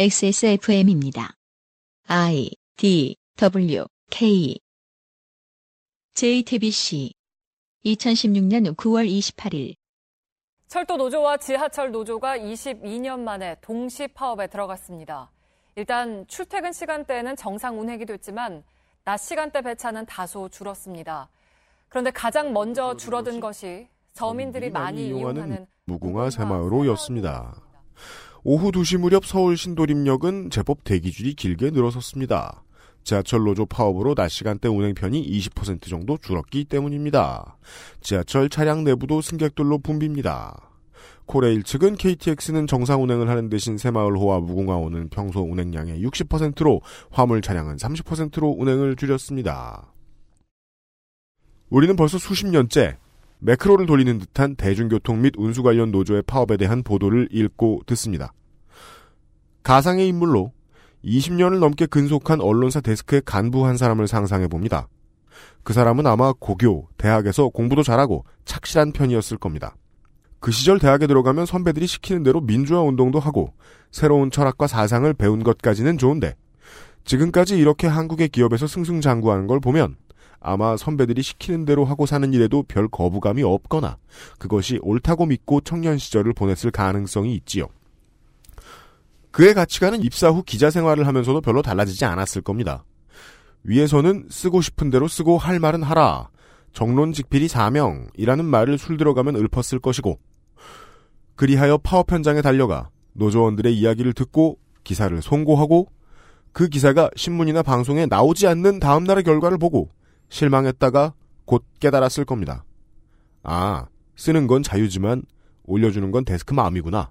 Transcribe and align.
XSFM입니다. 0.00 1.32
I 2.06 2.52
D 2.76 3.16
W 3.36 3.84
K 4.12 4.56
JTBC 6.14 7.12
2016년 7.84 8.76
9월 8.76 9.10
28일 9.10 9.74
철도 10.68 10.96
노조와 10.96 11.38
지하철 11.38 11.90
노조가 11.90 12.38
22년 12.38 13.18
만에 13.18 13.56
동시 13.60 14.06
파업에 14.06 14.46
들어갔습니다. 14.46 15.32
일단 15.74 16.24
출퇴근 16.28 16.72
시간대에는 16.72 17.34
정상 17.34 17.80
운행이 17.80 18.06
됐지만 18.06 18.62
낮 19.02 19.16
시간대 19.16 19.62
배차는 19.62 20.06
다소 20.06 20.48
줄었습니다. 20.48 21.28
그런데 21.88 22.12
가장 22.12 22.52
먼저 22.52 22.96
줄어든 22.96 23.40
것이 23.40 23.88
서민들이 24.12 24.70
많이 24.70 25.08
이용하는 25.08 25.66
무궁화 25.86 26.30
새마을호였습니다. 26.30 27.62
오후 28.44 28.70
2시 28.70 28.98
무렵 28.98 29.26
서울 29.26 29.56
신도림역은 29.56 30.50
제법 30.50 30.84
대기줄이 30.84 31.34
길게 31.34 31.70
늘어섰습니다. 31.70 32.62
지하철 33.02 33.44
노조 33.44 33.66
파업으로 33.66 34.14
낮 34.14 34.28
시간대 34.28 34.68
운행편이 34.68 35.28
20% 35.40 35.88
정도 35.88 36.16
줄었기 36.18 36.64
때문입니다. 36.64 37.56
지하철 38.00 38.48
차량 38.48 38.84
내부도 38.84 39.20
승객들로 39.20 39.78
붐빕니다. 39.78 40.54
코레일 41.26 41.62
측은 41.62 41.96
KTX는 41.96 42.66
정상 42.66 43.02
운행을 43.02 43.28
하는 43.28 43.48
대신 43.48 43.76
새마을호와 43.76 44.40
무궁화호는 44.40 45.08
평소 45.10 45.42
운행량의 45.42 46.02
60%로 46.02 46.80
화물 47.10 47.42
차량은 47.42 47.76
30%로 47.76 48.56
운행을 48.58 48.96
줄였습니다. 48.96 49.92
우리는 51.70 51.96
벌써 51.96 52.18
수십 52.18 52.46
년째 52.46 52.96
매크로를 53.40 53.86
돌리는 53.86 54.18
듯한 54.18 54.56
대중교통 54.56 55.22
및 55.22 55.34
운수 55.36 55.62
관련 55.62 55.90
노조의 55.90 56.22
파업에 56.22 56.56
대한 56.56 56.82
보도를 56.82 57.28
읽고 57.30 57.82
듣습니다. 57.86 58.32
가상의 59.62 60.08
인물로 60.08 60.52
20년을 61.04 61.58
넘게 61.58 61.86
근속한 61.86 62.40
언론사 62.40 62.80
데스크의 62.80 63.22
간부 63.24 63.66
한 63.66 63.76
사람을 63.76 64.08
상상해 64.08 64.48
봅니다. 64.48 64.88
그 65.62 65.72
사람은 65.72 66.06
아마 66.06 66.32
고교, 66.32 66.88
대학에서 66.96 67.48
공부도 67.48 67.82
잘하고 67.82 68.24
착실한 68.44 68.92
편이었을 68.92 69.38
겁니다. 69.38 69.76
그 70.40 70.50
시절 70.50 70.78
대학에 70.78 71.06
들어가면 71.06 71.46
선배들이 71.46 71.86
시키는 71.86 72.22
대로 72.22 72.40
민주화 72.40 72.80
운동도 72.82 73.18
하고 73.18 73.52
새로운 73.90 74.30
철학과 74.30 74.66
사상을 74.66 75.12
배운 75.14 75.42
것까지는 75.42 75.98
좋은데 75.98 76.34
지금까지 77.04 77.58
이렇게 77.58 77.86
한국의 77.86 78.28
기업에서 78.28 78.66
승승장구하는 78.66 79.46
걸 79.46 79.60
보면 79.60 79.96
아마 80.40 80.76
선배들이 80.76 81.22
시키는 81.22 81.64
대로 81.64 81.84
하고 81.84 82.06
사는 82.06 82.32
일에도 82.32 82.62
별 82.62 82.88
거부감이 82.88 83.42
없거나 83.42 83.98
그것이 84.38 84.78
옳다고 84.82 85.26
믿고 85.26 85.60
청년 85.62 85.98
시절을 85.98 86.32
보냈을 86.32 86.70
가능성이 86.70 87.34
있지요. 87.36 87.66
그의 89.30 89.54
가치관은 89.54 90.02
입사 90.02 90.30
후 90.30 90.42
기자 90.42 90.70
생활을 90.70 91.06
하면서도 91.06 91.40
별로 91.40 91.62
달라지지 91.62 92.04
않았을 92.04 92.42
겁니다. 92.42 92.84
위에서는 93.64 94.26
쓰고 94.30 94.60
싶은 94.60 94.90
대로 94.90 95.08
쓰고 95.08 95.38
할 95.38 95.60
말은 95.60 95.82
하라. 95.82 96.30
정론 96.72 97.12
직필이 97.12 97.48
사명이라는 97.48 98.44
말을 98.44 98.78
술 98.78 98.96
들어가면 98.96 99.36
읊었을 99.36 99.80
것이고 99.80 100.18
그리하여 101.34 101.78
파업 101.78 102.10
현장에 102.12 102.42
달려가 102.42 102.90
노조원들의 103.14 103.76
이야기를 103.76 104.12
듣고 104.12 104.58
기사를 104.84 105.20
송고하고 105.20 105.88
그 106.52 106.68
기사가 106.68 107.10
신문이나 107.16 107.62
방송에 107.62 108.06
나오지 108.06 108.46
않는 108.46 108.80
다음날의 108.80 109.24
결과를 109.24 109.58
보고 109.58 109.88
실망했다가 110.28 111.14
곧 111.44 111.64
깨달았을 111.80 112.24
겁니다. 112.24 112.64
아, 113.42 113.86
쓰는 114.16 114.46
건 114.46 114.62
자유지만 114.62 115.22
올려주는 115.64 116.10
건 116.10 116.24
데스크 116.24 116.54
마음이구나. 116.54 117.10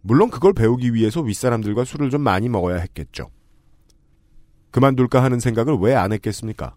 물론 0.00 0.30
그걸 0.30 0.52
배우기 0.52 0.94
위해서 0.94 1.20
윗사람들과 1.20 1.84
술을 1.84 2.10
좀 2.10 2.22
많이 2.22 2.48
먹어야 2.48 2.76
했겠죠. 2.78 3.30
그만둘까 4.70 5.22
하는 5.22 5.38
생각을 5.38 5.76
왜 5.80 5.94
안 5.94 6.12
했겠습니까? 6.12 6.74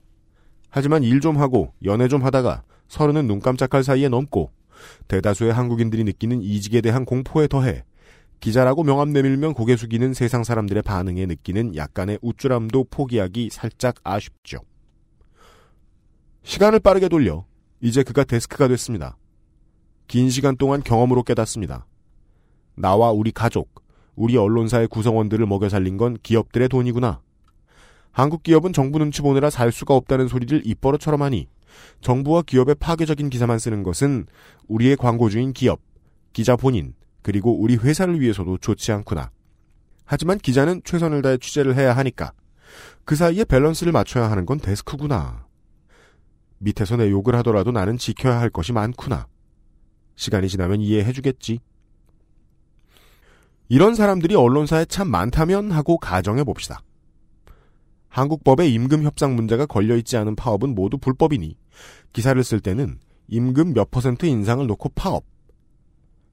하지만 0.69 1.03
일 1.03 1.21
좀 1.21 1.37
하고 1.37 1.73
연애 1.85 2.07
좀 2.07 2.23
하다가 2.23 2.63
서른은 2.87 3.27
눈 3.27 3.39
깜짝할 3.39 3.83
사이에 3.83 4.09
넘고 4.09 4.51
대다수의 5.07 5.53
한국인들이 5.53 6.03
느끼는 6.03 6.41
이직에 6.41 6.81
대한 6.81 7.05
공포에 7.05 7.47
더해 7.47 7.83
기자라고 8.41 8.83
명함 8.83 9.11
내밀면 9.13 9.53
고개 9.53 9.77
숙이는 9.77 10.13
세상 10.13 10.43
사람들의 10.43 10.83
반응에 10.83 11.25
느끼는 11.25 11.75
약간의 11.77 12.19
우쭐함도 12.21 12.87
포기하기 12.91 13.49
살짝 13.51 13.95
아쉽죠. 14.03 14.59
시간을 16.45 16.79
빠르게 16.79 17.09
돌려 17.09 17.43
이제 17.81 18.03
그가 18.03 18.23
데스크가 18.23 18.67
됐습니다. 18.67 19.17
긴 20.07 20.29
시간 20.29 20.55
동안 20.55 20.83
경험으로 20.83 21.23
깨닫습니다. 21.23 21.87
나와 22.75 23.11
우리 23.11 23.31
가족, 23.31 23.83
우리 24.15 24.37
언론사의 24.37 24.87
구성원들을 24.89 25.43
먹여 25.47 25.69
살린 25.69 25.97
건 25.97 26.17
기업들의 26.21 26.69
돈이구나. 26.69 27.19
한국 28.11 28.43
기업은 28.43 28.73
정부 28.73 28.99
눈치 28.99 29.23
보느라 29.23 29.49
살 29.49 29.71
수가 29.71 29.95
없다는 29.95 30.27
소리를 30.27 30.61
입버릇처럼 30.65 31.23
하니 31.23 31.47
정부와 32.01 32.43
기업의 32.43 32.75
파괴적인 32.75 33.31
기사만 33.31 33.57
쓰는 33.57 33.81
것은 33.81 34.27
우리의 34.67 34.97
광고주인 34.97 35.51
기업, 35.51 35.81
기자 36.31 36.55
본인, 36.55 36.93
그리고 37.23 37.59
우리 37.59 37.75
회사를 37.75 38.21
위해서도 38.21 38.59
좋지 38.59 38.91
않구나. 38.91 39.31
하지만 40.05 40.37
기자는 40.37 40.81
최선을 40.85 41.23
다해 41.23 41.39
취재를 41.39 41.75
해야 41.75 41.97
하니까 41.97 42.33
그 43.03 43.15
사이에 43.15 43.45
밸런스를 43.45 43.91
맞춰야 43.91 44.29
하는 44.29 44.45
건 44.45 44.59
데스크구나. 44.59 45.44
밑에서 46.65 46.97
내 46.97 47.11
욕을 47.11 47.35
하더라도 47.35 47.71
나는 47.71 47.95
지켜야 47.97 48.39
할 48.39 48.49
것이 48.49 48.73
많구나. 48.73 49.27
시간이 50.15 50.49
지나면 50.49 50.81
이해해주겠지. 50.81 51.59
이런 53.69 53.93
사람들이 53.93 54.35
언론사에 54.35 54.85
참 54.85 55.09
많다면 55.09 55.71
하고 55.71 55.97
가정해 55.99 56.43
봅시다. 56.43 56.81
한국법에 58.09 58.67
임금 58.67 59.03
협상 59.03 59.35
문제가 59.35 59.67
걸려있지 59.67 60.17
않은 60.17 60.35
파업은 60.35 60.73
모두 60.73 60.97
불법이니 60.97 61.55
기사를 62.13 62.43
쓸 62.43 62.59
때는 62.59 62.99
임금 63.27 63.73
몇 63.73 63.91
퍼센트 63.91 64.25
인상을 64.25 64.65
놓고 64.65 64.89
파업. 64.95 65.23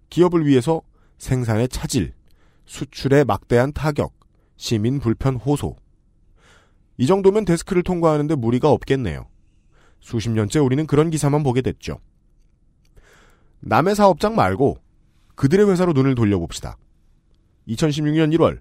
기업을 0.08 0.46
위해서 0.46 0.80
생산의 1.18 1.68
차질, 1.68 2.14
수출의 2.64 3.24
막대한 3.24 3.72
타격, 3.72 4.14
시민 4.56 4.98
불편 4.98 5.36
호소. 5.36 5.76
이 6.96 7.06
정도면 7.06 7.44
데스크를 7.44 7.82
통과하는데 7.82 8.34
무리가 8.36 8.70
없겠네요. 8.70 9.31
수십 10.02 10.30
년째 10.30 10.58
우리는 10.58 10.86
그런 10.86 11.08
기사만 11.08 11.42
보게 11.42 11.62
됐죠. 11.62 11.98
남의 13.60 13.94
사업장 13.94 14.34
말고 14.34 14.76
그들의 15.36 15.70
회사로 15.70 15.92
눈을 15.92 16.14
돌려봅시다. 16.14 16.76
2016년 17.68 18.36
1월 18.36 18.60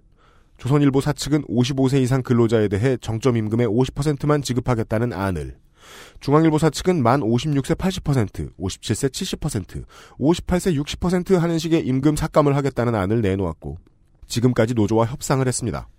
조선일보 0.58 1.02
사측은 1.02 1.46
55세 1.48 2.00
이상 2.02 2.22
근로자에 2.22 2.68
대해 2.68 2.96
정점 3.02 3.36
임금의 3.36 3.68
50%만 3.68 4.44
지급하겠다는 4.44 5.12
안을 5.12 5.58
중앙일보 6.20 6.60
사측은 6.60 7.02
만 7.02 7.22
56세 7.22 7.76
80%, 7.76 8.56
57세 8.58 9.10
70%, 9.10 9.86
58세 10.20 10.80
60% 10.80 11.38
하는 11.38 11.58
식의 11.58 11.86
임금 11.88 12.16
삭감을 12.16 12.56
하겠다는 12.56 12.94
안을 12.94 13.22
내놓았고 13.22 13.80
지금까지 14.28 14.76
노조와 14.76 15.08
협상을 15.08 15.46
했습니다. 15.46 15.90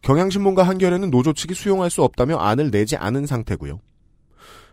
경향신문과 0.00 0.62
한겨레는 0.62 1.10
노조 1.10 1.34
측이 1.34 1.52
수용할 1.52 1.90
수 1.90 2.02
없다며 2.02 2.38
안을 2.38 2.70
내지 2.70 2.96
않은 2.96 3.26
상태고요. 3.26 3.80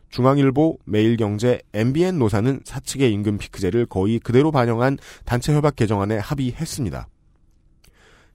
중앙일보, 0.10 0.80
매일경제, 0.86 1.62
MBN 1.74 2.20
노사는 2.20 2.62
사측의 2.64 3.12
임금 3.14 3.38
피크제를 3.38 3.86
거의 3.86 4.20
그대로 4.20 4.52
반영한 4.52 4.98
단체 5.26 5.54
협약 5.54 5.76
개정안에 5.76 6.18
합의했습니다. 6.18 7.08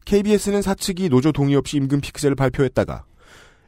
KBS는 0.04 0.62
사측이 0.62 1.08
노조 1.08 1.32
동의 1.32 1.56
없이 1.56 1.76
임금 1.78 2.00
피크제를 2.00 2.36
발표했다가 2.36 3.04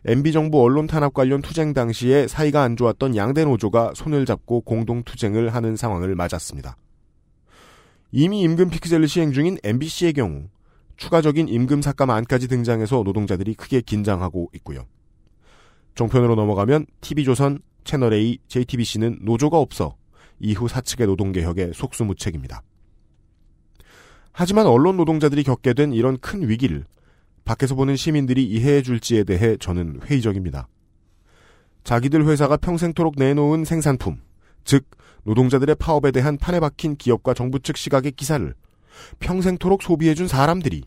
MB정부 0.04 0.62
언론 0.62 0.86
탄압 0.86 1.14
관련 1.14 1.42
투쟁 1.42 1.72
당시에 1.72 2.28
사이가 2.28 2.62
안 2.62 2.76
좋았던 2.76 3.16
양대 3.16 3.44
노조가 3.44 3.92
손을 3.94 4.24
잡고 4.24 4.60
공동 4.60 5.02
투쟁을 5.02 5.52
하는 5.52 5.74
상황을 5.74 6.14
맞았습니다. 6.14 6.76
이미 8.12 8.42
임금 8.42 8.70
피크제를 8.70 9.08
시행 9.08 9.32
중인 9.32 9.58
MBC의 9.64 10.12
경우 10.12 10.44
추가적인 10.96 11.48
임금 11.48 11.82
삭감 11.82 12.10
안까지 12.10 12.46
등장해서 12.46 13.02
노동자들이 13.02 13.54
크게 13.54 13.80
긴장하고 13.80 14.50
있고요. 14.54 14.86
종편으로 15.96 16.36
넘어가면 16.36 16.86
TV조선, 17.00 17.58
채널A, 17.86 18.38
JTBC는 18.48 19.20
노조가 19.22 19.58
없어 19.58 19.96
이후 20.38 20.68
사측의 20.68 21.06
노동개혁에 21.06 21.72
속수무책입니다. 21.72 22.62
하지만 24.32 24.66
언론 24.66 24.98
노동자들이 24.98 25.42
겪게 25.44 25.72
된 25.72 25.94
이런 25.94 26.18
큰 26.18 26.46
위기를 26.46 26.84
밖에서 27.46 27.74
보는 27.74 27.96
시민들이 27.96 28.44
이해해 28.44 28.82
줄지에 28.82 29.24
대해 29.24 29.56
저는 29.56 30.00
회의적입니다. 30.04 30.68
자기들 31.84 32.26
회사가 32.26 32.58
평생토록 32.58 33.14
내놓은 33.16 33.64
생산품, 33.64 34.20
즉 34.64 34.84
노동자들의 35.22 35.76
파업에 35.76 36.10
대한 36.10 36.36
판에 36.36 36.60
박힌 36.60 36.96
기업과 36.96 37.32
정부 37.32 37.60
측 37.60 37.76
시각의 37.76 38.12
기사를 38.12 38.52
평생토록 39.20 39.82
소비해 39.82 40.14
준 40.14 40.28
사람들이 40.28 40.82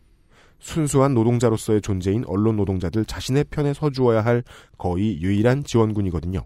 순수한 0.60 1.14
노동자로서의 1.14 1.82
존재인 1.82 2.26
언론 2.28 2.58
노동자들 2.58 3.06
자신의 3.06 3.46
편에 3.46 3.74
서주어야 3.74 4.24
할 4.24 4.44
거의 4.78 5.22
유일한 5.22 5.64
지원군이거든요. 5.64 6.46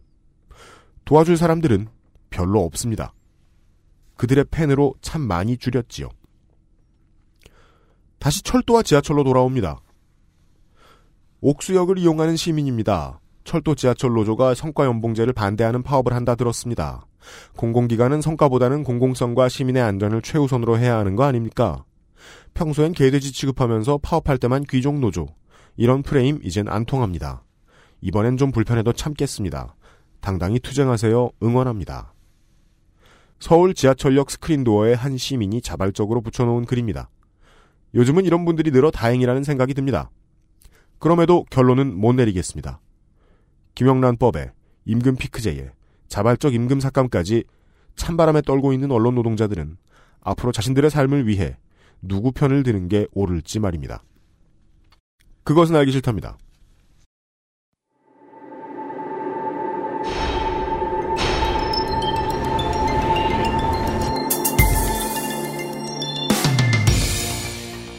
도와줄 1.14 1.38
사람들은 1.38 1.90
별로 2.32 2.64
없습니다. 2.64 3.14
그들의 4.16 4.46
펜으로 4.50 4.96
참 5.00 5.22
많이 5.22 5.58
줄였지요. 5.58 6.10
다시 8.18 8.42
철도와 8.42 8.82
지하철로 8.82 9.24
돌아옵니다. 9.24 9.80
옥수역을 11.42 12.00
이용하는 12.00 12.36
시민입니다. 12.36 13.20
철도 13.44 13.76
지하철 13.76 14.14
노조가 14.14 14.56
성과 14.56 14.86
연봉제를 14.86 15.34
반대하는 15.34 15.84
파업을 15.84 16.14
한다 16.14 16.34
들었습니다. 16.34 17.06
공공기관은 17.58 18.22
성과보다는 18.22 18.84
공공성과 18.84 19.50
시민의 19.50 19.84
안전을 19.84 20.24
최우선으로 20.24 20.80
해야 20.80 20.98
하는 20.98 21.16
거 21.16 21.26
아닙니까? 21.26 21.86
평소엔 22.56 22.94
개돼지 22.94 23.32
취급하면서 23.32 24.00
파업할 24.00 24.40
때만 24.40 24.64
귀족 24.64 24.98
노조. 24.98 25.28
이런 25.78 26.02
프레임 26.02 26.40
이젠 26.42 26.68
안 26.70 26.86
통합니다. 26.86 27.44
이번엔 28.02 28.38
좀 28.38 28.52
불편해도 28.52 28.94
참겠습니다. 28.94 29.76
당당히 30.24 30.58
투쟁하세요. 30.58 31.32
응원합니다. 31.44 32.14
서울 33.40 33.74
지하철역 33.74 34.32
스크린도어에 34.32 34.94
한 34.94 35.18
시민이 35.18 35.62
자발적으로 35.62 36.22
붙여놓은 36.22 36.64
글입니다. 36.64 37.10
요즘은 37.94 38.24
이런 38.24 38.46
분들이 38.46 38.72
늘어 38.72 38.90
다행이라는 38.90 39.44
생각이 39.44 39.74
듭니다. 39.74 40.10
그럼에도 40.98 41.44
결론은 41.50 41.94
못 41.94 42.14
내리겠습니다. 42.14 42.80
김영란법에 43.76 44.54
임금 44.86 45.18
피크제에 45.18 45.72
자발적 46.08 46.54
임금 46.54 46.80
삭감까지 46.80 47.44
찬바람에 47.98 48.44
떨고 48.44 48.72
있는 48.72 48.92
언론 48.92 49.16
노동자들은 49.16 49.76
앞으로 50.22 50.54
자신들의 50.54 50.90
삶을 50.90 51.28
위해 51.28 51.58
누구 52.02 52.32
편을 52.32 52.64
드는 52.64 52.88
게 52.88 53.08
옳을지 53.12 53.60
말입니다. 53.60 54.02
그것은 55.44 55.76
알기 55.76 55.92
싫답니다. 55.92 56.38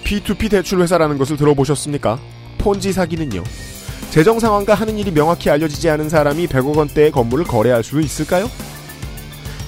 P2P 0.04 0.50
대출 0.50 0.80
회사라는 0.80 1.18
것을 1.18 1.36
들어보셨습니까? 1.36 2.18
폰지 2.58 2.92
사기는요. 2.92 3.42
재정 4.10 4.38
상황과 4.38 4.74
하는 4.74 4.98
일이 4.98 5.10
명확히 5.10 5.50
알려지지 5.50 5.90
않은 5.90 6.08
사람이 6.08 6.46
100억 6.46 6.76
원대의 6.76 7.10
건물을 7.10 7.46
거래할 7.46 7.82
수 7.82 8.00
있을까요? 8.00 8.48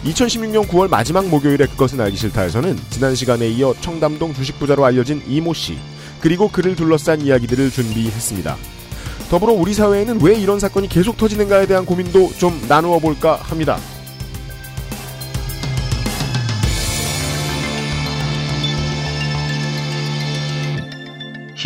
2016년 0.04 0.68
9월 0.68 0.88
마지막 0.88 1.26
목요일에 1.26 1.66
그것은 1.66 2.00
알기 2.00 2.16
싫다에서는 2.16 2.78
지난 2.90 3.14
시간에 3.16 3.48
이어 3.48 3.74
청담동 3.80 4.34
주식부자로 4.34 4.84
알려진 4.84 5.20
이모 5.26 5.52
씨 5.52 5.76
그리고 6.20 6.48
그를 6.48 6.76
둘러싼 6.76 7.22
이야기들을 7.22 7.70
준비했습니다. 7.70 8.56
더불어 9.30 9.52
우리 9.52 9.74
사회에는 9.74 10.20
왜 10.22 10.36
이런 10.36 10.60
사건이 10.60 10.88
계속 10.88 11.16
터지는가에 11.16 11.66
대한 11.66 11.84
고민도 11.84 12.34
좀 12.38 12.64
나누어 12.68 13.00
볼까 13.00 13.34
합니다. 13.34 13.78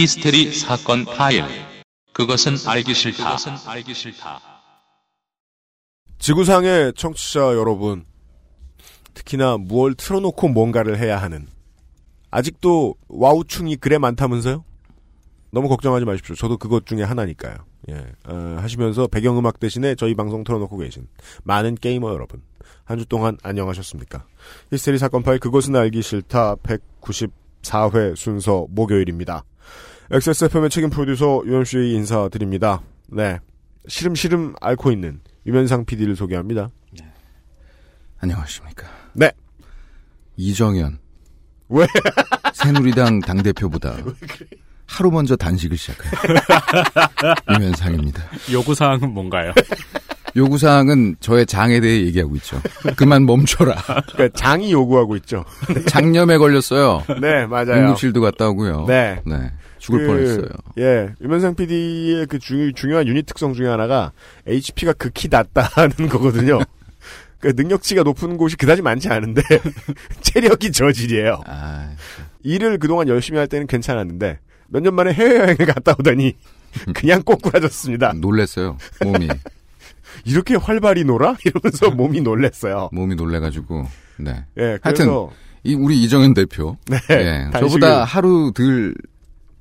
히스테리 0.01 0.55
사건 0.55 1.05
파일. 1.05 1.45
그것은 2.15 2.55
알기 2.67 2.95
싫다. 2.95 3.23
그것은 3.37 3.53
알기 3.67 3.93
싫다. 3.93 4.41
지구상의 6.19 6.95
청취자 6.97 7.53
여러분, 7.55 8.07
특히나 9.13 9.59
무얼 9.59 9.93
틀어놓고 9.95 10.49
뭔가를 10.49 10.99
해야 10.99 11.19
하는 11.21 11.47
아직도 12.31 12.95
와우충이 13.09 13.77
그래 13.77 13.99
많다면서요? 13.99 14.65
너무 15.51 15.69
걱정하지 15.69 16.07
마십시오. 16.07 16.35
저도 16.35 16.57
그것 16.57 16.87
중에 16.87 17.03
하나니까요. 17.03 17.57
예, 17.91 18.07
어, 18.27 18.57
하시면서 18.59 19.07
배경음악 19.07 19.61
대신에 19.61 19.95
저희 19.97 20.15
방송 20.15 20.45
틀어놓고 20.45 20.79
계신 20.79 21.09
많은 21.45 21.75
게이머 21.75 22.11
여러분, 22.15 22.41
한 22.85 22.99
주 22.99 23.05
동안 23.05 23.37
안녕하셨습니까? 23.43 24.25
히스테리 24.73 24.97
사건 24.97 25.23
파일 25.23 25.41
그것은 25.41 25.77
알기 25.77 26.01
싫다 26.01 26.55
194회 26.57 28.17
순서 28.17 28.65
목요일입니다. 28.71 29.45
XSFM의 30.13 30.71
책임 30.71 30.91
프로듀서 30.91 31.43
유현씨 31.47 31.79
인사드립니다. 31.95 32.81
네. 33.09 33.39
시름시름 33.87 34.55
앓고 34.61 34.91
있는 34.91 35.21
유면상 35.47 35.85
PD를 35.85 36.17
소개합니다. 36.17 36.69
안녕하십니까. 38.19 38.89
네. 39.15 39.31
이정현. 40.37 40.99
왜? 41.69 41.87
새누리당 42.53 43.21
당대표보다 43.21 43.97
하루 44.85 45.11
먼저 45.13 45.37
단식을 45.37 45.77
시작해요. 45.77 46.13
유면상입니다. 47.57 48.23
요구사항은 48.53 49.15
뭔가요? 49.15 49.53
요구사항은 50.37 51.17
저의 51.21 51.47
장에 51.47 51.81
대해 51.81 52.03
얘기하고 52.07 52.35
있죠. 52.37 52.61
그만 52.97 53.25
멈춰라. 53.27 53.77
그러니까 54.13 54.29
장이 54.35 54.73
요구하고 54.73 55.17
있죠. 55.17 55.45
장염에 55.89 56.37
걸렸어요. 56.39 57.05
네, 57.21 57.47
맞아요. 57.47 57.75
응급실도 57.75 58.21
갔다 58.21 58.49
오고요. 58.49 58.87
네. 58.87 59.21
네. 59.25 59.53
죽을 59.81 60.01
그, 60.01 60.07
뻔했어요. 60.07 60.49
예. 60.79 61.09
유면상 61.21 61.55
PD의 61.57 62.27
그 62.27 62.39
중, 62.39 62.73
중요한 62.75 63.09
유닛 63.09 63.27
특성 63.27 63.55
중에 63.55 63.67
하나가 63.67 64.13
HP가 64.47 64.93
극히 64.93 65.29
낮다는 65.31 66.07
거거든요. 66.09 66.61
그 67.41 67.55
능력치가 67.57 68.03
높은 68.03 68.37
곳이 68.37 68.57
그다지 68.57 68.83
많지 68.83 69.09
않은데 69.09 69.43
체력이 70.21 70.73
저질이에요. 70.73 71.41
아, 71.47 71.91
일을 72.43 72.79
그동안 72.79 73.09
열심히 73.09 73.39
할 73.39 73.49
때는 73.49 73.67
괜찮았는데 73.67 74.39
몇 74.69 74.83
년 74.83 74.95
만에 74.95 75.13
해외여행을 75.13 75.57
갔다 75.67 75.97
오더니 75.99 76.35
그냥 76.95 77.23
꼬꾸라졌습니다. 77.23 78.13
놀랬어요. 78.21 78.77
몸이. 79.03 79.29
이렇게 80.27 80.55
활발히 80.57 81.05
놀아? 81.05 81.35
이러면서 81.45 81.91
몸이 81.91 82.21
놀랬어요. 82.21 82.91
몸이 82.93 83.15
놀래가지고. 83.15 83.87
네. 84.19 84.45
예, 84.59 84.79
하여튼, 84.83 85.07
이 85.65 85.75
우리 85.75 86.03
이정현 86.03 86.35
대표. 86.35 86.77
네, 86.87 86.99
예, 87.11 87.51
저보다 87.59 88.05
하루 88.05 88.53
덜 88.55 88.95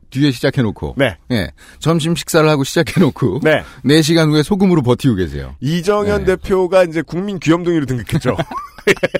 뒤에 0.09 0.31
시작해놓고. 0.31 0.95
네, 0.97 1.17
예. 1.31 1.51
점심 1.79 2.15
식사를 2.15 2.47
하고 2.47 2.63
시작해놓고. 2.63 3.41
네. 3.43 3.63
4시간 3.85 4.29
후에 4.31 4.43
소금으로 4.43 4.81
버티고 4.81 5.15
계세요. 5.15 5.55
이정현 5.59 6.25
네. 6.25 6.35
대표가 6.35 6.83
이제 6.83 7.01
국민 7.01 7.39
귀염둥이로 7.39 7.85
등극했죠. 7.85 8.35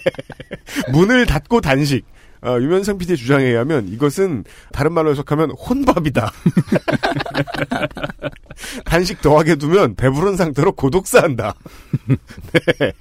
문을 0.91 1.25
닫고 1.25 1.61
단식. 1.61 2.05
어, 2.41 2.57
유면상 2.57 2.97
PD의 2.97 3.17
주장에 3.17 3.45
의하면 3.45 3.89
이것은 3.89 4.45
다른 4.71 4.93
말로 4.93 5.11
해석하면 5.11 5.51
혼밥이다. 5.51 6.31
단식 8.85 9.21
더하게 9.21 9.55
두면 9.55 9.95
배부른 9.95 10.37
상태로 10.37 10.71
고독사한다. 10.71 11.53
네. 12.79 12.93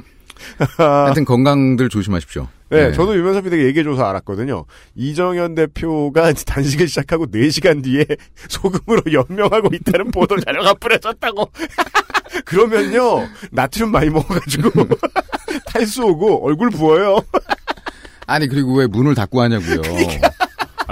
하여튼 0.77 1.25
건강들 1.25 1.89
조심하십시오. 1.89 2.49
네, 2.71 2.89
예. 2.89 2.93
저도 2.93 3.17
유면상 3.17 3.43
PD가 3.45 3.63
얘기해줘서 3.65 4.05
알았거든요. 4.05 4.65
이정현 4.95 5.55
대표가 5.55 6.33
단식을 6.33 6.87
시작하고 6.89 7.27
4시간 7.27 7.83
뒤에 7.83 8.05
소금으로 8.49 9.03
연명하고 9.13 9.75
있다는 9.75 10.11
보도 10.11 10.39
자료가 10.39 10.75
뿌려졌다고. 10.75 11.51
그러면요, 12.45 13.27
나트륨 13.51 13.91
많이 13.91 14.11
먹어가지고 14.11 14.71
탈수 15.67 16.05
오고 16.05 16.47
얼굴 16.47 16.69
부어요. 16.71 17.21
아니 18.27 18.47
그리고 18.49 18.77
왜 18.77 18.87
문을 18.87 19.15
닫고 19.15 19.41
하냐고요. 19.41 19.81
그러니까. 19.81 20.31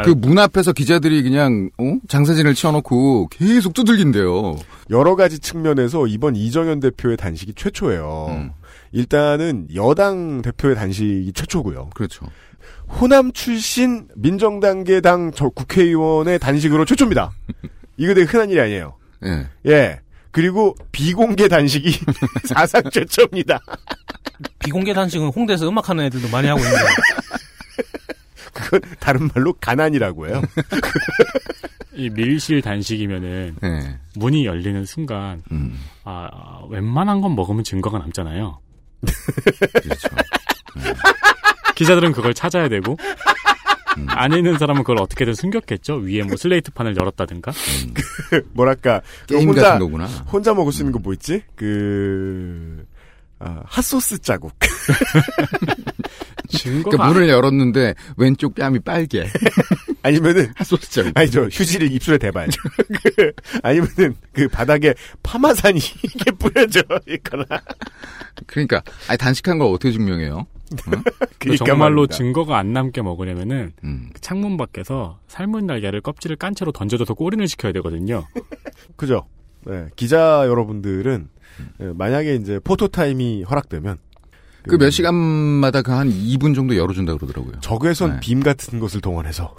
그문 0.04 0.38
앞에서 0.38 0.72
기자들이 0.72 1.22
그냥 1.22 1.70
어? 1.78 1.98
장사진을 2.08 2.54
치워놓고 2.54 3.28
계속 3.28 3.72
두들긴대요. 3.72 4.56
여러 4.90 5.16
가지 5.16 5.38
측면에서 5.38 6.06
이번 6.06 6.36
이정현 6.36 6.80
대표의 6.80 7.16
단식이 7.16 7.54
최초예요. 7.54 8.26
음. 8.30 8.50
일단은 8.96 9.68
여당 9.74 10.40
대표의 10.40 10.74
단식이 10.74 11.34
최초고요. 11.34 11.90
그렇죠. 11.94 12.24
호남 12.88 13.30
출신 13.32 14.08
민정당계당 14.14 15.32
저 15.34 15.50
국회의원의 15.50 16.38
단식으로 16.38 16.86
최초입니다. 16.86 17.30
이거 17.98 18.14
되게 18.14 18.26
흔한 18.26 18.48
일이 18.48 18.58
아니에요. 18.58 18.96
예. 19.26 19.48
예. 19.70 20.00
그리고 20.30 20.74
비공개 20.92 21.46
단식이 21.48 21.90
사상 22.48 22.82
최초입니다. 22.90 23.58
비공개 24.60 24.94
단식은 24.94 25.28
홍대에서 25.28 25.68
음악하는 25.68 26.04
애들도 26.04 26.30
많이 26.30 26.48
하고 26.48 26.60
있는데 26.60 26.82
그건 28.54 28.80
다른 28.98 29.28
말로 29.34 29.52
가난이라고 29.52 30.28
해요. 30.28 30.42
이 31.92 32.08
밀실 32.08 32.62
단식이면은 32.62 33.56
예. 33.62 33.98
문이 34.14 34.46
열리는 34.46 34.86
순간 34.86 35.42
음. 35.52 35.78
아, 36.04 36.30
아, 36.32 36.62
웬만한 36.70 37.20
건 37.20 37.36
먹으면 37.36 37.62
증거가 37.62 37.98
남잖아요. 37.98 38.60
그렇죠. 39.82 40.08
기자들은 41.74 42.12
그걸 42.12 42.32
찾아야 42.34 42.68
되고 42.68 42.96
음. 43.98 44.06
안에 44.08 44.38
있는 44.38 44.58
사람은 44.58 44.82
그걸 44.82 44.98
어떻게든 45.00 45.34
숨겼겠죠. 45.34 45.96
위에 45.96 46.22
뭐 46.22 46.36
슬레이트판을 46.36 46.96
열었다든가. 46.96 47.52
뭐랄까 48.52 49.00
그 49.28 49.34
게임 49.36 49.48
혼자 49.48 49.62
같은 49.62 49.78
거구나. 49.80 50.06
혼자 50.06 50.54
먹을 50.54 50.72
수 50.72 50.82
있는 50.82 50.92
거 50.92 50.98
뭐 50.98 51.12
있지? 51.12 51.42
그 51.54 52.85
아, 53.38 53.62
핫소스 53.66 54.18
자국. 54.18 54.52
증거가 56.48 56.90
그러니까 56.90 57.08
문을 57.08 57.28
열었는데 57.28 57.94
왼쪽 58.16 58.54
뺨이 58.54 58.78
빨개. 58.80 59.26
아니면은 60.02 60.52
핫소스장. 60.54 61.12
아니죠 61.14 61.44
휴지를 61.46 61.90
입술에 61.90 62.18
대봐야죠. 62.18 62.60
그, 63.16 63.32
아니면은 63.62 64.16
그 64.32 64.48
바닥에 64.48 64.94
파마산이 65.22 65.78
이게 65.78 66.30
뿌려져 66.32 66.82
있거나. 67.08 67.44
그러니까 68.46 68.82
아니 69.08 69.18
단식한 69.18 69.58
걸 69.58 69.68
어떻게 69.68 69.92
증명해요? 69.92 70.46
근데 71.38 71.56
정말로 71.56 72.06
증거가 72.06 72.58
안 72.58 72.72
남게 72.72 73.02
먹으려면은 73.02 73.72
음. 73.84 74.10
그 74.12 74.20
창문 74.20 74.56
밖에서 74.56 75.18
삶은 75.28 75.66
날개를 75.66 76.00
껍질을 76.00 76.36
깐 76.36 76.54
채로 76.54 76.72
던져줘서 76.72 77.14
꼬리를 77.14 77.46
시켜야 77.48 77.72
되거든요. 77.72 78.26
그죠. 78.96 79.26
네, 79.64 79.86
기자 79.96 80.44
여러분들은 80.46 81.28
예, 81.28 81.35
만약에 81.78 82.34
이제 82.36 82.58
포토 82.62 82.88
타임이 82.88 83.42
허락되면 83.44 83.98
그몇 84.68 84.90
시간마다 84.92 85.82
그 85.82 85.92
한 85.92 86.08
2분 86.10 86.54
정도 86.54 86.76
열어준다 86.76 87.14
그러더라고요. 87.16 87.60
적외선 87.60 88.14
네. 88.14 88.20
빔 88.20 88.42
같은 88.42 88.80
것을 88.80 89.00
동원해서 89.00 89.54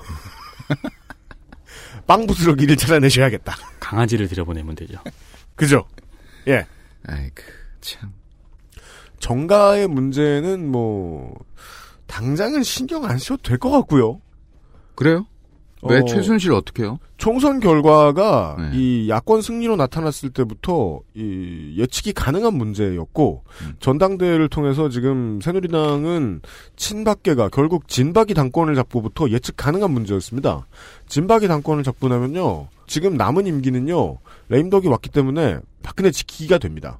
빵 2.07 2.25
부스러기를 2.27 2.75
찾아내셔야겠다. 2.77 3.55
강아지를 3.79 4.27
들여보내면 4.27 4.75
되죠. 4.75 4.99
그죠? 5.55 5.85
예. 6.47 6.65
아이고, 7.05 7.35
참. 7.81 8.13
정가의 9.19 9.87
문제는 9.87 10.67
뭐 10.69 11.33
당장은 12.07 12.63
신경 12.63 13.05
안 13.05 13.17
써도 13.17 13.41
될 13.43 13.57
것 13.57 13.69
같고요. 13.71 14.21
그래요? 14.95 15.25
왜 15.83 15.99
어, 15.99 16.05
최순실 16.05 16.51
어떻게 16.53 16.83
해요? 16.83 16.99
총선 17.17 17.59
결과가 17.59 18.55
네. 18.59 18.71
이 18.73 19.09
야권 19.09 19.41
승리로 19.41 19.75
나타났을 19.75 20.31
때부터 20.31 21.01
이 21.13 21.75
예측이 21.77 22.13
가능한 22.13 22.53
문제였고 22.55 23.43
음. 23.61 23.73
전당대회를 23.79 24.49
통해서 24.49 24.89
지금 24.89 25.39
새누리당은 25.41 26.41
친박계가 26.75 27.49
결국 27.49 27.87
진박이 27.87 28.33
당권을 28.33 28.75
잡고부터 28.75 29.29
예측 29.29 29.55
가능한 29.57 29.91
문제였습니다. 29.91 30.65
진박이 31.07 31.47
당권을 31.47 31.83
잡고 31.83 32.07
나면요 32.07 32.67
지금 32.87 33.15
남은 33.15 33.45
임기는요 33.45 34.17
레임덕이 34.49 34.87
왔기 34.87 35.09
때문에 35.09 35.59
박근혜 35.83 36.09
지키기가 36.11 36.57
됩니다. 36.57 36.99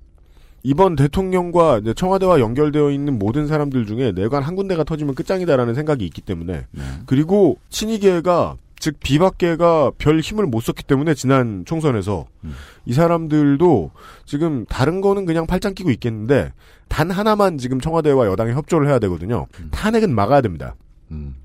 이번 0.63 0.96
대통령과 0.96 1.81
청와대와 1.96 2.39
연결되어 2.39 2.91
있는 2.91 3.17
모든 3.17 3.48
사람들 3.48 3.86
중에 3.86 4.12
내관 4.12 4.43
한 4.43 4.55
군데가 4.55 4.84
터지면 4.84 5.15
끝장이다라는 5.15 5.75
생각이 5.75 6.05
있기 6.05 6.22
때문에 6.22 6.65
네. 6.72 6.84
그리고 7.05 7.57
친이계가 7.69 8.57
즉 8.88 9.01
비박계가 9.01 9.91
별 9.98 10.22
힘을 10.22 10.46
못 10.46 10.62
썼기 10.62 10.86
때문에 10.86 11.13
지난 11.13 11.65
총선에서 11.65 12.25
음. 12.46 12.53
이 12.86 12.94
사람들도 12.94 13.91
지금 14.25 14.65
다른 14.65 15.01
거는 15.01 15.25
그냥 15.25 15.46
팔짱 15.46 15.74
끼고 15.74 15.91
있겠는데 15.91 16.53
단 16.88 17.12
하나만 17.12 17.58
지금 17.58 17.82
청와대와 17.82 18.27
여당이 18.27 18.53
협조를 18.53 18.88
해야 18.88 18.98
되거든요. 19.00 19.48
음. 19.60 19.67
탄핵은 19.72 20.15
막아야 20.15 20.39
됩니다. 20.39 20.77
음. 21.12 21.36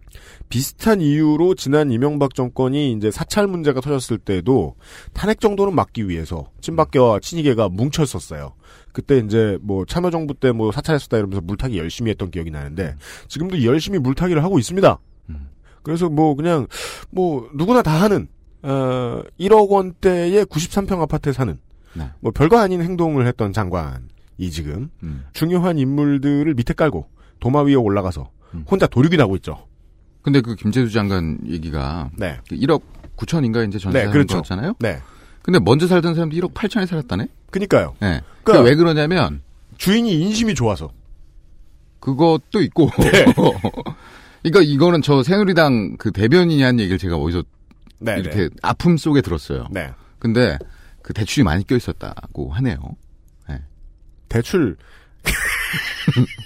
비슷한 0.50 1.00
이유로 1.00 1.56
지난 1.56 1.90
이명박 1.90 2.36
정권이 2.36 2.92
이제 2.92 3.10
사찰 3.10 3.48
문제가 3.48 3.80
터졌을 3.80 4.18
때도 4.18 4.76
탄핵 5.12 5.40
정도는 5.40 5.74
막기 5.74 6.08
위해서 6.08 6.48
친박계와 6.60 7.18
친이계가 7.18 7.70
뭉쳤었어요. 7.70 8.52
그때 8.92 9.18
이제 9.18 9.58
뭐 9.62 9.84
참여정부 9.84 10.34
때 10.34 10.52
뭐 10.52 10.70
사찰했었다 10.70 11.16
이러면서 11.16 11.40
물타기 11.40 11.76
열심히 11.76 12.12
했던 12.12 12.30
기억이 12.30 12.52
나는데 12.52 12.94
지금도 13.26 13.64
열심히 13.64 13.98
물타기를 13.98 14.44
하고 14.44 14.60
있습니다. 14.60 14.96
음. 15.30 15.48
그래서 15.82 16.08
뭐 16.08 16.34
그냥 16.34 16.66
뭐 17.10 17.48
누구나 17.54 17.82
다 17.82 18.00
하는 18.00 18.28
어 18.62 19.22
1억 19.40 19.68
원대의 19.68 20.44
93평 20.46 21.00
아파트에 21.00 21.32
사는 21.32 21.58
네. 21.94 22.08
뭐 22.20 22.32
별거 22.32 22.58
아닌 22.58 22.80
행동을 22.82 23.26
했던 23.26 23.52
장관이 23.52 24.50
지금 24.50 24.90
음. 25.02 25.24
중요한 25.32 25.78
인물들을 25.78 26.54
밑에 26.54 26.72
깔고 26.74 27.06
도마 27.40 27.62
위에 27.62 27.74
올라가서 27.74 28.30
음. 28.54 28.64
혼자 28.70 28.86
도륙이 28.86 29.16
나고 29.16 29.36
있죠. 29.36 29.66
근데 30.22 30.40
그 30.40 30.54
김재수 30.54 30.92
장관 30.92 31.38
얘기가 31.46 32.10
네. 32.16 32.38
그 32.48 32.54
1억 32.56 32.82
9천인가 33.16 33.66
이제 33.68 33.78
전세 33.78 34.04
네, 34.04 34.10
그렇죠. 34.10 34.36
거잖아요. 34.36 34.74
네. 34.78 35.00
근데 35.42 35.58
먼저 35.58 35.88
살던 35.88 36.14
사람도 36.14 36.36
1억 36.36 36.54
8천에 36.54 36.86
살았다네. 36.86 37.26
그니까요. 37.50 37.94
네. 38.00 38.20
그러니까- 38.44 38.68
왜 38.68 38.76
그러냐면 38.76 39.42
주인이 39.76 40.12
인심이 40.12 40.54
좋아서. 40.54 40.90
그것도 41.98 42.60
있고. 42.62 42.90
네. 42.98 43.24
그러니까 44.42 44.62
이거는 44.62 45.02
저 45.02 45.22
새누리당 45.22 45.96
그 45.98 46.10
대변인이 46.12 46.62
한 46.62 46.80
얘기를 46.80 46.98
제가 46.98 47.16
어디서 47.16 47.42
네. 47.98 48.18
이렇게 48.18 48.48
아픔 48.62 48.96
속에 48.96 49.20
들었어요. 49.20 49.66
네. 49.70 49.92
근데 50.18 50.58
그 51.02 51.12
대출이 51.12 51.44
많이 51.44 51.66
껴 51.66 51.76
있었다고 51.76 52.50
하네요. 52.52 52.96
대출 54.32 54.76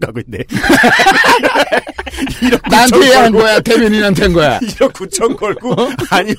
가고 0.00 0.20
있네. 0.20 0.38
나한테 2.70 3.14
한 3.14 3.32
거야, 3.32 3.60
대변인한테 3.60 4.22
한 4.24 4.32
거야. 4.32 4.58
1억 4.60 4.92
9천 4.92 5.36
걸고 5.36 5.74
아니요 6.10 6.34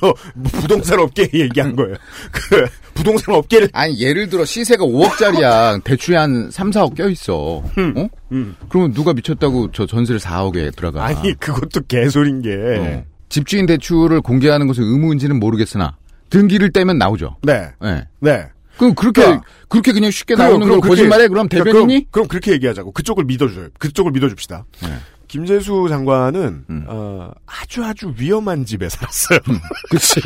부동산 0.60 0.98
업계 0.98 1.28
얘기한 1.32 1.76
거예요. 1.76 1.94
그 2.30 2.66
부동산 2.94 3.34
업계를 3.34 3.68
아니 3.72 3.98
예를 4.00 4.28
들어 4.28 4.44
시세가 4.44 4.84
5억짜리야 4.84 5.82
대출이 5.84 6.16
한 6.16 6.50
3, 6.50 6.70
4억 6.70 6.96
껴 6.96 7.08
있어. 7.08 7.34
어? 7.36 8.08
음. 8.32 8.56
그러면 8.68 8.92
누가 8.92 9.12
미쳤다고 9.12 9.70
저 9.72 9.86
전세를 9.86 10.20
4억에 10.20 10.74
들어가? 10.76 11.04
아니 11.04 11.34
그것도 11.38 11.82
개소린 11.88 12.42
게. 12.42 12.50
어. 12.54 13.04
집주인 13.28 13.66
대출을 13.66 14.20
공개하는 14.20 14.66
것은 14.66 14.82
의무인지는 14.82 15.40
모르겠으나 15.40 15.96
등기를 16.28 16.70
떼면 16.70 16.98
나오죠. 16.98 17.36
네. 17.42 17.68
예. 17.84 18.06
네. 18.20 18.46
그럼 18.78 18.94
그렇게 18.94 19.22
그러니까 19.22 19.44
그렇게 19.68 19.92
그냥 19.92 20.10
쉽게 20.10 20.34
그럼, 20.34 20.48
나오는 20.50 20.66
그럼 20.66 20.80
걸 20.80 20.88
그렇게- 20.88 21.02
거짓말해? 21.02 21.28
그럼 21.28 21.48
그러니까 21.48 21.70
대변인이? 21.70 21.94
그럼, 22.00 22.10
그럼 22.10 22.28
그렇게 22.28 22.52
얘기하자고. 22.52 22.92
그쪽을 22.92 23.24
믿어줘요. 23.24 23.68
그쪽을 23.78 24.12
믿어줍시다. 24.12 24.64
네. 24.82 24.88
김재수 25.28 25.86
장관은 25.88 26.64
음. 26.68 26.84
어, 26.88 27.30
아주 27.46 27.82
아주 27.84 28.12
위험한 28.18 28.64
집에 28.66 28.88
살았어요. 28.88 29.38
그치. 29.90 30.20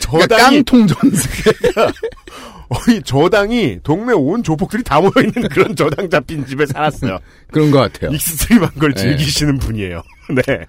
저당이 0.00 0.26
그러니까 0.28 0.50
깡통 0.50 0.86
전세. 0.86 1.28
거의 2.68 3.02
저당이 3.04 3.78
동네 3.82 4.12
온 4.12 4.42
조폭들이 4.42 4.82
다 4.82 5.00
모여 5.00 5.12
있는 5.24 5.48
그런 5.48 5.74
저당 5.76 6.10
잡힌 6.10 6.44
집에 6.46 6.66
살았어요. 6.66 7.18
그런 7.50 7.70
것 7.70 7.78
같아요. 7.78 8.10
extreme한 8.12 8.70
걸 8.78 8.92
네. 8.92 9.00
즐기시는 9.02 9.58
분이에요. 9.58 10.02
네, 10.46 10.66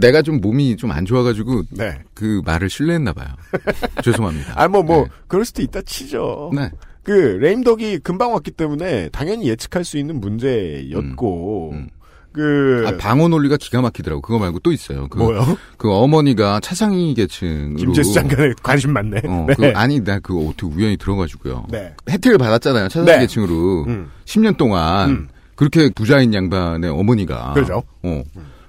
내가 0.00 0.22
좀 0.22 0.40
몸이 0.40 0.76
좀 0.76 0.90
안 0.90 1.04
좋아가지고 1.04 1.62
네. 1.70 1.98
그 2.14 2.40
말을 2.44 2.68
신뢰했나 2.70 3.12
봐요. 3.12 3.28
죄송합니다. 4.02 4.54
아뭐뭐 4.56 5.04
네. 5.04 5.08
그럴 5.28 5.44
수도 5.44 5.62
있다 5.62 5.82
치죠. 5.82 6.50
네. 6.54 6.70
그 7.02 7.12
레임덕이 7.12 7.98
금방 8.00 8.32
왔기 8.32 8.50
때문에 8.52 9.08
당연히 9.10 9.48
예측할 9.48 9.84
수 9.84 9.96
있는 9.98 10.20
문제였고 10.20 11.70
음, 11.72 11.76
음. 11.76 11.88
그 12.32 12.84
아, 12.86 12.96
방어 12.98 13.28
논리가 13.28 13.56
기가 13.56 13.80
막히더라고. 13.80 14.20
그거 14.20 14.38
말고 14.38 14.58
또 14.60 14.70
있어요. 14.72 15.08
그, 15.08 15.18
뭐요? 15.18 15.56
그 15.76 15.90
어머니가 15.90 16.60
차상위 16.60 17.14
계층으로. 17.14 17.76
김재수 17.76 18.12
장관에 18.12 18.52
관심 18.62 18.92
많네. 18.92 19.22
어, 19.26 19.46
네. 19.48 19.54
그, 19.54 19.72
아니, 19.74 20.04
나 20.04 20.18
그거 20.20 20.40
어떻게 20.40 20.66
우연히 20.66 20.96
들어가지고요. 20.98 21.66
네. 21.70 21.94
혜택을 22.08 22.38
받았잖아요. 22.38 22.88
차상위 22.88 23.06
네. 23.10 23.18
계층으로. 23.20 23.84
음. 23.88 24.10
10년 24.26 24.56
동안. 24.56 25.10
음. 25.10 25.28
그렇게 25.56 25.90
부자인 25.96 26.32
양반의 26.32 26.90
어머니가. 26.90 27.54
그렇죠. 27.54 27.82
어. 28.04 28.22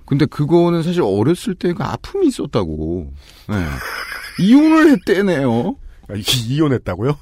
근데 0.10 0.26
그거는 0.26 0.82
사실 0.84 1.02
어렸을 1.04 1.56
때 1.56 1.74
그 1.74 1.84
아픔이 1.84 2.28
있었다고. 2.28 3.14
네. 3.50 3.56
이혼을 4.44 4.90
했대네요. 4.92 5.76
아, 6.10 6.14
이- 6.16 6.24
이혼했다고요? 6.48 7.18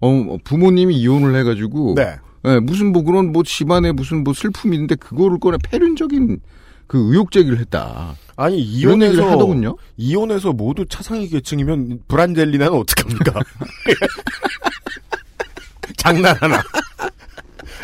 어, 0.00 0.36
부모님이 0.44 0.96
이혼을 0.96 1.34
해가지고. 1.36 1.94
네. 1.96 2.16
예, 2.44 2.58
무슨 2.58 2.92
뭐 2.92 3.02
그런 3.04 3.30
뭐 3.32 3.42
집안에 3.44 3.92
무슨 3.92 4.24
뭐 4.24 4.34
슬픔이 4.34 4.74
있는데 4.76 4.94
그거를 4.96 5.38
꺼내 5.38 5.58
패륜적인 5.62 6.40
그 6.88 6.98
의혹 7.12 7.30
제기를 7.30 7.58
했다. 7.60 8.16
아니 8.36 8.58
이혼해서 8.60 9.30
하더군요. 9.30 9.76
이혼해서 9.96 10.52
모두 10.52 10.84
차상위 10.88 11.28
계층이면 11.28 12.00
브란젤리나는 12.08 12.72
어떡합니까? 12.78 13.40
장난하나? 15.96 16.62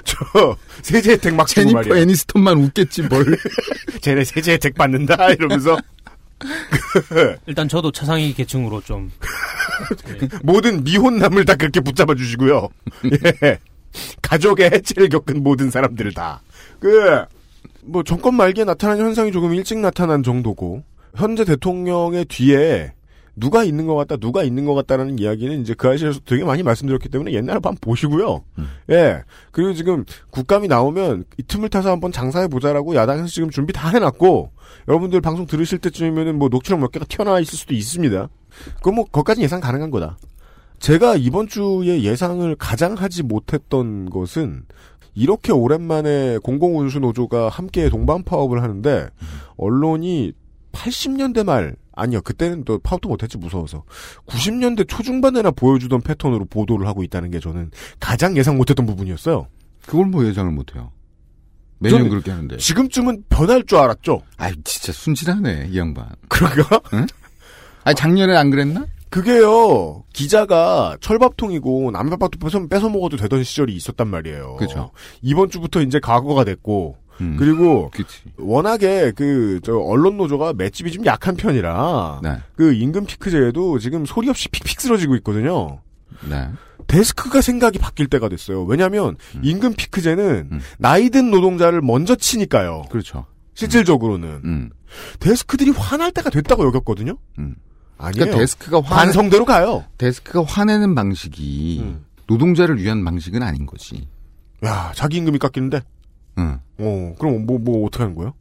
저 0.08 0.56
세제 0.82 1.12
혜택 1.12 1.34
막 1.34 1.46
주고 1.46 1.60
제니퍼 1.60 1.78
말이야. 1.80 1.96
애니스톤만 2.02 2.56
웃겠지 2.58 3.02
뭘. 3.02 3.38
쟤네 4.00 4.24
세제 4.24 4.52
혜택 4.52 4.74
받는다 4.74 5.30
이러면서 5.32 5.76
일단 7.46 7.68
저도 7.68 7.92
차상위 7.92 8.32
계층으로 8.32 8.80
좀 8.80 9.10
모든 10.42 10.82
미혼남을 10.84 11.44
다 11.44 11.54
그렇게 11.56 11.80
붙잡아 11.80 12.14
주시고요. 12.14 12.68
예. 13.04 13.58
가족의 14.22 14.70
해체를 14.70 15.08
겪은 15.08 15.42
모든 15.42 15.70
사람들을 15.70 16.12
다. 16.14 16.40
그, 16.78 17.24
뭐, 17.82 18.02
정권 18.02 18.34
말기에 18.34 18.64
나타난 18.64 18.98
현상이 18.98 19.32
조금 19.32 19.54
일찍 19.54 19.78
나타난 19.78 20.22
정도고, 20.22 20.82
현재 21.16 21.44
대통령의 21.44 22.26
뒤에 22.26 22.92
누가 23.38 23.64
있는 23.64 23.87
것 23.87 23.95
같다, 23.95 24.16
누가 24.16 24.42
있는 24.42 24.64
것 24.64 24.75
같다라는 24.75 25.18
이야기는 25.18 25.61
이제 25.61 25.75
그 25.75 25.88
아시에서 25.88 26.21
되게 26.25 26.45
많이 26.45 26.62
말씀드렸기 26.62 27.09
때문에 27.09 27.33
옛날에 27.33 27.54
한번 27.54 27.76
보시고요. 27.80 28.45
예. 28.90 29.23
그리고 29.50 29.75
지금 29.75 30.04
국감이 30.30 30.68
나오면 30.68 31.25
이 31.38 31.42
틈을 31.42 31.68
타서 31.68 31.90
한번 31.90 32.12
장사해보자라고 32.12 32.95
야당에서 32.95 33.26
지금 33.28 33.50
준비 33.50 33.73
다 33.73 33.88
해놨고, 33.90 34.50
여러분들 34.88 35.21
방송 35.21 35.47
들으실 35.47 35.78
때쯤이면은 35.78 36.38
뭐 36.38 36.49
녹취록 36.49 36.80
몇 36.80 36.90
개가 36.90 37.04
튀어나와 37.07 37.40
있을 37.40 37.59
수도 37.59 37.75
있습니다. 37.75 38.28
그건 38.76 38.95
뭐, 38.95 39.04
거기까지 39.04 39.42
예상 39.42 39.61
가능한 39.61 39.90
거다. 39.90 40.18
제가 40.78 41.16
이번 41.16 41.49
주에 41.49 42.02
예상을 42.02 42.54
가장 42.57 42.95
하지 42.95 43.23
못했던 43.23 44.09
것은 44.11 44.62
이렇게 45.14 45.52
오랜만에 45.52 46.38
공공운수 46.38 47.00
노조가 47.00 47.49
함께 47.49 47.88
동반 47.88 48.23
파업을 48.23 48.62
하는데 48.62 49.09
언론이 49.57 50.33
80년대 50.71 51.45
말 51.45 51.75
아니요 51.98 52.20
그때는 52.22 52.64
또 52.64 52.78
파업도 52.78 53.08
못했지 53.08 53.36
무서워서 53.36 53.84
90년대 54.26 54.88
초중반에나 54.88 55.50
보여주던 55.50 56.00
패턴으로 56.00 56.44
보도를 56.46 56.86
하고 56.86 57.02
있다는 57.02 57.30
게 57.30 57.40
저는 57.40 57.70
가장 58.00 58.36
예상 58.36 58.56
못했던 58.56 58.86
부분이었어요. 58.86 59.48
그걸 59.84 60.06
뭐 60.06 60.24
예상을 60.24 60.50
못해요. 60.52 60.92
매년 61.78 62.08
그렇게 62.08 62.30
하는데. 62.30 62.56
지금쯤은 62.56 63.24
변할 63.28 63.64
줄 63.64 63.78
알았죠. 63.78 64.22
아이, 64.36 64.52
진짜 64.64 64.92
순진하네, 64.92 65.68
이 65.70 65.78
양반. 65.78 66.08
그런가? 66.28 66.80
아니, 67.84 67.94
작년에 67.94 68.36
안 68.36 68.50
그랬나? 68.50 68.86
그게요, 69.10 70.04
기자가 70.12 70.96
철밥통이고 71.00 71.92
남밥밥도 71.92 72.38
뺏어, 72.38 72.66
뺏어 72.66 72.90
먹어도 72.90 73.16
되던 73.16 73.42
시절이 73.42 73.74
있었단 73.74 74.08
말이에요. 74.08 74.56
그죠. 74.56 74.90
이번 75.22 75.48
주부터 75.48 75.80
이제 75.80 75.98
과거가 75.98 76.44
됐고, 76.44 76.96
음. 77.20 77.37
그리고 77.38 77.90
그치. 77.92 78.20
워낙에 78.37 79.12
그, 79.12 79.60
저, 79.62 79.76
언론 79.76 80.16
노조가 80.16 80.52
맷집이 80.54 80.92
좀 80.92 81.04
약한 81.06 81.37
편이라, 81.37 82.20
네. 82.22 82.38
그 82.56 82.72
임금 82.72 83.06
피크제에도 83.06 83.78
지금 83.78 84.06
소리 84.06 84.28
없이 84.28 84.48
픽픽 84.48 84.80
쓰러지고 84.80 85.16
있거든요. 85.16 85.80
네. 86.28 86.48
데스크가 86.87 87.40
생각이 87.42 87.78
바뀔 87.78 88.06
때가 88.06 88.28
됐어요. 88.28 88.64
왜냐하면 88.64 89.16
임금 89.42 89.75
피크제는 89.75 90.48
음. 90.52 90.60
나이든 90.78 91.30
노동자를 91.30 91.80
먼저 91.82 92.14
치니까요. 92.14 92.84
그렇죠. 92.90 93.26
실질적으로는 93.54 94.40
음. 94.44 94.70
데스크들이 95.20 95.70
화날 95.70 96.12
때가 96.12 96.30
됐다고 96.30 96.64
여겼거든요. 96.66 97.18
음. 97.38 97.56
아니에요. 97.98 98.12
그러니까 98.26 98.38
데스크가 98.38 98.80
화, 98.80 98.96
관성대로 98.96 99.44
가요. 99.44 99.84
데스크가 99.98 100.44
화내는 100.44 100.94
방식이 100.94 101.80
음. 101.82 102.04
노동자를 102.26 102.78
위한 102.78 103.04
방식은 103.04 103.42
아닌 103.42 103.66
거지. 103.66 104.08
야, 104.64 104.92
자기 104.94 105.18
임금이 105.18 105.38
깎이는데. 105.38 105.80
응. 106.38 106.59
어, 106.78 107.14
그럼 107.18 107.45
뭐 107.47 107.59
뭐 107.59 107.87
어떻게 107.87 108.04
하는 108.04 108.14
거예요? 108.16 108.33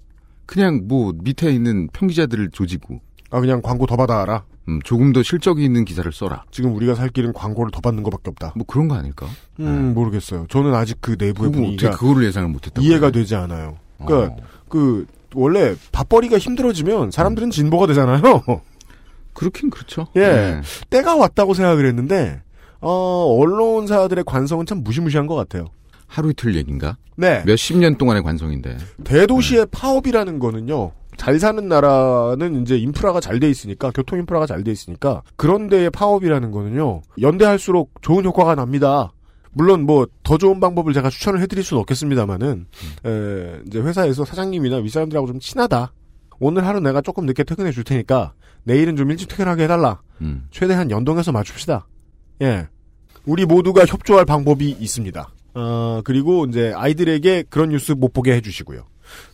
그냥 0.45 0.83
뭐 0.87 1.13
밑에 1.21 1.51
있는 1.51 1.87
평기자들을 1.91 2.51
조지고 2.51 2.99
아, 3.31 3.39
그냥 3.41 3.61
광고 3.61 3.85
더 3.85 3.97
받아라. 3.97 4.43
음, 4.69 4.79
조금 4.83 5.11
더 5.13 5.23
실적이 5.23 5.63
있는 5.65 5.83
기사를 5.85 6.09
써라. 6.11 6.43
지금 6.51 6.75
우리가 6.75 6.93
살 6.95 7.09
길은 7.09 7.33
광고를 7.33 7.71
더 7.71 7.79
받는 7.81 8.03
것밖에 8.03 8.29
없다. 8.29 8.53
뭐 8.55 8.65
그런 8.67 8.87
거 8.87 8.95
아닐까? 8.95 9.25
음, 9.59 9.93
모르겠어요. 9.93 10.45
저는 10.49 10.73
아직 10.73 10.97
그 11.01 11.11
내부의 11.11 11.33
그거 11.33 11.51
분위기가 11.51 11.89
어떻게 11.89 11.99
그거를 12.05 12.27
예상을 12.27 12.49
못했다고 12.49 12.85
이해가? 12.85 13.11
되지 13.11 13.35
않아요. 13.35 13.77
그러니까 14.03 14.33
어. 14.33 14.37
그 14.69 15.05
원래 15.35 15.73
밥벌이가 15.91 16.37
힘들어지면 16.37 17.11
사람들은 17.11 17.49
진보가 17.51 17.87
되잖아요. 17.87 18.21
그렇긴 19.33 19.69
그렇죠. 19.69 20.07
예. 20.15 20.19
네. 20.21 20.61
때가 20.89 21.15
왔다고 21.15 21.53
생각을 21.53 21.85
했는데 21.85 22.41
어, 22.79 23.37
언론사들의 23.39 24.23
관성은 24.25 24.65
참 24.65 24.83
무시무시한 24.83 25.27
것 25.27 25.35
같아요. 25.35 25.65
하루 26.07 26.31
이틀 26.31 26.55
얘긴가? 26.55 26.97
네. 27.15 27.43
몇십 27.45 27.77
년 27.77 27.97
동안의 27.97 28.23
관성인데. 28.23 28.77
대도시의 29.03 29.67
파업이라는 29.71 30.39
거는요. 30.39 30.91
잘 31.17 31.39
사는 31.39 31.67
나라는 31.67 32.61
이제 32.61 32.77
인프라가 32.77 33.19
잘 33.19 33.39
돼 33.39 33.49
있으니까 33.49 33.91
교통 33.91 34.19
인프라가 34.19 34.45
잘 34.45 34.63
돼 34.63 34.71
있으니까 34.71 35.23
그런 35.35 35.67
데의 35.67 35.89
파업이라는 35.89 36.51
거는요. 36.51 37.01
연대할수록 37.19 37.91
좋은 38.01 38.23
효과가 38.23 38.55
납니다. 38.55 39.11
물론 39.51 39.81
뭐 39.87 40.05
더 40.23 40.37
좋은 40.37 40.59
방법을 40.59 40.93
제가 40.93 41.09
추천을 41.09 41.41
해드릴 41.41 41.63
수는 41.63 41.81
없겠습니다만은 41.81 42.67
에, 43.05 43.59
이제 43.65 43.79
회사에서 43.79 44.23
사장님이나 44.25 44.77
윗사람들하고 44.77 45.25
좀 45.25 45.39
친하다. 45.39 45.91
오늘 46.39 46.67
하루 46.67 46.79
내가 46.79 47.01
조금 47.01 47.25
늦게 47.25 47.43
퇴근해 47.43 47.71
줄 47.71 47.83
테니까 47.83 48.33
내일은 48.63 48.95
좀 48.95 49.09
일찍 49.09 49.27
퇴근하게 49.29 49.63
해달라. 49.63 50.01
음. 50.21 50.45
최대한 50.51 50.91
연동해서 50.91 51.31
맞춥시다. 51.31 51.87
예. 52.43 52.67
우리 53.25 53.45
모두가 53.45 53.85
협조할 53.85 54.25
방법이 54.25 54.69
있습니다. 54.69 55.27
어, 55.59 56.01
그리고 56.03 56.45
이제 56.45 56.71
아이들에게 56.75 57.45
그런 57.49 57.69
뉴스 57.69 57.91
못 57.93 58.13
보게 58.13 58.33
해주시고요. 58.33 58.85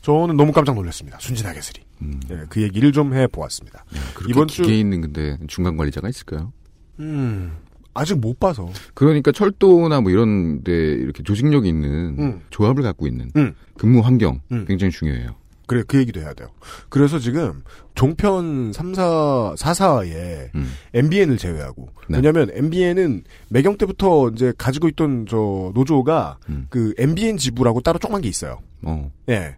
저는 0.02 0.38
너무 0.38 0.52
깜짝 0.54 0.76
놀랐습니다. 0.76 1.18
순진하게 1.20 1.60
쓰리. 1.62 1.82
음. 2.02 2.20
예, 2.32 2.44
그 2.50 2.62
얘기를 2.62 2.92
좀 2.92 3.14
해보았습니다. 3.14 3.84
그렇게 4.14 4.32
이번 4.32 4.48
주- 4.48 4.62
기계 4.62 4.80
있는 4.80 5.02
근데 5.02 5.38
중간 5.48 5.76
관리자가 5.76 6.08
있을까요? 6.10 6.54
음, 7.00 7.54
아직 7.94 8.20
못 8.20 8.40
봐서. 8.40 8.70
그러니까 8.94 9.32
철도나 9.32 10.00
뭐 10.02 10.12
이런 10.12 10.64
데 10.64 10.72
이렇게 10.72 11.24
조직력이 11.24 11.68
있는 11.68 12.16
음. 12.20 12.42
조합을 12.52 12.84
갖고 12.84 13.08
있는 13.08 13.32
음. 13.36 13.54
근무 13.78 14.00
환경 14.02 14.40
음. 14.52 14.66
굉장히 14.68 14.92
중요해요. 14.92 15.36
그래, 15.66 15.84
그 15.88 15.98
얘기도 15.98 16.20
해야 16.20 16.34
돼요. 16.34 16.50
그래서 16.90 17.20
지금 17.20 17.64
종편 17.96 18.72
3사, 18.72 19.56
4사에 19.56 20.54
음. 20.56 20.72
MBN을 20.94 21.38
제외하고. 21.38 21.90
네. 22.10 22.18
왜냐면 22.18 22.50
MBN은 22.54 23.24
매경 23.50 23.78
때부터 23.78 24.30
이제 24.30 24.54
가지고 24.58 24.88
있던 24.90 25.26
저 25.30 25.72
노조가 25.74 26.38
음. 26.50 26.68
그 26.70 26.94
MBN 26.98 27.38
지부라고 27.38 27.82
따로 27.82 28.00
조그만 28.00 28.22
게 28.22 28.30
있어요. 28.30 28.60
어. 28.82 29.12
예. 29.30 29.56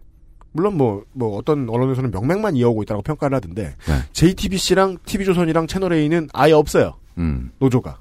물론 0.52 0.76
뭐, 0.76 1.04
뭐 1.12 1.36
어떤 1.36 1.68
언론에서는 1.68 2.10
명맥만 2.10 2.56
이어오고 2.56 2.82
있다고 2.84 3.02
평가를 3.02 3.36
하던데, 3.36 3.76
네. 3.86 3.94
JTBC랑 4.12 4.98
TV조선이랑 5.04 5.66
채널A는 5.66 6.28
아예 6.32 6.52
없어요. 6.52 6.94
음. 7.18 7.50
노조가. 7.58 7.98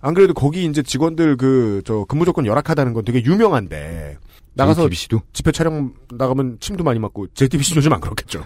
안 0.00 0.14
그래도 0.14 0.32
거기 0.32 0.64
이제 0.64 0.82
직원들 0.82 1.36
그, 1.36 1.82
저, 1.84 2.04
근무 2.08 2.24
조건 2.24 2.46
열악하다는 2.46 2.92
건 2.92 3.04
되게 3.04 3.22
유명한데, 3.24 4.18
나가서 4.54 4.82
JTBC도 4.82 5.20
집회 5.32 5.52
촬영 5.52 5.92
나가면 6.12 6.58
침도 6.60 6.84
많이 6.84 6.98
맞고, 6.98 7.28
JTBC 7.34 7.76
요즘 7.76 7.92
안 7.92 8.00
그렇겠죠. 8.00 8.44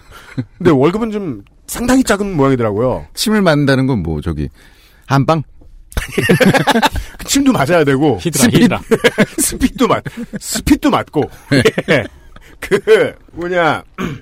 근데 0.57 0.71
월급은 0.71 1.11
좀 1.11 1.43
상당히 1.67 2.03
작은 2.03 2.35
모양이더라고요. 2.35 3.07
침을 3.13 3.41
맞는다는 3.41 3.87
건 3.87 4.03
뭐 4.03 4.21
저기 4.21 4.49
한방 5.07 5.41
그 7.17 7.25
침도 7.25 7.51
맞아야 7.53 7.83
되고, 7.83 8.17
히드라 8.21 8.49
히드라. 8.49 8.81
스피드도 9.39 9.87
맞, 9.87 10.03
스피드도 10.39 10.89
맞고, 10.89 11.23
예. 11.89 12.03
그, 12.59 13.13
뭐냐, 13.33 13.83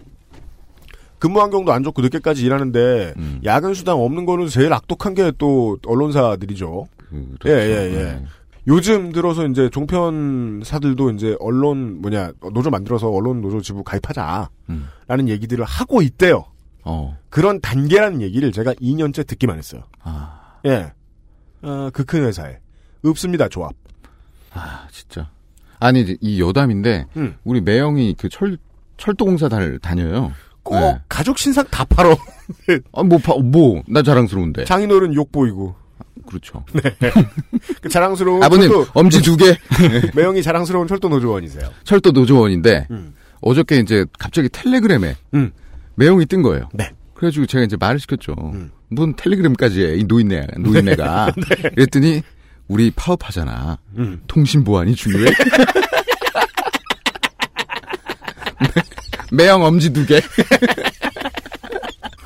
근무 1.19 1.39
환경도 1.41 1.72
안 1.72 1.84
좋고 1.84 2.02
늦게까지 2.02 2.46
일하는데, 2.46 3.13
음. 3.17 3.41
야근 3.43 3.74
수당 3.74 4.00
없는 4.00 4.26
거는 4.26 4.48
제일 4.48 4.72
악독한 4.74 5.13
게 5.15 5.32
또 5.38 5.78
언론사들이죠. 5.86 6.88
그렇죠. 7.10 7.48
예, 7.48 7.52
예, 7.52 7.93
예. 7.93 8.04
네. 8.04 8.26
요즘 8.67 9.12
들어서 9.12 9.45
이제 9.45 9.69
종편사들도 9.69 11.12
이제 11.12 11.36
언론 11.39 12.02
뭐냐 12.02 12.32
노조 12.54 12.69
만들어서 12.69 13.10
언론 13.10 13.41
노조 13.41 13.62
지부 13.62 13.84
가입하자라는 13.84 14.49
음. 14.69 14.88
얘기들을 15.28 15.63
하고 15.65 16.02
있대요. 16.02 16.45
어. 16.86 17.17
그런 17.30 17.60
단계라는 17.62 18.21
얘기를 18.21 18.52
제가 18.52 18.73
2년째 18.76 19.26
듣기만 19.28 19.58
했어요. 19.58 19.84
아, 20.02 20.60
예, 20.65 20.91
어, 21.62 21.89
그 21.93 22.04
큰 22.06 22.23
회사에 22.23 22.58
없습니다 23.06 23.49
조합. 23.49 23.73
아 24.54 24.88
진짜. 24.91 25.30
아니 25.80 26.17
이 26.21 26.41
여담인데 26.41 27.08
음. 27.17 27.36
우리 27.43 27.60
매형이 27.62 28.15
그 28.17 28.30
철 28.30 28.58
철도공사 28.95 29.49
다 29.49 29.58
다녀요. 29.82 30.32
꼭 30.62 30.76
네. 30.80 30.97
가족 31.10 31.38
신상 31.38 31.65
다 31.69 31.84
팔어. 31.84 32.15
아뭐뭐나 32.93 34.02
자랑스러운데. 34.04 34.63
장인어른 34.63 35.13
욕 35.15 35.32
보이고 35.34 35.76
그렇죠. 36.28 36.63
그 37.82 37.89
자랑스러운 37.89 38.44
아버님 38.44 38.70
철도, 38.70 38.88
엄지 38.94 39.22
두 39.22 39.36
개. 39.38 39.58
매형이 40.16 40.42
자랑스러운 40.44 40.88
철도 40.88 41.10
노조원이세요. 41.10 41.70
철도 41.84 42.12
노조원인데 42.12 42.88
음. 42.92 43.13
어저께 43.42 43.78
이제 43.78 44.06
갑자기 44.18 44.50
텔레그램에 44.50 45.16
음. 45.34 45.52
매형이 45.96 46.26
뜬 46.26 46.42
거예요. 46.42 46.70
네. 46.74 46.92
그래가지고 47.13 47.46
제가 47.46 47.63
이제 47.63 47.78
말을 47.80 48.00
시켰죠. 48.00 48.34
음. 48.54 48.72
무슨 48.89 49.16
텔레그램까지 49.16 49.84
해, 49.84 49.96
이 49.96 50.04
노인네, 50.04 50.48
노인네가. 50.60 51.34
그랬더니, 51.76 52.22
우리 52.68 52.92
파업하잖아. 52.92 53.78
음. 53.98 54.22
통신 54.28 54.63
보안이 54.63 54.96
중요해. 54.96 55.32
매형 59.32 59.63
엄지 59.63 59.92
두 59.92 60.06
개. 60.06 60.22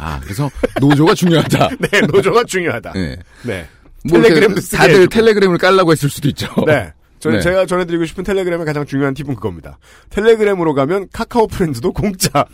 아, 0.08 0.20
그래서 0.22 0.50
노조가 0.80 1.14
중요하다. 1.14 1.70
네, 1.92 2.02
노조가 2.02 2.46
중요하다. 2.46 2.94
네. 2.94 3.18
네. 3.44 3.68
뭐 4.10 4.22
텔레그램도 4.22 4.62
쓰게 4.62 4.78
다들 4.78 4.94
해주고. 4.96 5.08
텔레그램을 5.08 5.58
깔라고 5.58 5.92
했을 5.92 6.10
수도 6.10 6.30
있죠. 6.30 6.48
네. 6.66 6.94
저는 7.20 7.40
네. 7.40 7.44
제가 7.44 7.66
전해드리고 7.66 8.06
싶은 8.06 8.24
텔레그램의 8.24 8.66
가장 8.66 8.86
중요한 8.86 9.14
팁은 9.14 9.36
그겁니다. 9.36 9.80
텔레그램으로 10.12 10.74
가면 10.76 11.08
카카오 11.12 11.48
프렌즈도 11.48 11.92
공짜. 11.92 12.46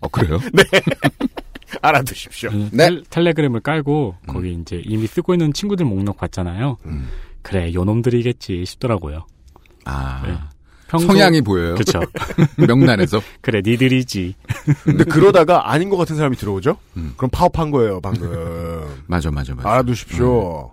어, 0.00 0.08
그래요? 0.08 0.40
알아두십시오. 1.80 2.50
음, 2.50 2.68
네. 2.72 2.88
텔, 2.88 3.04
텔레그램을 3.08 3.60
깔고 3.60 4.16
거기 4.26 4.52
이제 4.52 4.82
이미 4.84 5.06
쓰고 5.06 5.34
있는 5.34 5.52
친구들 5.52 5.86
목록 5.86 6.18
봤잖아요. 6.18 6.76
음. 6.84 7.08
그래 7.42 7.72
요놈들이겠지 7.72 8.66
싶더라고요. 8.66 9.26
아. 9.84 10.50
네. 10.92 10.98
평소- 10.98 11.06
성향이 11.06 11.40
보여요. 11.40 11.74
그쵸. 11.74 12.00
명란에서. 12.56 13.20
그래 13.40 13.62
니들이지. 13.64 14.34
근데 14.84 15.04
그러다가 15.04 15.70
아닌 15.72 15.88
것 15.88 15.96
같은 15.96 16.16
사람이 16.16 16.36
들어오죠? 16.36 16.76
음. 16.96 17.14
그럼 17.16 17.30
파업한 17.30 17.70
거예요, 17.70 18.00
방금. 18.00 18.28
맞아, 19.06 19.30
맞아, 19.30 19.54
맞아. 19.54 19.68
알아두십시오. 19.70 20.72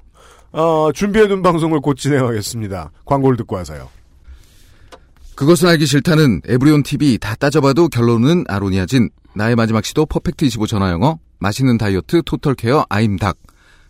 어, 0.52 0.90
준비해둔 0.94 1.42
방송을 1.42 1.80
곧 1.80 1.96
진행하겠습니다. 1.96 2.92
광고를 3.06 3.38
듣고 3.38 3.56
와서요. 3.56 3.88
그것은 5.36 5.70
알기 5.70 5.86
싫다는 5.86 6.42
에브리온 6.48 6.84
TV 6.84 7.18
다 7.18 7.36
따져봐도 7.36 7.88
결론은 7.88 8.44
아로니아진. 8.50 9.10
나의 9.36 9.56
마지막 9.56 9.86
시도 9.86 10.06
퍼펙트 10.06 10.44
25 10.46 10.68
전화 10.68 10.92
영어. 10.92 11.18
맛있는 11.40 11.78
다이어트 11.78 12.22
토털 12.26 12.56
케어 12.56 12.86
아임닭. 12.90 13.38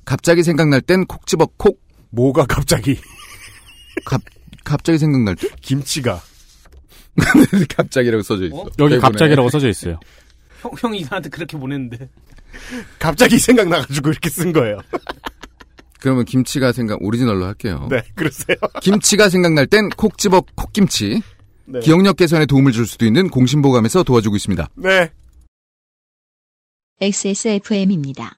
갑자기 0.06 0.44
생각날 0.44 0.82
땐 0.82 1.06
콕 1.06 1.26
집어 1.26 1.48
콕. 1.58 1.80
뭐가 2.12 2.46
갑자기 2.46 2.98
갑 4.06 4.22
갑자기 4.64 4.98
생각날 4.98 5.36
때? 5.36 5.48
김치가 5.62 6.22
갑자기라고 7.76 8.22
써져 8.24 8.46
있어. 8.46 8.58
여기 8.58 8.96
대본에. 8.96 9.00
갑자기라고 9.00 9.50
써져 9.50 9.68
있어요. 9.70 10.00
형, 10.62 10.72
형이 10.78 11.02
나한테 11.04 11.30
그렇게 11.30 11.58
보냈는데. 11.58 12.10
갑자기 13.00 13.38
생각나가지고 13.40 14.10
이렇게 14.10 14.30
쓴 14.30 14.52
거예요. 14.54 14.80
그러면 16.00 16.24
김치가 16.26 16.72
생각 16.72 17.02
오리지널로 17.02 17.46
할게요. 17.46 17.88
네, 17.90 18.02
그러세요. 18.16 18.56
김치가 18.82 19.30
생각날 19.30 19.68
땐 19.68 19.90
콕 19.98 20.18
집어 20.18 20.42
콕김치. 20.56 21.22
네. 21.66 21.80
기억력 21.82 22.18
개선에 22.18 22.46
도움을 22.46 22.72
줄 22.72 22.88
수도 22.88 23.06
있는 23.06 23.30
공신보감에서 23.30 24.04
도와주고 24.04 24.36
있습니다. 24.38 24.70
네. 24.76 25.12
XSFM입니다. 27.02 28.38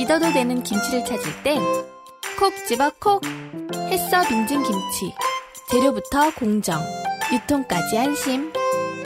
믿어도 0.00 0.32
되는 0.32 0.62
김치를 0.62 1.04
찾을 1.04 1.42
땐 1.42 1.60
콕 2.38 2.54
집어 2.66 2.90
콕 2.98 3.22
햇서 3.90 4.26
빙진 4.26 4.62
김치 4.62 5.12
재료부터 5.70 6.34
공정 6.36 6.80
유통까지 7.30 7.98
안심 7.98 8.50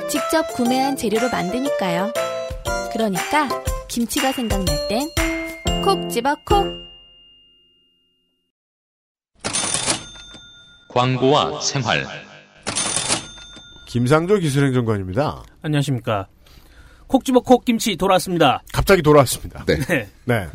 직접 0.09 0.47
구매한 0.55 0.97
재료로 0.97 1.31
만드니까요 1.31 2.13
그러니까 2.93 3.49
김치가 3.89 4.31
생각날 4.31 4.67
땐 4.89 5.09
콕 5.83 6.09
집어 6.09 6.37
콕 6.47 6.65
광고와 10.91 11.61
생활. 11.61 12.07
김상조 13.89 14.39
기술행정관입니다. 14.39 15.43
안녕하십니까. 15.61 16.29
콕 17.07 17.25
집어 17.25 17.41
콕 17.41 17.65
김치 17.65 17.97
돌아왔습니다. 17.97 18.63
갑자기 18.73 19.03
돌아왔습니다. 19.03 19.65
네. 19.67 19.77
네, 19.87 20.09
네. 20.25 20.49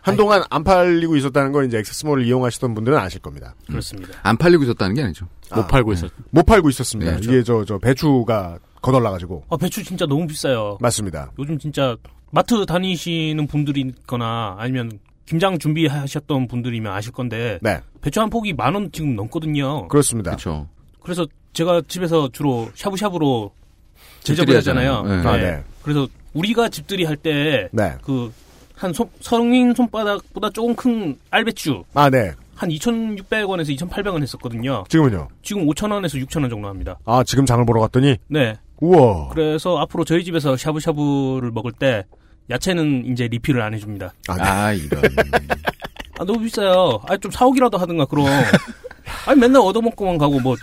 한동안 0.00 0.42
안 0.50 0.62
팔리고 0.64 1.16
있었다는 1.16 1.52
건 1.52 1.66
이제 1.66 1.78
액세스몰을 1.78 2.24
이용하시던 2.26 2.74
분들은 2.74 2.96
아실 2.96 3.20
겁니다. 3.20 3.54
그렇습니다. 3.66 4.18
안 4.22 4.36
팔리고 4.36 4.62
있었다는 4.64 4.94
게 4.94 5.02
아니죠. 5.02 5.26
못 5.54 5.62
아, 5.62 5.66
팔고 5.66 5.92
있었. 5.92 6.10
못 6.30 6.44
팔고 6.44 6.68
있었습니다. 6.70 7.12
네, 7.12 7.18
이게 7.22 7.42
저, 7.42 7.64
저 7.64 7.78
배추가 7.78 8.58
거덜나가지고. 8.82 9.44
아, 9.50 9.56
배추 9.56 9.82
진짜 9.82 10.06
너무 10.06 10.26
비싸요. 10.26 10.78
맞습니다. 10.80 11.32
요즘 11.38 11.58
진짜 11.58 11.96
마트 12.30 12.64
다니시는 12.66 13.46
분들이거나 13.46 14.56
아니면 14.58 14.98
김장 15.26 15.58
준비하셨던 15.58 16.46
분들이면 16.46 16.92
아실 16.92 17.10
건데 17.12 17.58
네. 17.62 17.80
배추 18.00 18.20
한 18.20 18.30
폭이 18.30 18.52
만 18.52 18.74
원 18.74 18.90
지금 18.92 19.16
넘거든요. 19.16 19.88
그렇습니다. 19.88 20.30
그렇죠. 20.32 20.68
그래서 21.02 21.26
제가 21.52 21.82
집에서 21.88 22.28
주로 22.32 22.70
샤브샤브로 22.74 23.50
집들이 24.22 24.54
하잖아요. 24.56 24.98
하잖아요. 24.98 25.22
네. 25.22 25.28
아, 25.28 25.36
네. 25.36 25.64
그래서 25.86 26.08
우리가 26.34 26.68
집들이 26.68 27.04
할때 27.04 27.68
네. 27.70 27.94
그한 28.02 28.92
성인 29.20 29.72
손바닥보다 29.72 30.50
조금 30.50 30.74
큰 30.74 31.16
알배추 31.30 31.84
아, 31.94 32.10
네. 32.10 32.32
한 32.56 32.70
2,600원에서 32.70 33.68
2,800원 33.78 34.20
했었거든요. 34.22 34.84
지금은요? 34.88 35.28
지금 35.42 35.64
5,000원에서 35.66 36.20
6,000원 36.26 36.50
정도 36.50 36.66
합니다. 36.66 36.98
아, 37.04 37.22
지금 37.22 37.46
장을 37.46 37.64
보러 37.66 37.80
갔더니, 37.82 38.16
네. 38.26 38.56
우와. 38.80 39.28
그래서 39.28 39.76
앞으로 39.78 40.04
저희 40.04 40.24
집에서 40.24 40.56
샤브샤브를 40.56 41.50
먹을 41.52 41.70
때 41.70 42.04
야채는 42.50 43.12
이제 43.12 43.28
리필을 43.28 43.60
안 43.60 43.74
해줍니다. 43.74 44.12
아, 44.28 44.34
네. 44.36 44.42
아, 44.42 44.72
이런. 44.72 45.02
아, 46.18 46.24
너무 46.24 46.40
비싸요. 46.40 47.00
아, 47.06 47.16
좀 47.18 47.30
사오기라도 47.30 47.76
하든가, 47.76 48.06
그럼. 48.06 48.26
아니, 49.26 49.38
맨날 49.38 49.60
얻어먹고만 49.60 50.16
가고, 50.16 50.40
뭐, 50.40 50.56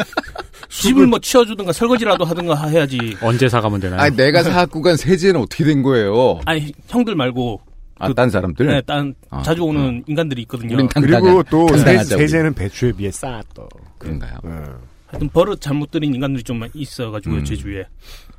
집을 0.81 1.07
뭐 1.07 1.19
치워주든가 1.19 1.71
설거지라도 1.71 2.25
하든가 2.25 2.67
해야지. 2.67 3.15
언제 3.21 3.47
사가면 3.47 3.79
되나요? 3.79 3.99
아, 4.01 4.09
내가 4.09 4.43
사갖고 4.43 4.81
간 4.81 4.97
세제는 4.97 5.39
어떻게 5.41 5.63
된 5.63 5.83
거예요? 5.83 6.39
아니, 6.45 6.71
형들 6.87 7.15
말고, 7.15 7.61
아, 7.99 8.07
그- 8.07 8.13
딴 8.15 8.29
사람들? 8.29 8.65
네, 8.65 8.81
딴, 8.81 9.13
아, 9.29 9.43
자주 9.43 9.63
오는 9.63 10.03
인간들이 10.07 10.41
있거든요. 10.43 10.75
그리고 10.95 11.43
또 11.43 11.67
세, 11.69 11.75
당당하자. 11.83 12.17
세제는 12.17 12.53
배추에 12.55 12.91
비해 12.93 13.11
싸, 13.11 13.41
또. 13.53 13.67
그런가요? 13.99 14.33
음. 14.45 14.65
하여튼 15.07 15.29
버릇 15.29 15.61
잘못 15.61 15.91
들인 15.91 16.13
인간들이 16.15 16.43
좀 16.43 16.61
있어가지고요, 16.73 17.39
음. 17.39 17.45
제 17.45 17.55
주위에. 17.55 17.85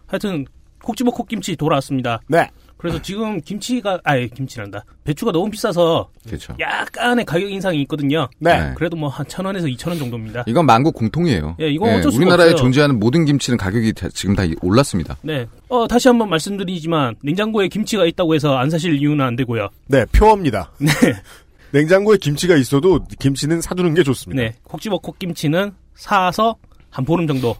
하여튼, 0.07 0.44
콕집어 0.83 1.12
콕김치 1.12 1.57
돌아왔습니다. 1.57 2.20
네. 2.27 2.51
그래서 2.85 3.01
지금 3.01 3.40
김치가, 3.40 3.99
아예 4.05 4.27
김치란다. 4.29 4.85
배추가 5.05 5.33
너무 5.33 5.49
비싸서 5.51 6.11
그렇죠. 6.27 6.55
약간의 6.61 7.25
가격 7.25 7.51
인상이 7.51 7.81
있거든요. 7.83 8.29
네. 8.38 8.59
네. 8.61 8.73
그래도 8.77 8.94
뭐 8.94 9.09
한 9.09 9.25
천 9.27 9.47
원에서 9.47 9.66
이천 9.68 9.90
원 9.92 9.99
정도입니다. 9.99 10.44
이건 10.47 10.66
만국 10.66 10.92
공통이에요. 10.94 11.57
예, 11.61 11.70
이건 11.70 11.88
어쩔 11.94 12.12
수가 12.12 12.16
우리나라에 12.23 12.49
없어요. 12.51 12.57
존재하는 12.62 12.99
모든 13.01 13.25
김치는 13.25 13.57
가격이 13.57 13.94
다- 13.94 14.09
지금 14.12 14.35
다 14.37 14.42
올랐습니다. 14.61 15.16
네. 15.23 15.47
어, 15.68 15.88
다시 15.88 16.09
한번 16.09 16.29
말씀드리지만, 16.29 17.16
냉장고에 17.23 17.68
김치가 17.68 18.05
있다고 18.05 18.35
해서 18.35 18.55
안 18.59 18.68
사실 18.68 18.94
이유는 19.01 19.25
안 19.25 19.35
되고요. 19.35 19.70
네, 19.87 20.05
표어입니다. 20.12 20.70
네. 20.79 20.90
냉장고에 21.73 22.18
김치가 22.18 22.55
있어도 22.55 23.03
김치는 23.18 23.62
사두는 23.62 23.94
게 23.94 24.03
좋습니다. 24.03 24.42
네. 24.42 24.53
콕집어 24.64 24.99
콕김치는 24.99 25.73
사서 25.94 26.57
한 26.90 27.05
보름 27.07 27.27
정도 27.27 27.57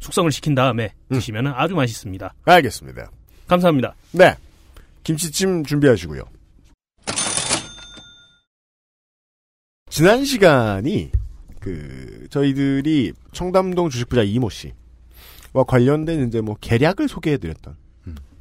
숙성을 0.00 0.32
시킨 0.32 0.54
다음에 0.54 0.92
음. 1.08 1.14
드시면 1.16 1.48
아주 1.54 1.74
맛있습니다. 1.74 2.32
알겠습니다. 2.46 3.10
감사합니다. 3.46 3.94
네. 4.12 4.34
김치찜 5.04 5.64
준비하시고요. 5.64 6.22
지난 9.90 10.24
시간이 10.24 11.10
그 11.60 12.26
저희들이 12.30 13.12
청담동 13.32 13.90
주식부자 13.90 14.22
이모 14.22 14.48
씨와 14.48 15.64
관련된 15.66 16.26
이제 16.28 16.40
뭐 16.40 16.56
계략을 16.60 17.08
소개해드렸던 17.08 17.76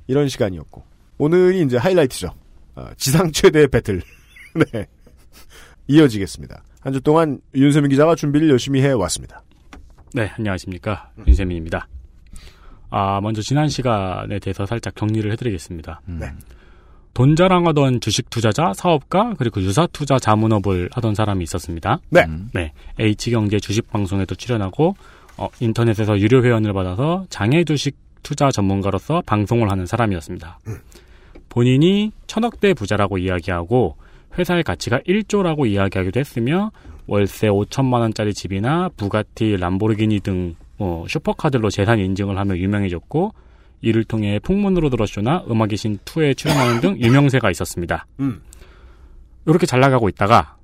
이런 0.07 0.27
시간이었고 0.29 0.83
오늘이 1.17 1.61
이제 1.63 1.77
하이라이트죠. 1.77 2.33
어, 2.75 2.89
지상 2.97 3.31
최대 3.31 3.67
배틀. 3.67 4.01
네. 4.73 4.87
이어지겠습니다. 5.87 6.63
한 6.79 6.93
주 6.93 7.01
동안 7.01 7.39
윤세민 7.53 7.89
기자가 7.91 8.15
준비를 8.15 8.49
열심히 8.49 8.81
해 8.81 8.91
왔습니다. 8.91 9.43
네, 10.13 10.31
안녕하십니까. 10.37 11.11
윤세민입니다. 11.27 11.87
아, 12.91 13.21
먼저 13.21 13.41
지난 13.41 13.69
시간에 13.69 14.37
대해서 14.39 14.65
살짝 14.65 14.95
정리를 14.95 15.31
해드리겠습니다. 15.31 16.01
음. 16.09 16.17
네. 16.19 16.27
돈 17.13 17.35
자랑하던 17.35 18.01
주식 18.01 18.29
투자자, 18.29 18.73
사업가, 18.73 19.33
그리고 19.37 19.61
유사 19.61 19.87
투자 19.87 20.19
자문업을 20.19 20.89
하던 20.93 21.15
사람이 21.15 21.43
있었습니다. 21.43 21.99
네. 22.09 22.25
음. 22.25 22.49
네. 22.53 22.73
H경제 22.99 23.59
주식 23.59 23.89
방송에도 23.89 24.35
출연하고, 24.35 24.95
어, 25.37 25.49
인터넷에서 25.59 26.19
유료 26.19 26.43
회원을 26.43 26.73
받아서 26.73 27.25
장애 27.29 27.63
주식 27.63 27.97
투자 28.23 28.51
전문가로서 28.51 29.23
방송을 29.25 29.71
하는 29.71 29.85
사람이었습니다. 29.85 30.59
본인이 31.49 32.11
천억대 32.27 32.73
부자라고 32.73 33.17
이야기하고, 33.17 33.97
회사의 34.37 34.63
가치가 34.63 34.99
1조라고 34.99 35.67
이야기하기도 35.67 36.19
했으며, 36.19 36.71
월세 37.07 37.47
5천만 37.47 37.99
원짜리 38.01 38.33
집이나 38.33 38.89
부가티, 38.95 39.57
람보르기니 39.57 40.21
등 40.21 40.55
어, 40.81 41.05
슈퍼카들로 41.07 41.69
재산 41.69 41.99
인증을 41.99 42.37
하며 42.37 42.57
유명해졌고, 42.57 43.33
이를 43.81 44.03
통해 44.03 44.39
풍문으로 44.39 44.89
들어쇼나 44.89 45.45
음악의 45.49 45.77
신 45.77 45.97
2에 46.05 46.35
출연하는 46.37 46.81
등 46.81 46.99
유명세가 46.99 47.49
있었습니다. 47.51 48.05
음. 48.19 48.41
이렇게 49.47 49.65
잘 49.65 49.79
나가고 49.79 50.07
있다가 50.09 50.57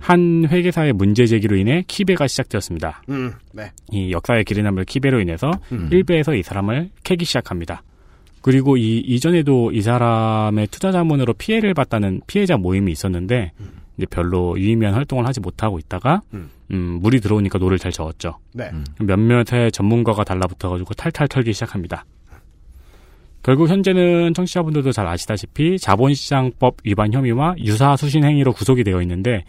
한 0.00 0.46
회계사의 0.48 0.94
문제 0.94 1.26
제기로 1.26 1.56
인해 1.56 1.84
키배가 1.86 2.26
시작되었습니다. 2.26 3.02
음. 3.10 3.32
네. 3.52 3.70
이 3.90 4.10
역사의 4.10 4.44
길이 4.44 4.62
남을 4.62 4.86
키배로 4.86 5.20
인해서 5.20 5.50
음. 5.70 5.88
일베에서 5.92 6.34
이 6.34 6.42
사람을 6.42 6.90
캐기 7.04 7.26
시작합니다. 7.26 7.82
그리고 8.40 8.76
이 8.76 8.98
이전에도 8.98 9.70
이 9.72 9.82
사람의 9.82 10.68
투자 10.68 10.92
자문으로 10.92 11.34
피해를 11.34 11.74
봤다는 11.74 12.22
피해자 12.26 12.56
모임이 12.56 12.90
있었는데 12.90 13.52
이제 14.02 14.06
별로 14.06 14.58
유의미한 14.58 14.94
활동을 14.94 15.26
하지 15.26 15.40
못하고 15.40 15.78
있다가 15.78 16.22
음. 16.34 16.50
음, 16.72 16.98
물이 17.00 17.20
들어오니까 17.20 17.58
노를 17.58 17.78
잘 17.78 17.92
저었죠. 17.92 18.38
네. 18.52 18.68
음. 18.72 18.84
몇몇의 18.98 19.70
전문가가 19.72 20.24
달라붙어가지고 20.24 20.94
탈탈 20.94 21.28
털기 21.28 21.52
시작합니다. 21.52 22.04
결국 23.42 23.68
현재는 23.68 24.34
청취자분들도 24.34 24.92
잘 24.92 25.06
아시다시피 25.06 25.78
자본시장법 25.78 26.76
위반 26.84 27.12
혐의와 27.12 27.54
유사 27.58 27.96
수신 27.96 28.24
행위로 28.24 28.52
구속이 28.52 28.84
되어 28.84 29.02
있는데 29.02 29.44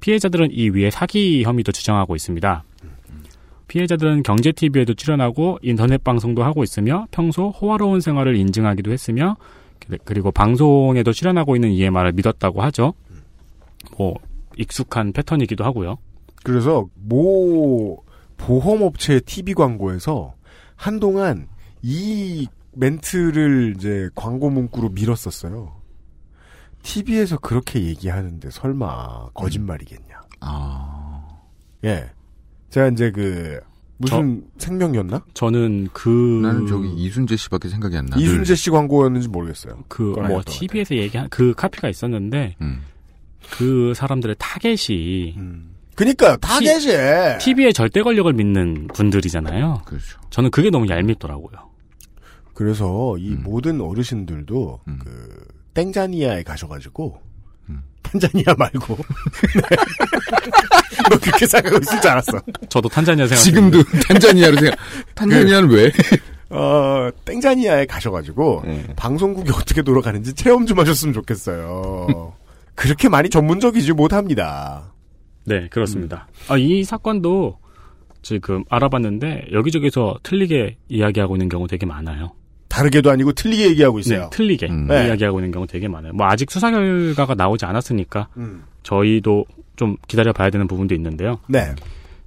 피해자들은 0.00 0.48
이 0.50 0.70
위에 0.70 0.90
사기 0.90 1.42
혐의도 1.44 1.72
주장하고 1.72 2.16
있습니다. 2.16 2.64
피해자들은 3.68 4.22
경제TV에도 4.22 4.94
출연하고 4.94 5.58
인터넷 5.62 6.02
방송도 6.02 6.42
하고 6.42 6.62
있으며 6.62 7.06
평소 7.10 7.50
호화로운 7.50 8.00
생활을 8.00 8.36
인증하기도 8.36 8.92
했으며 8.92 9.36
그리고 10.04 10.30
방송에도 10.30 11.12
출연하고 11.12 11.56
있는 11.56 11.70
이의 11.70 11.90
말을 11.90 12.12
믿었다고 12.12 12.62
하죠. 12.62 12.94
뭐 13.96 14.14
익숙한 14.56 15.12
패턴이기도 15.12 15.64
하고요. 15.64 15.96
그래서 16.44 16.86
모 16.94 18.02
보험업체 18.36 19.20
TV 19.20 19.54
광고에서 19.54 20.34
한동안 20.76 21.48
이 21.82 22.46
멘트를 22.72 23.74
이제 23.76 24.08
광고 24.14 24.50
문구로 24.50 24.90
밀었었어요. 24.90 25.80
TV에서 26.82 27.38
그렇게 27.38 27.82
얘기하는데 27.84 28.50
설마 28.50 29.28
거짓말이겠냐? 29.34 30.20
아. 30.40 31.26
예. 31.84 32.10
제가 32.70 32.88
이제 32.88 33.10
그 33.10 33.60
무슨 33.96 34.44
생명이었나? 34.58 35.24
저는 35.34 35.88
그 35.92 36.40
나는 36.42 36.66
저기 36.66 36.92
이순재 36.94 37.36
씨밖에 37.36 37.68
생각이 37.68 37.96
안 37.96 38.06
나. 38.06 38.16
이순재 38.18 38.54
씨 38.54 38.70
광고였는지 38.70 39.28
모르겠어요. 39.28 39.84
그 39.88 40.02
뭐 40.28 40.42
TV에서 40.44 40.96
얘기한 40.96 41.28
그 41.30 41.54
카피가 41.54 41.88
있었는데 41.88 42.56
음. 42.60 42.82
그 43.50 43.92
사람들의 43.94 44.36
타겟이 44.38 45.36
그니까요. 45.94 46.36
타겟이 46.38 47.38
TV의 47.40 47.72
절대 47.72 48.02
권력을 48.02 48.32
믿는 48.32 48.88
분들이잖아요. 48.94 49.82
그렇죠. 49.84 50.20
저는 50.30 50.50
그게 50.50 50.70
너무 50.70 50.88
얄밉더라고요. 50.88 51.70
그래서 52.54 53.14
음. 53.14 53.18
이 53.18 53.30
모든 53.30 53.80
어르신들도 53.80 54.80
그 55.00 55.46
땡자니아에 55.74 56.42
가셔가지고 56.42 57.20
탄자니아 58.04 58.54
말고 58.56 58.96
네. 59.54 59.76
너 61.10 61.18
그렇게 61.18 61.46
생각하고 61.46 61.82
있을 61.82 62.00
줄 62.00 62.10
알았어. 62.10 62.40
저도 62.68 62.88
탄자니아 62.88 63.26
생각. 63.26 63.42
지금도 63.42 63.82
탄자니아로 64.06 64.56
생각. 64.56 64.78
탄자니아는 65.14 65.70
왜? 65.70 65.90
어 66.50 67.10
땡자니아에 67.24 67.86
가셔가지고 67.86 68.62
네. 68.64 68.86
방송국이 68.94 69.50
어떻게 69.50 69.82
돌아가는지 69.82 70.32
체험 70.34 70.66
좀 70.66 70.78
하셨으면 70.78 71.12
좋겠어요. 71.14 72.34
그렇게 72.74 73.08
많이 73.08 73.28
전문적이지 73.28 73.92
못합니다. 73.92 74.92
네, 75.44 75.68
그렇습니다. 75.68 76.28
아, 76.48 76.56
이 76.56 76.84
사건도 76.84 77.58
지금 78.22 78.64
알아봤는데 78.70 79.48
여기저기서 79.52 80.18
틀리게 80.22 80.78
이야기하고 80.88 81.36
있는 81.36 81.48
경우 81.48 81.66
되게 81.68 81.86
많아요. 81.86 82.32
다르게도 82.68 83.10
아니고 83.10 83.32
틀리게 83.32 83.68
얘기하고 83.70 84.00
있어요. 84.00 84.22
네, 84.22 84.30
틀리게 84.32 84.66
음. 84.66 84.86
네. 84.88 85.06
이야기하고 85.06 85.38
있는 85.38 85.52
경우 85.52 85.66
되게 85.66 85.86
많아요. 85.86 86.12
뭐 86.12 86.26
아직 86.26 86.50
수사 86.50 86.70
결과가 86.70 87.34
나오지 87.34 87.66
않았으니까 87.66 88.28
음. 88.36 88.64
저희도 88.82 89.44
좀 89.76 89.96
기다려 90.08 90.32
봐야 90.32 90.50
되는 90.50 90.66
부분도 90.66 90.94
있는데요. 90.94 91.38
네. 91.46 91.74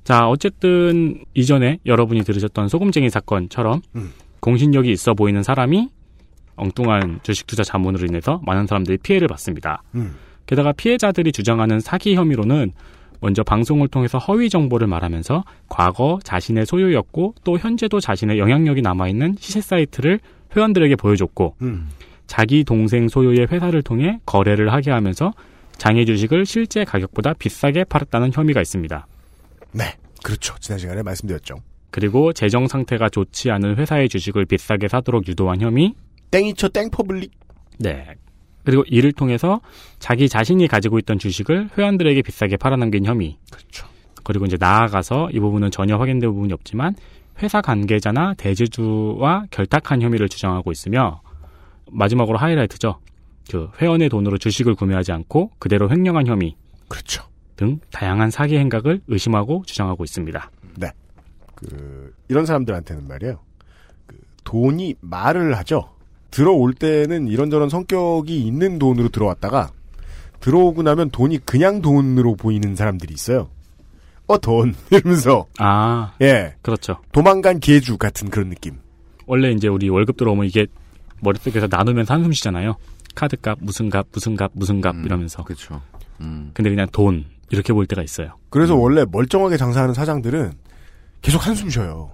자, 0.04 0.30
어쨌든 0.30 1.26
이전에 1.34 1.80
여러분이 1.86 2.24
들으셨던 2.24 2.70
소금쟁이 2.70 3.10
사건처럼 3.10 3.82
음. 3.96 4.14
공신력이 4.40 4.90
있어 4.92 5.14
보이는 5.14 5.44
사람이 5.44 5.90
엉뚱한 6.56 7.20
주식 7.24 7.46
투자 7.46 7.64
자문으로 7.64 8.06
인해서 8.06 8.40
많은 8.46 8.68
사람들이 8.68 8.98
피해를 9.00 9.28
받습니다. 9.28 9.84
음. 9.96 10.16
게다가 10.48 10.72
피해자들이 10.72 11.32
주장하는 11.32 11.80
사기 11.80 12.16
혐의로는 12.16 12.72
먼저 13.20 13.44
방송을 13.44 13.88
통해서 13.88 14.18
허위 14.18 14.50
정보를 14.50 14.88
말하면서 14.88 15.44
과거 15.70 16.20
자신의 16.24 16.66
소유였고 16.66 17.36
또 17.44 17.58
현재도 17.58 18.00
자신의 18.00 18.40
영향력이 18.40 18.82
남아있는 18.82 19.36
시세 19.40 19.62
사이트를 19.62 20.20
회원들에게 20.56 20.96
보여줬고 20.96 21.56
음. 21.62 21.90
자기 22.28 22.64
동생 22.64 23.08
소유의 23.08 23.48
회사를 23.52 23.82
통해 23.82 24.20
거래를 24.26 24.72
하게 24.74 24.92
하면서 24.92 25.34
장외 25.78 26.06
주식을 26.06 26.46
실제 26.46 26.84
가격보다 26.84 27.34
비싸게 27.34 27.86
팔았다는 27.86 28.32
혐의가 28.34 28.62
있습니다. 28.62 29.08
네. 29.74 29.84
그렇죠. 30.24 30.56
지난 30.60 30.80
시간에 30.80 31.04
말씀드렸죠. 31.04 31.56
그리고 31.92 32.34
재정 32.34 32.68
상태가 32.68 33.10
좋지 33.10 33.50
않은 33.52 33.78
회사의 33.78 34.10
주식을 34.10 34.46
비싸게 34.46 34.88
사도록 34.88 35.28
유도한 35.28 35.62
혐의. 35.62 35.94
땡이쳐 36.32 36.70
땡퍼블릭. 36.70 37.32
네. 37.80 38.16
그리고 38.67 38.84
이를 38.86 39.13
통해서 39.13 39.62
자기 39.97 40.27
자신이 40.27 40.67
가지고 40.67 40.99
있던 40.99 41.19
주식을 41.19 41.69
회원들에게 41.77 42.21
비싸게 42.21 42.58
팔아넘긴 42.58 43.06
혐의. 43.06 43.38
그렇죠. 43.49 43.88
그리고 44.25 44.43
이제 44.43 44.58
나아가서 44.60 45.30
이 45.32 45.39
부분은 45.39 45.71
전혀 45.71 45.95
확인된 45.95 46.30
부분이 46.30 46.51
없지만 46.51 46.93
회사 47.41 47.62
관계자나 47.62 48.34
대주주와 48.34 49.45
결탁한 49.51 50.01
혐의를 50.01 50.27
주장하고 50.27 50.73
있으며 50.73 51.21
마지막으로 51.89 52.38
하이라이트죠. 52.38 52.99
그 53.49 53.69
회원의 53.82 54.10
돈으로 54.10 54.38
주식을 54.38 54.75
구매하지 54.75 55.13
않고 55.13 55.51
그대로 55.60 55.89
횡령한 55.89 56.27
혐의 56.27 56.58
그렇죠. 56.89 57.23
등 57.56 57.80
다양한 57.93 58.32
사기 58.32 58.58
행각을 58.58 58.99
의심하고 59.08 59.63
주장하고 59.65 60.03
있습니다. 60.03 60.51
네. 60.75 60.91
그 61.56 62.13
이런 62.27 62.45
사람들한테는 62.45 63.08
말이에요. 63.08 63.39
그 64.08 64.17
돈이 64.43 64.95
말을 64.99 65.56
하죠. 65.60 65.95
들어올 66.32 66.74
때는 66.74 67.28
이런저런 67.28 67.70
성격이 67.70 68.42
있는 68.46 68.80
돈으로 68.80 69.10
들어왔다가 69.10 69.72
들어오고 70.40 70.84
나면 70.84 71.10
돈이 71.10 71.40
그냥 71.40 71.82
돈으로 71.82 72.36
보이는 72.36 72.76
사람들이 72.76 73.13
있어요. 73.13 73.50
어, 74.28 74.38
돈. 74.38 74.76
이러면서. 74.92 75.46
아, 75.58 76.13
예. 76.22 76.56
그렇죠. 76.62 76.98
도망간 77.12 77.60
개주 77.60 77.98
같은 77.98 78.30
그런 78.30 78.50
느낌. 78.50 78.78
원래 79.26 79.52
이제 79.52 79.68
우리 79.68 79.90
월급 79.90 80.18
들어오면 80.18 80.46
이게 80.46 80.68
머릿속에서 81.22 81.68
나누면서 81.70 82.13
한숨 82.13 82.32
쉬잖아요. 82.32 82.76
카드 83.16 83.36
값, 83.38 83.58
무슨 83.62 83.90
값, 83.90 84.08
무슨 84.12 84.36
값, 84.36 84.52
무슨 84.54 84.82
값 84.82 84.96
이러면서. 85.04 85.44
그렇죠. 85.44 85.82
음. 86.22 86.52
근데 86.54 86.70
그냥 86.70 86.88
돈 86.92 87.26
이렇게 87.50 87.74
볼 87.74 87.86
때가 87.88 88.04
있어요. 88.04 88.36
그래서 88.50 88.76
원래 88.76 89.06
멀쩡하게 89.10 89.58
장사하는 89.58 89.94
사장들은 89.94 90.54
계속 91.22 91.46
한숨 91.46 91.70
쉬어요. 91.70 92.12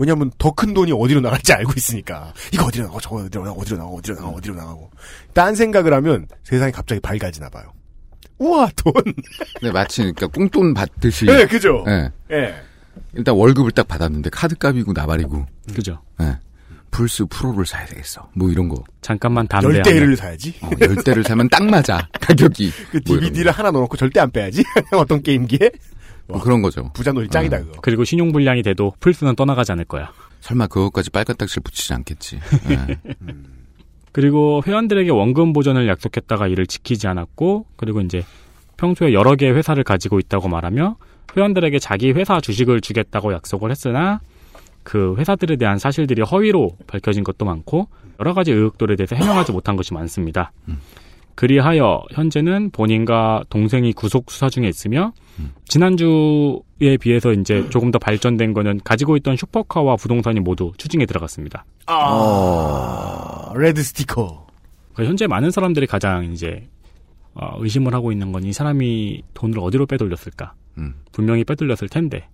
왜냐하면 0.00 0.30
더 0.38 0.50
큰 0.52 0.72
돈이 0.74 0.92
어디로 0.92 1.20
나갈지 1.20 1.52
알고 1.52 1.72
있으니까 1.76 2.32
이거 2.52 2.64
어디로 2.64 2.84
나가고 2.84 3.00
저거 3.00 3.16
어디로 3.16 3.44
나가고 3.44 3.60
어디로 3.60 3.76
나가고 3.76 3.96
어디로 3.98 4.14
나가고 4.16 4.36
어디로 4.38 4.54
나가고 4.54 4.90
딴 5.34 5.54
생각을 5.54 5.92
하면 5.94 6.26
세상이 6.42 6.72
갑자기 6.72 7.00
밝아지나 7.00 7.50
봐요. 7.50 7.72
우와 8.38 8.70
돈. 8.74 8.92
네, 9.62 9.70
마치 9.70 10.00
그러니까 10.00 10.26
꽁돈 10.28 10.72
받듯이. 10.72 11.26
네, 11.26 11.46
그죠. 11.46 11.84
예. 11.86 12.10
예. 12.32 12.54
일단 13.12 13.34
월급을 13.34 13.72
딱 13.72 13.86
받았는데 13.86 14.30
카드값이고 14.30 14.92
나발이고. 14.94 15.46
그죠. 15.74 16.00
예. 16.22 16.38
플스 16.90 17.24
프로를 17.26 17.66
사야 17.66 17.84
되겠어. 17.86 18.30
뭐 18.34 18.50
이런 18.50 18.68
거. 18.68 18.82
잠깐만 19.02 19.46
담배 19.46 19.68
열한 19.68 19.82
대를 19.82 20.10
대. 20.10 20.16
사야지. 20.16 20.54
어, 20.62 20.70
열 20.80 20.96
대를 21.04 21.22
사면 21.22 21.48
딱 21.50 21.64
맞아. 21.64 22.08
가격이. 22.20 22.72
그뭐 22.90 23.00
DVD를 23.20 23.52
하나 23.52 23.70
넣어놓고 23.70 23.96
절대 23.98 24.20
안 24.20 24.30
빼야지. 24.30 24.64
어떤 24.96 25.22
게임기에 25.22 25.70
뭐 26.32 26.40
그런 26.40 26.62
거죠. 26.62 26.90
부자 26.92 27.12
놀이 27.12 27.28
짱이다 27.28 27.58
그거. 27.58 27.80
그리고 27.82 28.04
신용 28.04 28.32
불량이 28.32 28.62
돼도 28.62 28.94
플스는 29.00 29.36
떠나가지 29.36 29.72
않을 29.72 29.84
거야. 29.84 30.12
설마 30.40 30.68
그것까지 30.68 31.10
빨간 31.10 31.36
딱지를 31.36 31.62
붙이지 31.62 31.92
않겠지. 31.94 32.40
예. 32.70 32.98
그리고 34.12 34.62
회원들에게 34.66 35.10
원금 35.10 35.52
보전을 35.52 35.86
약속했다가 35.86 36.48
이를 36.48 36.66
지키지 36.66 37.06
않았고, 37.06 37.66
그리고 37.76 38.00
이제 38.00 38.24
평소에 38.76 39.12
여러 39.12 39.36
개의 39.36 39.54
회사를 39.54 39.84
가지고 39.84 40.18
있다고 40.18 40.48
말하며 40.48 40.96
회원들에게 41.36 41.78
자기 41.78 42.10
회사 42.12 42.40
주식을 42.40 42.80
주겠다고 42.80 43.32
약속을 43.32 43.70
했으나 43.70 44.20
그 44.82 45.14
회사들에 45.18 45.56
대한 45.56 45.78
사실들이 45.78 46.22
허위로 46.22 46.76
밝혀진 46.86 47.22
것도 47.22 47.44
많고 47.44 47.88
여러 48.18 48.34
가지 48.34 48.50
의혹들에 48.52 48.96
대해서 48.96 49.14
해명하지 49.14 49.52
못한 49.52 49.76
것이 49.76 49.94
많습니다. 49.94 50.52
그리하여 51.40 52.02
현재는 52.10 52.68
본인과 52.70 53.44
동생이 53.48 53.94
구속 53.94 54.30
수사 54.30 54.50
중에 54.50 54.68
있으며 54.68 55.14
지난주에 55.68 56.98
비해서 57.00 57.32
이제 57.32 57.66
조금 57.70 57.90
더 57.90 57.98
발전된 57.98 58.52
거는 58.52 58.80
가지고 58.84 59.16
있던 59.16 59.38
슈퍼카와 59.38 59.96
부동산이 59.96 60.40
모두 60.40 60.72
추징에 60.76 61.06
들어갔습니다. 61.06 61.64
아, 61.86 63.52
레드 63.56 63.82
스티커. 63.82 64.46
그러니까 64.92 65.08
현재 65.08 65.26
많은 65.26 65.50
사람들이 65.50 65.86
가장 65.86 66.30
이제 66.30 66.68
어, 67.32 67.54
의심을 67.58 67.94
하고 67.94 68.12
있는 68.12 68.32
건 68.32 68.44
이 68.44 68.52
사람이 68.52 69.22
돈을 69.32 69.60
어디로 69.60 69.86
빼돌렸을까? 69.86 70.52
음. 70.76 70.94
분명히 71.10 71.44
빼돌렸을 71.44 71.88
텐데 71.88 72.28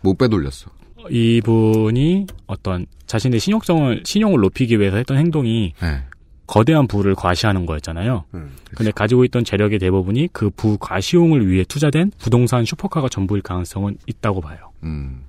못 0.00 0.18
빼돌렸어. 0.18 0.68
이분이 1.10 2.26
어떤 2.48 2.86
자신의 3.06 3.38
신용성을 3.38 4.02
신용을 4.04 4.40
높이기 4.40 4.80
위해서 4.80 4.96
했던 4.96 5.16
행동이 5.16 5.74
예. 5.80 6.02
거대한 6.46 6.86
부를 6.86 7.14
과시하는 7.14 7.66
거였잖아요. 7.66 8.24
음. 8.34 8.52
근데 8.74 8.90
가지고 8.92 9.24
있던 9.24 9.44
재력의 9.44 9.78
대부분이 9.78 10.28
그 10.32 10.50
부 10.50 10.78
과시용을 10.78 11.48
위해 11.48 11.64
투자된 11.64 12.12
부동산 12.18 12.64
슈퍼카가 12.64 13.08
전부일 13.08 13.42
가능성은 13.42 13.98
있다고 14.06 14.40
봐요. 14.40 14.70
음. 14.84 15.22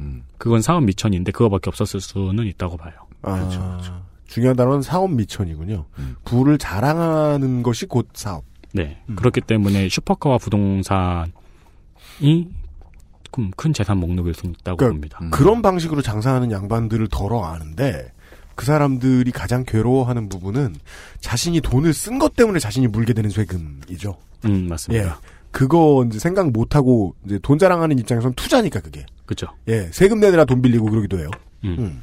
음. 0.00 0.24
그건 0.38 0.60
사업 0.62 0.84
미천인데 0.84 1.30
그거밖에 1.32 1.70
없었을 1.70 2.00
수는 2.00 2.46
있다고 2.46 2.76
봐요. 2.76 2.92
아, 3.22 3.38
그렇죠, 3.38 4.02
중요한 4.26 4.56
단어는 4.56 4.82
사업 4.82 5.10
미천이군요. 5.12 5.84
음. 5.98 6.16
부를 6.24 6.58
자랑하는 6.58 7.62
것이 7.62 7.86
곧 7.86 8.08
사업. 8.14 8.44
네. 8.72 8.98
음. 9.08 9.14
그렇기 9.14 9.40
때문에 9.42 9.88
슈퍼카와 9.88 10.38
부동산이 10.38 11.30
큰- 13.30 13.50
큰 13.56 13.72
재산 13.72 13.98
목록일 13.98 14.34
수 14.34 14.46
있다고 14.46 14.76
그러니까 14.76 14.86
봅니다. 14.88 15.18
음. 15.22 15.30
그런 15.30 15.62
방식으로 15.62 16.02
장사하는 16.02 16.50
양반들을 16.50 17.08
덜어 17.08 17.44
아는데 17.44 18.12
그 18.54 18.64
사람들이 18.66 19.30
가장 19.32 19.64
괴로워하는 19.64 20.28
부분은 20.28 20.76
자신이 21.20 21.60
돈을 21.60 21.92
쓴 21.92 22.18
것 22.18 22.36
때문에 22.36 22.58
자신이 22.58 22.86
물게 22.88 23.12
되는 23.12 23.30
세금이죠. 23.30 24.16
음, 24.44 24.64
예. 24.64 24.68
맞습니다. 24.68 25.20
그거 25.50 26.04
이제 26.08 26.18
생각 26.18 26.50
못 26.50 26.74
하고 26.74 27.14
이제 27.24 27.38
돈 27.42 27.58
자랑하는 27.58 27.98
입장에서는 27.98 28.34
투자니까 28.34 28.80
그게. 28.80 29.06
그죠. 29.26 29.46
예. 29.68 29.88
세금 29.92 30.20
내느라 30.20 30.44
돈 30.44 30.62
빌리고 30.62 30.86
그러기도 30.86 31.18
해요. 31.18 31.30
음. 31.64 31.76
음. 31.78 32.02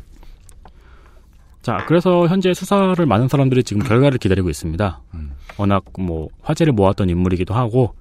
자, 1.61 1.83
그래서 1.87 2.27
현재 2.27 2.53
수사를 2.53 3.05
많은 3.05 3.27
사람들이 3.27 3.63
지금 3.63 3.83
결과를 3.83 4.17
기다리고 4.17 4.49
있습니다. 4.49 5.01
음. 5.13 5.31
워낙 5.57 5.83
뭐 5.99 6.29
화제를 6.41 6.73
모았던 6.73 7.09
인물이기도 7.09 7.53
하고 7.53 7.93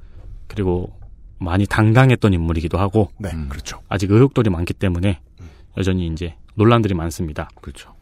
그리고 0.46 0.92
많이 1.38 1.66
당당했던 1.66 2.32
인물이기도 2.32 2.78
하고 2.78 3.10
네, 3.18 3.30
음. 3.32 3.48
그렇죠. 3.48 3.80
아직 3.88 4.10
의혹들이 4.10 4.50
많기 4.50 4.72
때문에 4.72 5.20
여전히 5.76 6.06
이제 6.06 6.34
논란들이 6.54 6.94
많습니다. 6.94 7.48
그렇죠. 7.60 7.94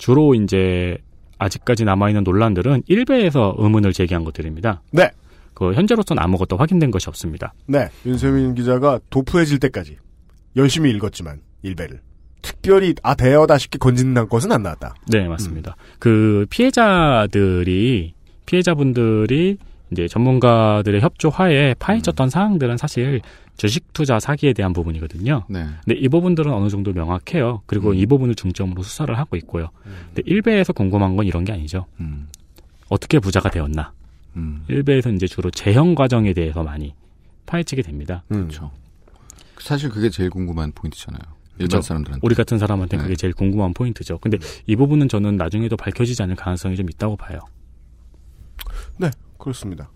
주로 0.00 0.34
이제 0.34 0.96
아직까지 1.38 1.84
남아있는 1.84 2.24
논란들은 2.24 2.82
일베에서 2.86 3.54
의문을 3.58 3.92
제기한 3.92 4.24
것들입니다. 4.24 4.82
네. 4.90 5.10
그 5.54 5.74
현재로서는 5.74 6.22
아무것도 6.22 6.56
확인된 6.56 6.90
것이 6.90 7.08
없습니다. 7.10 7.52
네, 7.66 7.88
윤세민 8.06 8.54
기자가 8.54 8.98
도프해질 9.10 9.58
때까지 9.58 9.98
열심히 10.56 10.90
읽었지만 10.92 11.40
일배를 11.62 12.00
특별히 12.40 12.94
아 13.02 13.14
대여다 13.14 13.58
싶게 13.58 13.76
건진난 13.78 14.28
것은 14.30 14.50
안 14.52 14.62
나왔다. 14.62 14.94
네, 15.08 15.28
맞습니다. 15.28 15.76
그 15.98 16.46
피해자들이 16.48 18.14
피해자분들이 18.46 19.58
이제 19.92 20.08
전문가들의 20.08 21.00
협조하에 21.02 21.74
파헤쳤던 21.78 22.30
사항들은 22.30 22.78
사실 22.78 23.20
주식 23.60 23.92
투자 23.92 24.18
사기에 24.18 24.54
대한 24.54 24.72
부분이거든요. 24.72 25.44
네. 25.50 25.66
근데 25.84 26.00
이 26.00 26.08
부분들은 26.08 26.50
어느 26.50 26.70
정도 26.70 26.94
명확해요. 26.94 27.60
그리고 27.66 27.92
이 27.92 28.06
부분을 28.06 28.34
중점으로 28.34 28.82
수사를 28.82 29.18
하고 29.18 29.36
있고요. 29.36 29.68
근데 30.14 30.22
1배에서 30.22 30.74
궁금한 30.74 31.14
건 31.14 31.26
이런 31.26 31.44
게 31.44 31.52
아니죠. 31.52 31.84
음. 32.00 32.28
어떻게 32.88 33.18
부자가 33.18 33.50
되었나? 33.50 33.92
음. 34.36 34.64
1배에서 34.70 35.14
이제 35.14 35.26
주로 35.26 35.50
재형 35.50 35.94
과정에 35.94 36.32
대해서 36.32 36.62
많이 36.62 36.94
파헤치게 37.44 37.82
됩니다. 37.82 38.24
그렇죠. 38.30 38.70
사실 39.58 39.90
그게 39.90 40.08
제일 40.08 40.30
궁금한 40.30 40.72
포인트잖아요. 40.72 41.20
일반 41.58 41.68
그렇죠. 41.68 41.82
사람들한테. 41.82 42.20
우리 42.24 42.34
같은 42.34 42.56
사람한테 42.56 42.96
네. 42.96 43.02
그게 43.02 43.14
제일 43.14 43.34
궁금한 43.34 43.74
포인트죠. 43.74 44.16
근데 44.20 44.38
이 44.66 44.74
부분은 44.74 45.10
저는 45.10 45.36
나중에도 45.36 45.76
밝혀지지 45.76 46.22
않을 46.22 46.34
가능성이 46.34 46.76
좀 46.76 46.88
있다고 46.88 47.18
봐요. 47.18 47.40
네, 48.96 49.10
그렇습니다. 49.36 49.90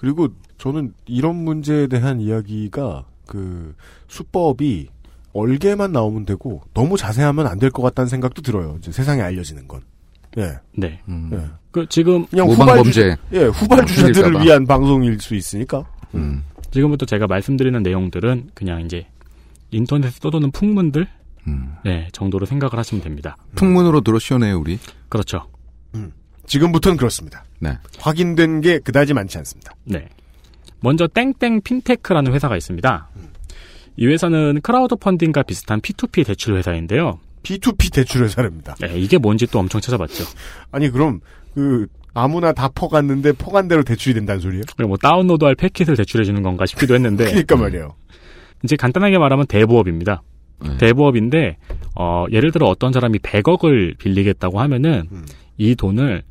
그리고 0.00 0.28
저는 0.56 0.94
이런 1.04 1.36
문제에 1.36 1.86
대한 1.86 2.20
이야기가 2.22 3.04
그 3.26 3.74
수법이 4.08 4.88
얼개만 5.34 5.92
나오면 5.92 6.24
되고 6.24 6.62
너무 6.72 6.96
자세하면 6.96 7.46
안 7.46 7.58
될 7.58 7.70
것 7.70 7.82
같다는 7.82 8.08
생각도 8.08 8.40
들어요. 8.40 8.76
이제 8.78 8.90
세상에 8.92 9.20
알려지는 9.20 9.68
건. 9.68 9.82
예. 10.38 10.54
네. 10.74 11.00
음. 11.06 11.28
예. 11.34 11.50
그 11.70 11.86
지금 11.90 12.24
그냥 12.26 12.46
모방 12.46 12.62
후발 12.62 12.76
범죄. 12.78 12.92
주, 12.92 13.16
예, 13.36 13.44
후발 13.44 13.80
어, 13.80 13.84
주자들을 13.84 14.14
생길까봐. 14.14 14.44
위한 14.44 14.66
방송일 14.66 15.20
수 15.20 15.34
있으니까. 15.34 15.84
음. 16.14 16.44
지금부터 16.70 17.04
제가 17.04 17.26
말씀드리는 17.26 17.82
내용들은 17.82 18.50
그냥 18.54 18.80
이제 18.84 19.06
인터넷에 19.70 20.18
떠도는 20.20 20.50
풍문들 20.52 21.06
음. 21.46 21.74
네, 21.84 22.08
정도로 22.12 22.46
생각을 22.46 22.78
하시면 22.78 23.04
됩니다. 23.04 23.36
풍문으로 23.54 24.00
들어 24.00 24.18
시원해요, 24.18 24.58
우리. 24.58 24.78
그렇죠. 25.10 25.46
지금부터는 26.50 26.96
그렇습니다. 26.96 27.44
네. 27.60 27.78
확인된 27.98 28.60
게 28.60 28.80
그다지 28.80 29.14
많지 29.14 29.38
않습니다. 29.38 29.72
네. 29.84 30.08
먼저 30.80 31.06
땡땡 31.06 31.60
핀테크라는 31.62 32.32
회사가 32.32 32.56
있습니다. 32.56 33.08
이 33.96 34.06
회사는 34.06 34.60
크라우드 34.62 34.96
펀딩과 34.96 35.44
비슷한 35.44 35.80
P2P 35.80 36.26
대출 36.26 36.56
회사인데요. 36.56 37.20
P2P 37.44 37.92
대출 37.92 38.24
회사랍니다. 38.24 38.74
네, 38.80 38.98
이게 38.98 39.16
뭔지 39.16 39.46
또 39.46 39.60
엄청 39.60 39.80
찾아봤죠. 39.80 40.24
아니 40.72 40.90
그럼 40.90 41.20
그 41.54 41.86
아무나 42.14 42.52
다 42.52 42.68
퍼갔는데 42.68 43.32
퍼간 43.32 43.68
대로 43.68 43.84
대출이 43.84 44.14
된다는 44.14 44.40
소리예요? 44.40 44.64
뭐 44.88 44.96
다운로드할 44.96 45.54
패킷을 45.54 45.96
대출해 45.96 46.24
주는 46.24 46.42
건가 46.42 46.66
싶기도 46.66 46.94
했는데 46.94 47.26
그러니까 47.30 47.56
말이에요. 47.56 47.94
이제 48.64 48.74
간단하게 48.74 49.18
말하면 49.18 49.46
대부업입니다. 49.46 50.22
네. 50.62 50.76
대부업인데 50.78 51.58
어, 51.94 52.24
예를 52.32 52.50
들어 52.50 52.66
어떤 52.66 52.92
사람이 52.92 53.20
100억을 53.20 53.96
빌리겠다고 53.98 54.60
하면은 54.60 55.04
음. 55.12 55.24
이 55.56 55.76
돈을 55.76 56.22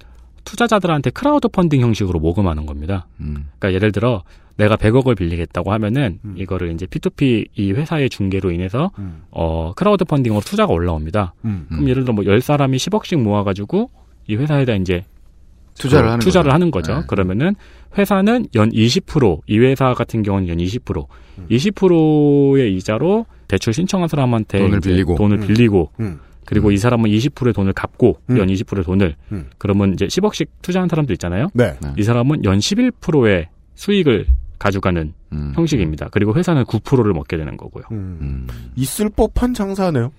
투자자들한테 0.44 1.10
크라우드 1.12 1.48
펀딩 1.48 1.82
형식으로 1.82 2.20
모금하는 2.20 2.66
겁니다. 2.66 3.08
음. 3.20 3.50
그러니까 3.60 3.74
예를 3.74 3.92
들어 3.92 4.24
내가 4.58 4.76
100억을 4.76 5.18
빌리겠다고 5.18 5.72
하면은 5.74 6.20
음. 6.26 6.36
이거를 6.38 6.72
이제 6.74 6.86
P2P 6.86 7.48
이 7.56 7.72
회사의 7.72 8.10
중개로 8.10 8.52
인해서 8.52 8.92
음. 9.00 9.24
어 9.32 9.72
크라우드 9.76 10.04
펀딩으로 10.04 10.42
투자가 10.42 10.74
올라옵니다. 10.74 11.34
음. 11.46 11.66
그럼 11.70 11.88
예를 11.88 12.04
들어 12.04 12.14
뭐 12.14 12.24
10사람이 12.26 12.76
10억씩 12.76 13.22
모아 13.22 13.44
가지고 13.44 13.90
이 14.28 14.36
회사에다 14.36 14.74
이제 14.76 15.06
투자를 15.76 16.06
그 16.06 16.12
하는 16.12 16.20
투자를 16.20 16.50
거죠. 16.50 16.54
하는 16.54 16.72
거죠. 16.72 16.96
네. 16.96 17.04
그러면은 17.08 17.56
회사는 17.98 18.48
연 18.56 18.70
20%, 18.70 19.42
이 19.48 19.60
회사 19.60 19.94
같은 19.94 20.22
경우는 20.24 20.50
연 20.50 20.58
20%, 20.58 21.08
음. 21.40 21.48
20%의 21.50 22.76
이자로 22.76 23.26
대출 23.48 23.74
신청한 23.74 24.10
사람한테 24.10 24.60
돈을 24.60 24.80
빌리고. 24.82 25.16
돈을 25.16 25.38
음. 25.38 25.48
빌리고 25.48 25.92
음. 26.02 26.20
그리고 26.50 26.72
이 26.72 26.78
사람은 26.78 27.12
20%의 27.12 27.54
돈을 27.54 27.74
갚고 27.74 28.18
음. 28.32 28.38
연 28.40 28.48
20%의 28.48 28.84
돈을 28.84 29.16
음. 29.32 29.50
그러면 29.60 29.94
이제 29.94 30.08
10억씩 30.08 30.48
투자한 30.64 30.90
사람도 30.90 31.14
있잖아요. 31.14 31.50
네. 31.54 31.78
네. 31.80 31.94
이 31.96 32.02
사람은 32.02 32.44
연 32.44 32.58
11%의 32.58 33.50
수익을 33.76 34.26
가져가는 34.58 35.14
음. 35.32 35.52
형식입니다. 35.56 36.10
그리고 36.12 36.34
회사는 36.34 36.64
9%를 36.64 37.14
먹게 37.14 37.38
되는 37.38 37.56
거고요. 37.56 37.84
음. 37.92 38.18
음. 38.22 38.48
있을 38.76 39.10
법한 39.10 39.54
장사네요. 39.54 40.12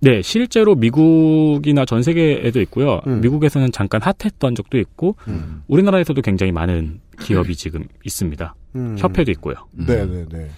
네, 0.00 0.22
실제로 0.22 0.74
미국이나 0.74 1.84
전 1.84 2.02
세계에도 2.02 2.62
있고요. 2.62 3.00
음. 3.06 3.20
미국에서는 3.20 3.70
잠깐 3.72 4.00
핫했던 4.00 4.54
적도 4.54 4.78
있고 4.78 5.16
음. 5.28 5.62
우리나라에서도 5.68 6.20
굉장히 6.22 6.50
많은 6.50 7.00
기업이 7.20 7.54
지금 7.56 7.86
있습니다. 8.04 8.54
음. 8.76 8.96
협회도 8.98 9.30
있고요. 9.32 9.54
음. 9.78 9.84
네, 9.86 10.06
네, 10.06 10.24
네. 10.30 10.50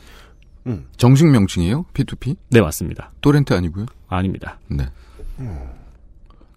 음. 0.68 0.84
정식 0.96 1.26
명칭이에요? 1.26 1.84
P2P? 1.94 2.36
네, 2.50 2.60
맞습니다. 2.60 3.10
토렌트 3.20 3.54
아니고요? 3.54 3.86
아닙니다. 4.08 4.60
네. 4.68 4.86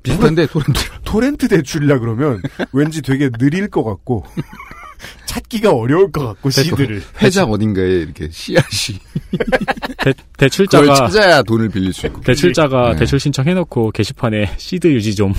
비슷한데 0.03 0.47
토렌트. 0.47 0.79
토렌트 1.03 1.47
대출이라 1.49 1.99
그러면 1.99 2.41
왠지 2.71 3.01
되게 3.01 3.29
느릴 3.37 3.67
것 3.69 3.83
같고 3.83 4.25
찾기가 5.25 5.71
어려울 5.71 6.11
것 6.11 6.25
같고 6.25 6.49
시들을 6.49 7.01
회자 7.21 7.43
어딘가에 7.45 7.85
이렇게 7.85 8.29
씨앗이 8.31 8.99
대, 10.03 10.13
그걸 10.13 10.15
대출자가 10.37 10.95
찾아야 10.95 11.41
돈을 11.43 11.69
빌릴 11.69 11.93
수 11.93 12.07
있고. 12.07 12.21
대출자가 12.21 12.93
네. 12.93 12.99
대출 12.99 13.19
신청해놓고 13.19 13.91
게시판에 13.91 14.55
시드 14.57 14.87
유지 14.87 15.15
좀 15.15 15.33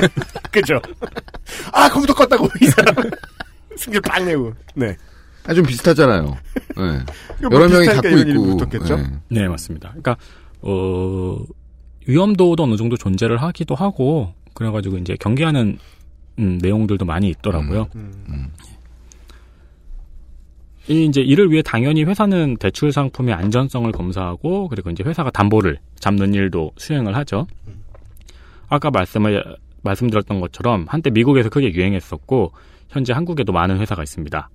그죠? 0.52 0.80
아 1.72 1.88
컴퓨터 1.88 2.14
껐다고 2.14 2.50
이 2.62 2.66
사람 2.66 2.94
승질 3.76 4.00
빵 4.02 4.24
내고 4.24 4.52
네 4.74 4.96
아, 5.44 5.54
좀 5.54 5.64
비슷하잖아요. 5.66 6.38
네. 6.76 7.04
뭐 7.42 7.50
여러 7.50 7.68
명이 7.68 7.86
갖고 7.88 8.08
있고. 8.08 8.56
붙었겠죠? 8.58 8.96
네. 8.96 9.10
네, 9.28 9.48
맞습니다. 9.48 9.88
그러니까 9.88 10.16
어 10.60 11.36
위험도도 12.06 12.62
어느 12.62 12.76
정도 12.76 12.96
존재를 12.96 13.36
하기도 13.38 13.74
하고 13.74 14.34
그래가지고 14.54 14.98
이제 14.98 15.16
경계하는 15.18 15.78
음, 16.38 16.58
내용들도 16.62 17.04
많이 17.04 17.28
있더라고요. 17.28 17.88
음. 17.94 18.50
이 20.88 21.04
이제 21.04 21.20
이를 21.20 21.50
위해 21.50 21.62
당연히 21.62 22.02
회사는 22.02 22.56
대출 22.56 22.90
상품의 22.90 23.34
안전성을 23.34 23.90
검사하고 23.92 24.68
그리고 24.68 24.90
이제 24.90 25.04
회사가 25.04 25.30
담보를 25.30 25.78
잡는 25.96 26.34
일도 26.34 26.72
수행을 26.76 27.14
하죠. 27.16 27.46
아까 28.68 28.90
말씀을 28.90 29.56
말씀드렸던 29.82 30.40
것처럼 30.40 30.86
한때 30.88 31.10
미국에서 31.10 31.50
크게 31.50 31.72
유행했었고 31.72 32.52
현재 32.88 33.12
한국에도 33.12 33.52
많은 33.52 33.78
회사가 33.78 34.02
있습니다. 34.02 34.50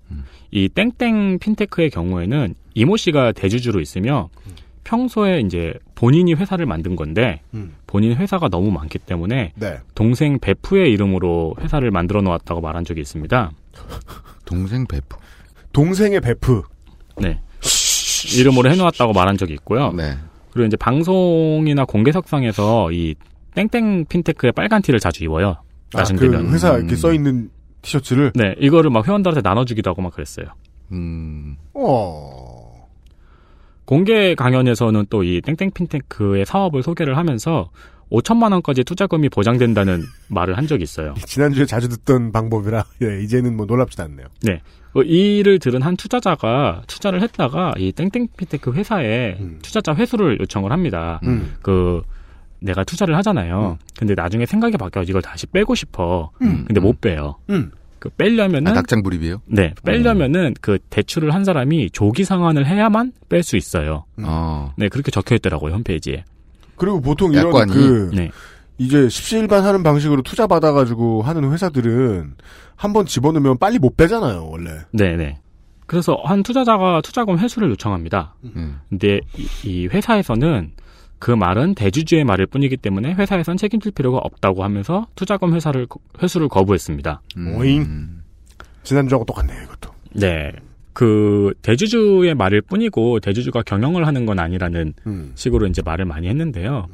이 0.51 0.69
땡땡 0.69 1.39
핀테크의 1.39 1.89
경우에는 1.91 2.55
이모 2.73 2.97
씨가 2.97 3.31
대주주로 3.31 3.79
있으며 3.79 4.29
평소에 4.87 5.41
이제 5.41 5.73
본인이 5.95 6.33
회사를 6.33 6.65
만든 6.65 6.95
건데 6.95 7.41
음. 7.53 7.75
본인 7.87 8.15
회사가 8.15 8.47
너무 8.47 8.71
많기 8.71 8.97
때문에 8.97 9.51
네 9.53 9.79
동생 9.95 10.39
베프의 10.39 10.93
이름으로 10.93 11.55
회사를 11.59 11.91
만들어 11.91 12.21
놓았다고 12.21 12.61
말한 12.61 12.85
적이 12.85 13.01
있습니다. 13.01 13.51
동생 14.45 14.87
베프. 14.87 15.17
동생의 15.73 16.21
베프 16.21 16.61
네. 17.17 17.41
이름으로 18.39 18.71
해놓았다고 18.71 19.11
말한 19.11 19.37
적이 19.37 19.55
있고요. 19.55 19.91
네. 19.91 20.15
그리고 20.51 20.67
이제 20.67 20.77
방송이나 20.77 21.83
공개석상에서 21.83 22.93
이 22.93 23.15
땡땡 23.55 24.05
핀테크의 24.05 24.53
빨간 24.53 24.81
티를 24.81 25.01
자주 25.01 25.25
입어요. 25.25 25.57
아, 25.95 25.97
나중 25.97 26.15
그 26.15 26.29
되면. 26.29 26.49
회사 26.53 26.75
음. 26.75 26.79
이렇게 26.79 26.95
써 26.95 27.11
있는 27.11 27.49
티셔츠를 27.81 28.31
네, 28.35 28.55
이거를 28.57 28.89
막 28.89 29.05
회원들한테 29.05 29.41
나눠주기도 29.41 29.89
하고 29.89 30.01
막 30.01 30.13
그랬어요. 30.13 30.47
음. 30.93 31.57
어 31.73 32.56
공개 33.87 34.35
강연에서는 34.35 35.05
또 35.09 35.23
이 35.23 35.41
땡땡 35.41 35.71
핀테크의 35.71 36.45
사업을 36.45 36.83
소개를 36.83 37.17
하면서 37.17 37.69
5천만 38.11 38.51
원까지 38.53 38.83
투자금이 38.83 39.29
보장된다는 39.29 40.03
말을 40.29 40.57
한 40.57 40.67
적이 40.67 40.83
있어요. 40.83 41.13
지난주에 41.25 41.65
자주 41.65 41.89
듣던 41.89 42.31
방법이라 42.31 42.85
예, 43.03 43.21
이제는 43.23 43.55
뭐 43.57 43.65
놀랍지도 43.65 44.03
않네요. 44.03 44.27
네. 44.43 44.61
어, 44.93 45.01
이 45.03 45.37
일을 45.39 45.59
들은 45.59 45.81
한 45.81 45.95
투자자가 45.97 46.83
투자를 46.87 47.21
했다가 47.21 47.73
이 47.77 47.91
땡땡 47.91 48.27
핀테크 48.37 48.73
회사에 48.73 49.37
음. 49.39 49.59
투자자 49.61 49.93
회수를 49.95 50.39
요청을 50.41 50.71
합니다. 50.71 51.19
음. 51.23 51.55
그 51.61 52.01
내가 52.59 52.83
투자를 52.83 53.15
하잖아요. 53.17 53.77
음. 53.79 53.85
근데 53.97 54.15
나중에 54.15 54.45
생각이 54.45 54.77
바뀌어 54.77 55.03
이걸 55.03 55.21
다시 55.21 55.45
빼고 55.47 55.75
싶어. 55.75 56.31
음. 56.41 56.63
근데 56.65 56.79
못 56.79 56.99
빼요. 57.01 57.35
음. 57.97 57.99
그 57.99 58.09
빼려면은 58.09 58.71
아, 58.71 58.75
낙장불입이에요? 58.75 59.41
네 59.47 59.73
빼려면은 59.83 60.53
그 60.61 60.77
대출을 60.89 61.33
한 61.33 61.43
사람이 61.43 61.89
조기 61.91 62.23
상환을 62.23 62.65
해야만 62.67 63.13
뺄 63.29 63.43
수 63.43 63.57
있어요. 63.57 64.05
음. 64.19 64.23
어. 64.27 64.73
네 64.77 64.87
그렇게 64.89 65.11
적혀 65.11 65.35
있더라고요 65.35 65.73
홈페이지에. 65.73 66.23
그리고 66.75 67.01
보통 67.01 67.33
이런 67.33 67.47
약관이? 67.47 67.73
그 67.73 68.11
네. 68.13 68.29
이제 68.77 69.09
십시일반 69.09 69.63
하는 69.65 69.81
방식으로 69.81 70.21
투자 70.21 70.45
받아가지고 70.47 71.23
하는 71.23 71.51
회사들은 71.51 72.35
한 72.75 72.93
번 72.93 73.07
집어넣으면 73.07 73.57
빨리 73.57 73.79
못 73.79 73.97
빼잖아요 73.97 74.47
원래. 74.51 74.69
네네. 74.91 75.39
그래서 75.87 76.15
한 76.25 76.43
투자자가 76.43 77.01
투자금 77.01 77.39
회수를 77.39 77.69
요청합니다. 77.71 78.35
음. 78.55 78.79
근데 78.89 79.19
이, 79.35 79.47
이 79.63 79.87
회사에서는 79.87 80.71
그 81.19 81.31
말은 81.31 81.75
대주주의 81.75 82.23
말일 82.23 82.45
뿐이기 82.47 82.77
때문에 82.77 83.13
회사에선 83.13 83.57
책임질 83.57 83.91
필요가 83.93 84.19
없다고 84.19 84.63
하면서 84.63 85.07
투자금 85.15 85.53
회사를 85.53 85.87
회수를 86.21 86.47
거부했습니다. 86.47 87.21
음. 87.37 87.55
오잉. 87.57 88.07
지난주하고 88.83 89.25
똑같네요 89.25 89.63
이것도. 89.63 89.91
네. 90.13 90.51
그 90.93 91.53
대주주의 91.61 92.33
말일 92.33 92.61
뿐이고 92.61 93.19
대주주가 93.19 93.61
경영을 93.63 94.07
하는 94.07 94.25
건 94.25 94.39
아니라는 94.39 94.93
음. 95.05 95.31
식으로 95.35 95.67
이제 95.67 95.81
말을 95.83 96.05
많이 96.05 96.27
했는데요. 96.27 96.87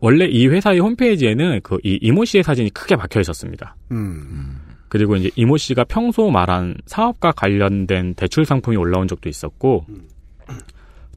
원래 0.00 0.26
이 0.26 0.46
회사의 0.48 0.80
홈페이지에는 0.80 1.60
그 1.62 1.78
이 1.84 1.98
이모 2.02 2.24
씨의 2.24 2.42
사진이 2.42 2.70
크게 2.70 2.96
박혀 2.96 3.20
있었습니다. 3.20 3.76
음. 3.92 4.58
그리고 4.88 5.16
이제 5.16 5.30
이모 5.36 5.56
씨가 5.56 5.84
평소 5.84 6.30
말한 6.30 6.76
사업과 6.86 7.32
관련된 7.32 8.14
대출 8.14 8.44
상품이 8.44 8.76
올라온 8.76 9.08
적도 9.08 9.28
있었고 9.28 9.86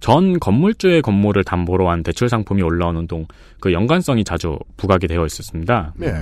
전 0.05 0.39
건물주의 0.39 1.01
건물을 1.01 1.43
담보로 1.43 1.89
한 1.89 2.03
대출 2.03 2.29
상품이 2.29 2.61
올라오는 2.61 3.07
동 3.07 3.25
그 3.65 3.73
연관성이 3.73 4.23
자주 4.23 4.59
부각이 4.77 5.07
되어 5.07 5.25
있었습니다. 5.25 5.91
네. 5.95 6.13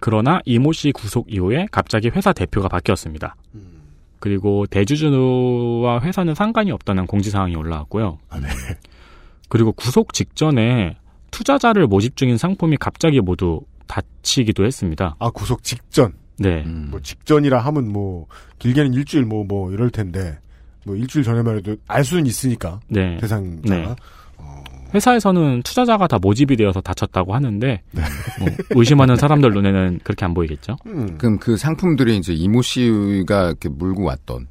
그러나 0.00 0.40
이모 0.44 0.72
씨 0.72 0.90
구속 0.90 1.32
이후에 1.32 1.68
갑자기 1.70 2.08
회사 2.08 2.32
대표가 2.32 2.66
바뀌었습니다. 2.66 3.36
그리고 4.18 4.66
대주주와 4.66 6.00
회사는 6.00 6.34
상관이 6.34 6.72
없다는 6.72 7.06
공지사항이 7.06 7.54
올라왔고요. 7.54 8.18
아, 8.28 8.40
네. 8.40 8.48
그리고 9.48 9.70
구속 9.70 10.12
직전에 10.14 10.96
투자자를 11.30 11.86
모집 11.86 12.16
중인 12.16 12.38
상품이 12.38 12.78
갑자기 12.78 13.20
모두 13.20 13.60
닫히기도 13.86 14.64
했습니다. 14.64 15.14
아 15.20 15.30
구속 15.30 15.62
직전. 15.62 16.12
네. 16.40 16.64
음. 16.66 16.88
뭐 16.90 17.00
직전이라 17.00 17.60
하면 17.60 17.92
뭐 17.92 18.26
길게는 18.58 18.94
일주일 18.94 19.26
뭐뭐 19.26 19.70
이럴 19.70 19.90
텐데 19.90 20.40
뭐 20.86 20.96
일주일 20.96 21.24
전에만 21.24 21.58
해도 21.58 21.76
알 21.88 22.04
수는 22.04 22.26
있으니까 22.26 22.80
네. 22.88 23.16
대상자가 23.18 23.76
네. 23.76 23.94
회사에서는 24.94 25.62
투자자가 25.64 26.06
다 26.06 26.18
모집이 26.20 26.56
되어서 26.56 26.80
다쳤다고 26.80 27.34
하는데 27.34 27.82
네. 27.90 28.02
뭐 28.38 28.48
의심하는 28.80 29.16
사람들 29.16 29.52
눈에는 29.52 30.00
그렇게 30.04 30.24
안 30.24 30.34
보이겠죠. 30.34 30.76
음. 30.86 31.16
그럼 31.18 31.38
그 31.38 31.56
상품들이 31.56 32.16
이제 32.16 32.32
이모 32.32 32.62
씨가 32.62 33.46
이렇게 33.48 33.68
물고 33.68 34.04
왔던 34.04 34.46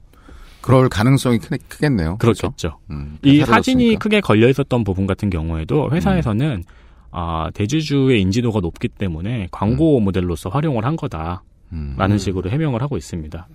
그럴 0.61 0.89
가능성이 0.89 1.39
크, 1.39 1.57
크겠네요. 1.67 2.17
그렇겠죠. 2.17 2.79
음, 2.89 3.17
이다 3.21 3.45
사진이 3.45 3.83
사라졌으니까. 3.83 3.99
크게 3.99 4.21
걸려 4.21 4.49
있었던 4.49 4.83
부분 4.83 5.07
같은 5.07 5.29
경우에도 5.29 5.91
회사에서는 5.91 6.63
아, 7.11 7.49
대주주의 7.53 8.21
인지도가 8.21 8.59
높기 8.59 8.87
때문에 8.87 9.47
광고 9.51 9.99
모델로서 9.99 10.49
활용을 10.49 10.83
한 10.85 10.95
거다라는 10.95 11.41
음. 11.73 12.17
식으로 12.17 12.49
해명을 12.49 12.81
하고 12.81 12.97
있습니다. 12.97 13.47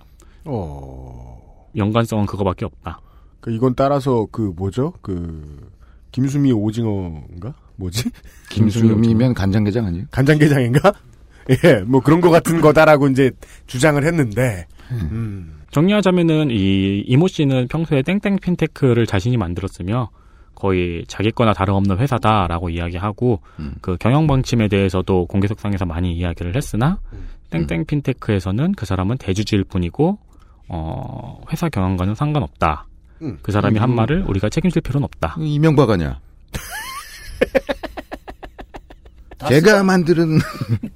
어. 0.45 1.48
연관성은 1.75 2.25
그거밖에 2.25 2.65
없다. 2.65 3.01
그 3.41 3.51
이건 3.51 3.75
따라서 3.75 4.27
그 4.31 4.53
뭐죠? 4.55 4.93
그 5.01 5.69
김수미 6.11 6.51
오징어인가? 6.51 7.53
뭐지? 7.75 8.09
김수미면 8.49 9.33
간장게장 9.33 9.85
아니에요? 9.85 10.05
간장게장인가? 10.11 10.93
예, 11.63 11.79
뭐 11.85 11.99
그런 12.01 12.21
거 12.21 12.29
같은 12.29 12.61
거다라고 12.61 13.07
이제 13.07 13.31
주장을 13.65 14.03
했는데, 14.05 14.67
음, 14.91 15.61
정리하자면은 15.71 16.51
이 16.51 17.03
이모 17.07 17.27
씨는 17.27 17.67
평소에 17.69 18.01
땡땡 18.03 18.37
핀테크를 18.41 19.07
자신이 19.07 19.37
만들었으며 19.37 20.09
거의 20.53 21.05
자기 21.07 21.31
거나 21.31 21.53
다름없는 21.53 21.97
회사다라고 21.97 22.69
이야기하고 22.69 23.41
음. 23.59 23.75
그 23.81 23.97
경영 23.97 24.27
방침에 24.27 24.67
대해서도 24.67 25.25
공개석상에서 25.27 25.85
많이 25.85 26.13
이야기를 26.13 26.55
했으나 26.55 26.99
음. 27.13 27.27
땡땡 27.49 27.85
핀테크에서는 27.85 28.73
그 28.73 28.85
사람은 28.85 29.17
대주주일 29.17 29.63
뿐이고 29.63 30.19
어 30.69 31.41
회사 31.51 31.69
경영과는 31.69 32.15
상관없다. 32.15 32.87
음. 33.21 33.39
그 33.41 33.51
사람이 33.51 33.79
한 33.79 33.89
음. 33.89 33.95
말을 33.95 34.23
우리가 34.27 34.49
책임질 34.49 34.81
필요는 34.81 35.05
없다. 35.05 35.35
이명박 35.39 35.89
아니야. 35.89 36.19
제가 39.49 39.83
만드는 39.83 40.39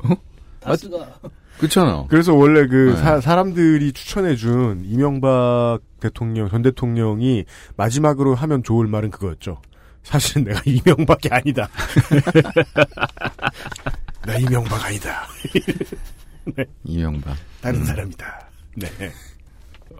다스가 0.59 1.19
그렇잖아. 1.57 2.05
그래서 2.09 2.33
원래 2.33 2.67
그 2.67 2.95
네. 2.95 3.21
사, 3.21 3.35
람들이 3.35 3.93
추천해준 3.93 4.83
이명박 4.85 5.79
대통령, 5.99 6.49
전 6.49 6.61
대통령이 6.61 7.45
마지막으로 7.77 8.35
하면 8.35 8.63
좋을 8.63 8.87
말은 8.87 9.11
그거였죠. 9.11 9.61
사실은 10.03 10.43
내가 10.43 10.61
이명박이 10.65 11.29
아니다. 11.31 11.69
나 14.25 14.37
이명박 14.37 14.85
아니다. 14.85 15.27
이명박. 16.83 17.35
다른 17.61 17.79
음. 17.79 17.85
사람이다. 17.85 18.49
네. 18.75 18.89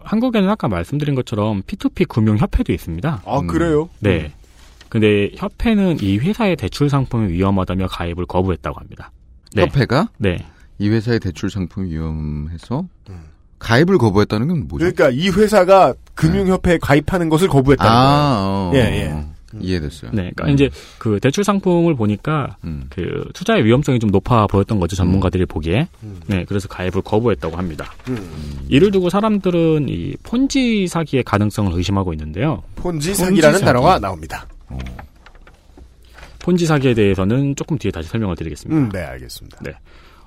한국에는 0.04 0.48
아까 0.48 0.68
말씀드린 0.68 1.14
것처럼 1.14 1.62
P2P 1.62 2.08
금융 2.08 2.36
협회도 2.36 2.72
있습니다. 2.72 3.22
아, 3.24 3.38
음. 3.38 3.46
그래요? 3.46 3.88
네. 4.00 4.32
근데 4.88 5.30
협회는 5.34 5.98
이 6.00 6.18
회사의 6.18 6.56
대출 6.56 6.88
상품이 6.88 7.32
위험하다며 7.32 7.88
가입을 7.88 8.26
거부했다고 8.26 8.78
합니다. 8.78 9.10
네. 9.54 9.62
협회가 9.62 10.08
네. 10.18 10.38
이 10.78 10.88
회사의 10.88 11.20
대출 11.20 11.50
상품이 11.50 11.90
위험해서 11.90 12.86
음. 13.08 13.20
가입을 13.58 13.98
거부했다는 13.98 14.48
건 14.48 14.68
뭐죠? 14.68 14.84
그러니까 14.84 15.10
이 15.10 15.30
회사가 15.30 15.94
금융협회에 16.14 16.78
가입하는 16.78 17.28
것을 17.28 17.48
거부했다는 17.48 17.90
거예요. 17.90 18.06
아, 18.06 18.44
어, 18.46 18.72
예, 18.74 18.80
어, 18.80 18.84
예. 18.84 19.33
어. 19.54 19.58
이해됐어요. 19.60 20.10
네. 20.12 20.32
그러니까 20.34 20.46
음. 20.46 20.50
이제 20.50 20.70
그 20.98 21.18
대출 21.20 21.44
상품을 21.44 21.94
보니까 21.94 22.56
음. 22.64 22.84
그 22.90 23.28
투자의 23.34 23.64
위험성이 23.64 23.98
좀 23.98 24.10
높아 24.10 24.46
보였던 24.46 24.80
거죠 24.80 24.96
전문가들이 24.96 25.46
보기에. 25.46 25.88
음. 26.02 26.20
네, 26.26 26.44
그래서 26.44 26.68
가입을 26.68 27.02
거부했다고 27.02 27.56
합니다. 27.56 27.92
음. 28.08 28.66
이를 28.68 28.90
두고 28.90 29.10
사람들은 29.10 29.88
이 29.88 30.16
폰지 30.22 30.88
사기의 30.88 31.22
가능성을 31.24 31.72
의심하고 31.72 32.12
있는데요. 32.12 32.62
폰지 32.76 33.14
사기라는 33.14 33.58
사기. 33.58 33.64
단어가 33.64 33.98
나옵니다. 33.98 34.46
폰지 36.40 36.66
사기에 36.66 36.94
대해서는 36.94 37.56
조금 37.56 37.78
뒤에 37.78 37.90
다시 37.90 38.08
설명을 38.08 38.36
드리겠습니다. 38.36 38.78
음, 38.78 38.90
네, 38.92 39.02
알겠습니다. 39.02 39.58
네. 39.62 39.72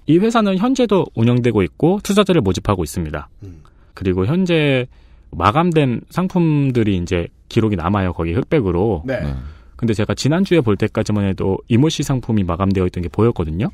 이 0.08 0.18
회사는 0.18 0.58
현재도 0.58 1.06
운영되고 1.16 1.62
있고 1.64 2.00
투자자를 2.02 2.42
모집하고 2.42 2.84
있습니다. 2.84 3.30
음. 3.44 3.62
그리고 3.94 4.26
현재 4.26 4.88
마감된 5.32 6.02
상품들이 6.10 6.98
이제 6.98 7.28
기록이 7.50 7.76
남아요. 7.76 8.14
거기 8.14 8.34
흑백으로. 8.34 9.04
네. 9.06 9.20
네. 9.22 9.36
근데 9.76 9.94
제가 9.94 10.16
지난주에 10.16 10.62
볼 10.62 10.76
때까지만 10.76 11.26
해도 11.26 11.58
이모 11.68 11.90
씨 11.90 12.04
상품이 12.04 12.44
마감되어 12.44 12.86
있던 12.88 13.04
게 13.04 13.10
보였거든요. 13.10 13.70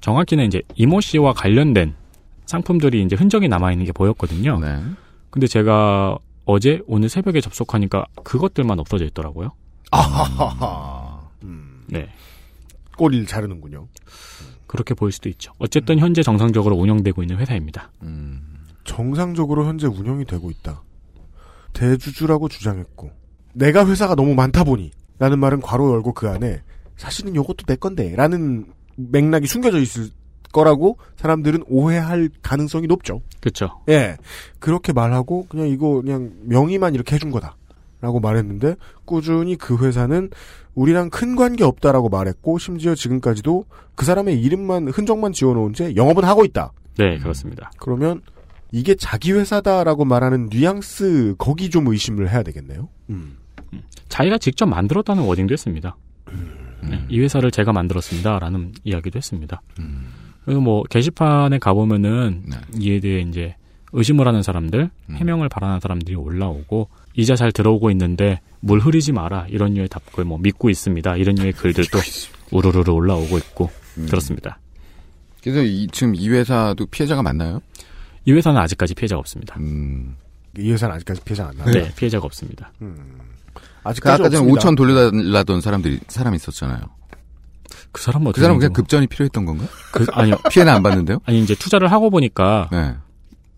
정확히는 0.00 0.46
이제 0.46 0.62
이모 0.74 1.00
씨와 1.00 1.32
관련된 1.32 1.94
상품들이 2.44 3.02
이제 3.02 3.16
흔적이 3.16 3.48
남아 3.48 3.72
있는 3.72 3.86
게 3.86 3.92
보였거든요. 3.92 4.58
네. 4.60 4.82
근데 5.30 5.46
제가 5.46 6.18
어제 6.44 6.80
오늘 6.86 7.08
새벽에 7.08 7.40
접속하니까 7.40 8.04
그것들만 8.22 8.78
없어져 8.78 9.04
있더라고요. 9.06 9.52
아하하하. 9.90 11.20
음, 11.42 11.82
네. 11.88 12.08
꼬리를 12.96 13.26
자르는군요. 13.26 13.88
그렇게 14.66 14.94
보일 14.94 15.12
수도 15.12 15.28
있죠. 15.28 15.52
어쨌든 15.58 15.98
현재 15.98 16.22
정상적으로 16.22 16.76
운영되고 16.76 17.22
있는 17.22 17.36
회사입니다. 17.38 17.90
음. 18.02 18.42
정상적으로 18.84 19.66
현재 19.66 19.86
운영이 19.86 20.24
되고 20.24 20.50
있다. 20.50 20.82
대주주라고 21.76 22.48
주장했고 22.48 23.10
내가 23.52 23.86
회사가 23.86 24.14
너무 24.14 24.34
많다 24.34 24.64
보니 24.64 24.90
라는 25.18 25.38
말은 25.38 25.60
괄호 25.60 25.92
열고 25.92 26.12
그 26.12 26.28
안에 26.28 26.62
사실은 26.96 27.34
요것도 27.36 27.66
내 27.66 27.76
건데 27.76 28.14
라는 28.16 28.66
맥락이 28.96 29.46
숨겨져 29.46 29.78
있을 29.78 30.08
거라고 30.52 30.96
사람들은 31.16 31.64
오해할 31.68 32.30
가능성이 32.42 32.86
높죠. 32.86 33.20
그렇죠. 33.40 33.80
예. 33.88 34.16
그렇게 34.58 34.92
말하고 34.92 35.46
그냥 35.48 35.68
이거 35.68 36.00
그냥 36.00 36.32
명의만 36.44 36.94
이렇게 36.94 37.14
해준 37.14 37.30
거다. 37.30 37.56
라고 38.00 38.20
말했는데 38.20 38.76
꾸준히 39.04 39.56
그 39.56 39.76
회사는 39.78 40.30
우리랑 40.74 41.10
큰 41.10 41.34
관계 41.34 41.64
없다라고 41.64 42.08
말했고 42.10 42.58
심지어 42.58 42.94
지금까지도 42.94 43.64
그 43.94 44.04
사람의 44.04 44.40
이름만 44.40 44.88
흔적만 44.88 45.32
지워놓은 45.32 45.72
채 45.72 45.94
영업은 45.96 46.24
하고 46.24 46.44
있다. 46.44 46.72
네, 46.98 47.18
그렇습니다. 47.18 47.70
그러면 47.78 48.20
이게 48.72 48.94
자기 48.94 49.32
회사다라고 49.32 50.04
말하는 50.04 50.48
뉘앙스 50.50 51.36
거기 51.38 51.70
좀 51.70 51.86
의심을 51.86 52.30
해야 52.30 52.42
되겠네요. 52.42 52.88
음. 53.10 53.36
자기가 54.08 54.38
직접 54.38 54.66
만들었다는 54.66 55.22
워딩도 55.24 55.52
했습니다. 55.52 55.96
네, 56.82 57.04
이 57.08 57.20
회사를 57.20 57.50
제가 57.50 57.72
만들었습니다라는 57.72 58.72
이야기도 58.84 59.16
했습니다. 59.16 59.62
음. 59.78 60.06
그래서 60.44 60.60
뭐 60.60 60.84
게시판에 60.84 61.58
가보면은 61.58 62.44
네. 62.46 62.56
이에 62.78 63.00
대해 63.00 63.20
이제 63.20 63.56
의심을 63.92 64.26
하는 64.26 64.42
사람들, 64.42 64.90
음. 65.10 65.16
해명을 65.16 65.48
바라는 65.48 65.80
사람들이 65.80 66.14
올라오고 66.14 66.88
이자 67.14 67.34
잘 67.34 67.50
들어오고 67.50 67.90
있는데 67.92 68.40
물 68.60 68.78
흐리지 68.78 69.12
마라 69.12 69.46
이런 69.48 69.74
류의 69.74 69.88
답글 69.88 70.24
뭐 70.24 70.38
믿고 70.38 70.70
있습니다 70.70 71.16
이런 71.16 71.36
류의 71.36 71.52
글들도 71.52 71.98
우르르르 72.52 72.92
올라오고 72.92 73.38
있고 73.38 73.70
음. 73.98 74.06
그렇습니다. 74.06 74.58
그래서 75.42 75.62
이, 75.62 75.86
지금 75.92 76.14
이 76.14 76.28
회사도 76.28 76.86
피해자가 76.86 77.22
많나요? 77.22 77.60
이 78.26 78.32
회사는 78.32 78.60
아직까지 78.60 78.94
피해자가 78.94 79.20
없습니다. 79.20 79.56
음. 79.58 80.16
이 80.58 80.70
회사는 80.70 80.94
아직까지 80.96 81.20
피해자 81.24 81.46
안 81.46 81.56
나요. 81.56 81.70
네, 81.70 81.92
피해자가 81.96 82.26
없습니다. 82.26 82.72
음. 82.82 83.18
그 83.54 83.62
아직까지 83.84 84.22
아까 84.22 84.28
전에 84.28 84.50
없습니다. 84.50 84.68
5천 84.68 84.76
돌려달라던 84.76 85.60
사람들이 85.60 86.00
사람 86.08 86.34
있었잖아요. 86.34 86.80
그 87.92 88.02
사람은 88.02 88.32
그 88.32 88.40
사람은 88.40 88.56
어떻게 88.56 88.68
그냥 88.68 88.72
급전이 88.72 89.06
필요했던 89.06 89.44
건가? 89.46 89.64
그, 89.92 90.06
아니요 90.12 90.36
피해는 90.50 90.72
안 90.72 90.82
받는데요? 90.82 91.18
아니 91.24 91.40
이제 91.42 91.54
투자를 91.54 91.90
하고 91.90 92.10
보니까 92.10 92.68
네. 92.72 92.94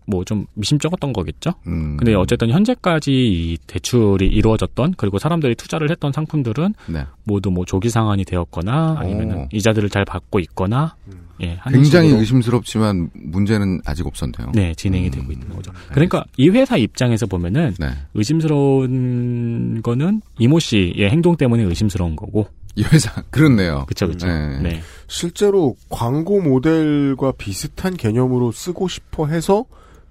뭐좀 0.05 0.47
미심쩍었던 0.53 1.13
거겠죠. 1.13 1.51
음. 1.67 1.97
근데 1.97 2.13
어쨌든 2.15 2.49
현재까지 2.49 3.11
이 3.11 3.57
대출이 3.67 4.27
이루어졌던 4.27 4.95
그리고 4.97 5.19
사람들이 5.19 5.55
투자를 5.55 5.89
했던 5.91 6.11
상품들은 6.11 6.73
네. 6.87 7.05
모두 7.23 7.51
뭐 7.51 7.65
조기 7.65 7.89
상환이 7.89 8.25
되었거나 8.25 8.97
아니면 8.99 9.31
오. 9.33 9.47
이자들을 9.51 9.89
잘 9.89 10.05
받고 10.05 10.39
있거나 10.39 10.95
예, 11.41 11.59
굉장히 11.71 12.07
식으로 12.07 12.19
의심스럽지만 12.21 13.09
문제는 13.13 13.81
아직 13.85 14.05
없었네요. 14.05 14.51
네, 14.53 14.73
진행이 14.75 15.09
되고 15.11 15.31
있는 15.31 15.49
거죠. 15.49 15.71
그러니까 15.91 16.25
이 16.37 16.49
회사 16.49 16.77
입장에서 16.77 17.25
보면은 17.27 17.75
네. 17.79 17.87
의심스러운 18.13 19.81
거는 19.81 20.21
이모 20.37 20.59
씨의 20.59 21.09
행동 21.09 21.35
때문에 21.37 21.63
의심스러운 21.63 22.15
거고. 22.15 22.47
이 22.75 22.83
회사 22.83 23.21
그렇네요. 23.31 23.85
그쵸, 23.87 24.07
그쵸. 24.07 24.27
네. 24.27 24.59
네. 24.61 24.81
실제로 25.07 25.75
광고 25.89 26.41
모델과 26.41 27.33
비슷한 27.33 27.95
개념으로 27.97 28.51
쓰고 28.51 28.87
싶어 28.87 29.27
해서 29.27 29.65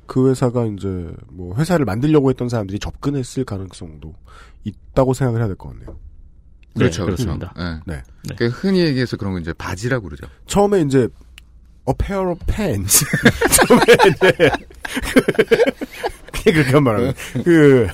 그 0.06 0.30
회사가 0.30 0.66
이제 0.66 0.88
뭐 1.30 1.54
회사를 1.56 1.84
만들려고 1.84 2.30
했던 2.30 2.48
사람들이 2.48 2.78
접근했을 2.78 3.44
가능성도 3.44 4.14
있다고 4.64 5.14
생각을 5.14 5.40
해야 5.40 5.46
될 5.48 5.56
것 5.56 5.68
같네요. 5.70 5.96
그렇죠, 6.78 7.02
네, 7.02 7.06
그렇죠. 7.06 7.24
그렇습니다. 7.36 7.80
네. 7.86 7.94
네. 7.96 8.02
그러니까 8.36 8.58
흔히 8.58 8.80
얘기해서 8.80 9.16
그런 9.16 9.32
거 9.34 9.38
이제 9.40 9.52
바지라고 9.52 10.04
그러죠. 10.06 10.26
처음에 10.46 10.80
이제 10.82 11.08
a 11.88 11.94
pair 11.98 12.30
of 12.30 12.38
pants 12.46 13.04
처음에 13.66 13.82
이제 14.10 14.50
그게 16.32 16.52
그렇게 16.52 16.80
말하는 16.80 17.12
그 17.44 17.88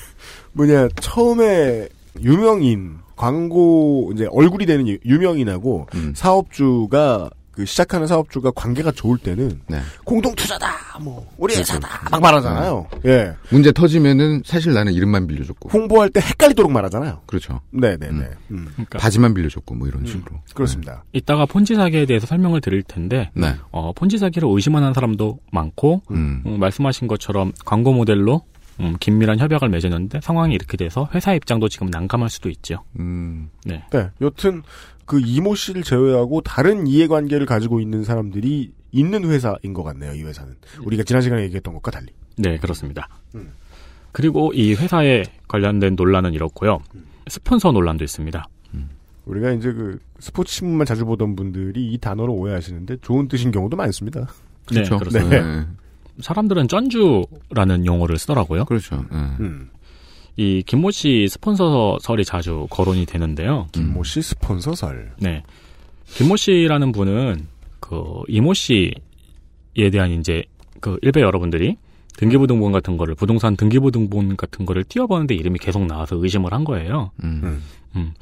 뭐냐 0.52 0.88
처음에 1.00 1.88
유명인 2.20 2.98
광고 3.16 4.10
이제 4.14 4.26
얼굴이 4.30 4.66
되는 4.66 4.86
유- 4.88 4.98
유명인하고 5.04 5.86
음. 5.94 6.12
사업주가 6.16 7.30
그 7.54 7.64
시작하는 7.64 8.06
사업주가 8.06 8.50
관계가 8.50 8.90
좋을 8.92 9.18
때는 9.18 9.60
네. 9.68 9.78
공동 10.04 10.34
투자다 10.34 10.98
뭐 11.00 11.26
우리 11.36 11.54
그렇죠. 11.54 11.74
회사다 11.74 12.10
막 12.10 12.20
말하잖아요. 12.20 12.86
예 13.06 13.32
문제 13.50 13.70
터지면은 13.72 14.42
사실 14.44 14.72
나는 14.72 14.92
이름만 14.92 15.26
빌려줬고. 15.26 15.68
홍보할 15.68 16.10
때 16.10 16.20
헷갈리도록 16.20 16.70
말하잖아요. 16.72 17.20
그렇죠. 17.26 17.60
네네네. 17.70 18.28
음. 18.50 18.68
그러니까 18.72 18.98
바지만 18.98 19.34
빌려줬고 19.34 19.74
뭐 19.74 19.86
이런 19.86 20.04
식으로. 20.04 20.40
그렇습니다. 20.54 21.04
이따가 21.12 21.46
폰지 21.46 21.76
사기에 21.76 22.06
대해서 22.06 22.26
설명을 22.26 22.60
드릴 22.60 22.82
텐데 22.82 23.30
네. 23.34 23.54
어, 23.70 23.92
폰지 23.92 24.18
사기를 24.18 24.48
의심하는 24.50 24.92
사람도 24.92 25.38
많고 25.52 26.02
음. 26.10 26.42
음, 26.46 26.58
말씀하신 26.58 27.06
것처럼 27.06 27.52
광고 27.64 27.92
모델로 27.92 28.42
음, 28.80 28.96
긴밀한 28.98 29.38
협약을 29.38 29.68
맺었는데 29.68 30.20
상황이 30.20 30.52
이렇게 30.54 30.76
돼서 30.76 31.08
회사 31.14 31.32
입장도 31.32 31.68
지금 31.68 31.86
난감할 31.90 32.28
수도 32.28 32.50
있죠. 32.50 32.82
음. 32.98 33.48
네. 33.64 33.84
네, 33.92 34.10
여튼 34.20 34.62
그 35.06 35.20
이모 35.20 35.54
씨를 35.54 35.82
제외하고 35.82 36.40
다른 36.40 36.86
이해관계를 36.86 37.46
가지고 37.46 37.80
있는 37.80 38.04
사람들이 38.04 38.72
있는 38.92 39.24
회사인 39.24 39.72
것 39.74 39.82
같네요. 39.82 40.14
이 40.14 40.22
회사는 40.22 40.54
우리가 40.84 41.02
지난 41.02 41.22
시간에 41.22 41.42
얘기했던 41.44 41.74
것과 41.74 41.90
달리. 41.90 42.08
네, 42.36 42.58
그렇습니다. 42.58 43.08
음. 43.34 43.52
그리고 44.12 44.52
이 44.54 44.74
회사에 44.74 45.24
관련된 45.48 45.96
논란은 45.96 46.32
이렇고요. 46.34 46.80
스폰서 47.28 47.72
논란도 47.72 48.04
있습니다. 48.04 48.48
우리가 49.26 49.52
이제 49.52 49.72
그 49.72 49.98
스포츠 50.18 50.52
신문만 50.52 50.86
자주 50.86 51.04
보던 51.04 51.36
분들이 51.36 51.92
이 51.92 51.98
단어를 51.98 52.30
오해하시는데 52.30 52.98
좋은 53.00 53.28
뜻인 53.28 53.50
경우도 53.50 53.76
많습니다. 53.76 54.28
그렇죠. 54.66 54.94
네, 54.94 54.98
그렇습니다. 54.98 55.42
네. 55.42 55.66
사람들은 56.20 56.68
쩐주라는 56.68 57.86
용어를 57.86 58.18
쓰더라고요. 58.18 58.66
그렇죠. 58.66 58.96
네. 58.96 59.18
음. 59.40 59.70
이 60.36 60.62
김모 60.66 60.90
씨 60.90 61.26
스폰서설이 61.28 62.24
자주 62.24 62.66
거론이 62.70 63.06
되는데요. 63.06 63.68
김모 63.72 64.04
씨 64.04 64.22
스폰서설. 64.22 65.12
네. 65.18 65.42
김모 66.06 66.36
씨라는 66.36 66.92
분은 66.92 67.46
그 67.80 68.22
이모 68.28 68.54
씨에 68.54 68.92
대한 69.92 70.10
이제 70.10 70.44
그 70.80 70.98
일베 71.02 71.20
여러분들이 71.20 71.76
등기부등본 72.16 72.72
같은 72.72 72.96
거를 72.96 73.14
부동산 73.14 73.56
등기부등본 73.56 74.36
같은 74.36 74.66
거를 74.66 74.84
띄워보는데 74.84 75.34
이름이 75.34 75.58
계속 75.58 75.84
나와서 75.86 76.16
의심을 76.16 76.52
한 76.52 76.64
거예요. 76.64 77.10
음. 77.22 77.62
음. 77.96 78.14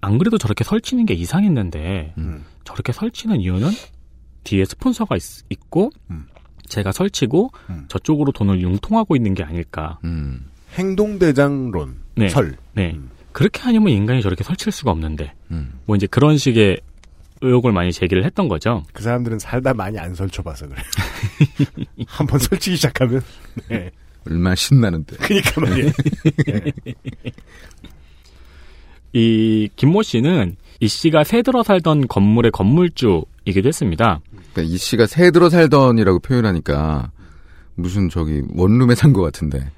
안 0.00 0.18
그래도 0.18 0.38
저렇게 0.38 0.64
설치는 0.64 1.06
게 1.06 1.14
이상했는데 1.14 2.14
음. 2.18 2.44
저렇게 2.64 2.92
설치는 2.92 3.40
이유는 3.40 3.70
뒤에 4.44 4.64
스폰서가 4.64 5.16
있, 5.16 5.70
고 5.70 5.90
음. 6.10 6.26
제가 6.68 6.92
설치고 6.92 7.50
음. 7.70 7.86
저쪽으로 7.88 8.32
돈을 8.32 8.60
융통하고 8.60 9.16
있는 9.16 9.34
게 9.34 9.42
아닐까. 9.42 9.98
음. 10.04 10.46
행동대장론. 10.76 11.96
네. 12.16 12.28
설. 12.28 12.56
네. 12.74 12.92
음. 12.94 13.10
그렇게 13.32 13.60
하려면 13.62 13.90
인간이 13.92 14.22
저렇게 14.22 14.44
설치할 14.44 14.72
수가 14.72 14.90
없는데. 14.90 15.32
음. 15.50 15.72
뭐 15.86 15.96
이제 15.96 16.06
그런 16.06 16.38
식의 16.38 16.80
의혹을 17.42 17.72
많이 17.72 17.92
제기를 17.92 18.24
했던 18.24 18.48
거죠. 18.48 18.84
그 18.92 19.02
사람들은 19.02 19.38
살다 19.38 19.74
많이 19.74 19.98
안 19.98 20.14
설쳐봐서 20.14 20.68
그래. 20.68 20.82
한 22.06 22.26
번 22.26 22.38
설치기 22.38 22.76
시작하면. 22.76 23.20
네. 23.68 23.90
얼마나 24.28 24.54
신나는데. 24.54 25.16
그니까 25.18 25.60
말이에요. 25.60 25.90
이 29.12 29.68
김모 29.76 30.02
씨는 30.02 30.56
이 30.80 30.88
씨가 30.88 31.24
새 31.24 31.42
들어 31.42 31.62
살던 31.62 32.08
건물의 32.08 32.52
건물주이기도 32.52 33.68
했습니다. 33.68 34.20
그러니까 34.52 34.74
이 34.74 34.76
씨가 34.76 35.06
새 35.06 35.30
들어 35.30 35.48
살던이라고 35.48 36.18
표현하니까 36.20 37.10
무슨 37.76 38.08
저기 38.08 38.42
원룸에 38.54 38.94
산 38.94 39.12
것 39.12 39.22
같은데. 39.22 39.70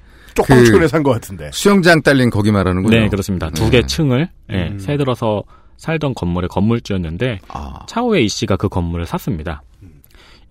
쪽방촌에 0.47 0.87
산것 0.87 1.13
같은데. 1.13 1.49
수영장 1.53 2.01
딸린 2.01 2.29
거기 2.29 2.51
말하는 2.51 2.83
거죠. 2.83 2.97
네, 2.97 3.09
그렇습니다. 3.09 3.49
두개 3.49 3.85
층을 3.85 4.29
예, 4.51 4.75
새 4.77 4.97
들어서 4.97 5.43
살던 5.77 6.13
건물의 6.13 6.49
건물주였는데 6.49 7.39
아. 7.47 7.85
차후에 7.87 8.21
이 8.21 8.27
씨가 8.27 8.57
그 8.57 8.69
건물을 8.69 9.05
샀습니다. 9.05 9.63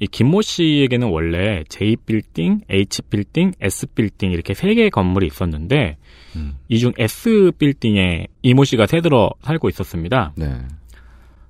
이 0.01 0.07
김모 0.07 0.43
씨에게는 0.43 1.09
원래 1.09 1.65
J 1.69 1.97
빌딩, 1.97 2.61
H 2.71 3.03
빌딩, 3.11 3.53
S 3.61 3.87
빌딩 3.95 4.31
이렇게 4.31 4.55
세 4.55 4.73
개의 4.75 4.91
건물이 4.91 5.27
있었는데 5.27 5.97
음. 6.37 6.57
이중 6.69 6.93
S 6.97 7.53
빌딩에 7.59 8.29
이모 8.43 8.65
씨가 8.65 8.87
새 8.87 9.01
들어 9.01 9.31
살고 9.43 9.69
있었습니다. 9.69 10.33
네. 10.37 10.61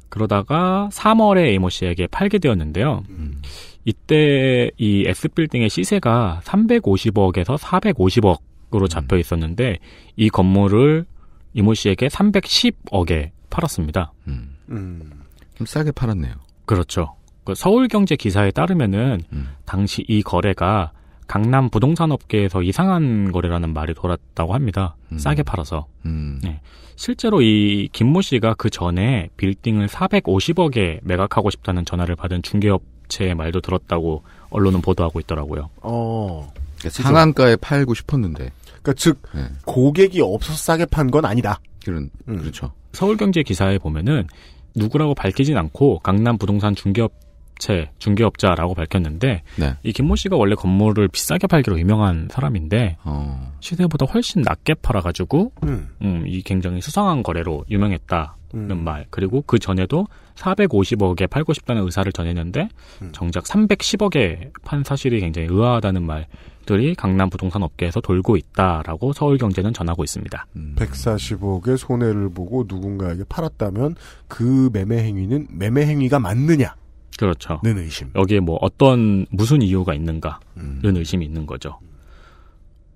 그러다가 0.09 0.89
3월에 0.93 1.55
이모 1.55 1.69
씨에게 1.69 2.07
팔게 2.07 2.39
되었는데요. 2.39 3.05
음. 3.11 3.43
이때 3.89 4.71
이 4.77 5.05
S 5.07 5.29
빌딩의 5.29 5.71
시세가 5.71 6.43
350억에서 6.45 7.57
450억으로 7.57 8.87
잡혀 8.87 9.17
있었는데 9.17 9.79
이 10.15 10.29
건물을 10.29 11.07
이모 11.55 11.73
씨에게 11.73 12.09
310억에 12.09 13.31
팔았습니다. 13.49 14.13
음. 14.27 14.57
음. 14.69 15.11
좀 15.55 15.67
싸게 15.67 15.93
팔았네요. 15.93 16.35
그렇죠. 16.67 17.15
그 17.45 17.55
서울경제 17.55 18.17
기사에 18.17 18.51
따르면은 18.51 19.23
음. 19.33 19.49
당시 19.65 20.05
이 20.07 20.23
거래가 20.23 20.93
강남 21.27 21.71
부동산 21.71 22.13
업계에서 22.13 22.63
이상한 22.63 23.33
거래라는 23.33 23.73
말이 23.73 23.95
돌았다고 23.95 24.53
합니다. 24.53 24.97
음. 25.13 25.17
싸게 25.17 25.45
팔아서. 25.45 25.87
음. 26.05 26.41
네. 26.45 26.61
실제로 26.97 27.41
이 27.41 27.89
김모 27.93 28.21
씨가 28.21 28.53
그 28.59 28.69
전에 28.69 29.31
빌딩을 29.39 29.87
450억에 29.87 30.99
매각하고 31.05 31.49
싶다는 31.49 31.87
전화를 31.87 32.17
받은 32.17 32.43
중개업 32.43 32.98
체의 33.09 33.35
말도 33.35 33.61
들었다고 33.61 34.23
언론은 34.51 34.81
보도하고 34.81 35.21
있더라고요. 35.21 35.69
어. 35.83 36.53
그러니까 36.79 37.03
상한가에 37.03 37.57
팔고 37.57 37.95
싶었는데. 37.95 38.51
그러니까 38.67 38.93
즉 38.97 39.21
네. 39.35 39.45
고객이 39.65 40.21
없어서 40.21 40.57
싸게 40.57 40.87
판 40.87 41.11
건 41.11 41.25
아니다. 41.25 41.61
그런 41.85 42.11
음. 42.29 42.39
그렇죠. 42.39 42.73
서울경제 42.93 43.43
기사에 43.43 43.79
보면은 43.79 44.27
누구라고 44.75 45.15
밝히진 45.15 45.57
않고 45.57 45.99
강남 46.01 46.39
부동산 46.39 46.75
중개업 46.75 47.13
체 47.59 47.91
중개업자라고 47.99 48.75
밝혔는데 48.75 49.43
네. 49.57 49.77
이 49.83 49.93
김모 49.93 50.17
씨가 50.17 50.37
원래 50.37 50.55
건물을 50.55 51.09
비싸게 51.09 51.47
팔기로 51.47 51.79
유명한 51.79 52.29
사람인데 52.31 52.97
어. 53.05 53.53
시세보다 53.61 54.07
훨씬 54.07 54.43
낮게 54.43 54.75
팔아가지고 54.75 55.53
음. 55.65 55.89
음, 56.03 56.25
이 56.27 56.43
굉장히 56.43 56.81
수상한 56.81 57.23
거래로 57.23 57.65
유명했다는 57.71 58.31
음. 58.55 58.85
말 58.85 59.07
그리고 59.11 59.43
그 59.47 59.59
전에도 59.59 60.07
450억에 60.37 61.29
팔고 61.29 61.53
싶다는 61.53 61.83
의사를 61.83 62.11
전했는데 62.13 62.69
음. 63.03 63.11
정작 63.13 63.45
310억에 63.45 64.53
판 64.65 64.85
사실이 64.85 65.21
굉장히 65.21 65.49
의아하다는 65.51 66.03
말들이 66.05 66.95
강남 66.95 67.29
부동산 67.29 67.63
업계에서 67.63 68.01
돌고 68.01 68.37
있다라고 68.37 69.13
서울경제는 69.13 69.73
전하고 69.73 70.05
있습니다. 70.05 70.47
음. 70.57 70.75
140억의 70.79 71.77
손해를 71.77 72.31
보고 72.31 72.65
누군가에게 72.69 73.25
팔았다면 73.29 73.97
그 74.29 74.71
매매 74.73 75.03
행위는 75.03 75.49
매매 75.51 75.87
행위가 75.87 76.21
맞느냐는 76.21 76.78
그렇죠. 77.19 77.61
의심. 77.65 78.11
여기에 78.15 78.41
뭐 78.41 78.57
어떤 78.63 79.27
무슨 79.31 79.61
이유가 79.61 79.93
있는가는 79.93 80.39
음. 80.57 80.81
의심이 80.85 81.27
있는 81.27 81.45
거죠. 81.45 81.79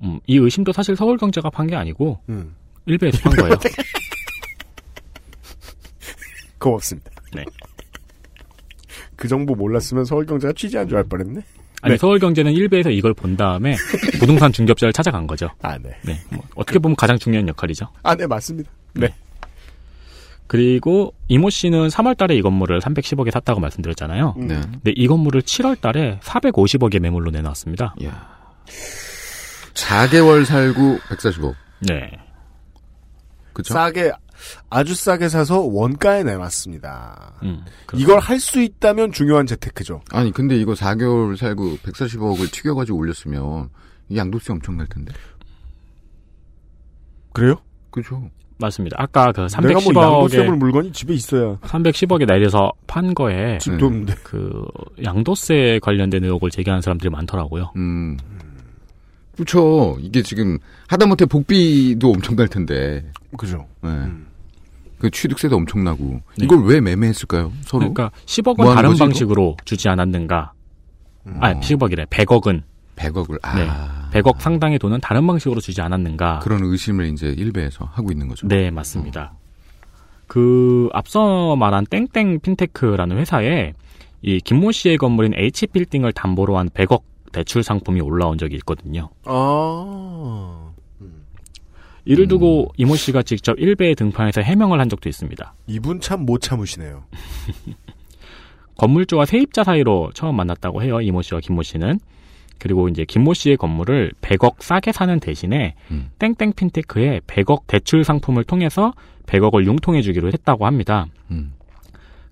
음, 0.02 0.18
이 0.26 0.38
의심도 0.38 0.72
사실 0.72 0.96
서울경제가 0.96 1.50
판 1.50 1.66
게 1.66 1.76
아니고 1.76 2.20
음. 2.28 2.54
일베에서 2.86 3.18
판 3.20 3.36
거예요. 3.36 3.54
고맙습니다. 6.58 7.10
네. 7.34 7.44
그 9.16 9.28
정보 9.28 9.54
몰랐으면 9.54 10.04
서울경제가 10.04 10.52
취재한 10.54 10.88
줄 10.88 10.96
알 10.98 11.04
뻔했네. 11.04 11.40
아니 11.82 11.94
네. 11.94 11.98
서울경제는 11.98 12.52
일베에서 12.52 12.90
이걸 12.90 13.12
본 13.14 13.36
다음에 13.36 13.74
부동산 14.20 14.52
중개업자를 14.52 14.92
찾아간 14.92 15.26
거죠. 15.26 15.48
아, 15.62 15.76
네. 15.78 15.90
네, 16.04 16.20
뭐 16.30 16.44
어떻게 16.54 16.78
보면 16.78 16.94
가장 16.94 17.18
중요한 17.18 17.48
역할이죠. 17.48 17.88
아, 18.04 18.14
네, 18.14 18.24
맞습니다. 18.26 18.70
네. 18.94 19.12
그리고 20.53 21.14
이모 21.28 21.48
씨는 21.48 21.88
3월 21.88 22.14
달에 22.14 22.36
이 22.36 22.42
건물을 22.42 22.78
310억에 22.80 23.30
샀다고 23.30 23.59
말씀드렸잖아요. 23.61 24.34
음. 24.36 24.48
네. 24.48 24.61
근데 24.61 24.92
이 24.94 25.07
건물을 25.09 25.40
7월 25.40 25.80
달에 25.80 26.20
450억에 26.22 26.98
매물로 26.98 27.30
내놨습니다. 27.30 27.94
야. 28.05 28.28
4개월 29.72 30.44
살고 30.44 30.98
140억. 31.09 31.55
네. 31.88 32.11
그쵸? 33.55 33.72
싸게 33.72 34.12
아주 34.68 34.94
싸게 34.94 35.30
사서 35.30 35.61
원가에 35.62 36.22
내놨습니다. 36.22 37.32
음, 37.44 37.64
이걸 37.94 38.18
할 38.18 38.38
수 38.38 38.61
있다면 38.61 39.12
중요한 39.12 39.46
재테크죠. 39.46 40.03
아니, 40.11 40.32
근데 40.32 40.55
이거 40.57 40.74
4개월 40.74 41.34
살고 41.38 41.78
140억을 41.78 42.53
튀겨가지고 42.53 42.98
올렸으면 42.98 43.70
이 44.11 44.18
양도세 44.18 44.53
엄청 44.53 44.76
날 44.76 44.86
텐데. 44.88 45.14
그래요? 47.32 47.55
그죠. 47.90 48.28
맞습니다. 48.62 48.96
아까 48.98 49.32
그 49.32 49.46
내가 49.62 49.80
뭐 49.80 50.02
양도세 50.02 50.38
310억에 50.38 50.46
물 50.46 50.56
물건이 50.56 50.92
집에 50.92 51.14
있어야 51.14 51.56
310억에 51.56 52.26
내려서 52.26 52.72
판 52.86 53.14
거에 53.14 53.58
집도 53.58 53.86
없는데. 53.86 54.14
그 54.22 54.64
양도세 55.04 55.80
관련된 55.82 56.24
의혹을 56.24 56.50
제기하는 56.50 56.80
사람들이 56.80 57.10
많더라고요. 57.10 57.72
음. 57.76 58.16
그쵸. 59.36 59.96
이게 60.00 60.22
지금 60.22 60.58
하다못해 60.88 61.26
복비도 61.26 62.10
엄청 62.10 62.36
날 62.36 62.48
텐데. 62.48 63.04
그죠. 63.36 63.66
네. 63.82 63.90
음. 63.90 64.26
그 64.98 65.10
취득세도 65.10 65.56
엄청나고. 65.56 66.20
네. 66.38 66.44
이걸 66.44 66.64
왜 66.64 66.80
매매했을까요? 66.80 67.52
서로? 67.62 67.92
그러니까 67.92 68.10
10억은 68.26 68.62
뭐 68.62 68.74
다른 68.74 68.90
거지, 68.90 68.98
이거? 68.98 69.04
방식으로 69.06 69.56
주지 69.64 69.88
않았는가? 69.88 70.52
아, 71.40 71.54
10억이래. 71.54 72.06
100억은 72.06 72.62
100억을, 73.03 73.38
아. 73.42 73.55
네. 74.12 74.20
100억 74.20 74.38
상당의 74.40 74.78
돈은 74.78 75.00
다른 75.00 75.26
방식으로 75.26 75.61
주지 75.61 75.80
않았는가? 75.80 76.40
그런 76.40 76.62
의심을 76.64 77.07
이제 77.07 77.28
일베에서 77.28 77.86
하고 77.92 78.11
있는 78.12 78.28
거죠. 78.28 78.46
네, 78.48 78.70
맞습니다. 78.70 79.32
그 80.26 80.88
앞서 80.92 81.57
말한 81.57 81.86
땡땡 81.86 82.40
핀테크라는 82.40 83.18
회사에 83.18 83.72
이 84.22 84.40
김모 84.40 84.72
씨의 84.72 84.98
건물인 84.98 85.34
H 85.36 85.66
빌딩을 85.68 86.12
담보로 86.12 86.57
한 86.57 86.68
100억 86.70 87.03
대출 87.32 87.62
상품이 87.62 88.00
올라온 88.00 88.38
적이 88.38 88.57
있거든요. 88.57 89.11
아. 89.24 90.70
이를 92.05 92.24
음. 92.26 92.28
두고 92.28 92.68
이모 92.76 92.96
씨가 92.96 93.22
직접 93.22 93.59
일베에 93.59 93.94
등판해서 93.94 94.40
해명을 94.40 94.80
한 94.80 94.88
적도 94.88 95.09
있습니다. 95.09 95.55
이분 95.68 96.00
참 96.00 96.24
못 96.26 96.40
참으시네요. 96.40 97.05
건물주와 98.76 99.26
세입자 99.26 99.64
사이로 99.64 100.11
처음 100.14 100.36
만났다고 100.36 100.82
해요. 100.82 101.00
이모 101.00 101.22
씨와 101.22 101.40
김모 101.40 101.62
씨는. 101.62 102.00
그리고 102.62 102.86
이제 102.86 103.04
김모 103.04 103.34
씨의 103.34 103.56
건물을 103.56 104.12
100억 104.20 104.62
싸게 104.62 104.92
사는 104.92 105.18
대신에 105.18 105.74
음. 105.90 106.10
땡땡 106.20 106.52
핀테크에 106.52 107.22
100억 107.26 107.62
대출 107.66 108.04
상품을 108.04 108.44
통해서 108.44 108.92
100억을 109.26 109.66
융통해 109.66 110.00
주기로 110.00 110.28
했다고 110.28 110.64
합니다. 110.64 111.06
음. 111.32 111.54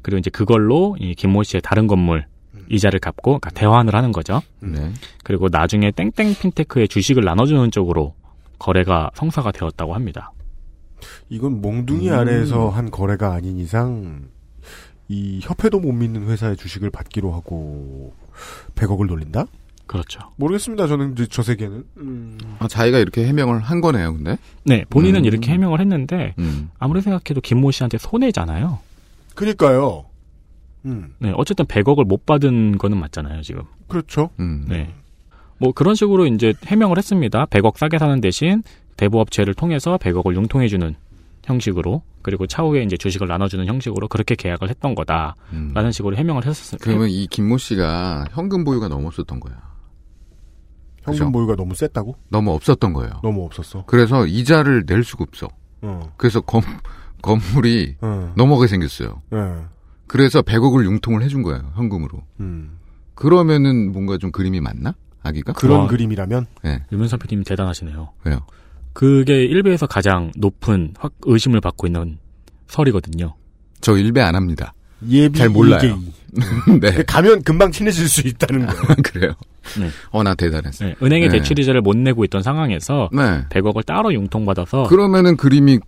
그리고 0.03 0.19
이제 0.21 0.31
그걸로 0.31 0.97
이 1.01 1.17
김모 1.17 1.43
씨의 1.43 1.63
다른 1.63 1.89
건물 1.89 2.27
이자를 2.69 3.01
갚고 3.01 3.41
그러니까 3.41 3.51
대환을 3.51 3.97
하는 3.97 4.13
거죠. 4.13 4.41
네. 4.61 4.93
그리고 5.25 5.49
나중에 5.51 5.91
땡땡 5.91 6.37
핀테크의 6.41 6.87
주식을 6.87 7.25
나눠주는 7.25 7.73
쪽으로 7.73 8.15
거래가 8.61 9.11
성사가 9.15 9.51
되었다고 9.51 9.95
합니다. 9.95 10.31
이건 11.29 11.61
몽둥이 11.61 12.09
음. 12.09 12.15
아래에서 12.15 12.69
한 12.69 12.93
거래가 12.93 13.33
아닌 13.33 13.59
이상 13.59 14.29
이 15.09 15.41
협회도 15.43 15.81
못 15.81 15.91
믿는 15.91 16.29
회사의 16.29 16.57
주식을 16.57 16.91
받기로 16.91 17.33
하고 17.33 18.15
100억을 18.77 19.09
돌린다? 19.09 19.47
그렇죠. 19.91 20.21
모르겠습니다. 20.37 20.87
저는 20.87 21.15
이제 21.15 21.27
저 21.29 21.43
세계는. 21.43 21.85
음. 21.97 22.39
아, 22.61 22.69
자기가 22.69 22.99
이렇게 22.99 23.27
해명을 23.27 23.59
한 23.59 23.81
거네요, 23.81 24.15
근데? 24.15 24.39
네, 24.63 24.85
본인은 24.89 25.23
음. 25.23 25.25
이렇게 25.25 25.51
해명을 25.51 25.81
했는데 25.81 26.33
음. 26.39 26.71
아무리 26.79 27.01
생각해도 27.01 27.41
김모 27.41 27.73
씨한테 27.73 27.99
손해잖아요. 27.99 28.79
그니까요. 29.35 30.05
음. 30.85 31.13
네, 31.19 31.33
어쨌든 31.35 31.65
100억을 31.65 32.05
못 32.05 32.25
받은 32.25 32.79
거는 32.79 32.99
맞잖아요, 32.99 33.43
지금. 33.43 33.65
그렇죠. 33.89 34.31
음. 34.39 34.67
네. 34.69 34.95
뭐 35.59 35.73
그런 35.73 35.97
식으로 35.97 36.25
이제 36.27 36.55
해명을 36.67 36.97
했습니다. 36.97 37.47
100억 37.47 37.77
싸게 37.77 37.99
사는 37.99 38.21
대신 38.21 38.63
대부업체를 38.97 39.55
통해서 39.55 39.97
100억을 39.97 40.37
융통해주는 40.37 40.95
형식으로 41.43 42.03
그리고 42.23 42.47
차후에 42.47 42.85
이제 42.85 42.97
주식을 42.97 43.27
나눠주는 43.27 43.67
형식으로 43.67 44.07
그렇게 44.07 44.37
계약을 44.37 44.69
했던 44.71 44.95
거다라는 44.95 45.35
음. 45.53 45.91
식으로 45.91 46.17
해명을 46.17 46.47
했었습니다. 46.47 46.85
그러면 46.85 47.09
이 47.09 47.27
김모 47.27 47.59
씨가 47.59 48.27
현금 48.31 48.63
보유가 48.63 48.87
너무 48.87 49.09
없었던 49.09 49.41
거야. 49.41 49.70
현금? 51.19 51.33
보유가 51.33 51.57
너무 51.57 51.75
셌다고? 51.75 52.17
너무 52.29 52.53
없었던 52.53 52.93
거예요. 52.93 53.21
너무 53.23 53.45
없었어. 53.45 53.85
그래서 53.87 54.27
이자를 54.27 54.85
낼 54.87 55.05
수가 55.05 55.25
없어. 55.29 55.49
어. 55.83 56.13
그래서 56.17 56.41
건, 56.41 56.63
건물이 57.23 57.97
어. 58.01 58.33
넘어가게 58.37 58.69
생겼어요. 58.69 59.23
예. 59.33 59.39
그래서 60.07 60.43
100억을 60.43 60.85
융통을 60.85 61.23
해준 61.23 61.43
거예요, 61.43 61.73
현금으로. 61.77 62.23
음. 62.41 62.79
그러면은 63.15 63.93
뭔가 63.93 64.19
좀 64.19 64.31
그림이 64.33 64.61
맞나? 64.61 64.95
아기가? 65.23 65.53
그런 65.53 65.81
와. 65.81 65.87
그림이라면 65.87 66.47
네. 66.63 66.83
유면선 66.91 67.19
PD님 67.19 67.45
대단하시네요. 67.45 68.09
왜요? 68.25 68.41
그게 68.93 69.45
일베에서 69.45 69.87
가장 69.87 70.33
높은 70.37 70.95
확 70.99 71.13
의심을 71.23 71.61
받고 71.61 71.87
있는 71.87 72.19
설이거든요. 72.69 73.35
저 73.81 73.97
일배 73.97 74.21
안 74.21 74.35
합니다. 74.35 74.73
예비 75.09 75.39
잘 75.39 75.49
몰라요. 75.49 75.99
네. 76.81 77.03
가면 77.05 77.43
금방 77.43 77.71
친해질 77.71 78.09
수 78.09 78.27
있다는 78.27 78.67
거예요. 78.69 78.83
그래요. 79.05 79.33
네. 79.79 79.89
어, 80.11 80.23
나 80.23 80.35
대단했어. 80.35 80.85
네, 80.85 80.95
은행에 81.03 81.29
네. 81.29 81.39
대출 81.39 81.59
이자를 81.59 81.81
못 81.81 81.97
내고 81.97 82.25
있던 82.25 82.43
상황에서 82.43 83.09
네. 83.13 83.45
100억을 83.51 83.85
따로 83.85 84.13
융통받아서 84.13 84.85
그러면은 84.85 85.37
그림이 85.37 85.79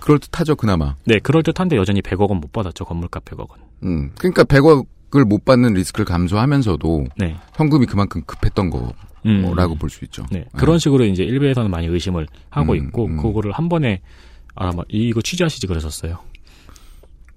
그럴듯하죠, 0.00 0.56
그나마. 0.56 0.96
네, 1.04 1.18
그럴 1.18 1.42
듯한데 1.42 1.76
여전히 1.76 2.00
100억은 2.00 2.40
못 2.40 2.52
받았죠. 2.52 2.84
건물값 2.84 3.24
100억은. 3.24 3.48
음. 3.84 4.10
그러니까 4.18 4.44
100억을 4.44 5.24
못 5.24 5.44
받는 5.44 5.74
리스크를 5.74 6.06
감수하면서도 6.06 7.06
네. 7.16 7.36
현금이 7.54 7.86
그만큼 7.86 8.22
급했던 8.26 8.70
음. 9.26 9.42
거라고 9.42 9.74
볼수 9.74 10.04
있죠. 10.06 10.24
네, 10.30 10.46
그런 10.56 10.78
식으로 10.78 11.04
이제 11.04 11.22
일베에서는 11.22 11.70
많이 11.70 11.86
의심을 11.86 12.26
하고 12.48 12.72
음, 12.72 12.78
있고 12.78 13.06
음. 13.06 13.16
그거를 13.18 13.52
한 13.52 13.68
번에 13.68 14.00
아, 14.54 14.72
막 14.72 14.84
이거 14.88 15.20
취재하시지 15.20 15.66
그러셨어요. 15.66 16.18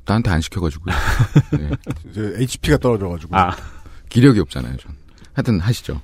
나한테 0.06 0.32
안 0.32 0.42
시켜가지고. 0.42 0.86
네. 1.58 2.42
HP가 2.42 2.78
떨어져가지고. 2.78 3.36
아, 3.36 3.56
기력이 4.10 4.40
없잖아요, 4.42 4.76
전. 4.78 4.96
하여튼 5.34 5.60
하시죠. 5.60 6.02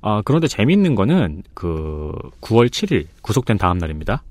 아 0.00 0.22
그런데 0.24 0.46
재밌는 0.48 0.94
거는 0.94 1.42
그 1.54 2.12
9월 2.40 2.68
7일 2.68 3.06
구속된 3.22 3.58
다음 3.58 3.78
날입니다. 3.78 4.22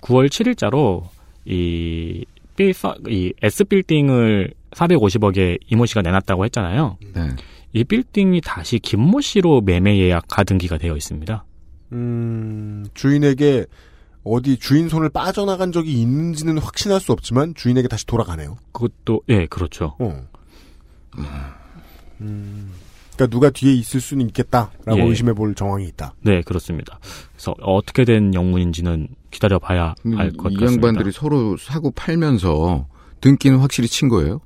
9월 0.00 0.28
7일자로 0.28 1.04
이, 1.44 2.24
B, 2.56 2.72
이 3.08 3.32
S 3.42 3.64
빌딩을 3.64 4.52
450억에 4.72 5.58
이모 5.70 5.86
씨가 5.86 6.02
내놨다고 6.02 6.44
했잖아요. 6.44 6.98
네. 7.14 7.28
이 7.72 7.84
빌딩이 7.84 8.40
다시 8.40 8.78
김모 8.78 9.20
씨로 9.20 9.60
매매 9.60 9.98
예약 9.98 10.26
가등기가 10.28 10.78
되어 10.78 10.96
있습니다. 10.96 11.44
음, 11.92 12.86
주인에게 12.94 13.66
어디 14.24 14.58
주인 14.58 14.88
손을 14.88 15.08
빠져나간 15.08 15.72
적이 15.72 16.00
있는지는 16.02 16.58
확신할 16.58 17.00
수 17.00 17.12
없지만 17.12 17.54
주인에게 17.54 17.88
다시 17.88 18.04
돌아가네요. 18.06 18.56
그것도 18.72 19.22
예 19.28 19.46
그렇죠. 19.46 19.96
어. 19.98 20.26
음, 21.18 21.24
그러니까 22.18 23.26
누가 23.30 23.50
뒤에 23.50 23.72
있을 23.74 24.00
수는 24.00 24.28
있겠다라고 24.28 24.98
예. 24.98 25.02
의심해 25.02 25.32
볼 25.32 25.54
정황이 25.54 25.86
있다. 25.88 26.14
네 26.20 26.42
그렇습니다. 26.42 26.98
그래서 27.32 27.54
어떻게 27.62 28.04
된 28.04 28.32
영문인지는 28.34 29.08
기다려 29.30 29.58
봐야 29.58 29.94
음, 30.06 30.16
알것이 30.18 30.56
같습니다. 30.56 30.72
양반들이 30.72 31.12
서로 31.12 31.56
사고 31.56 31.90
팔면서 31.90 32.86
등기는 33.20 33.58
확실히 33.58 33.88
친 33.88 34.08
거예요. 34.08 34.40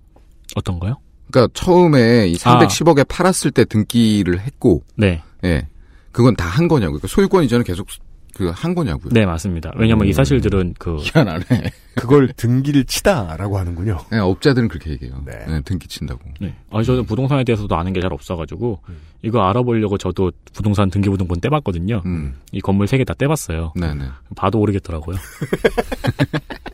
어떤 0.57 0.79
거요? 0.79 0.97
그러니까 1.31 1.53
처음에 1.55 2.29
이 2.29 2.37
아. 2.45 2.59
310억에 2.59 3.07
팔았을 3.09 3.51
때 3.53 3.65
등기를 3.65 4.41
했고, 4.41 4.83
네, 4.97 5.23
예. 5.45 5.67
그건 6.11 6.37
다 6.37 6.47
한 6.49 6.69
거냐고요. 6.69 6.99
그러니까 6.99 7.09
소유권 7.09 7.45
이전은 7.45 7.65
계속 7.65 7.89
그 8.35 8.51
한 8.51 8.75
거냐고요. 8.75 9.13
네 9.13 9.27
맞습니다. 9.27 9.73
왜냐면 9.77 10.07
이 10.09 10.13
사실들은 10.13 10.75
그 10.79 10.97
희한하네. 10.97 11.45
그걸 11.97 12.29
등기를 12.37 12.85
치다라고 12.85 13.59
하는군요. 13.59 13.99
네, 14.11 14.19
업자들은 14.19 14.69
그렇게 14.69 14.91
얘기해요. 14.93 15.23
네. 15.27 15.45
네, 15.47 15.61
등기 15.63 15.87
친다고. 15.89 16.21
네. 16.41 16.55
아니, 16.71 16.85
저는 16.85 17.05
부동산에 17.05 17.45
대해서도 17.45 17.75
아는 17.77 17.93
게 17.93 18.01
잘 18.01 18.13
없어가지고, 18.13 18.81
음. 18.89 18.97
이거 19.23 19.43
알아보려고 19.43 19.99
저도 19.99 20.33
부동산 20.55 20.89
등기부등본 20.91 21.41
떼봤거든요. 21.41 22.03
음, 22.07 22.35
이 22.51 22.61
건물 22.61 22.87
세 22.89 22.97
개 22.97 23.05
다 23.05 23.13
떼봤어요. 23.15 23.75
네네. 23.77 24.07
봐도 24.35 24.59
모르겠더라고요. 24.59 25.17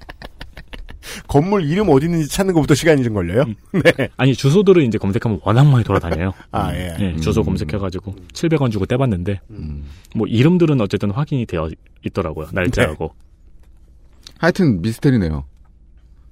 건물 1.28 1.64
이름 1.64 1.88
어디 1.90 2.06
있는지 2.06 2.28
찾는 2.28 2.54
것부터 2.54 2.74
시간이 2.74 3.04
좀 3.04 3.14
걸려요. 3.14 3.44
네. 3.72 4.08
아니, 4.16 4.34
주소들을 4.34 4.82
이제 4.82 4.98
검색하면 4.98 5.40
워낙 5.44 5.64
많이 5.64 5.84
돌아다녀요. 5.84 6.32
아, 6.50 6.74
예. 6.74 6.96
네, 6.98 7.16
주소 7.16 7.42
음. 7.42 7.44
검색해가지고 7.46 8.14
700원 8.32 8.72
주고 8.72 8.86
떼봤는데, 8.86 9.40
음. 9.50 9.84
뭐 10.16 10.26
이름들은 10.26 10.80
어쨌든 10.80 11.10
확인이 11.10 11.44
되어 11.46 11.68
있더라고요. 12.04 12.48
날짜하고. 12.52 13.14
하여튼 14.38 14.80
미스테리네요. 14.82 15.44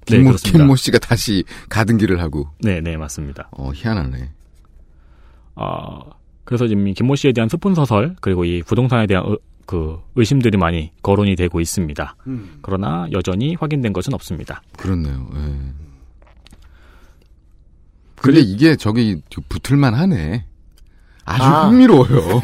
네, 0.07 0.15
김모, 0.17 0.29
그렇습니다. 0.29 0.57
김모 0.59 0.75
씨가 0.75 0.97
다시 0.99 1.43
가등기를 1.69 2.19
하고, 2.21 2.47
네, 2.59 2.81
네, 2.81 2.97
맞습니다. 2.97 3.49
어, 3.51 3.71
희한하네. 3.73 4.31
어, 5.55 5.99
그래서 6.43 6.67
지금 6.67 6.87
이 6.87 6.93
김모 6.93 7.15
씨에 7.15 7.33
대한 7.33 7.49
스폰 7.49 7.75
서설, 7.75 8.15
그리고 8.21 8.45
이 8.45 8.63
부동산에 8.63 9.05
대한 9.07 9.25
의- 9.27 9.37
그 9.67 9.99
의심들이 10.15 10.57
많이 10.57 10.91
거론이 11.03 11.35
되고 11.35 11.59
있습니다. 11.59 12.15
음. 12.25 12.57
그러나 12.61 13.05
여전히 13.11 13.53
확인된 13.55 13.93
것은 13.93 14.13
없습니다. 14.13 14.63
그렇네요. 14.77 15.29
예. 15.35 15.55
근데 18.15 18.39
이게 18.39 18.75
저기 18.77 19.21
붙을만 19.49 19.93
하네. 19.93 20.45
아주 21.25 21.43
아. 21.43 21.67
흥미로워요. 21.67 22.41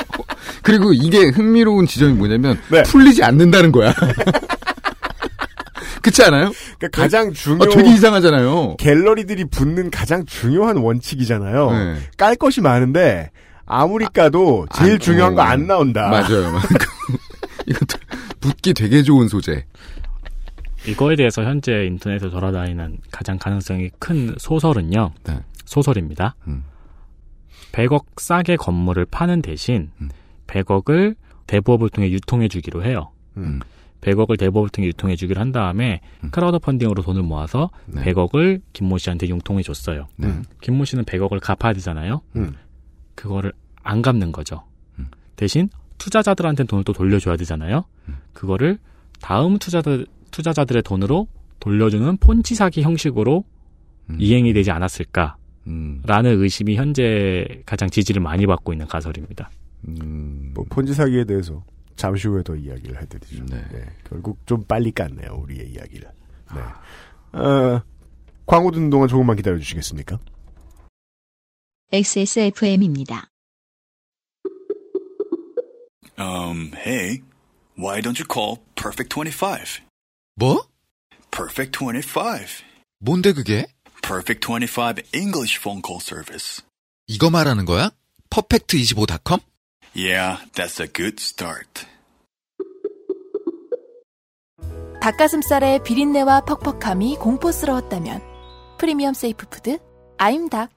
그리고 0.62 0.92
이게 0.92 1.28
흥미로운 1.28 1.86
지점이 1.86 2.12
뭐냐면 2.12 2.60
네. 2.70 2.82
풀리지 2.82 3.24
않는다는 3.24 3.72
거야. 3.72 3.94
그렇지 6.02 6.22
않아요? 6.24 6.52
그러니까 6.78 7.02
가장 7.02 7.32
중요 7.32 7.62
어, 7.62 7.68
되게 7.68 7.90
이상하잖아요. 7.94 8.76
갤러리들이 8.78 9.46
붙는 9.46 9.90
가장 9.90 10.26
중요한 10.26 10.76
원칙이잖아요. 10.76 11.70
네. 11.70 11.96
깔 12.18 12.36
것이 12.36 12.60
많은데 12.60 13.30
아무리 13.66 14.06
까도 14.06 14.66
제일 14.74 14.92
안- 14.94 14.98
중요한 15.00 15.34
거 15.34 15.42
어, 15.42 15.44
안 15.44 15.66
나온다. 15.66 16.08
맞아요. 16.08 16.52
이것도 17.66 17.98
붙기 18.40 18.74
되게 18.74 19.02
좋은 19.02 19.28
소재. 19.28 19.64
이거에 20.86 21.16
대해서 21.16 21.42
현재 21.42 21.84
인터넷에 21.86 22.30
돌아다니는 22.30 22.98
가장 23.10 23.38
가능성이 23.38 23.90
큰 23.98 24.34
소설은요. 24.38 25.12
네. 25.24 25.40
소설입니다. 25.64 26.36
음. 26.46 26.62
100억 27.72 28.04
싸게 28.18 28.56
건물을 28.56 29.04
파는 29.06 29.42
대신 29.42 29.90
음. 30.00 30.08
100억을 30.46 31.16
대부업을 31.48 31.90
통해 31.90 32.10
유통해 32.10 32.46
주기로 32.46 32.84
해요. 32.84 33.10
음. 33.36 33.60
100억을 34.00 34.38
대부업을 34.38 34.68
통해 34.70 34.86
유통해 34.86 35.16
주기로 35.16 35.40
한 35.40 35.50
다음에 35.50 36.00
음. 36.22 36.30
크라우드 36.30 36.60
펀딩으로 36.60 37.02
돈을 37.02 37.22
모아서 37.22 37.70
네. 37.86 38.04
100억을 38.04 38.60
김모 38.72 38.98
씨한테 38.98 39.26
융통해 39.28 39.62
줬어요. 39.64 40.06
네. 40.16 40.28
음. 40.28 40.44
김모 40.60 40.84
씨는 40.84 41.04
100억을 41.04 41.40
갚아야 41.40 41.72
되잖아요. 41.72 42.20
음. 42.36 42.54
그거를 43.16 43.52
안 43.82 44.02
갚는 44.02 44.30
거죠. 44.30 44.62
음. 44.98 45.08
대신 45.34 45.68
투자자들한테 45.98 46.64
돈을 46.64 46.84
또 46.84 46.92
돌려줘야 46.92 47.36
되잖아요. 47.36 47.84
음. 48.08 48.18
그거를 48.32 48.78
다음 49.20 49.58
투자들, 49.58 50.06
투자자들의 50.30 50.82
돈으로 50.82 51.26
돌려주는 51.58 52.18
폰치 52.18 52.54
사기 52.54 52.82
형식으로 52.82 53.44
음. 54.10 54.16
이행이 54.20 54.52
되지 54.52 54.70
않았을까라는 54.70 55.36
음. 55.66 56.02
의심이 56.06 56.76
현재 56.76 57.62
가장 57.66 57.90
지지를 57.90 58.22
많이 58.22 58.46
받고 58.46 58.72
있는 58.72 58.86
가설입니다. 58.86 59.50
음. 59.88 60.52
뭐 60.54 60.64
폰지 60.68 60.94
사기에 60.94 61.24
대해서 61.24 61.64
잠시 61.96 62.28
후에 62.28 62.42
더 62.42 62.54
이야기를 62.54 63.00
해드리죠. 63.02 63.46
네. 63.46 63.64
네, 63.72 63.86
결국 64.08 64.38
좀 64.46 64.62
빨리 64.64 64.92
깠네요 64.92 65.42
우리의 65.42 65.70
이야기를. 65.70 66.08
네. 66.54 67.38
어, 67.38 67.82
광고 68.44 68.70
듣는 68.70 68.90
동안 68.90 69.08
조금만 69.08 69.36
기다려 69.36 69.58
주시겠습니까? 69.58 70.18
XSFM입니다. 71.92 73.28
Um, 76.18 76.72
hey, 76.74 77.22
why 77.76 78.00
don't 78.00 78.18
you 78.18 78.26
call 78.26 78.58
Perfect 78.74 79.10
25? 79.14 79.82
뭐? 80.34 80.66
Perfect 81.30 81.78
25. 81.78 82.64
뭔데 82.98 83.32
그게? 83.32 83.66
Perfect 84.02 84.40
25 84.46 85.02
English 85.14 85.58
phone 85.58 85.82
call 85.84 86.00
service. 86.00 86.62
이거 87.06 87.30
말하는 87.30 87.64
거야? 87.64 87.90
퍼펙트25.com? 88.30 89.40
Yeah, 89.94 90.38
that's 90.54 90.80
a 90.80 90.88
good 90.92 91.20
start. 91.20 91.86
닭가슴살의 95.00 95.84
비린내와 95.84 96.40
퍽퍽함이 96.46 97.16
공포스러웠다면 97.18 98.20
프리미엄 98.78 99.14
세이프 99.14 99.48
푸드 99.48 99.78
아임닭 100.18 100.70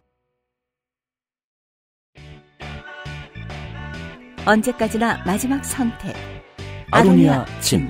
언제까지나 4.46 5.24
마지막 5.26 5.64
선택. 5.64 6.16
아로니아 6.92 7.46
침. 7.62 7.90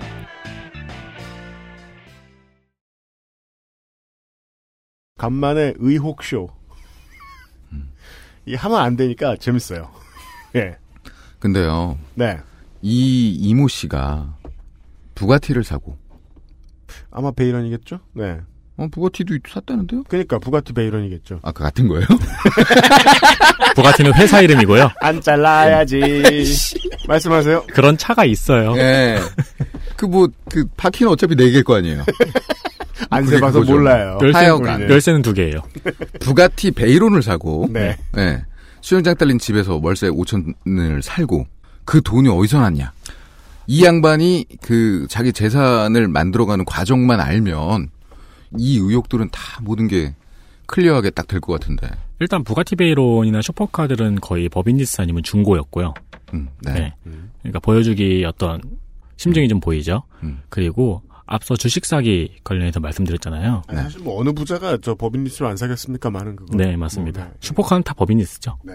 간만에 5.17 5.73
의혹쇼. 5.77 6.49
이 8.45 8.55
하면 8.55 8.79
안 8.79 8.95
되니까 8.95 9.35
재밌어요. 9.35 9.91
예. 10.55 10.77
근데요, 11.39 11.97
네. 12.15 12.39
이 12.81 13.31
이모 13.33 13.67
씨가 13.67 14.37
부가티를 15.15 15.63
사고, 15.63 15.97
아마 17.11 17.31
베이런이겠죠? 17.31 17.99
네. 18.13 18.41
어, 18.79 18.87
부가티도 18.89 19.35
샀다는데요? 19.45 20.03
그러니까 20.07 20.39
부가티 20.39 20.71
베이런이겠죠. 20.71 21.41
아, 21.43 21.51
그 21.51 21.63
같은 21.63 21.89
거예요? 21.89 22.05
부가티는 23.75 24.13
회사 24.13 24.39
이름이고요. 24.39 24.89
안 25.01 25.21
잘라야지. 25.21 25.99
말씀하세요. 27.05 27.65
그런 27.73 27.97
차가 27.97 28.23
있어요. 28.23 28.73
예. 28.77 29.19
그 29.97 30.05
뭐, 30.05 30.29
그, 30.49 30.65
바퀴는 30.77 31.11
어차피 31.11 31.35
네 31.35 31.49
개일 31.49 31.65
거 31.65 31.75
아니에요. 31.75 32.05
안 33.11 33.25
세봐서. 33.25 33.61
몰라요. 33.63 34.17
열쇠, 34.21 34.37
하여간. 34.37 34.89
열쇠는 34.89 35.23
두 35.23 35.33
개예요. 35.33 35.61
부가티 36.21 36.71
베이론을 36.71 37.21
사고, 37.21 37.67
네. 37.69 37.97
예. 38.17 38.45
수영장 38.79 39.13
딸린 39.15 39.39
집에서 39.39 39.77
월세 39.83 40.07
5천을 40.07 41.01
살고, 41.01 41.45
그 41.83 42.01
돈이 42.01 42.29
어디서 42.29 42.61
났냐? 42.61 42.93
이 43.67 43.83
양반이 43.83 44.45
그 44.61 45.05
자기 45.09 45.33
재산을 45.33 46.07
만들어가는 46.07 46.63
과정만 46.63 47.19
알면, 47.19 47.89
이 48.57 48.77
의혹들은 48.77 49.29
다 49.31 49.61
모든 49.61 49.87
게 49.87 50.15
clear하게 50.67 51.11
딱 51.11 51.27
될 51.27 51.39
것 51.39 51.53
같은데. 51.53 51.89
일단 52.19 52.43
부가티 52.43 52.75
베이론이나 52.75 53.41
슈퍼카들은 53.41 54.19
거의 54.21 54.49
법인리스 54.49 55.01
아니면 55.01 55.23
중고였고요. 55.23 55.93
음, 56.33 56.49
네. 56.61 56.73
네. 56.73 56.93
그러니까 57.41 57.59
보여주기 57.59 58.23
어떤 58.25 58.61
심정이 59.17 59.47
좀 59.47 59.59
보이죠. 59.59 60.03
음. 60.23 60.41
그리고 60.49 61.01
앞서 61.25 61.55
주식 61.55 61.85
사기 61.85 62.35
관련해서 62.43 62.79
말씀드렸잖아요. 62.79 63.63
아니, 63.67 63.79
사실 63.81 64.01
뭐 64.01 64.19
어느 64.19 64.31
부자가 64.31 64.77
저 64.81 64.95
법인 64.95 65.23
리스를 65.23 65.47
안 65.47 65.55
사겠습니까? 65.57 66.09
많은 66.09 66.35
그거. 66.35 66.57
네, 66.57 66.75
맞습니다. 66.75 67.21
뭐, 67.21 67.29
네. 67.29 67.37
슈퍼카는 67.39 67.83
다 67.83 67.93
법인리스죠. 67.93 68.57
네. 68.63 68.73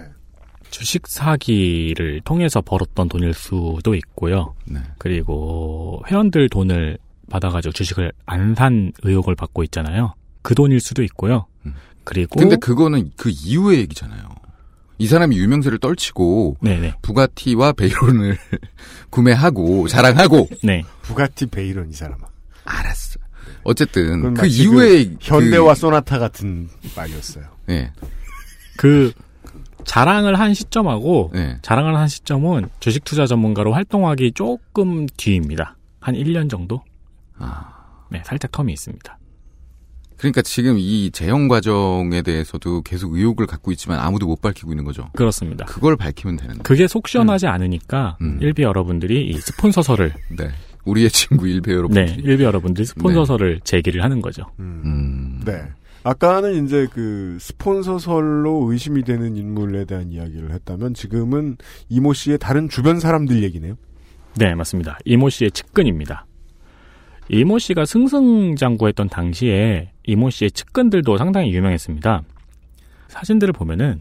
주식 0.71 1.07
사기를 1.07 2.21
통해서 2.25 2.61
벌었던 2.61 3.09
돈일 3.09 3.35
수도 3.35 3.95
있고요. 3.95 4.55
네. 4.67 4.81
그리고 4.99 6.03
회원들 6.09 6.49
돈을 6.49 6.99
받아가지고 7.31 7.73
주식을 7.73 8.13
안 8.27 8.55
산 8.55 8.93
의혹을 9.03 9.35
받고 9.35 9.63
있잖아요. 9.65 10.15
그 10.43 10.55
돈일 10.55 10.81
수도 10.81 11.03
있고요. 11.03 11.47
음. 11.67 11.75
그리고 12.05 12.39
근데 12.39 12.57
그거는 12.57 13.11
그 13.17 13.31
이후의 13.31 13.79
얘기잖아요. 13.81 14.23
이 14.99 15.07
사람이 15.09 15.37
유명세를 15.37 15.79
떨치고, 15.79 16.59
네네 16.61 16.95
부가티와 17.03 17.73
베이론을 17.73 18.39
구매하고, 19.11 19.89
자랑하고, 19.89 20.49
네 20.63 20.85
부가티 21.03 21.47
베이런 21.47 21.91
이 21.91 21.93
사람아. 21.93 22.19
알았어. 22.65 23.19
어쨌든 23.65 24.35
그 24.35 24.47
이후에 24.47 25.17
현대와 25.21 25.75
소나타 25.75 26.19
같은 26.19 26.69
말이었어요. 26.95 27.45
그, 27.67 27.73
예, 27.73 27.93
그 28.77 29.13
자랑을 29.85 30.39
한 30.39 30.55
시점하고 30.55 31.33
예. 31.35 31.59
자랑을 31.63 31.97
한 31.97 32.07
시점은 32.09 32.69
주식 32.81 33.05
투자 33.05 33.27
전문가로 33.27 33.73
활동하기 33.73 34.33
조금 34.33 35.07
뒤입니다. 35.17 35.77
한 36.01 36.15
1년 36.15 36.49
정도? 36.51 36.83
아, 37.39 38.07
네, 38.11 38.23
살짝 38.25 38.51
텀이 38.53 38.71
있습니다. 38.71 39.19
그러니까 40.17 40.43
지금 40.43 40.77
이 40.79 41.11
재형 41.11 41.49
과정에 41.49 42.23
대해서도 42.23 42.83
계속 42.83 43.15
의혹을 43.15 43.47
갖고 43.47 43.73
있지만 43.73 43.99
아무도 43.99 44.27
못 44.27 44.41
밝히고 44.41 44.73
있는 44.73 44.85
거죠. 44.85 45.11
그렇습니다. 45.15 45.65
그걸 45.67 45.97
밝히면 45.97 46.37
되는데. 46.37 46.63
그게 46.63 46.87
속 46.87 47.09
시원하지 47.09 47.47
않으니까 47.47 48.17
음. 48.21 48.39
일비 48.41 48.63
여러분들이 48.63 49.29
이 49.29 49.35
스폰서서를 49.35 50.15
네, 50.39 50.51
우리의 50.85 51.11
친구 51.11 51.49
일배 51.49 51.73
네, 51.73 51.77
여러분들이. 51.77 52.23
일비 52.23 52.45
여러분들이 52.45 52.87
스폰서서를 52.87 53.61
제기를 53.65 54.03
하는 54.05 54.23
거죠. 54.23 54.45
음. 54.61 54.83
음, 54.85 55.43
네. 55.45 55.63
아까는 56.05 56.65
이제 56.65 56.87
그 56.93 57.37
스폰서설로 57.41 58.71
의심이 58.71 59.03
되는 59.03 59.37
인물에 59.37 59.85
대한 59.87 60.11
이야기를 60.13 60.53
했다면 60.53 60.95
지금은 60.95 61.57
이모 61.89 62.13
씨의 62.13 62.39
다른 62.39 62.69
주변 62.69 63.01
사람들 63.01 63.43
얘기네요. 63.43 63.75
네, 64.37 64.55
맞습니다. 64.55 64.99
이모 65.05 65.29
씨의 65.31 65.51
측근입니다. 65.51 66.27
이모 67.29 67.59
씨가 67.59 67.85
승승장구했던 67.87 69.09
당시에 69.09 69.91
이모 70.05 70.31
씨의 70.31 70.51
측근들도 70.51 71.17
상당히 71.17 71.55
유명했습니다. 71.55 72.23
사진들을 73.09 73.53
보면은 73.53 74.01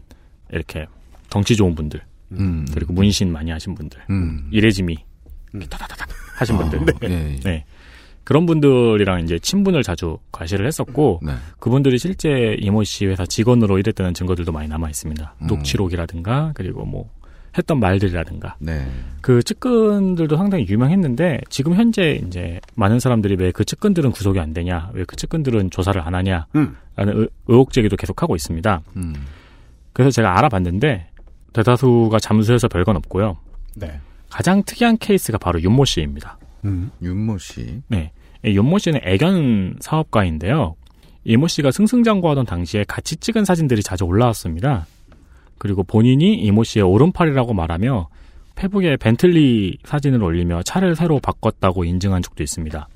이렇게 0.50 0.86
덩치 1.30 1.56
좋은 1.56 1.74
분들 1.74 2.00
음, 2.32 2.66
그리고 2.72 2.92
문신 2.92 3.32
많이 3.32 3.50
하신 3.50 3.74
분들 3.74 4.00
음, 4.10 4.48
이레지미 4.50 4.96
음. 5.54 5.60
타타타닥 5.60 6.08
하신 6.36 6.56
분들 6.56 6.80
아, 6.80 6.84
네. 7.00 7.08
예, 7.08 7.32
예. 7.34 7.40
네. 7.40 7.64
그런 8.24 8.46
분들이랑 8.46 9.20
이제 9.20 9.38
친분을 9.38 9.82
자주 9.82 10.18
과시를 10.32 10.66
했었고 10.66 11.20
네. 11.22 11.32
그분들이 11.60 11.98
실제 11.98 12.56
이모 12.58 12.82
씨 12.82 13.06
회사 13.06 13.26
직원으로 13.26 13.78
일했다는 13.78 14.14
증거들도 14.14 14.50
많이 14.50 14.68
남아 14.68 14.88
있습니다. 14.88 15.34
음. 15.42 15.46
녹취록이라든가 15.46 16.52
그리고 16.54 16.84
뭐 16.84 17.10
했던 17.56 17.78
말들이라든가 17.80 18.56
네. 18.58 18.86
그 19.20 19.42
측근들도 19.42 20.36
상당히 20.36 20.66
유명했는데 20.68 21.40
지금 21.48 21.74
현재 21.74 22.20
이제 22.26 22.60
많은 22.74 22.98
사람들이 23.00 23.36
왜 23.38 23.52
그 23.52 23.64
측근들은 23.64 24.10
구속이 24.10 24.40
안 24.40 24.52
되냐, 24.52 24.90
왜 24.92 25.04
그 25.04 25.16
측근들은 25.16 25.70
조사를 25.70 26.00
안 26.00 26.14
하냐라는 26.14 26.44
음. 26.56 26.76
의, 26.98 27.28
의혹 27.46 27.72
제기도 27.72 27.96
계속하고 27.96 28.34
있습니다. 28.36 28.80
음, 28.96 29.14
그래서 29.92 30.10
제가 30.10 30.36
알아봤는데 30.38 31.08
대다수가 31.52 32.18
잠수해서 32.18 32.66
별건 32.68 32.96
없고요. 32.96 33.36
네. 33.76 34.00
가장 34.28 34.62
특이한 34.64 34.98
케이스가 34.98 35.38
바로 35.38 35.62
윤모 35.62 35.84
씨입니다. 35.84 36.38
음. 36.64 36.90
윤모 37.00 37.38
씨. 37.38 37.82
네. 37.88 38.10
이 38.44 38.56
윤모 38.56 38.78
씨는 38.78 39.00
애견 39.04 39.76
사업가인데요. 39.80 40.74
이모 41.24 41.46
씨가 41.46 41.70
승승장구하던 41.70 42.44
당시에 42.44 42.84
같이 42.86 43.16
찍은 43.16 43.44
사진들이 43.44 43.82
자주 43.82 44.04
올라왔습니다. 44.04 44.86
그리고 45.64 45.82
본인이 45.82 46.34
이모 46.34 46.62
씨의 46.62 46.84
오른팔이라고 46.84 47.54
말하며 47.54 48.08
페북에 48.54 48.98
벤틀리 48.98 49.78
사진을 49.84 50.22
올리며 50.22 50.62
차를 50.62 50.94
새로 50.94 51.18
바꿨다고 51.20 51.84
인증한 51.86 52.20
적도 52.20 52.42
있습니다. 52.42 52.86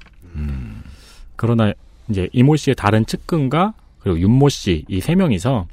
그러나 1.37 1.73
이제 2.11 2.29
이모 2.35 2.57
씨의 2.57 2.75
다른 2.77 3.07
측근과 3.07 3.73
그리고 4.01 4.21
윤모 4.21 4.51
씨 4.51 4.85
이 4.87 5.01
세 5.01 5.15
명이서 5.15 5.67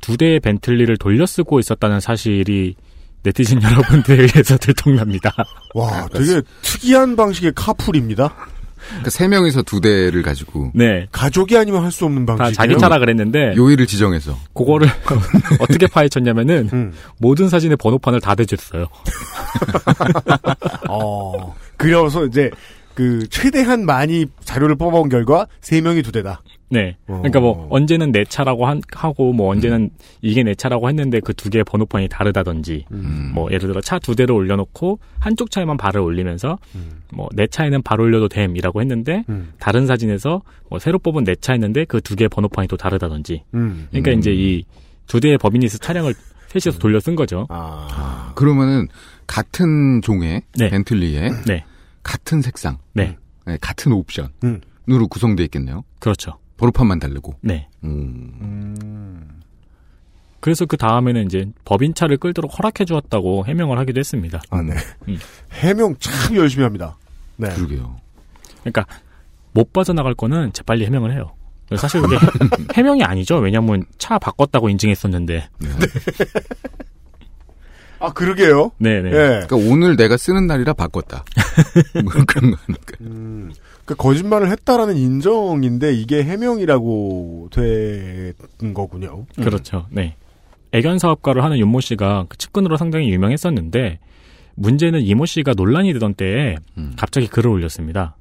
두 0.00 0.16
대의 0.16 0.40
벤틀리를 0.40 0.96
돌려 0.96 1.26
쓰고 1.26 1.58
있었다는 1.60 2.00
사실이 2.00 2.74
네티즌 3.24 3.60
여러분들에 3.62 4.22
의해서 4.22 4.56
들통납니다. 4.56 5.30
와, 5.74 6.08
되게 6.08 6.40
특이한 6.62 7.14
방식의 7.14 7.52
카풀입니다. 7.56 8.34
그러니까 8.88 9.10
세 9.10 9.28
명이서 9.28 9.62
두 9.62 9.80
대를 9.80 10.22
가지고 10.22 10.70
네. 10.74 11.06
가족이 11.12 11.56
아니면 11.56 11.82
할 11.84 11.92
수 11.92 12.04
없는 12.04 12.26
방식. 12.26 12.42
다 12.42 12.50
자기 12.52 12.76
차라 12.78 12.98
그랬는데 12.98 13.54
요일을 13.56 13.86
지정해서 13.86 14.36
그거를 14.54 14.88
어떻게 15.60 15.86
파헤쳤냐면은 15.86 16.68
음. 16.72 16.92
모든 17.18 17.48
사진의 17.48 17.76
번호판을 17.78 18.20
다 18.20 18.34
대줬어요. 18.34 18.86
어. 20.88 21.54
그래서 21.76 22.24
이제 22.26 22.50
그 22.94 23.26
최대한 23.30 23.86
많이 23.86 24.26
자료를 24.44 24.76
뽑아온 24.76 25.08
결과 25.08 25.46
세 25.60 25.80
명이 25.80 26.02
두 26.02 26.12
대다. 26.12 26.42
네. 26.70 26.96
어. 27.06 27.14
그러니까 27.18 27.40
뭐 27.40 27.66
언제는 27.70 28.12
내 28.12 28.24
차라고 28.24 28.66
한- 28.66 28.82
하고 28.92 29.32
뭐 29.32 29.50
언제는 29.50 29.90
이게 30.20 30.42
내 30.42 30.54
차라고 30.54 30.88
했는데 30.88 31.20
그 31.20 31.32
두 31.32 31.48
개의 31.50 31.64
번호판이 31.64 32.08
다르다든지 32.08 32.84
음. 32.92 33.30
뭐 33.34 33.48
예를 33.50 33.68
들어 33.68 33.80
차 33.80 33.98
두 33.98 34.14
대를 34.14 34.34
올려놓고 34.34 34.98
한쪽 35.18 35.50
차에만 35.50 35.76
발을 35.76 36.00
올리면서 36.00 36.58
음. 36.74 37.02
뭐내 37.14 37.46
차에는 37.46 37.82
발 37.82 38.00
올려도 38.00 38.28
됨이라고 38.28 38.80
했는데 38.80 39.24
음. 39.28 39.52
다른 39.58 39.86
사진에서 39.86 40.42
뭐 40.68 40.78
새로 40.78 40.98
뽑은 40.98 41.24
내 41.24 41.34
차였는데 41.36 41.84
그 41.86 42.00
두 42.00 42.16
개의 42.16 42.28
번호판이 42.28 42.68
또 42.68 42.76
다르다든지 42.76 43.44
음. 43.54 43.86
그러니까 43.90 44.12
이제 44.12 44.30
이 44.32 44.64
두 45.06 45.20
대의 45.20 45.38
법인리스 45.38 45.78
차량을 45.78 46.12
셋이서 46.48 46.78
돌려 46.78 47.00
쓴 47.00 47.14
거죠. 47.16 47.46
아. 47.48 48.32
그러면은 48.34 48.88
같은 49.26 50.00
종의 50.02 50.42
네. 50.56 50.68
벤틀리에 50.70 51.30
네. 51.46 51.64
같은 52.02 52.42
색상, 52.42 52.78
네. 52.94 53.16
네, 53.46 53.56
같은 53.60 53.92
옵션 53.92 54.28
으로 54.44 54.58
음. 55.04 55.08
구성되어 55.08 55.44
있겠네요. 55.44 55.84
그렇죠. 56.00 56.38
번호판만 56.58 56.98
다르고. 56.98 57.34
네. 57.40 57.68
음. 57.84 58.32
음. 58.42 59.40
그래서 60.40 60.66
그 60.66 60.76
다음에는 60.76 61.24
이제 61.24 61.46
법인차를 61.64 62.18
끌도록 62.18 62.58
허락해 62.58 62.84
주었다고 62.84 63.46
해명을 63.46 63.78
하기도 63.78 63.98
했습니다. 63.98 64.40
아, 64.50 64.62
네. 64.62 64.74
음. 65.08 65.18
해명 65.52 65.96
참 65.98 66.36
열심히 66.36 66.64
합니다. 66.64 66.96
네. 67.36 67.48
그러게요. 67.54 67.96
그러니까 68.60 68.84
못 69.52 69.72
빠져나갈 69.72 70.14
거는 70.14 70.52
재빨리 70.52 70.84
해명을 70.84 71.12
해요. 71.12 71.32
사실 71.76 72.00
그게 72.00 72.16
해명이 72.74 73.02
아니죠. 73.04 73.36
왜냐면 73.38 73.84
차 73.98 74.18
바꿨다고 74.18 74.68
인증했었는데. 74.70 75.48
아, 78.00 78.12
그러게요. 78.12 78.70
네네. 78.78 79.08
예. 79.08 79.46
그러니까 79.46 79.56
오늘 79.56 79.96
내가 79.96 80.16
쓰는 80.16 80.46
날이라 80.46 80.72
바꿨다. 80.74 81.24
뭐 82.02 82.12
그런 82.26 82.52
거니까. 82.52 82.96
음, 83.00 83.52
그 83.88 83.94
거짓말을 83.94 84.50
했다라는 84.50 84.98
인정인데 84.98 85.94
이게 85.94 86.22
해명이라고 86.22 87.48
된 87.50 88.74
거군요. 88.74 89.24
그렇죠. 89.36 89.86
네. 89.88 90.14
애견 90.72 90.98
사업가를 90.98 91.42
하는 91.42 91.56
윤모 91.56 91.80
씨가 91.80 92.26
그 92.28 92.36
측근으로 92.36 92.76
상당히 92.76 93.10
유명했었는데 93.10 93.98
문제는 94.56 95.00
이모 95.00 95.24
씨가 95.24 95.54
논란이 95.56 95.94
되던 95.94 96.12
때에 96.12 96.56
음. 96.76 96.92
갑자기 96.98 97.28
글을 97.28 97.50
올렸습니다. 97.50 98.14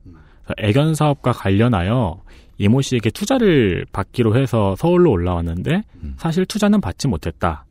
애견 0.58 0.96
사업과 0.96 1.34
관련하여 1.34 2.22
이모 2.60 2.82
씨에게 2.82 3.10
투자를 3.10 3.86
받기로 3.92 4.38
해서 4.38 4.74
서울로 4.78 5.12
올라왔는데 5.12 5.84
음. 6.02 6.16
사실 6.18 6.46
투자는 6.46 6.80
받지 6.80 7.10
못했다. 7.10 7.66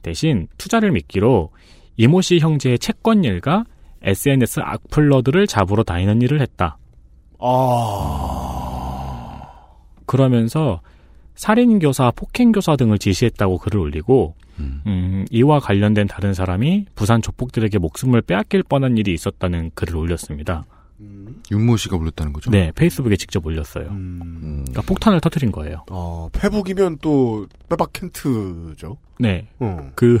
대신 0.00 0.48
투자를 0.56 0.90
미끼로 0.90 1.50
이모 1.98 2.22
씨 2.22 2.38
형제의 2.38 2.78
채권 2.78 3.24
일과 3.24 3.64
SNS 4.00 4.60
악플러들을 4.60 5.46
잡으러 5.46 5.82
다니는 5.82 6.22
일을 6.22 6.40
했다. 6.40 6.78
아. 7.42 9.08
그러면서 10.06 10.80
살인교사, 11.34 12.12
폭행교사 12.14 12.76
등을 12.76 12.98
지시했다고 12.98 13.58
글을 13.58 13.80
올리고 13.80 14.34
음. 14.60 14.82
음, 14.86 15.24
이와 15.30 15.60
관련된 15.60 16.06
다른 16.06 16.34
사람이 16.34 16.86
부산 16.94 17.22
조폭들에게 17.22 17.78
목숨을 17.78 18.22
빼앗길 18.22 18.62
뻔한 18.62 18.96
일이 18.96 19.12
있었다는 19.14 19.72
글을 19.74 19.96
올렸습니다. 19.96 20.64
윤모 21.50 21.76
씨가 21.76 21.98
불렀다는 21.98 22.32
거죠? 22.32 22.50
네, 22.50 22.70
페이스북에 22.74 23.16
직접 23.16 23.44
올렸어요. 23.44 23.88
음. 23.88 24.64
그러니까 24.68 24.82
폭탄을 24.82 25.20
터뜨린 25.20 25.50
거예요. 25.50 25.84
어, 25.90 26.28
페북이면 26.32 26.98
또 27.00 27.46
빼박 27.68 27.92
켄트죠. 27.92 28.96
네, 29.18 29.48
어. 29.58 29.90
그 29.94 30.20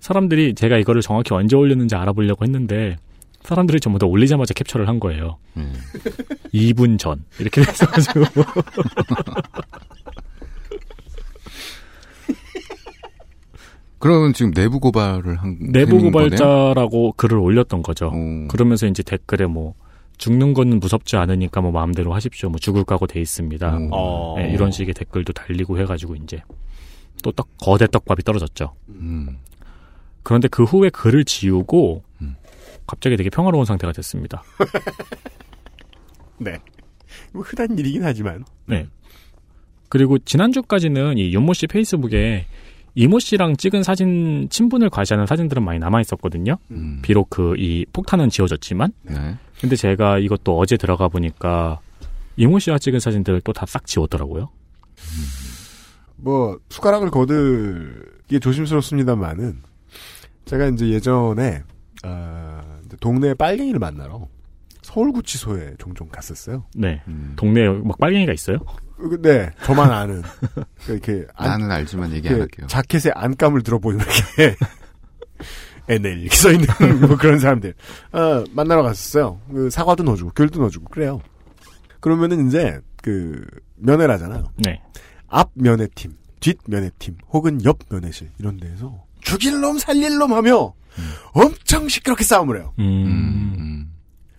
사람들이 0.00 0.54
제가 0.54 0.78
이거를 0.78 1.02
정확히 1.02 1.34
언제 1.34 1.56
올렸는지 1.56 1.96
알아보려고 1.96 2.44
했는데 2.44 2.96
사람들이 3.44 3.78
전부 3.78 3.98
다 3.98 4.06
올리자마자 4.06 4.54
캡처를 4.54 4.88
한 4.88 4.98
거예요. 4.98 5.36
음. 5.58 5.74
2분 6.54 6.98
전 6.98 7.24
이렇게 7.38 7.62
돼서가지고 7.62 8.24
그러면 13.98 14.32
지금 14.32 14.52
내부 14.52 14.80
고발을 14.80 15.36
한 15.36 15.58
내부 15.60 15.98
셈인 15.98 16.12
거네요? 16.12 16.30
고발자라고 16.30 17.12
글을 17.16 17.38
올렸던 17.38 17.82
거죠. 17.82 18.08
오. 18.08 18.48
그러면서 18.48 18.86
이제 18.86 19.02
댓글에 19.02 19.46
뭐 19.46 19.74
죽는 20.18 20.54
거는 20.54 20.80
무섭지 20.80 21.16
않으니까 21.16 21.60
뭐 21.60 21.70
마음대로 21.70 22.14
하십시오. 22.14 22.48
뭐 22.48 22.58
죽을 22.58 22.84
각오 22.84 23.06
돼 23.06 23.20
있습니다. 23.20 23.78
네, 24.36 24.52
이런 24.52 24.70
식의 24.70 24.94
댓글도 24.94 25.32
달리고 25.32 25.78
해가지고 25.80 26.16
이제 26.16 26.42
또 27.22 27.32
떡, 27.32 27.48
거대 27.58 27.86
떡밥이 27.86 28.22
떨어졌죠. 28.22 28.74
음. 28.88 29.38
그런데 30.22 30.48
그 30.48 30.64
후에 30.64 30.90
글을 30.90 31.24
지우고 31.24 32.02
음. 32.06 32.13
갑자기 32.86 33.16
되게 33.16 33.30
평화로운 33.30 33.64
상태가 33.64 33.92
됐습니다. 33.92 34.42
네. 36.38 36.58
뭐 37.32 37.42
흔한 37.42 37.78
일이긴 37.78 38.04
하지만. 38.04 38.44
네. 38.66 38.86
그리고 39.88 40.18
지난주까지는 40.18 41.18
이 41.18 41.32
윤모 41.32 41.52
씨 41.54 41.66
페이스북에 41.66 42.46
이모 42.96 43.18
씨랑 43.18 43.56
찍은 43.56 43.82
사진, 43.82 44.48
친분을 44.50 44.88
과시하는 44.88 45.26
사진들은 45.26 45.64
많이 45.64 45.78
남아 45.80 46.00
있었거든요. 46.00 46.56
음. 46.70 47.00
비록 47.02 47.28
그 47.30 47.54
이 47.58 47.84
폭탄은 47.92 48.30
지워졌지만. 48.30 48.92
네. 49.02 49.36
근데 49.60 49.74
제가 49.76 50.18
이것도 50.18 50.56
어제 50.58 50.76
들어가 50.76 51.08
보니까 51.08 51.80
이모 52.36 52.58
씨와 52.58 52.78
찍은 52.78 53.00
사진들을 53.00 53.40
또다 53.42 53.66
싹 53.66 53.86
지웠더라고요. 53.86 54.48
뭐 56.16 56.58
숟가락을 56.70 57.10
거들기 57.10 58.38
조심스럽습니다만은 58.40 59.58
제가 60.44 60.66
이제 60.68 60.88
예전에 60.90 61.62
아, 62.04 62.53
이제 62.94 62.96
동네 63.00 63.34
빨갱이를 63.34 63.78
만나러 63.80 64.28
서울구치소에 64.82 65.74
종종 65.78 66.08
갔었어요. 66.08 66.64
네. 66.74 67.02
음. 67.08 67.32
동네에 67.36 67.68
막 67.84 67.98
빨갱이가 67.98 68.32
있어요? 68.32 68.58
그, 68.96 69.20
네, 69.20 69.50
저만 69.64 69.90
아는 69.90 70.22
이렇게 70.88 71.26
안- 71.34 71.48
나는 71.50 71.70
알지만 71.70 72.12
얘기 72.12 72.28
그안 72.28 72.42
할게요. 72.42 72.66
자켓에 72.68 73.10
안감을 73.14 73.62
들어보이는 73.62 74.04
이렇게 74.04 74.56
NL 75.88 76.20
이렇게 76.20 76.36
써 76.36 76.50
있는 76.52 76.66
뭐 77.06 77.16
그런 77.16 77.38
사람들 77.38 77.74
어, 78.12 78.44
만나러 78.52 78.82
갔었어요. 78.82 79.40
그 79.50 79.68
사과도 79.70 80.02
넣어주고 80.04 80.30
귤도 80.34 80.60
넣어주고 80.60 80.88
그래요. 80.90 81.20
그러면은 82.00 82.46
이제 82.46 82.78
그 83.02 83.44
면회라잖아요. 83.76 84.44
네. 84.64 84.80
앞 85.28 85.50
면회팀, 85.54 86.12
뒷 86.40 86.58
면회팀, 86.66 87.16
혹은 87.30 87.62
옆 87.64 87.78
면회실 87.90 88.30
이런 88.38 88.58
데에서 88.58 89.04
죽일 89.20 89.60
놈 89.60 89.78
살릴 89.78 90.18
놈 90.18 90.32
하며 90.32 90.72
엄청 91.32 91.88
시끄럽게 91.88 92.24
싸움을 92.24 92.58
해요. 92.58 92.72
음. 92.78 93.54
음. 93.58 93.92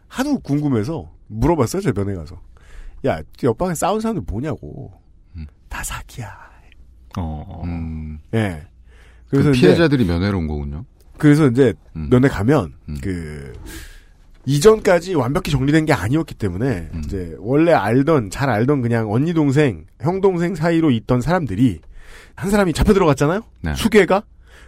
하도 0.08 0.39
궁금해서 0.39 1.12
물어봤어요. 1.28 1.82
제 1.82 1.91
면회 1.91 2.16
가서. 2.16 2.41
야, 3.06 3.22
옆방에 3.43 3.76
싸운 3.76 3.99
사람들 3.99 4.24
뭐냐고. 4.28 4.93
음. 5.36 5.45
다 5.70 5.84
사기야. 5.84 6.34
어. 7.18 7.62
음. 7.66 8.20
예. 8.34 8.66
그 9.26 9.32
그래서 9.32 9.51
이제 9.51 9.60
피해자들이 9.62 10.06
면회로 10.06 10.38
온 10.38 10.47
거군요. 10.47 10.86
그래서 11.18 11.47
이제 11.47 11.74
음. 11.95 12.10
면회 12.10 12.28
가면 12.28 12.74
음. 12.89 12.97
그 13.01 13.53
이전까지 14.45 15.16
완벽히 15.16 15.51
정리된 15.51 15.86
게 15.86 15.93
아니었기 15.93 16.36
때문에 16.36 16.89
음. 16.93 17.01
이제 17.03 17.36
원래 17.39 17.74
알던 17.74 18.30
잘 18.30 18.49
알던 18.49 18.82
그냥 18.82 19.12
언니 19.12 19.34
동생 19.34 19.86
형 20.01 20.22
동생 20.22 20.56
사이로 20.56 20.91
있던 20.91 21.22
사람들이 21.22 21.80
한 22.36 22.49
사람이 22.49 22.74
잡혀 22.74 22.93
들어갔잖아요. 22.93 23.41
네. 23.62 23.76
수괴가 23.76 24.24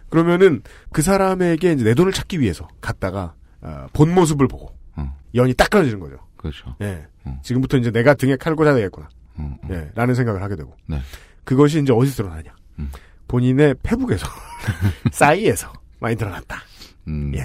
그러면은 0.09 0.61
그 0.91 1.01
사람에게 1.01 1.73
이제 1.73 1.83
내 1.83 1.93
돈을 1.93 2.11
찾기 2.11 2.39
위해서 2.39 2.67
갔다가 2.81 3.33
어, 3.61 3.87
본 3.93 4.13
모습을 4.13 4.47
보고 4.47 4.75
음. 4.97 5.11
연이 5.35 5.53
딱 5.53 5.69
끊어지는 5.69 5.99
거죠. 5.99 6.17
그렇죠. 6.37 6.75
예. 6.81 7.05
음. 7.25 7.39
지금부터 7.43 7.77
이제 7.77 7.91
내가 7.91 8.13
등에 8.13 8.37
칼 8.37 8.55
꽂아야 8.55 8.75
되겠구나. 8.75 9.09
음, 9.39 9.57
음. 9.63 9.69
예. 9.71 9.91
라는 9.95 10.15
생각을 10.15 10.41
하게 10.41 10.55
되고. 10.55 10.75
네. 10.87 10.99
그것이 11.43 11.81
이제 11.81 11.91
어디서 11.91 12.23
드러나냐. 12.23 12.55
음. 12.79 12.89
본인의 13.27 13.75
페북에서, 13.83 14.25
싸이에서 15.11 15.73
많이 15.99 16.15
드러났다. 16.15 16.61
음, 17.07 17.33
예. 17.35 17.43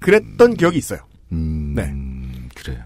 그랬던 0.00 0.54
기억이 0.54 0.78
있어요. 0.78 1.00
음, 1.32 1.74
네. 1.74 1.92
그래요. 2.54 2.82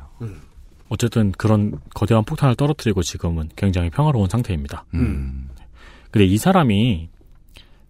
어쨌든 0.88 1.30
그런 1.32 1.78
거대한 1.94 2.24
폭탄을 2.24 2.56
떨어뜨리고 2.56 3.02
지금은 3.02 3.48
굉장히 3.54 3.90
평화로운 3.90 4.28
상태입니다. 4.28 4.84
음. 4.94 5.48
근데 6.10 6.26
이 6.26 6.36
사람이 6.36 7.08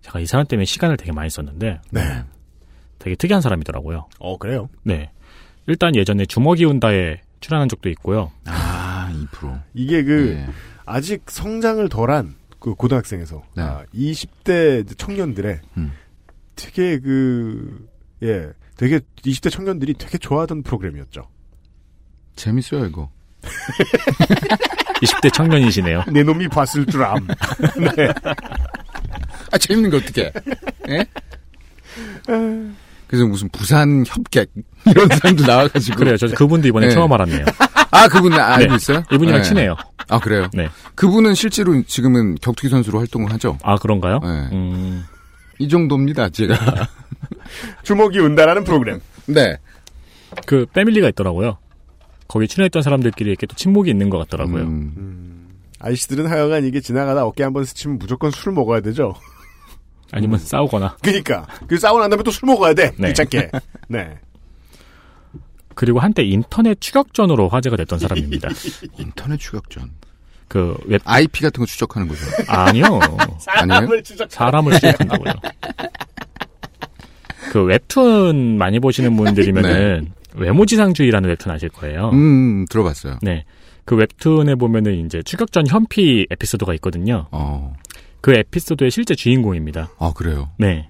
제가 0.02 0.20
이 0.20 0.26
사람 0.26 0.46
때문에 0.46 0.64
시간을 0.64 0.96
되게 0.96 1.12
많이 1.12 1.30
썼는데 1.30 1.80
네. 1.90 2.24
되게 2.98 3.16
특이한 3.16 3.40
사람이더라고요. 3.40 4.08
어, 4.18 4.38
그래요? 4.38 4.68
네. 4.82 5.10
일단 5.66 5.94
예전에 5.94 6.26
주먹이 6.26 6.64
운다에 6.64 7.20
출연한 7.40 7.68
적도 7.68 7.88
있고요. 7.90 8.30
아, 8.46 9.10
2%. 9.32 9.62
이게 9.74 10.02
그 10.02 10.34
예. 10.34 10.46
아직 10.84 11.22
성장을 11.30 11.88
덜한 11.88 12.34
그 12.58 12.74
고등학생에서 12.74 13.42
네. 13.56 13.62
아, 13.62 13.84
20대 13.94 14.98
청년들의 14.98 15.60
음. 15.76 15.92
되게 16.56 16.98
그 16.98 17.88
예, 18.22 18.50
되게 18.76 19.00
20대 19.22 19.50
청년들이 19.50 19.94
되게 19.94 20.18
좋아하던 20.18 20.62
프로그램이었죠. 20.62 21.26
재밌어요, 22.36 22.86
이거. 22.86 23.10
20대 25.02 25.32
청년이시네요. 25.32 26.04
내 26.12 26.22
놈이 26.22 26.48
봤을 26.48 26.84
줄 26.86 27.02
암. 27.02 27.26
네. 27.96 28.12
아, 29.52 29.58
재밌는 29.58 29.90
거 29.90 29.96
어떻게? 29.98 30.32
예? 30.88 31.04
그래서 33.06 33.26
무슨 33.26 33.48
부산 33.48 34.04
협객 34.06 34.50
이런 34.86 35.08
사람도 35.08 35.44
나와가지고 35.44 35.96
그래요. 35.98 36.16
저 36.16 36.28
그분도 36.28 36.68
이번에 36.68 36.88
네. 36.88 36.94
처음 36.94 37.12
알았네요. 37.12 37.44
아 37.90 38.06
그분 38.08 38.32
알고 38.34 38.70
네. 38.70 38.76
있어요? 38.76 39.02
이분이랑 39.12 39.42
네. 39.42 39.48
친해요. 39.48 39.76
아 40.08 40.18
그래요? 40.20 40.48
네. 40.52 40.68
그분은 40.94 41.34
실제로 41.34 41.82
지금은 41.82 42.36
격투기 42.36 42.68
선수로 42.68 42.98
활동을 43.00 43.32
하죠. 43.32 43.58
아 43.64 43.76
그런가요? 43.76 44.20
네. 44.22 44.28
음, 44.52 45.04
이 45.58 45.68
정도입니다, 45.68 46.28
제가. 46.28 46.54
주먹이 47.82 48.20
운다라는 48.20 48.62
프로그램. 48.64 49.00
네. 49.26 49.56
그 50.46 50.66
패밀리가 50.72 51.08
있더라고요. 51.08 51.58
거기 52.28 52.46
출연했던 52.46 52.82
사람들끼리 52.82 53.28
이렇게 53.28 53.46
또 53.46 53.56
친목이 53.56 53.90
있는 53.90 54.08
것 54.08 54.18
같더라고요. 54.18 54.62
음, 54.62 55.48
아저씨들은 55.80 56.26
하여간 56.28 56.64
이게 56.64 56.80
지나가다 56.80 57.24
어깨 57.24 57.42
한 57.42 57.52
번 57.52 57.64
스치면 57.64 57.98
무조건 57.98 58.30
술을 58.30 58.52
먹어야 58.54 58.80
되죠. 58.80 59.14
아니면 60.12 60.38
싸우거나. 60.38 60.96
그니까. 61.02 61.46
그 61.66 61.78
싸고 61.78 61.98
난 62.00 62.10
다음에 62.10 62.22
또 62.22 62.30
술 62.30 62.46
먹어야 62.46 62.74
돼. 62.74 62.92
네. 62.96 63.08
귀찮게. 63.08 63.50
네. 63.88 64.18
그리고 65.74 65.98
한때 66.00 66.22
인터넷 66.24 66.80
추격전으로 66.80 67.48
화제가 67.48 67.76
됐던 67.76 67.98
사람입니다. 67.98 68.48
인터넷 68.98 69.38
추격전. 69.38 69.90
그 70.48 70.76
웹, 70.86 71.00
IP 71.04 71.42
같은 71.42 71.60
거 71.60 71.66
추적하는 71.66 72.08
거죠. 72.08 72.20
아니요. 72.48 72.98
아니에요? 73.46 74.02
추적. 74.02 74.30
사람을 74.30 74.72
추격한다고요. 74.80 75.32
그 77.52 77.62
웹툰 77.64 78.58
많이 78.58 78.80
보시는 78.80 79.16
분들이면은 79.16 80.12
외모지상주의라는 80.34 81.28
웹툰 81.30 81.50
아실 81.52 81.68
거예요. 81.68 82.10
음, 82.10 82.66
들어봤어요. 82.68 83.18
네. 83.22 83.44
그 83.84 83.96
웹툰에 83.96 84.54
보면은 84.56 85.04
이제 85.06 85.22
추격전 85.22 85.66
현피 85.68 86.26
에피소드가 86.30 86.74
있거든요. 86.74 87.26
어, 87.32 87.74
그 88.20 88.32
에피소드의 88.34 88.90
실제 88.90 89.14
주인공입니다. 89.14 89.90
아 89.98 90.12
그래요. 90.14 90.50
네. 90.58 90.88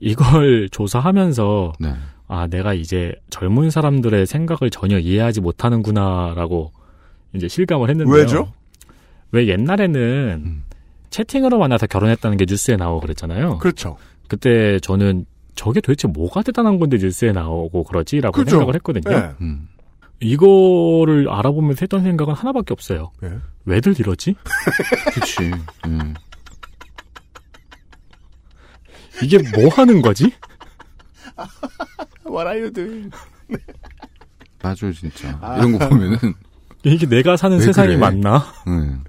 이걸 0.00 0.68
조사하면서 0.70 1.74
네. 1.78 1.94
아, 2.26 2.46
내가 2.46 2.74
이제 2.74 3.12
젊은 3.30 3.70
사람들의 3.70 4.26
생각을 4.26 4.70
전혀 4.70 4.98
이해하지 4.98 5.40
못하는구나라고 5.40 6.72
이제 7.34 7.46
실감을 7.46 7.90
했는데요. 7.90 8.14
왜죠? 8.14 8.52
왜 9.32 9.48
옛날에는 9.48 10.42
음. 10.44 10.62
채팅으로 11.10 11.58
만나서 11.58 11.86
결혼했다는 11.86 12.38
게 12.38 12.46
뉴스에 12.48 12.76
나오고 12.76 13.00
그랬잖아요. 13.00 13.58
그렇죠. 13.58 13.96
그때 14.28 14.78
저는 14.80 15.26
저게 15.54 15.80
도대체 15.80 16.08
뭐가 16.08 16.42
대단한 16.42 16.78
건데 16.78 16.96
뉴스에 16.98 17.32
나오고 17.32 17.84
그러지라고 17.84 18.34
그죠. 18.34 18.52
생각을 18.52 18.74
했거든요. 18.76 19.10
네. 19.10 19.30
음. 19.42 19.68
이거를 20.20 21.28
알아보면서 21.28 21.80
했던 21.82 22.02
생각은 22.02 22.32
하나밖에 22.32 22.72
없어요. 22.72 23.10
네. 23.20 23.30
왜들 23.66 23.98
이러지? 23.98 24.34
그치. 25.12 25.50
음. 25.86 26.14
이게 29.22 29.38
뭐 29.54 29.68
하는 29.68 30.02
거지? 30.02 30.32
What 32.26 32.46
are 32.48 32.60
you 32.60 32.72
doing? 32.72 33.10
맞아요, 34.62 34.92
진짜. 34.92 35.38
아. 35.40 35.58
이런 35.58 35.76
거 35.78 35.88
보면은, 35.88 36.18
이게 36.84 37.06
내가 37.06 37.36
사는 37.36 37.56
왜 37.58 37.64
세상이 37.64 37.88
그래? 37.88 37.98
맞나? 37.98 38.38
음. 38.66 39.04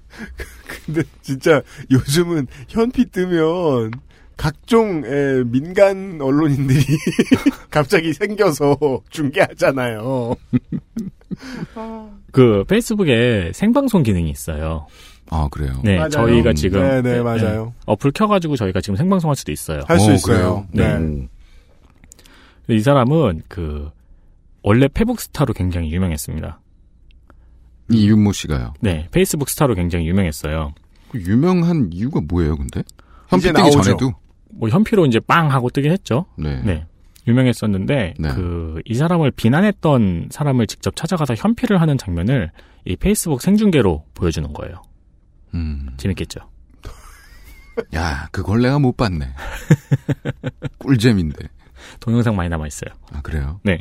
근데 0.84 1.02
진짜 1.22 1.62
요즘은 1.90 2.46
현피 2.68 3.06
뜨면 3.06 3.92
각종 4.36 5.04
에, 5.04 5.44
민간 5.44 6.18
언론인들이 6.20 6.84
갑자기 7.70 8.12
생겨서 8.12 8.76
중계하잖아요. 9.10 10.34
그 12.32 12.64
페이스북에 12.68 13.52
생방송 13.54 14.02
기능이 14.02 14.30
있어요. 14.30 14.86
아, 15.30 15.48
그래요. 15.50 15.80
네, 15.82 15.96
맞아요. 15.96 16.10
저희가 16.10 16.52
지금 16.52 16.80
네, 16.80 17.02
네, 17.02 17.22
맞아요. 17.22 17.72
어플 17.86 18.12
켜가지고 18.12 18.56
저희가 18.56 18.80
지금 18.80 18.96
생방송 18.96 19.30
할 19.30 19.36
수도 19.36 19.52
있어요. 19.52 19.80
할수 19.86 20.10
어, 20.10 20.14
있어요. 20.14 20.36
그래요? 20.36 20.66
네. 20.72 20.96
음. 20.96 21.28
이 22.68 22.80
사람은 22.80 23.42
그 23.48 23.90
원래 24.62 24.88
페북 24.88 25.20
스타로 25.20 25.52
굉장히 25.52 25.92
유명했습니다. 25.92 26.60
이 27.90 28.08
윤모 28.08 28.32
씨가요. 28.32 28.74
네, 28.80 29.08
페이스북 29.10 29.48
스타로 29.50 29.74
굉장히 29.74 30.06
유명했어요. 30.08 30.72
그 31.10 31.20
유명한 31.20 31.90
이유가 31.92 32.20
뭐예요, 32.26 32.56
근데? 32.56 32.82
현피 33.28 33.48
뜨기 33.48 33.60
나오죠. 33.60 33.82
전에도? 33.82 34.12
뭐 34.50 34.68
현피로 34.68 35.04
이제 35.06 35.20
빵 35.20 35.50
하고 35.50 35.68
뜨긴 35.68 35.92
했죠. 35.92 36.26
네. 36.38 36.62
네. 36.64 36.86
유명했었는데 37.26 38.14
네. 38.18 38.28
그이 38.34 38.94
사람을 38.94 39.30
비난했던 39.32 40.28
사람을 40.30 40.66
직접 40.66 40.94
찾아가서 40.94 41.34
현피를 41.34 41.80
하는 41.80 41.96
장면을 41.96 42.50
이 42.84 42.96
페이스북 42.96 43.40
생중계로 43.42 44.04
보여주는 44.14 44.50
거예요. 44.52 44.82
음. 45.54 45.88
재밌겠죠. 45.96 46.40
야, 47.94 48.28
그걸 48.30 48.62
내가 48.62 48.78
못 48.78 48.96
봤네. 48.96 49.32
꿀잼인데. 50.78 51.48
동영상 52.00 52.36
많이 52.36 52.48
남아 52.48 52.66
있어요. 52.66 52.90
아, 53.12 53.20
그래요? 53.22 53.60
네. 53.62 53.78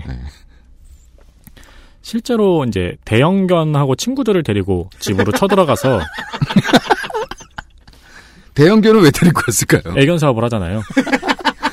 실제로 2.02 2.66
이제 2.66 2.98
대형견하고 3.06 3.96
친구들을 3.96 4.44
데리고 4.44 4.90
집으로 5.00 5.32
쳐들어가서 5.32 6.02
대형견은 8.56 9.02
왜 9.02 9.12
데리고 9.12 9.42
왔을까요? 9.48 9.96
애견 9.98 10.20
사업을 10.20 10.44
하잖아요. 10.46 10.80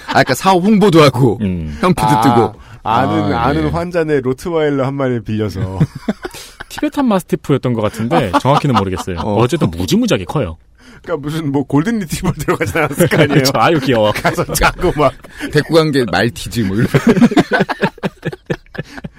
아, 0.09 0.21
아까 0.21 0.35
사업 0.35 0.63
홍보도 0.63 1.03
하고, 1.03 1.39
음. 1.41 1.77
현피도 1.81 2.09
아, 2.09 2.21
뜨고. 2.21 2.61
아는 2.83 3.33
아, 3.33 3.47
아는 3.47 3.65
예. 3.65 3.69
환자네 3.69 4.21
로트와일러 4.21 4.87
한 4.87 4.95
마리 4.95 5.21
빌려서 5.21 5.79
티베탄 6.71 7.07
마스티프였던 7.07 7.75
것 7.75 7.83
같은데 7.83 8.33
정확히는 8.41 8.75
모르겠어요. 8.77 9.19
어. 9.21 9.43
어. 9.43 9.47
쨌든 9.47 9.71
무지무지하게 9.71 10.25
커요. 10.25 10.57
그러니까 11.03 11.17
무슨 11.29 11.51
뭐 11.51 11.65
골든 11.65 11.99
리트리버 11.99 12.33
들어가지 12.33 12.79
않았을 12.79 13.09
거 13.09 13.17
아니에요. 13.17 13.29
그렇죠. 13.29 13.53
아유 13.55 13.81
귀여워. 13.81 14.13
가서 14.23 14.45
자고 14.53 14.93
막 14.97 15.13
데리고 15.53 15.75
간게 15.75 16.05
말티즈, 16.11 16.61
뭐, 16.61 16.77
이런. 16.77 16.89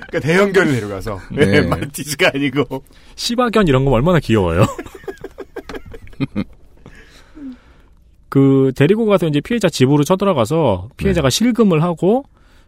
그러니까 0.09 0.20
대형견을 0.28 0.74
데려가서 0.74 1.20
네. 1.32 1.45
네. 1.45 1.62
말티즈가 1.62 2.32
아니고 2.34 2.84
시바견 3.16 3.68
이런 3.68 3.86
거 3.86 3.91
얼마나 3.91 4.20
귀여워요. 4.20 4.66
그 8.30 8.72
데리고 8.76 9.05
가서 9.05 9.28
이제 9.28 9.41
피해자 9.41 9.70
집으로 9.70 10.03
쳐들어가서 10.03 10.89
피해자가 10.97 11.30
실금을 11.30 11.84
하고 11.84 12.24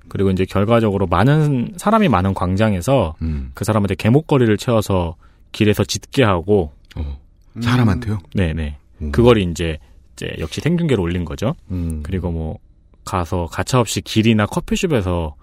그리고 0.10 0.30
이제 0.32 0.45
결과적으로 0.45 1.08
많은 1.08 1.74
사람이 1.78 2.10
많은 2.10 2.34
광장에서 2.34 3.16
음. 3.22 3.51
그 3.54 3.64
사람한테 3.64 3.95
개목걸이를 3.95 4.58
채워서 4.58 5.16
길에서 5.51 5.84
짖게 5.84 6.24
하고 6.24 6.72
어. 6.95 7.20
사람한테요? 7.62 8.20
네네 8.36 8.78
음. 9.01 9.12
그걸 9.12 9.38
이제 9.38 9.78
이제 10.16 10.36
역시 10.39 10.62
생중계로 10.62 11.01
올린 11.01 11.26
거죠. 11.26 11.56
음. 11.72 12.01
그리고 12.04 12.32
뭐 12.32 12.58
가서 13.06 13.47
가차없이 13.47 14.01
길이나 14.01 14.45
커피숍에서 14.45 15.36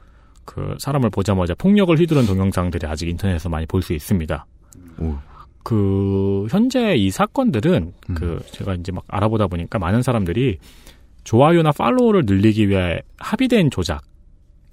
그 0.44 0.76
사람을 0.78 1.10
보자마자 1.10 1.54
폭력을 1.54 1.96
휘두른 1.98 2.26
동영상들이 2.26 2.86
아직 2.86 3.08
인터넷에서 3.08 3.48
많이 3.48 3.66
볼 3.66 3.82
수 3.82 3.92
있습니다. 3.92 4.46
오. 4.98 5.16
그 5.62 6.46
현재 6.50 6.94
이 6.96 7.10
사건들은 7.10 7.92
음. 8.10 8.14
그 8.14 8.42
제가 8.50 8.74
이제 8.74 8.92
막 8.92 9.04
알아보다 9.08 9.46
보니까 9.46 9.78
많은 9.78 10.02
사람들이 10.02 10.58
좋아요나 11.24 11.72
팔로우를 11.72 12.24
늘리기 12.26 12.68
위해 12.68 13.00
합의된 13.18 13.70
조작 13.70 14.02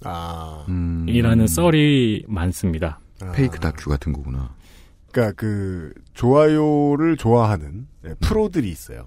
이라는 0.00 0.04
아, 0.04 0.64
음. 0.68 1.46
썰이 1.46 2.24
많습니다. 2.28 3.00
아. 3.20 3.32
페이크 3.32 3.58
다큐 3.58 3.90
같은 3.90 4.12
거구나. 4.12 4.54
그러니까 5.10 5.34
그 5.36 5.92
좋아요를 6.14 7.16
좋아하는 7.16 7.86
네, 8.02 8.14
프로들이 8.20 8.68
있어요. 8.68 9.06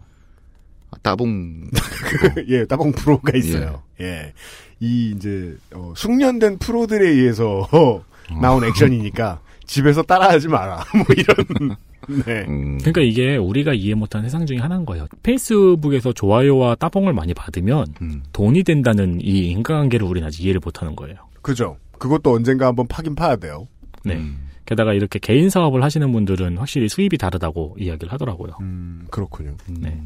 아, 0.91 0.97
따봉. 1.01 1.69
예, 2.49 2.65
따봉 2.65 2.91
프로가 2.91 3.37
있어요. 3.37 3.83
예. 4.01 4.33
이 4.79 5.13
이제 5.15 5.55
어, 5.73 5.93
숙련된 5.95 6.57
프로들에 6.57 7.07
의해서 7.07 7.67
나온 8.41 8.63
액션이니까 8.63 9.41
집에서 9.65 10.01
따라하지 10.01 10.47
마라. 10.49 10.83
뭐 10.93 11.05
이런 11.15 11.75
네. 12.25 12.45
음, 12.47 12.77
그러니까 12.79 13.01
이게 13.01 13.37
우리가 13.37 13.73
이해 13.73 13.93
못한 13.93 14.23
세상 14.23 14.45
중에 14.45 14.57
하나인 14.57 14.85
거예요. 14.85 15.07
페이스북에서 15.23 16.13
좋아요와 16.13 16.75
따봉을 16.75 17.13
많이 17.13 17.33
받으면 17.33 17.85
음. 18.01 18.23
돈이 18.33 18.63
된다는 18.63 19.19
이 19.21 19.49
인간관계를 19.49 20.05
우리는 20.05 20.27
아직 20.27 20.43
이해를 20.43 20.61
못하는 20.63 20.95
거예요. 20.95 21.15
그죠. 21.41 21.77
그것도 21.97 22.33
언젠가 22.33 22.67
한번 22.67 22.87
파긴 22.87 23.15
파야 23.15 23.35
돼요. 23.35 23.67
네. 24.03 24.15
음. 24.15 24.47
게다가 24.65 24.93
이렇게 24.93 25.19
개인 25.19 25.49
사업을 25.49 25.83
하시는 25.83 26.11
분들은 26.11 26.57
확실히 26.57 26.87
수입이 26.87 27.17
다르다고 27.17 27.75
이야기를 27.77 28.11
하더라고요. 28.13 28.53
음, 28.61 29.05
그렇군요. 29.11 29.55
네. 29.67 30.01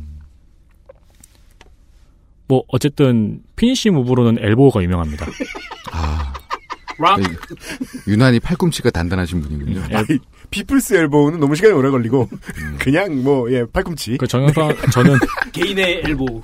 뭐 2.48 2.64
어쨌든 2.68 3.42
finish 3.56 3.90
move로는 3.90 4.38
elbow가 4.40 4.84
유명합니다. 4.84 5.26
아, 5.92 6.34
유난히 8.08 8.40
팔꿈치가 8.40 8.90
단단하신 8.90 9.42
분이군요. 9.42 9.84
엘- 9.90 9.96
아이, 9.98 10.20
People's 10.50 10.94
Elbow는 10.96 11.40
너무 11.40 11.56
시간이 11.56 11.74
오래 11.74 11.90
걸리고, 11.90 12.30
음. 12.32 12.78
그냥 12.80 13.24
뭐, 13.24 13.52
예, 13.52 13.66
팔꿈치. 13.66 14.18
그 14.18 14.28
정영상 14.28 14.76
저는 14.92 15.18
개인의 15.52 16.02
elbow. 16.06 16.42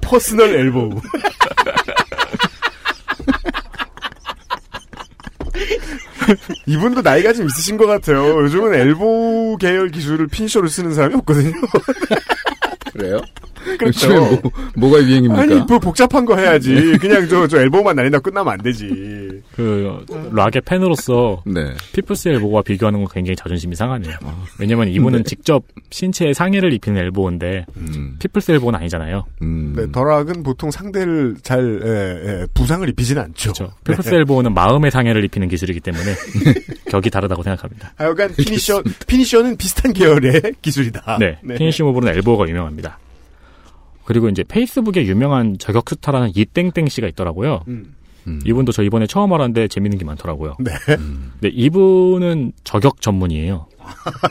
personal 0.00 0.54
elbow. 0.54 1.00
이분도 6.66 7.02
나이가 7.02 7.32
좀 7.32 7.46
있으신 7.46 7.76
것 7.76 7.86
같아요. 7.86 8.42
요즘은 8.42 8.74
elbow 8.74 9.56
계열 9.60 9.90
기술을 9.90 10.26
finisher로 10.28 10.68
쓰는 10.68 10.94
사람이 10.94 11.14
없거든요. 11.16 11.52
그렇죠. 13.80 14.08
요즘에 14.08 14.40
뭐, 14.42 14.52
뭐가 14.76 15.02
유행입니까? 15.02 15.40
아니, 15.42 15.54
뭐 15.60 15.78
복잡한 15.78 16.24
거 16.24 16.36
해야지. 16.36 16.96
그냥 17.00 17.28
저, 17.28 17.46
저 17.46 17.60
elbow만 17.60 17.96
날린다 17.96 18.20
끝나면 18.20 18.52
안 18.52 18.62
되지. 18.62 18.88
그 19.54 20.04
Rock의 20.32 20.62
팬으로서 20.64 21.42
네. 21.46 21.72
People's 21.92 22.28
Elbow와 22.28 22.62
비교하는 22.62 23.00
건 23.00 23.08
굉장히 23.12 23.36
자존심이 23.36 23.74
상하네요. 23.74 24.14
아. 24.22 24.44
왜냐면 24.58 24.88
이분은 24.88 25.24
직접 25.24 25.64
신체에 25.90 26.32
상해를 26.32 26.72
입히는 26.72 27.00
elbow인데 27.02 27.66
음, 27.76 28.16
People's 28.18 28.52
Elbow는 28.52 28.78
아니잖아요. 28.78 29.24
음. 29.42 29.74
네, 29.76 29.90
The 29.90 30.06
Rock은 30.06 30.42
보통 30.42 30.70
상대를 30.70 31.36
잘, 31.42 31.80
예, 31.84 31.88
예, 32.42 32.46
부상을 32.54 32.88
입히지는 32.88 33.22
않죠. 33.22 33.52
그렇죠. 33.52 33.72
People's 33.84 34.14
Elbow는 34.14 34.54
마음의 34.54 34.90
상해를 34.90 35.24
입히는 35.24 35.48
기술이기 35.48 35.80
때문에 35.80 36.04
격이 36.90 37.10
다르다고 37.10 37.42
생각합니다. 37.42 37.92
하여간 37.96 38.34
finisher, 38.36 38.82
finisher는 39.06 39.56
비슷한 39.56 39.92
계열의 39.92 40.54
기술이다. 40.62 41.18
네, 41.18 41.38
finish 41.56 41.82
move는 41.82 42.14
elbow가 42.16 42.48
유명합니다. 42.48 42.98
그리고 44.04 44.28
이제 44.28 44.42
페이스북에 44.42 45.04
유명한 45.06 45.56
저격 45.58 45.88
스타라는 45.88 46.32
이땡땡 46.34 46.88
씨가 46.88 47.08
있더라고요. 47.08 47.64
음. 47.68 47.94
음. 48.26 48.40
이분도 48.44 48.72
저 48.72 48.82
이번에 48.82 49.06
처음 49.06 49.32
알았는데 49.32 49.68
재밌는 49.68 49.98
게 49.98 50.04
많더라고요. 50.04 50.56
네. 50.60 50.72
네, 51.40 51.48
이분은 51.48 52.52
저격 52.64 53.00
전문이에요. 53.00 53.66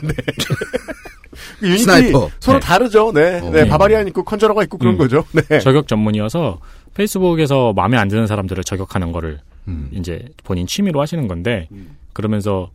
그 1.58 1.66
유닛이 1.66 1.78
sniper. 1.78 2.30
서로 2.40 2.58
네. 2.58 2.66
다르죠. 2.66 3.12
네. 3.12 3.40
어. 3.40 3.50
네. 3.50 3.62
네. 3.62 3.68
barbarian 3.68 4.08
있고 4.08 4.24
conjurer가 4.24 4.62
있고 4.64 4.78
그런 4.78 4.94
음. 4.94 4.98
거죠. 4.98 5.24
네. 5.48 5.60
저격 5.60 5.88
전문이어서 5.88 6.60
페이스북에서 6.94 7.72
마음에 7.72 7.96
안 7.96 8.08
드는 8.08 8.26
사람들을 8.26 8.64
저격하는 8.64 9.12
거를 9.12 9.40
음. 9.68 9.88
이제 9.92 10.24
본인 10.44 10.66
취미로 10.66 11.00
하시는 11.00 11.26
건데 11.28 11.68
음. 11.72 11.96
그러면서 12.12 12.70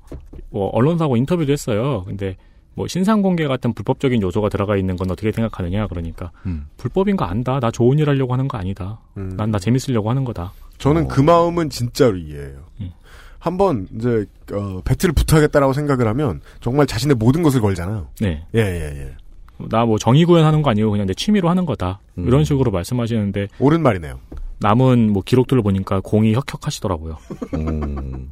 뭐 0.49 0.69
언론사하고 0.69 1.17
인터뷰도 1.17 1.51
했어요. 1.51 2.03
근데 2.05 2.37
뭐 2.75 2.87
신상 2.87 3.21
공개 3.21 3.47
같은 3.47 3.73
불법적인 3.73 4.21
요소가 4.21 4.49
들어가 4.49 4.75
있는 4.77 4.95
건 4.97 5.09
어떻게 5.09 5.31
생각하느냐 5.31 5.87
그러니까 5.87 6.31
음. 6.45 6.67
불법인 6.77 7.15
거 7.15 7.25
안다. 7.25 7.59
나 7.59 7.71
좋은 7.71 7.97
일 7.99 8.09
하려고 8.09 8.33
하는 8.33 8.47
거 8.47 8.57
아니다. 8.57 8.99
음. 9.17 9.33
난나 9.37 9.59
재밌으려고 9.59 10.09
하는 10.09 10.25
거다. 10.25 10.51
저는 10.77 11.05
어. 11.05 11.07
그 11.07 11.21
마음은 11.21 11.69
진짜로 11.69 12.17
이해해요. 12.17 12.57
음. 12.81 12.91
한번 13.39 13.87
이제 13.95 14.25
어, 14.53 14.81
배틀을 14.83 15.13
붙어야겠다라고 15.13 15.71
생각을 15.73 16.07
하면 16.07 16.41
정말 16.61 16.85
자신의 16.85 17.15
모든 17.15 17.43
것을 17.43 17.61
걸잖아요. 17.61 18.07
네. 18.19 18.45
예, 18.55 18.59
예, 18.59 19.01
예. 19.01 19.11
나 19.69 19.85
뭐 19.85 19.97
정의 19.97 20.25
구현하는 20.25 20.61
거 20.61 20.71
아니고 20.71 20.91
그냥 20.91 21.07
내 21.07 21.13
취미로 21.13 21.49
하는 21.49 21.65
거다. 21.65 22.01
음. 22.17 22.27
이런 22.27 22.43
식으로 22.43 22.71
말씀하시는데 22.71 23.47
옳은 23.59 23.81
말이네요. 23.81 24.19
남은 24.59 25.11
뭐 25.13 25.21
기록들을 25.23 25.61
보니까 25.63 26.01
공이 26.01 26.33
혁혁하시더라고요. 26.33 27.17
음. 27.53 28.29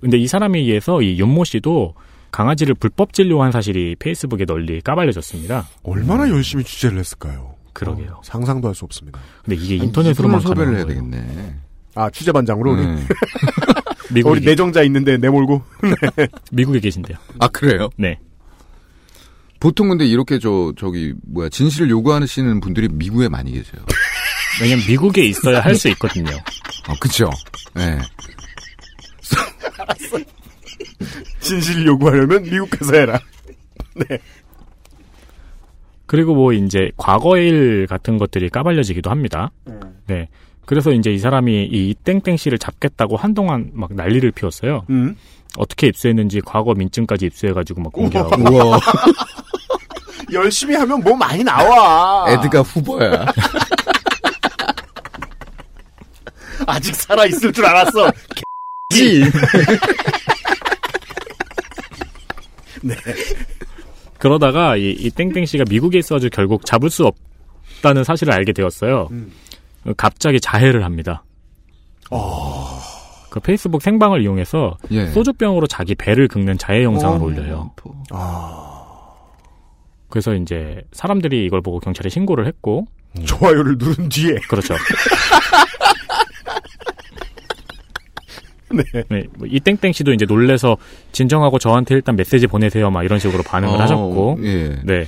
근데 0.00 0.16
이 0.16 0.26
사람에 0.26 0.58
의해서 0.58 1.02
이 1.02 1.18
윤모 1.20 1.44
씨도 1.44 1.94
강아지를 2.30 2.74
불법 2.74 3.12
진료한 3.12 3.52
사실이 3.52 3.96
페이스북에 3.98 4.44
널리 4.44 4.80
까발려졌습니다. 4.80 5.66
얼마나 5.82 6.28
열심히 6.28 6.62
취재를 6.64 6.98
했을까요? 6.98 7.54
그러게요. 7.72 8.14
어, 8.18 8.20
상상도 8.24 8.68
할 8.68 8.74
수 8.74 8.84
없습니다. 8.84 9.20
근데 9.44 9.56
이게 9.56 9.76
인터넷으로만 9.76 10.40
가능한 10.42 10.74
해야 10.76 10.84
거예요. 10.84 11.00
되겠네. 11.00 11.56
아 11.94 12.10
취재 12.10 12.30
반장으로 12.32 12.72
우리, 12.72 12.86
네. 12.86 13.06
미국에, 14.12 14.30
우리 14.38 14.46
내정자 14.46 14.82
있는데 14.84 15.16
내몰고 15.16 15.62
미국에 16.52 16.80
계신데요. 16.80 17.16
아 17.40 17.48
그래요? 17.48 17.88
네. 17.96 18.18
보통 19.60 19.88
근데 19.88 20.06
이렇게 20.06 20.38
저 20.38 20.72
저기 20.78 21.14
뭐야 21.26 21.48
진실을 21.48 21.90
요구하시는 21.90 22.60
분들이 22.60 22.88
미국에 22.88 23.28
많이 23.28 23.52
계세요. 23.52 23.82
왜냐면 24.62 24.84
미국에 24.86 25.24
있어야 25.24 25.60
할 25.60 25.74
수 25.76 25.88
있거든요. 25.90 26.30
어, 26.88 26.94
그쵸? 27.00 27.30
네. 27.74 27.98
진실을 31.40 31.86
요구하려면 31.86 32.42
미국 32.42 32.70
가서 32.70 32.94
해라. 32.94 33.20
그리고 36.06 36.34
뭐 36.34 36.52
이제 36.52 36.90
과거의 36.96 37.48
일 37.48 37.86
같은 37.86 38.16
것들이 38.18 38.48
까발려지기도 38.48 39.10
합니다. 39.10 39.50
네. 40.06 40.28
그래서 40.64 40.90
이제 40.90 41.10
이 41.10 41.18
사람이 41.18 41.64
이 41.70 41.94
땡땡 42.04 42.36
씨를 42.36 42.58
잡겠다고 42.58 43.16
한동안 43.16 43.70
막 43.72 43.92
난리를 43.94 44.30
피웠어요. 44.32 44.84
음. 44.90 45.16
어떻게 45.56 45.86
입수했는지 45.86 46.40
과거 46.40 46.74
민증까지 46.74 47.26
입수해가지고 47.26 47.80
막 47.82 47.92
공개하고. 47.92 48.52
우와. 48.52 48.78
열심히 50.32 50.74
하면 50.76 51.00
뭐 51.02 51.14
많이 51.16 51.42
나와. 51.42 52.30
에드가 52.30 52.60
후보야. 52.62 53.26
아직 56.66 56.94
살아 56.94 57.24
있을 57.24 57.52
줄 57.52 57.64
알았어. 57.64 58.10
지. 62.80 62.88
그러다가 64.18 64.76
이, 64.76 64.90
이 64.90 65.10
땡땡 65.10 65.46
씨가 65.46 65.64
미국에 65.70 65.98
있어가지고 65.98 66.30
결국 66.34 66.66
잡을 66.66 66.90
수 66.90 67.06
없다는 67.06 68.04
사실을 68.04 68.32
알게 68.32 68.52
되었어요. 68.52 69.08
음. 69.12 69.32
갑자기 69.96 70.40
자해를 70.40 70.84
합니다. 70.84 71.22
그 73.30 73.40
페이스북 73.40 73.82
생방을 73.82 74.22
이용해서 74.22 74.76
예. 74.90 75.06
소주병으로 75.08 75.66
자기 75.66 75.94
배를 75.94 76.28
긁는 76.28 76.58
자해 76.58 76.82
영상을 76.82 77.18
어, 77.18 77.22
올려요. 77.22 77.70
아, 78.10 79.14
그래서 80.08 80.34
이제 80.34 80.82
사람들이 80.92 81.44
이걸 81.44 81.60
보고 81.60 81.78
경찰에 81.78 82.08
신고를 82.08 82.46
했고, 82.46 82.86
좋아요를 83.24 83.76
누른 83.78 84.08
뒤에. 84.08 84.36
그렇죠. 84.48 84.74
네. 88.74 88.84
네, 89.08 89.24
뭐이 89.38 89.60
땡땡 89.60 89.92
씨도 89.92 90.12
이제 90.12 90.26
놀래서 90.26 90.76
진정하고 91.12 91.58
저한테 91.58 91.94
일단 91.94 92.16
메시지 92.16 92.46
보내세요, 92.46 92.90
막 92.90 93.04
이런 93.04 93.18
식으로 93.18 93.42
반응을 93.42 93.76
어, 93.76 93.80
하셨고, 93.80 94.38
예. 94.42 94.76
네. 94.84 95.06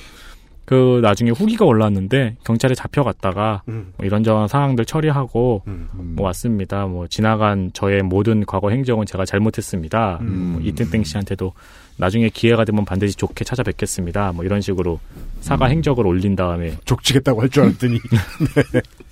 그 0.64 1.00
나중에 1.02 1.32
후기가 1.32 1.64
올라왔는데 1.64 2.36
경찰에 2.44 2.76
잡혀갔다가 2.76 3.62
음. 3.66 3.92
뭐 3.96 4.06
이런저런 4.06 4.46
상황들 4.46 4.84
처리하고 4.84 5.62
음. 5.66 5.88
뭐 6.14 6.26
왔습니다. 6.26 6.86
뭐 6.86 7.08
지나간 7.08 7.72
저의 7.74 8.04
모든 8.04 8.46
과거 8.46 8.70
행적은 8.70 9.04
제가 9.04 9.24
잘못했습니다. 9.24 10.18
음. 10.20 10.52
뭐 10.52 10.60
이땡땡 10.62 11.02
씨한테도 11.02 11.54
나중에 11.96 12.28
기회가 12.28 12.64
되면 12.64 12.84
반드시 12.84 13.16
좋게 13.16 13.44
찾아뵙겠습니다. 13.44 14.30
뭐 14.30 14.44
이런 14.44 14.60
식으로 14.60 15.00
사과 15.40 15.66
행적을 15.66 16.06
올린 16.06 16.36
다음에 16.36 16.76
족치겠다고 16.84 17.42
할 17.42 17.48
줄 17.48 17.64
알았더니. 17.64 17.98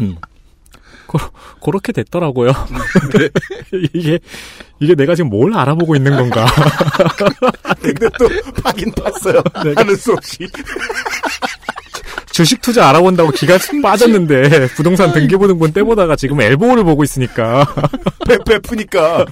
음. 0.00 0.16
고, 1.06 1.18
그렇게 1.62 1.92
됐더라고요. 1.92 2.52
이게 3.94 4.18
이게 4.80 4.94
내가 4.94 5.14
지금 5.14 5.30
뭘 5.30 5.54
알아보고 5.54 5.96
있는 5.96 6.16
건가? 6.16 6.46
근데 7.80 8.08
또 8.18 8.28
파긴 8.62 8.90
팠어요. 8.92 9.42
하는 9.76 9.96
수 9.96 10.12
없이. 10.12 10.46
주식 12.30 12.60
투자 12.60 12.88
알아본다고 12.90 13.30
기가 13.30 13.56
빠졌는데 13.82 14.68
부동산 14.76 15.12
등기부등본 15.12 15.72
떼보다가 15.72 16.16
지금 16.16 16.40
엘보를 16.40 16.84
보고 16.84 17.02
있으니까 17.02 17.66
푸니까. 18.62 19.24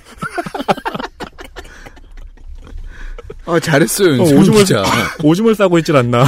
아, 3.46 3.60
잘했어요, 3.60 4.22
어, 4.22 4.24
오줌을 4.24 4.60
기자. 4.60 4.82
오줌을 5.22 5.54
싸고 5.54 5.78
있질 5.78 5.94
않나? 5.96 6.22
어, 6.22 6.24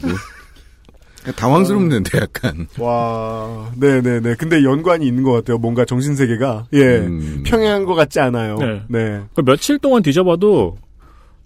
뭐. 0.00 0.14
당황스럽는데, 1.32 2.18
약간. 2.22 2.66
와, 2.78 3.70
네네네. 3.76 4.34
근데 4.36 4.62
연관이 4.64 5.06
있는 5.06 5.22
것 5.22 5.32
같아요. 5.32 5.58
뭔가 5.58 5.84
정신 5.84 6.14
세계가. 6.14 6.66
예. 6.74 6.98
음. 6.98 7.42
평행한 7.46 7.84
것 7.84 7.94
같지 7.94 8.20
않아요. 8.20 8.56
네. 8.58 8.82
네. 8.88 9.22
그 9.34 9.42
며칠 9.42 9.78
동안 9.78 10.02
뒤져봐도 10.02 10.76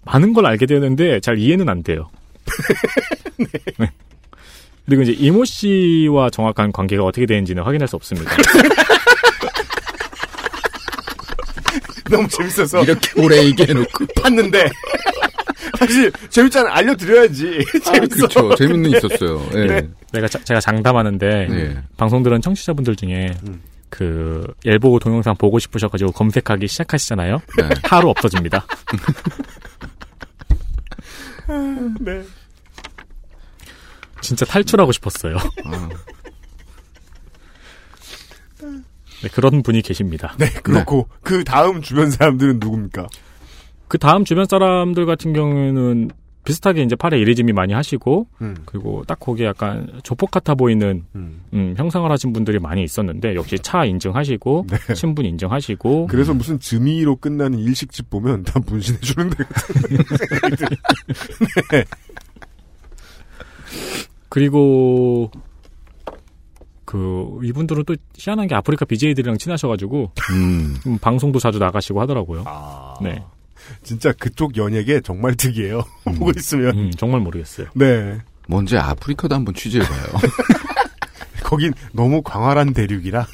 많은 0.05 0.33
걸 0.33 0.45
알게 0.45 0.65
되는데 0.65 1.19
잘 1.19 1.37
이해는 1.37 1.69
안 1.69 1.83
돼요. 1.83 2.09
네. 3.37 3.91
그리고 4.85 5.03
이제 5.03 5.11
이모 5.11 5.45
씨와 5.45 6.29
정확한 6.31 6.71
관계가 6.71 7.03
어떻게 7.03 7.25
되는지는 7.25 7.63
확인할 7.63 7.87
수 7.87 7.95
없습니다. 7.95 8.31
너무 12.09 12.27
재밌어서 12.27 12.81
이렇게 12.81 13.21
오래 13.21 13.43
얘기해놓고 13.45 14.05
봤는데 14.19 14.67
사실 15.77 16.11
재밌잖아 16.29 16.73
알려드려야지 16.75 17.65
아, 17.67 17.79
재밌어 17.93 18.15
그렇죠. 18.27 18.55
재밌는 18.55 18.91
있었어요. 18.91 19.45
예. 19.55 19.65
네. 19.65 19.89
내가 20.13 20.27
자- 20.27 20.43
제가 20.43 20.59
장담하는데 20.59 21.47
네. 21.47 21.77
방송 21.97 22.23
들은 22.23 22.41
청취자분들 22.41 22.95
중에 22.95 23.35
음. 23.47 23.61
그 23.89 24.45
엘보고 24.65 24.99
동영상 24.99 25.35
보고 25.35 25.57
싶으셔가지고 25.59 26.11
검색하기 26.11 26.67
시작하시잖아요. 26.67 27.39
네. 27.57 27.69
하루 27.83 28.09
없어집니다. 28.09 28.65
네. 31.99 32.23
진짜 34.21 34.45
탈출하고 34.45 34.91
싶었어요. 34.91 35.37
아, 35.65 35.89
네, 38.61 39.29
그런 39.33 39.63
분이 39.63 39.81
계십니다. 39.81 40.35
네 40.37 40.49
그렇고 40.63 41.07
그 41.21 41.43
다음 41.43 41.81
주변 41.81 42.09
사람들은 42.11 42.59
누굽니까 42.59 43.07
그 43.89 43.97
다음 43.97 44.23
주변 44.23 44.45
사람들 44.45 45.05
같은 45.05 45.33
경우에는 45.33 46.11
비슷하게 46.45 46.83
이제 46.83 46.95
팔에 46.95 47.19
이리짐이 47.19 47.53
많이 47.53 47.73
하시고 47.73 48.27
음. 48.41 48.55
그리고 48.65 49.03
딱 49.05 49.19
거기에 49.19 49.47
약간 49.47 49.87
조폭 50.03 50.31
같아 50.31 50.55
보이는 50.55 51.03
음. 51.15 51.41
음, 51.53 51.73
형상을 51.75 52.09
하신 52.09 52.31
분들이 52.31 52.59
많이 52.59 52.83
있었는데 52.83 53.35
역시 53.35 53.57
차 53.59 53.83
인증하시고 53.85 54.67
네. 54.87 54.95
신분 54.95 55.25
인증하시고 55.25 56.07
그래서 56.07 56.33
무슨 56.33 56.59
즈미로 56.59 57.17
끝나는 57.17 57.59
일식집 57.59 58.09
보면 58.09 58.43
다 58.43 58.59
문신해 58.65 58.99
주는데 58.99 59.43
생각이 60.29 60.55
들어요. 60.55 60.77
네. 61.71 61.83
그리고 64.29 65.31
그 66.85 67.39
이분들은 67.43 67.85
또 67.85 67.95
희한한 68.17 68.47
게 68.47 68.55
아프리카 68.55 68.85
BJ들이랑 68.85 69.37
친하셔가지고 69.37 70.11
음. 70.31 70.75
음, 70.87 70.97
방송도 70.99 71.39
자주 71.39 71.59
나가시고 71.59 72.01
하더라고요. 72.01 72.43
아, 72.45 72.95
네, 73.01 73.23
진짜 73.83 74.11
그쪽 74.13 74.57
연예계 74.57 75.01
정말 75.01 75.35
특이해요. 75.35 75.83
보고 76.05 76.31
있으면. 76.35 76.77
음, 76.77 76.91
정말 76.97 77.21
모르겠어요. 77.21 77.67
네. 77.75 78.17
뭔지 78.47 78.77
아프리카도 78.77 79.35
한번 79.35 79.53
취재해봐요. 79.53 80.03
거긴 81.43 81.73
너무 81.93 82.21
광활한 82.21 82.73
대륙이라 82.73 83.25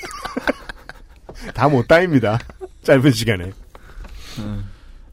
다 1.53 1.67
못 1.69 1.87
따입니다. 1.87 2.39
짧은 2.83 3.11
시간에. 3.11 3.51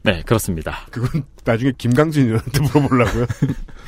네, 0.03 0.21
그렇습니다. 0.25 0.85
그건 0.91 1.23
나중에 1.45 1.71
김강진 1.77 2.25
의원한테 2.27 2.59
물어보려고요. 2.61 3.25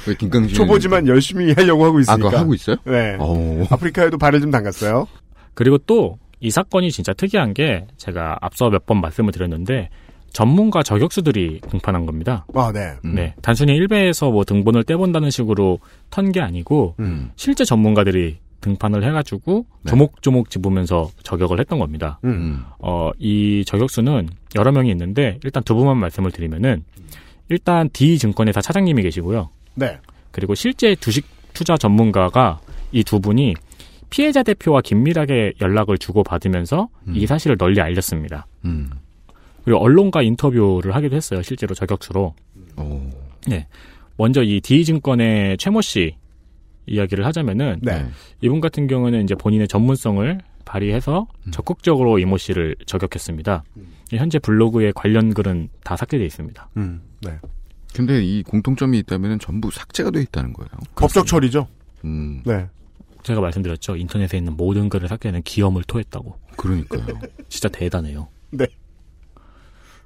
왜 0.07 0.15
김강진 0.15 0.55
초보지만 0.55 1.07
열심히 1.07 1.51
하려고 1.53 1.85
하고 1.85 1.97
아, 1.97 2.01
있으니까. 2.01 2.29
그거 2.29 2.37
하고 2.37 2.53
있어요? 2.53 2.77
네. 2.85 3.15
오. 3.19 3.65
아프리카에도 3.69 4.17
발을 4.17 4.39
좀 4.41 4.51
담갔어요. 4.51 5.07
그리고 5.53 5.77
또 5.79 6.17
이 6.41 6.51
사건이 6.51 6.91
진짜 6.91 7.13
특이한 7.13 7.53
게 7.53 7.87
제가 7.97 8.37
앞서 8.41 8.69
몇 8.69 8.85
번 8.85 8.99
말씀을 9.01 9.31
드렸는데 9.31 9.89
전문가 10.35 10.83
저격수들이 10.83 11.61
등판한 11.69 12.05
겁니다. 12.05 12.45
아, 12.53 12.69
네. 12.73 12.93
음. 13.05 13.15
네, 13.15 13.33
단순히 13.41 13.73
일베에서 13.77 14.29
뭐 14.31 14.43
등본을 14.43 14.83
떼본다는 14.83 15.29
식으로 15.31 15.79
턴 16.09 16.31
게 16.33 16.41
아니고 16.41 16.95
음. 16.99 17.31
실제 17.37 17.63
전문가들이 17.63 18.37
등판을 18.59 19.05
해가지고 19.05 19.65
네. 19.83 19.89
조목조목 19.89 20.49
집으면서 20.49 21.09
저격을 21.23 21.59
했던 21.61 21.79
겁니다. 21.79 22.19
음. 22.25 22.29
음. 22.29 22.63
어, 22.79 23.11
이 23.17 23.63
저격수는 23.65 24.27
여러 24.55 24.71
명이 24.73 24.89
있는데 24.91 25.39
일단 25.45 25.63
두 25.63 25.73
분만 25.75 25.97
말씀을 25.97 26.31
드리면은 26.31 26.83
일단 27.47 27.89
D 27.93 28.17
증권회사 28.17 28.59
차장님이 28.59 29.03
계시고요. 29.03 29.49
네. 29.75 29.99
그리고 30.31 30.53
실제 30.53 30.95
주식 30.95 31.25
투자 31.53 31.77
전문가가 31.77 32.59
이 32.91 33.03
두 33.03 33.21
분이 33.21 33.53
피해자 34.09 34.43
대표와 34.43 34.81
긴밀하게 34.81 35.53
연락을 35.61 35.97
주고 35.97 36.23
받으면서 36.23 36.89
음. 37.07 37.15
이 37.15 37.25
사실을 37.25 37.57
널리 37.57 37.79
알렸습니다. 37.81 38.47
음. 39.65 39.71
그리고 39.71 39.79
언론과 39.79 40.21
인터뷰를 40.21 40.95
하기도 40.95 41.15
했어요. 41.15 41.41
실제로 41.41 41.75
저격수로. 41.75 42.33
오. 42.77 43.01
먼저 44.17 44.43
이 44.43 44.61
D 44.61 44.85
증권의 44.85 45.57
최모 45.57 45.81
씨 45.81 46.15
이야기를 46.87 47.25
하자면은 47.25 47.79
네. 47.81 48.05
이분 48.41 48.61
같은 48.61 48.87
경우는 48.87 49.23
이제 49.23 49.35
본인의 49.35 49.67
전문성을 49.67 50.39
발휘해서 50.65 51.27
음. 51.47 51.51
적극적으로 51.51 52.19
이모 52.19 52.37
씨를 52.37 52.75
저격했습니다. 52.85 53.63
현재 54.11 54.39
블로그에 54.39 54.91
관련 54.95 55.33
글은 55.33 55.69
다 55.83 55.95
삭제돼 55.95 56.25
있습니다. 56.25 56.69
음. 56.77 57.01
네. 57.21 57.37
근데 57.93 58.23
이 58.23 58.43
공통점이 58.43 58.99
있다면 58.99 59.39
전부 59.39 59.71
삭제가 59.71 60.11
돼 60.11 60.21
있다는 60.21 60.53
거예요. 60.53 60.69
법적 60.95 61.25
처리죠. 61.27 61.67
음. 62.03 62.41
네. 62.45 62.67
제가 63.23 63.41
말씀드렸죠. 63.41 63.95
인터넷에 63.95 64.37
있는 64.37 64.55
모든 64.55 64.89
글을 64.89 65.07
삭제하는 65.07 65.41
기염을 65.43 65.83
토했다고. 65.87 66.37
그러니까요. 66.57 67.05
진짜 67.49 67.69
대단해요. 67.69 68.27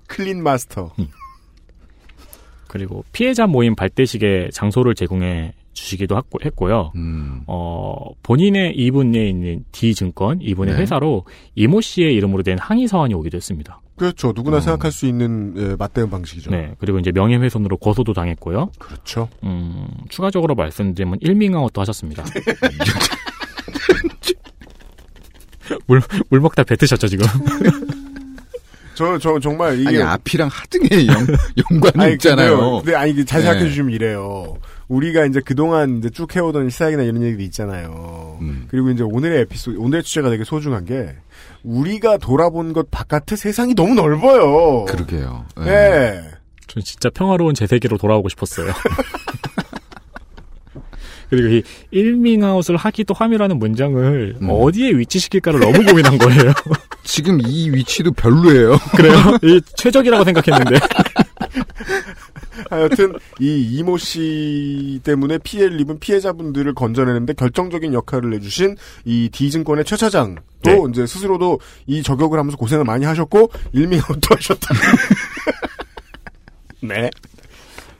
클린 0.09 0.43
마스터. 0.43 0.91
그리고 2.67 3.03
피해자 3.13 3.47
모임 3.47 3.73
발대식의 3.75 4.51
장소를 4.51 4.93
제공해 4.95 5.53
주시기도 5.73 6.15
했고- 6.17 6.43
했고요. 6.45 6.91
음. 6.95 7.41
어, 7.47 8.11
본인의 8.21 8.75
이분에 8.75 9.27
있는 9.29 9.63
D증권, 9.71 10.41
이분의 10.41 10.75
네. 10.75 10.81
회사로 10.81 11.25
이모 11.55 11.79
씨의 11.81 12.13
이름으로 12.15 12.43
된 12.43 12.59
항의 12.59 12.87
서한이 12.87 13.13
오기도 13.13 13.37
했습니다. 13.37 13.81
그렇죠. 13.95 14.33
누구나 14.35 14.57
어. 14.57 14.59
생각할 14.61 14.91
수 14.91 15.05
있는 15.07 15.53
예, 15.57 15.75
맞대응 15.77 16.09
방식이죠. 16.09 16.51
네. 16.51 16.73
그리고 16.79 16.99
이제 16.99 17.11
명예훼손으로 17.11 17.77
고소도 17.77 18.13
당했고요. 18.13 18.71
그렇죠. 18.77 19.29
음, 19.43 19.87
추가적으로 20.09 20.53
말씀드리면 20.55 21.19
일밍아웃도 21.21 21.81
하셨습니다. 21.81 22.23
물, 25.87 26.01
물 26.29 26.39
먹다 26.39 26.63
뱉으셨죠, 26.63 27.07
지금? 27.07 27.25
저, 28.99 29.17
저, 29.17 29.39
정말 29.39 29.79
이게. 29.79 29.87
아니 29.87 30.01
앞이랑 30.01 30.49
하등의 30.51 31.07
연, 31.07 31.25
연관이 31.71 32.03
아니, 32.03 32.13
있잖아요. 32.15 32.57
근데요. 32.57 32.77
근데 32.79 32.95
아니, 32.95 33.11
이게 33.11 33.23
잘 33.23 33.39
네. 33.39 33.45
생각해 33.47 33.69
주시면 33.69 33.93
이래요. 33.93 34.57
우리가 34.89 35.23
이제 35.25 35.39
그동안 35.39 35.99
이제 35.99 36.09
쭉 36.09 36.35
해오던 36.35 36.69
시사기나 36.69 37.03
이런 37.03 37.23
얘기도 37.23 37.41
있잖아요. 37.43 38.37
음. 38.41 38.67
그리고 38.69 38.89
이제 38.89 39.03
오늘의 39.03 39.41
에피소드, 39.43 39.77
오늘의 39.77 40.03
주제가 40.03 40.29
되게 40.29 40.43
소중한 40.43 40.83
게, 40.83 41.15
우리가 41.63 42.17
돌아본 42.17 42.73
것 42.73 42.91
바깥의 42.91 43.37
세상이 43.37 43.73
너무 43.73 43.93
넓어요. 43.95 44.83
그러게요. 44.83 45.45
예. 45.61 45.63
네. 45.63 46.31
전 46.67 46.83
진짜 46.83 47.09
평화로운 47.09 47.53
제 47.53 47.67
세계로 47.67 47.97
돌아오고 47.97 48.27
싶었어요. 48.27 48.73
그리고 51.29 51.47
이 51.47 51.63
일밍아웃을 51.91 52.75
하기도 52.75 53.13
함이라는 53.13 53.59
문장을 53.59 54.37
음. 54.41 54.47
어디에 54.49 54.91
위치시킬까를 54.91 55.59
너무 55.59 55.83
고민한 55.83 56.17
거예요. 56.17 56.53
지금 57.03 57.39
이 57.45 57.69
위치도 57.69 58.11
별로예요. 58.13 58.77
그래요? 58.95 59.15
이 59.43 59.61
최적이라고 59.75 60.23
생각했는데. 60.23 60.79
하여튼, 62.69 63.13
이 63.39 63.61
이모 63.71 63.97
씨 63.97 64.99
때문에 65.03 65.37
피해를 65.39 65.79
입은 65.79 65.99
피해자분들을 65.99 66.73
건져내는데 66.73 67.33
결정적인 67.33 67.93
역할을 67.93 68.33
해주신 68.33 68.75
이 69.05 69.29
D증권의 69.31 69.85
최 69.85 69.95
차장도 69.95 70.41
네. 70.63 70.81
이제 70.89 71.07
스스로도 71.07 71.59
이 71.87 72.03
저격을 72.03 72.37
하면서 72.37 72.57
고생을 72.57 72.83
많이 72.83 73.05
하셨고, 73.05 73.49
일밍아웃도 73.71 74.35
하셨다. 74.35 74.73
네. 76.81 77.09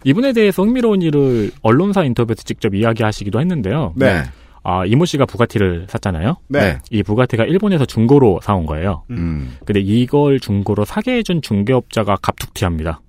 이분에 0.04 0.34
대해서 0.34 0.64
흥미로운 0.64 1.02
일을 1.02 1.52
언론사 1.62 2.04
인터뷰에서 2.04 2.44
직접 2.44 2.74
이야기하시기도 2.74 3.40
했는데요. 3.40 3.94
네. 3.96 4.24
아, 4.64 4.86
이모 4.86 5.06
씨가 5.06 5.26
부가티를 5.26 5.88
샀잖아요. 5.90 6.38
네. 6.48 6.80
이 6.92 7.02
부가티가 7.04 7.46
일본에서 7.46 7.86
중고로 7.86 8.40
사온 8.44 8.66
거예요. 8.66 9.04
음. 9.10 9.58
근데 9.66 9.80
이걸 9.80 10.40
중고로 10.40 10.86
사게 10.86 11.18
해준 11.18 11.42
중개업자가 11.42 12.18
갑툭튀합니다. 12.22 13.02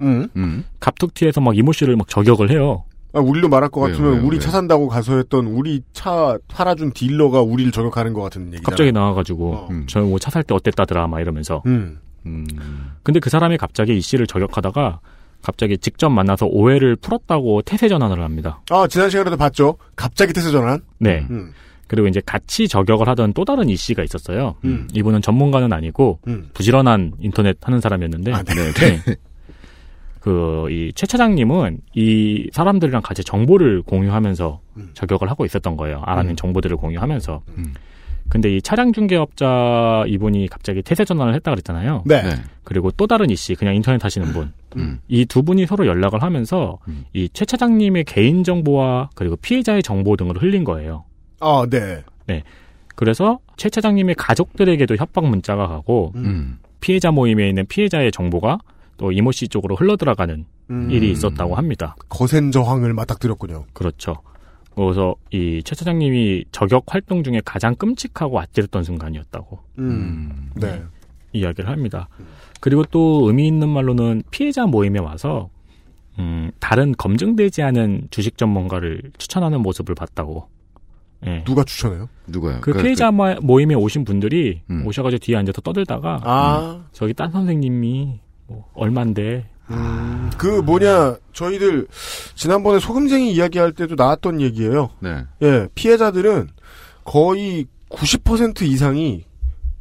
음. 0.00 0.28
음. 0.36 0.64
갑툭튀해서 0.80 1.40
막 1.40 1.56
이모 1.56 1.72
씨를 1.72 1.96
막 1.96 2.08
저격을 2.08 2.50
해요. 2.50 2.84
아, 3.12 3.20
우리로 3.20 3.48
말할 3.48 3.70
것 3.70 3.80
왜요, 3.80 3.92
같으면 3.92 4.12
왜요, 4.14 4.22
우리 4.26 4.36
왜요? 4.36 4.40
차 4.40 4.50
산다고 4.50 4.88
가서 4.88 5.16
했던 5.16 5.46
우리 5.46 5.80
차 5.92 6.36
팔아준 6.48 6.92
딜러가 6.92 7.40
우리를 7.40 7.72
저격하는 7.72 8.12
것 8.12 8.20
같은 8.22 8.48
얘기잖아. 8.48 8.62
갑자기 8.64 8.92
나와가지고 8.92 9.52
어. 9.54 9.68
음. 9.70 9.86
저뭐차 9.88 10.30
살 10.30 10.42
때 10.42 10.54
어땠다더라 10.54 11.06
막 11.06 11.20
이러면서. 11.20 11.62
음. 11.66 11.98
음. 12.26 12.44
근데 13.04 13.20
그 13.20 13.30
사람이 13.30 13.56
갑자기 13.56 13.96
이 13.96 14.00
씨를 14.00 14.26
저격하다가 14.26 15.00
갑자기 15.42 15.78
직접 15.78 16.08
만나서 16.10 16.46
오해를 16.46 16.96
풀었다고 16.96 17.62
태세 17.62 17.88
전환을 17.88 18.22
합니다. 18.22 18.60
아, 18.70 18.86
지난 18.88 19.10
시간에도 19.10 19.36
봤죠? 19.36 19.76
갑자기 19.94 20.32
태세 20.32 20.50
전환? 20.50 20.80
네. 20.98 21.26
음. 21.30 21.52
그리고 21.86 22.08
이제 22.08 22.20
같이 22.24 22.66
저격을 22.66 23.08
하던 23.08 23.32
또 23.32 23.44
다른 23.44 23.68
이 23.68 23.76
씨가 23.76 24.02
있었어요. 24.02 24.56
음. 24.64 24.88
이분은 24.92 25.22
전문가는 25.22 25.72
아니고 25.72 26.18
음. 26.26 26.48
부지런한 26.52 27.12
인터넷 27.20 27.56
하는 27.62 27.80
사람이었는데 27.80 28.32
아, 28.32 28.42
네. 28.42 28.54
네. 28.72 29.00
그, 30.20 30.66
이, 30.70 30.92
최 30.96 31.06
차장님은 31.06 31.78
이 31.94 32.50
사람들이랑 32.52 33.02
같이 33.02 33.22
정보를 33.22 33.82
공유하면서 33.82 34.60
음. 34.76 34.90
저격을 34.94 35.30
하고 35.30 35.44
있었던 35.44 35.76
거예요. 35.76 36.02
알아낸 36.04 36.32
음. 36.32 36.36
정보들을 36.36 36.76
공유하면서. 36.76 37.42
음. 38.26 38.28
근데 38.28 38.54
이 38.54 38.60
차량 38.62 38.92
중개업자 38.92 40.04
이분이 40.06 40.48
갑자기 40.48 40.82
태세 40.82 41.04
전환을 41.04 41.34
했다 41.34 41.50
그랬잖아요. 41.52 42.02
네. 42.06 42.22
네. 42.22 42.30
그리고 42.64 42.90
또 42.90 43.06
다른 43.06 43.30
이 43.30 43.36
씨, 43.36 43.54
그냥 43.54 43.74
인터넷 43.74 44.04
하시는 44.04 44.32
분. 44.32 44.52
음. 44.76 45.00
이두 45.08 45.42
분이 45.42 45.66
서로 45.66 45.86
연락을 45.86 46.22
하면서 46.22 46.78
음. 46.88 47.04
이최 47.12 47.44
차장님의 47.44 48.04
개인 48.04 48.44
정보와 48.44 49.10
그리고 49.14 49.36
피해자의 49.36 49.82
정보 49.82 50.16
등을 50.16 50.42
흘린 50.42 50.64
거예요. 50.64 51.04
아, 51.40 51.64
네. 51.70 52.42
그래서 52.94 53.38
최 53.56 53.70
차장님의 53.70 54.16
가족들에게도 54.16 54.96
협박 54.96 55.26
문자가 55.26 55.68
가고 55.68 56.12
음. 56.16 56.24
음. 56.24 56.58
피해자 56.80 57.10
모임에 57.10 57.48
있는 57.48 57.66
피해자의 57.66 58.10
정보가 58.12 58.58
또 58.96 59.12
이모 59.12 59.32
씨 59.32 59.48
쪽으로 59.48 59.76
흘러들어가는 59.76 60.44
음. 60.70 60.90
일이 60.90 61.10
있었다고 61.12 61.54
합니다. 61.54 61.96
거센 62.08 62.50
저항을 62.50 62.94
맞닥뜨렸군요. 62.94 63.66
그렇죠. 63.72 64.16
그래서 64.84 65.14
이 65.32 65.62
최 65.64 65.74
차장님이 65.74 66.44
저격 66.52 66.84
활동 66.86 67.22
중에 67.24 67.40
가장 67.44 67.74
끔찍하고 67.74 68.38
아찔했던 68.40 68.84
순간이었다고 68.84 69.58
음. 69.78 70.50
네. 70.56 70.82
이야기를 71.32 71.68
합니다. 71.70 72.08
그리고 72.60 72.84
또 72.84 73.26
의미 73.26 73.46
있는 73.46 73.68
말로는 73.68 74.22
피해자 74.30 74.66
모임에 74.66 74.98
와서 75.00 75.48
음, 76.18 76.50
다른 76.60 76.92
검증되지 76.92 77.62
않은 77.62 78.08
주식 78.10 78.38
전문가를 78.38 79.02
추천하는 79.18 79.60
모습을 79.60 79.94
봤다고. 79.94 80.48
예. 81.26 81.42
누가 81.44 81.64
추천해요? 81.64 82.08
누가요? 82.26 82.56
그 82.60 82.72
그러니까 82.72 82.82
피해자 82.82 83.10
모- 83.10 83.34
모임에 83.42 83.74
오신 83.74 84.04
분들이 84.04 84.60
음. 84.70 84.86
오셔가지고 84.86 85.18
뒤에 85.20 85.36
앉아서 85.36 85.60
떠들다가 85.62 86.20
아. 86.22 86.76
음, 86.78 86.84
저기 86.92 87.12
딴 87.14 87.30
선생님이 87.32 88.20
뭐 88.46 88.70
얼만데 88.74 89.46
그 90.38 90.46
뭐냐 90.46 91.16
저희들 91.32 91.86
지난번에 92.34 92.78
소금쟁이 92.78 93.32
이야기할 93.32 93.72
때도 93.72 93.94
나왔던 93.94 94.40
얘기예요. 94.40 94.90
네. 95.00 95.24
예, 95.42 95.68
피해자들은 95.74 96.48
거의 97.04 97.66
90% 97.90 98.62
이상이 98.62 99.24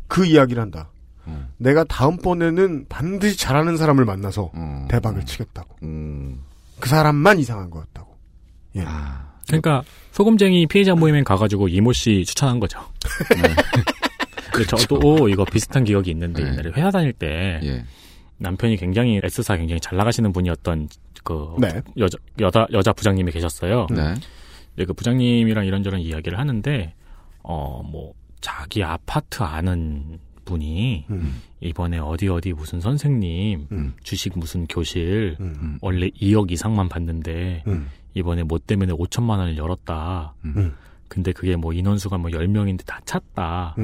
그 0.08 0.26
이야기를 0.26 0.62
한다. 0.62 0.90
음. 1.28 1.48
내가 1.58 1.84
다음번에는 1.84 2.86
반드시 2.88 3.38
잘하는 3.38 3.78
사람을 3.78 4.06
만나서 4.06 4.52
어. 4.54 4.88
대박을 4.90 5.26
치겠다고. 5.26 5.76
음. 5.84 6.44
그 6.80 6.90
사람만 6.90 7.40
이상한 7.40 7.70
거였다고. 7.70 8.16
예. 8.76 8.84
아. 8.86 9.34
그러니까 9.48 9.84
소금쟁이 10.12 10.66
피해자 10.68 10.96
모임에 10.96 11.24
가가지고 11.24 11.68
이모 11.68 11.94
씨 11.94 12.24
추천한 12.26 12.60
거죠. 12.60 12.80
근데 14.52 14.68
저도 14.68 15.28
이거 15.30 15.44
비슷한 15.46 15.84
기억이 15.84 16.12
있는데 16.12 16.44
네. 16.44 16.50
옛날에 16.52 16.72
회사 16.76 16.90
다닐 16.90 17.14
때 17.14 17.60
예. 17.64 17.84
남편이 18.38 18.78
굉장히 18.78 19.20
S사 19.24 19.58
굉장히 19.58 19.80
잘 19.80 19.98
나가시는 19.98 20.34
분이었던 20.34 20.90
그 21.24 21.56
네. 21.60 21.82
여자 21.98 22.18
여자 22.40 22.68
여자 22.72 22.94
부장님이 22.94 23.32
계셨어요. 23.32 23.88
네. 23.92 24.16
네, 24.76 24.86
그 24.86 24.94
부장님이랑 24.94 25.66
이런저런 25.66 26.02
이야기를 26.02 26.38
하는데 26.38 26.94
어 27.44 27.82
뭐 27.84 28.14
자기 28.42 28.84
아파트 28.84 29.42
아는 29.42 30.20
분이 30.46 31.06
음. 31.10 31.42
이번에 31.62 31.98
어디 31.98 32.28
어디 32.28 32.54
무슨 32.54 32.80
선생님 32.80 33.68
음. 33.72 33.94
주식 34.04 34.38
무슨 34.38 34.68
교실 34.68 35.36
음. 35.40 35.80
원래 35.82 36.10
2억 36.10 36.52
이상만 36.52 36.88
받는데 36.88 37.64
음. 37.66 37.90
이번에 38.14 38.44
뭐 38.44 38.60
때문에 38.60 38.94
5천만 38.94 39.40
원을 39.40 39.58
열었다. 39.58 40.36
음. 40.46 40.76
근데 41.08 41.32
그게 41.32 41.56
뭐 41.56 41.74
인원수가 41.74 42.20
뭐 42.20 42.30
10명인데 42.30 42.86
다 42.86 43.00
찼다. 43.06 43.76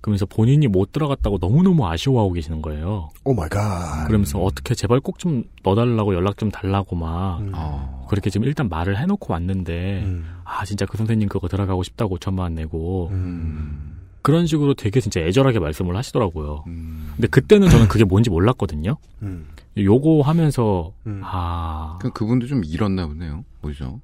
음. 0.00 0.02
그러면서 0.02 0.26
본인이 0.26 0.66
못 0.66 0.92
들어갔다고 0.92 1.38
너무너무 1.40 1.86
아쉬워하고 1.86 2.32
계시는 2.32 2.62
거예요. 2.62 3.10
Oh 3.24 3.34
my 3.34 3.48
god. 3.48 4.06
그러면서 4.06 4.38
어떻게 4.40 4.74
제발 4.74 5.00
꼭 5.00 5.18
좀 5.18 5.44
넣어달라고 5.62 6.14
연락 6.14 6.38
좀 6.38 6.50
달라고 6.50 6.96
막 6.96 7.38
음. 7.40 7.52
어. 7.54 8.06
그렇게 8.08 8.30
지금 8.30 8.46
일단 8.46 8.68
말을 8.68 8.98
해놓고 8.98 9.32
왔는데 9.32 10.02
음. 10.04 10.24
아 10.44 10.64
진짜 10.64 10.86
그 10.86 10.96
선생님 10.96 11.28
그거 11.28 11.46
들어가고 11.48 11.82
싶다고 11.82 12.16
5천만 12.16 12.40
원 12.40 12.54
내고 12.54 13.08
음. 13.12 13.98
그런 14.22 14.46
식으로 14.46 14.74
되게 14.74 15.00
진짜 15.00 15.20
애절하게 15.20 15.58
말씀을 15.58 15.96
하시더라고요. 15.96 16.64
음. 16.66 17.10
근데 17.16 17.28
그때는 17.28 17.68
저는 17.68 17.88
그게 17.88 18.04
뭔지 18.04 18.30
몰랐거든요. 18.30 18.96
음. 19.22 19.48
요거 19.78 20.22
하면서 20.22 20.92
음. 21.06 21.20
아그 21.24 22.10
그분도 22.12 22.46
좀 22.46 22.62
잃었나 22.64 23.06
보네요. 23.06 23.44
뭐죠? 23.62 24.00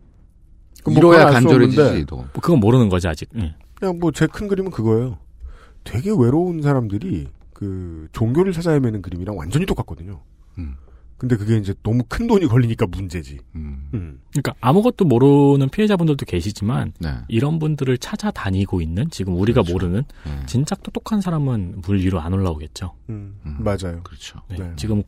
그럼 0.85 1.01
뭐 1.01 1.14
잃어야 1.14 1.31
간절해지지. 1.31 2.06
너. 2.06 2.16
뭐 2.16 2.27
그건 2.40 2.60
모르는 2.60 2.89
거지 2.90 3.09
아직. 3.09 3.28
응. 3.36 3.55
그냥 3.74 3.98
뭐 3.98 4.10
제 4.12 4.27
큰 4.27 4.47
그림은 4.48 4.70
그거예요. 4.70 5.18
되게 5.86 6.10
외로운 6.10 6.60
사람들이 6.60 7.28
그 7.54 8.08
종교를 8.12 8.52
찾아 8.52 8.72
헤매는 8.72 9.00
그림이랑 9.00 9.36
완전히 9.38 9.64
똑같거든요. 9.64 10.20
음. 10.58 10.76
근데 11.16 11.36
그게 11.36 11.56
이제 11.56 11.72
너무 11.82 12.02
큰 12.06 12.26
돈이 12.26 12.46
걸리니까 12.46 12.86
문제지. 12.86 13.38
음. 13.54 13.88
음. 13.94 14.20
그러니까 14.32 14.54
아무것도 14.60 15.06
모르는 15.06 15.70
피해자분들도 15.70 16.26
계시지만 16.26 16.92
네. 16.98 17.14
이런 17.28 17.58
분들을 17.58 17.96
찾아다니고 17.96 18.82
있는 18.82 19.08
지금 19.10 19.34
우리가 19.36 19.62
그렇죠. 19.62 19.72
모르는 19.72 20.02
네. 20.26 20.42
진짜 20.44 20.74
똑똑한 20.74 21.22
사람은 21.22 21.80
물 21.86 22.00
위로 22.00 22.20
안 22.20 22.34
올라오겠죠. 22.34 22.92
음. 23.08 23.36
음. 23.46 23.56
맞아요. 23.60 24.02
그렇죠. 24.02 24.42
네. 24.48 24.58
네. 24.58 24.72
지금 24.76 25.02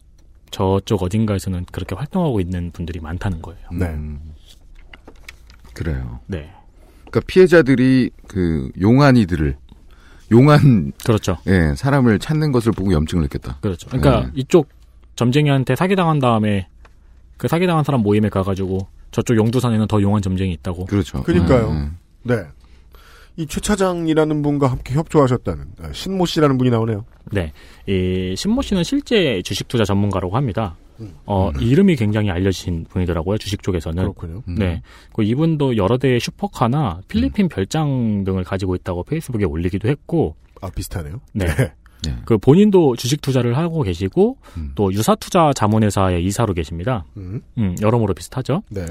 저쪽 0.50 1.02
어딘가에서는 1.02 1.66
그렇게 1.70 1.94
활동하고 1.94 2.40
있는 2.40 2.70
분들이 2.70 3.00
많다는 3.00 3.42
거예요. 3.42 3.68
네. 3.72 3.86
음. 3.88 4.32
그래요. 5.74 6.20
네. 6.26 6.50
그러니까 7.10 7.20
피해자들이 7.26 8.10
그 8.26 8.70
용한이들을 8.80 9.56
용한 10.30 10.92
그렇죠. 11.04 11.38
예, 11.46 11.74
사람을 11.76 12.18
찾는 12.18 12.52
것을 12.52 12.72
보고 12.72 12.92
염증을 12.92 13.22
느꼈다. 13.24 13.58
그렇죠. 13.60 13.88
그러니까 13.88 14.26
네. 14.26 14.32
이쪽 14.34 14.68
점쟁이한테 15.16 15.74
사기당한 15.76 16.18
다음에 16.18 16.68
그 17.36 17.48
사기당한 17.48 17.84
사람 17.84 18.02
모임에 18.02 18.28
가가지고 18.28 18.86
저쪽 19.10 19.36
용두산에는 19.36 19.86
더 19.86 20.02
용한 20.02 20.22
점쟁이 20.22 20.52
있다고. 20.52 20.84
그렇죠. 20.86 21.22
그러니까요. 21.22 21.70
예, 21.72 22.32
예. 22.32 22.36
네. 22.36 22.42
이 23.36 23.46
최 23.46 23.60
차장이라는 23.60 24.42
분과 24.42 24.66
함께 24.68 24.94
협조하셨다는 24.94 25.64
아, 25.80 25.92
신모 25.92 26.26
씨라는 26.26 26.58
분이 26.58 26.70
나오네요. 26.70 27.04
네. 27.30 27.52
이 27.86 28.34
신모 28.36 28.62
씨는 28.62 28.82
실제 28.82 29.40
주식 29.44 29.68
투자 29.68 29.84
전문가라고 29.84 30.36
합니다. 30.36 30.74
음. 31.00 31.14
어, 31.26 31.50
이름이 31.60 31.96
굉장히 31.96 32.30
알려진 32.30 32.84
분이더라고요. 32.88 33.38
주식 33.38 33.62
쪽에서는. 33.62 34.02
그렇군요. 34.02 34.42
음. 34.48 34.54
네. 34.56 34.82
그 35.12 35.22
이분도 35.22 35.76
여러 35.76 35.98
대의 35.98 36.20
슈퍼카나 36.20 37.00
필리핀 37.08 37.48
별장 37.48 38.24
등을 38.24 38.44
가지고 38.44 38.74
있다고 38.74 39.04
페이스북에 39.04 39.44
올리기도 39.44 39.88
했고, 39.88 40.36
아 40.60 40.70
비슷하네요. 40.70 41.20
네. 41.32 41.46
네. 42.04 42.14
그 42.24 42.38
본인도 42.38 42.96
주식 42.96 43.20
투자를 43.20 43.56
하고 43.56 43.82
계시고, 43.82 44.36
음. 44.56 44.72
또 44.74 44.92
유사 44.92 45.14
투자 45.14 45.52
자문회사의 45.52 46.24
이사로 46.24 46.54
계십니다. 46.54 47.04
음. 47.16 47.42
음, 47.58 47.74
여러모로 47.80 48.14
비슷하죠. 48.14 48.62
네. 48.70 48.84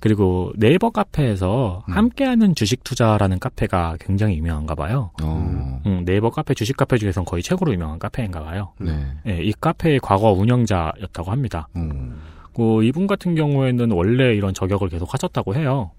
그리고 0.00 0.52
네이버 0.56 0.90
카페에서 0.90 1.84
음. 1.88 1.92
함께하는 1.92 2.54
주식 2.54 2.84
투자라는 2.84 3.38
카페가 3.38 3.96
굉장히 4.00 4.36
유명한가 4.36 4.74
봐요. 4.74 5.10
어. 5.22 5.80
음, 5.86 6.04
네이버 6.04 6.30
카페 6.30 6.54
주식 6.54 6.76
카페 6.76 6.98
중에서는 6.98 7.24
거의 7.24 7.42
최고로 7.42 7.72
유명한 7.72 7.98
카페인가 7.98 8.42
봐요. 8.42 8.72
네. 8.78 8.92
예, 9.26 9.42
이 9.42 9.52
카페의 9.52 10.00
과거 10.00 10.32
운영자였다고 10.32 11.30
합니다. 11.30 11.68
음. 11.76 12.20
그 12.54 12.84
이분 12.84 13.06
같은 13.06 13.34
경우에는 13.34 13.90
원래 13.92 14.34
이런 14.34 14.54
저격을 14.54 14.88
계속 14.88 15.12
하셨다고 15.12 15.54
해요. 15.54 15.90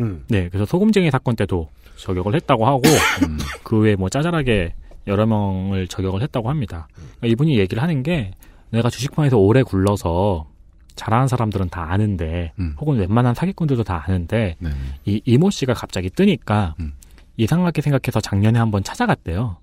음. 0.00 0.24
네, 0.28 0.48
그래서 0.48 0.64
소금쟁이 0.64 1.10
사건 1.10 1.36
때도 1.36 1.68
저격을 1.96 2.34
했다고 2.34 2.66
하고 2.66 2.82
음. 3.26 3.38
그 3.62 3.78
외에 3.78 3.96
뭐 3.96 4.08
짜잘하게 4.08 4.74
여러 5.06 5.26
명을 5.26 5.88
저격을 5.88 6.22
했다고 6.22 6.48
합니다. 6.48 6.88
그러니까 6.94 7.26
이분이 7.26 7.58
얘기를 7.58 7.82
하는 7.82 8.02
게 8.02 8.32
내가 8.70 8.88
주식판에서 8.88 9.36
오래 9.38 9.62
굴러서 9.62 10.46
잘하는 10.94 11.28
사람들은 11.28 11.68
다 11.68 11.92
아는데 11.92 12.52
음. 12.58 12.74
혹은 12.78 12.98
웬만한 12.98 13.34
사기꾼들도 13.34 13.84
다 13.84 14.04
아는데 14.06 14.56
네. 14.58 14.70
이 15.04 15.20
이모 15.24 15.50
씨가 15.50 15.74
갑자기 15.74 16.10
뜨니까 16.10 16.74
음. 16.80 16.92
이상하게 17.36 17.82
생각해서 17.82 18.20
작년에 18.20 18.58
한번 18.58 18.82
찾아갔대요. 18.84 19.56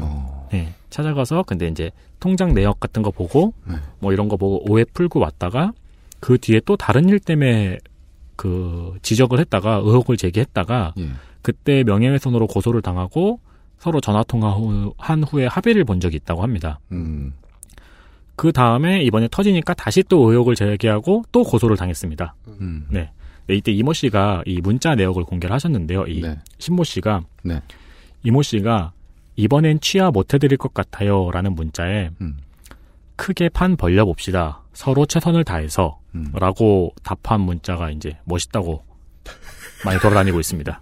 어. 0.00 0.48
네, 0.52 0.72
찾아가서 0.90 1.44
근데 1.44 1.68
이제 1.68 1.90
통장 2.20 2.54
내역 2.54 2.80
같은 2.80 3.02
거 3.02 3.10
보고 3.10 3.54
네. 3.64 3.76
뭐 3.98 4.12
이런 4.12 4.28
거 4.28 4.36
보고 4.36 4.70
오해 4.70 4.84
풀고 4.84 5.20
왔다가 5.20 5.72
그 6.20 6.38
뒤에 6.38 6.60
또 6.64 6.76
다른 6.76 7.08
일 7.08 7.20
때문에 7.20 7.78
그 8.36 8.96
지적을 9.02 9.40
했다가 9.40 9.80
의혹을 9.84 10.16
제기했다가 10.16 10.94
예. 10.98 11.08
그때 11.42 11.82
명예훼손으로 11.84 12.46
고소를 12.46 12.82
당하고 12.82 13.40
서로 13.78 14.00
전화 14.00 14.22
통화 14.24 14.52
후, 14.52 14.92
한 14.98 15.22
후에 15.22 15.46
합의를 15.46 15.84
본 15.84 16.00
적이 16.00 16.16
있다고 16.16 16.42
합니다. 16.42 16.78
음. 16.92 17.32
그 18.38 18.52
다음에 18.52 19.02
이번에 19.02 19.26
터지니까 19.28 19.74
다시 19.74 20.04
또 20.04 20.30
의혹을 20.30 20.54
제기하고 20.54 21.24
또 21.32 21.42
고소를 21.42 21.76
당했습니다. 21.76 22.36
음. 22.60 22.86
네. 22.88 23.10
네, 23.48 23.56
이때 23.56 23.72
이모 23.72 23.92
씨가 23.92 24.44
이 24.46 24.60
문자 24.60 24.94
내역을 24.94 25.24
공개를 25.24 25.52
하셨는데요. 25.54 26.06
이 26.06 26.20
네. 26.20 26.38
신모 26.58 26.84
씨가 26.84 27.22
네. 27.42 27.60
이모 28.22 28.42
씨가 28.42 28.92
이번엔 29.34 29.80
취하 29.80 30.12
못 30.12 30.32
해드릴 30.32 30.56
것 30.56 30.72
같아요 30.72 31.32
라는 31.32 31.56
문자에 31.56 32.10
음. 32.20 32.36
크게 33.16 33.48
판 33.48 33.76
벌려봅시다. 33.76 34.62
서로 34.72 35.04
최선을 35.04 35.42
다해서 35.42 35.98
음. 36.14 36.30
라고 36.32 36.94
답한 37.02 37.40
문자가 37.40 37.90
이제 37.90 38.18
멋있다고 38.22 38.84
많이 39.84 39.98
돌아다니고 39.98 40.38
있습니다. 40.38 40.80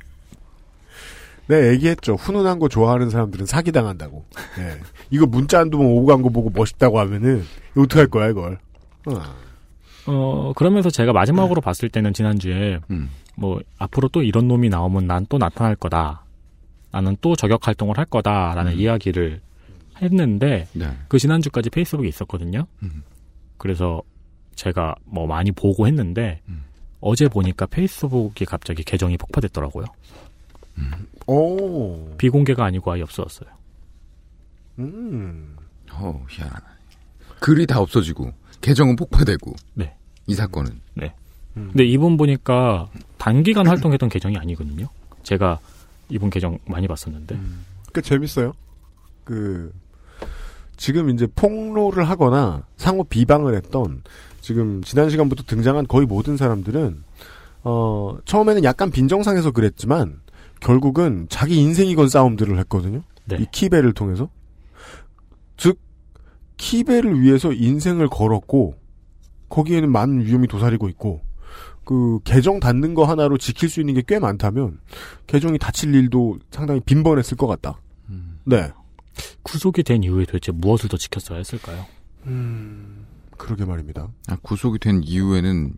네, 1.48 1.68
얘기했죠. 1.72 2.14
훈훈한 2.14 2.58
거 2.58 2.68
좋아하는 2.68 3.08
사람들은 3.10 3.46
사기당한다고. 3.46 4.24
네. 4.58 4.78
이거 5.10 5.26
문자 5.26 5.60
한두 5.60 5.78
번 5.78 5.86
오고 5.86 6.06
간 6.06 6.22
거 6.22 6.28
보고 6.30 6.50
멋있다고 6.50 6.98
하면은, 7.00 7.44
이거 7.72 7.82
어떡할 7.82 8.08
거야, 8.08 8.28
이걸. 8.28 8.58
어. 9.06 9.22
어, 10.08 10.52
그러면서 10.56 10.90
제가 10.90 11.12
마지막으로 11.12 11.60
봤을 11.60 11.88
때는 11.88 12.12
지난주에 12.12 12.78
음. 12.90 13.10
뭐 13.36 13.60
앞으로 13.78 14.08
또 14.08 14.22
이런 14.22 14.46
놈이 14.48 14.68
나오면 14.68 15.06
난 15.06 15.26
또 15.28 15.38
나타날 15.38 15.74
거다. 15.76 16.24
나는 16.92 17.16
또 17.20 17.34
저격 17.36 17.66
활동을 17.66 17.98
할 17.98 18.04
거다 18.06 18.54
라는 18.54 18.72
음. 18.72 18.78
이야기를 18.78 19.40
했는데 20.00 20.68
네. 20.72 20.88
그 21.08 21.18
지난주까지 21.18 21.70
페이스북에 21.70 22.06
있었거든요. 22.08 22.66
음. 22.82 23.02
그래서 23.58 24.00
제가 24.54 24.94
뭐 25.04 25.26
많이 25.26 25.50
보고 25.52 25.86
했는데 25.88 26.40
음. 26.48 26.62
어제 27.00 27.28
보니까 27.28 27.66
페이스북이 27.66 28.44
갑자기 28.44 28.84
계정이 28.84 29.16
폭파됐더라고요. 29.18 29.86
오. 31.26 32.16
비공개가 32.18 32.64
아니고 32.64 32.92
아예 32.92 33.02
없어졌어요. 33.02 33.50
음. 34.78 35.56
어, 35.92 36.24
희한하네. 36.28 36.64
글이 37.40 37.66
다 37.66 37.80
없어지고 37.80 38.32
계정은 38.60 38.96
폭파되고. 38.96 39.54
네. 39.74 39.96
이 40.26 40.34
사건은. 40.34 40.80
네. 40.94 41.14
근데 41.54 41.84
이분 41.84 42.18
보니까 42.18 42.88
단기간 43.16 43.66
활동했던 43.66 44.10
계정이 44.10 44.36
아니거든요. 44.36 44.88
제가 45.22 45.58
이분 46.10 46.28
계정 46.28 46.58
많이 46.66 46.86
봤었는데. 46.86 47.38
그 47.92 48.02
재밌어요. 48.02 48.52
그 49.24 49.72
지금 50.76 51.08
이제 51.10 51.26
폭로를 51.34 52.08
하거나 52.08 52.64
상호 52.76 53.04
비방을 53.04 53.54
했던 53.54 54.02
지금 54.42 54.82
지난 54.82 55.08
시간부터 55.08 55.44
등장한 55.44 55.86
거의 55.88 56.06
모든 56.06 56.36
사람들은 56.36 57.02
어 57.64 58.18
처음에는 58.26 58.62
약간 58.62 58.90
빈정상해서 58.90 59.50
그랬지만 59.50 60.20
결국은 60.60 61.26
자기 61.28 61.56
인생이 61.56 61.94
건 61.94 62.08
싸움들을 62.08 62.58
했거든요. 62.60 63.02
네. 63.26 63.38
이 63.40 63.46
키베를 63.50 63.92
통해서 63.92 64.28
즉 65.56 65.78
키베를 66.56 67.20
위해서 67.20 67.52
인생을 67.52 68.08
걸었고 68.08 68.74
거기에는 69.48 69.90
많은 69.90 70.24
위험이 70.24 70.48
도사리고 70.48 70.88
있고 70.90 71.20
그 71.84 72.18
계정 72.24 72.58
닫는 72.58 72.94
거 72.94 73.04
하나로 73.04 73.38
지킬 73.38 73.68
수 73.68 73.80
있는 73.80 73.94
게 73.94 74.02
꽤 74.06 74.18
많다면 74.18 74.80
계정이 75.26 75.58
닫힐 75.58 75.94
일도 75.94 76.38
상당히 76.50 76.80
빈번했을 76.80 77.36
것 77.36 77.46
같다. 77.46 77.80
네. 78.44 78.70
구속이 79.42 79.82
된 79.82 80.02
이후에 80.02 80.24
도대체 80.24 80.52
무엇을 80.52 80.88
더 80.88 80.96
지켰어야 80.96 81.38
했을까요? 81.38 81.86
음, 82.26 83.06
그러게 83.36 83.64
말입니다. 83.64 84.08
아, 84.28 84.36
구속이 84.42 84.78
된 84.78 85.00
이후에는 85.04 85.74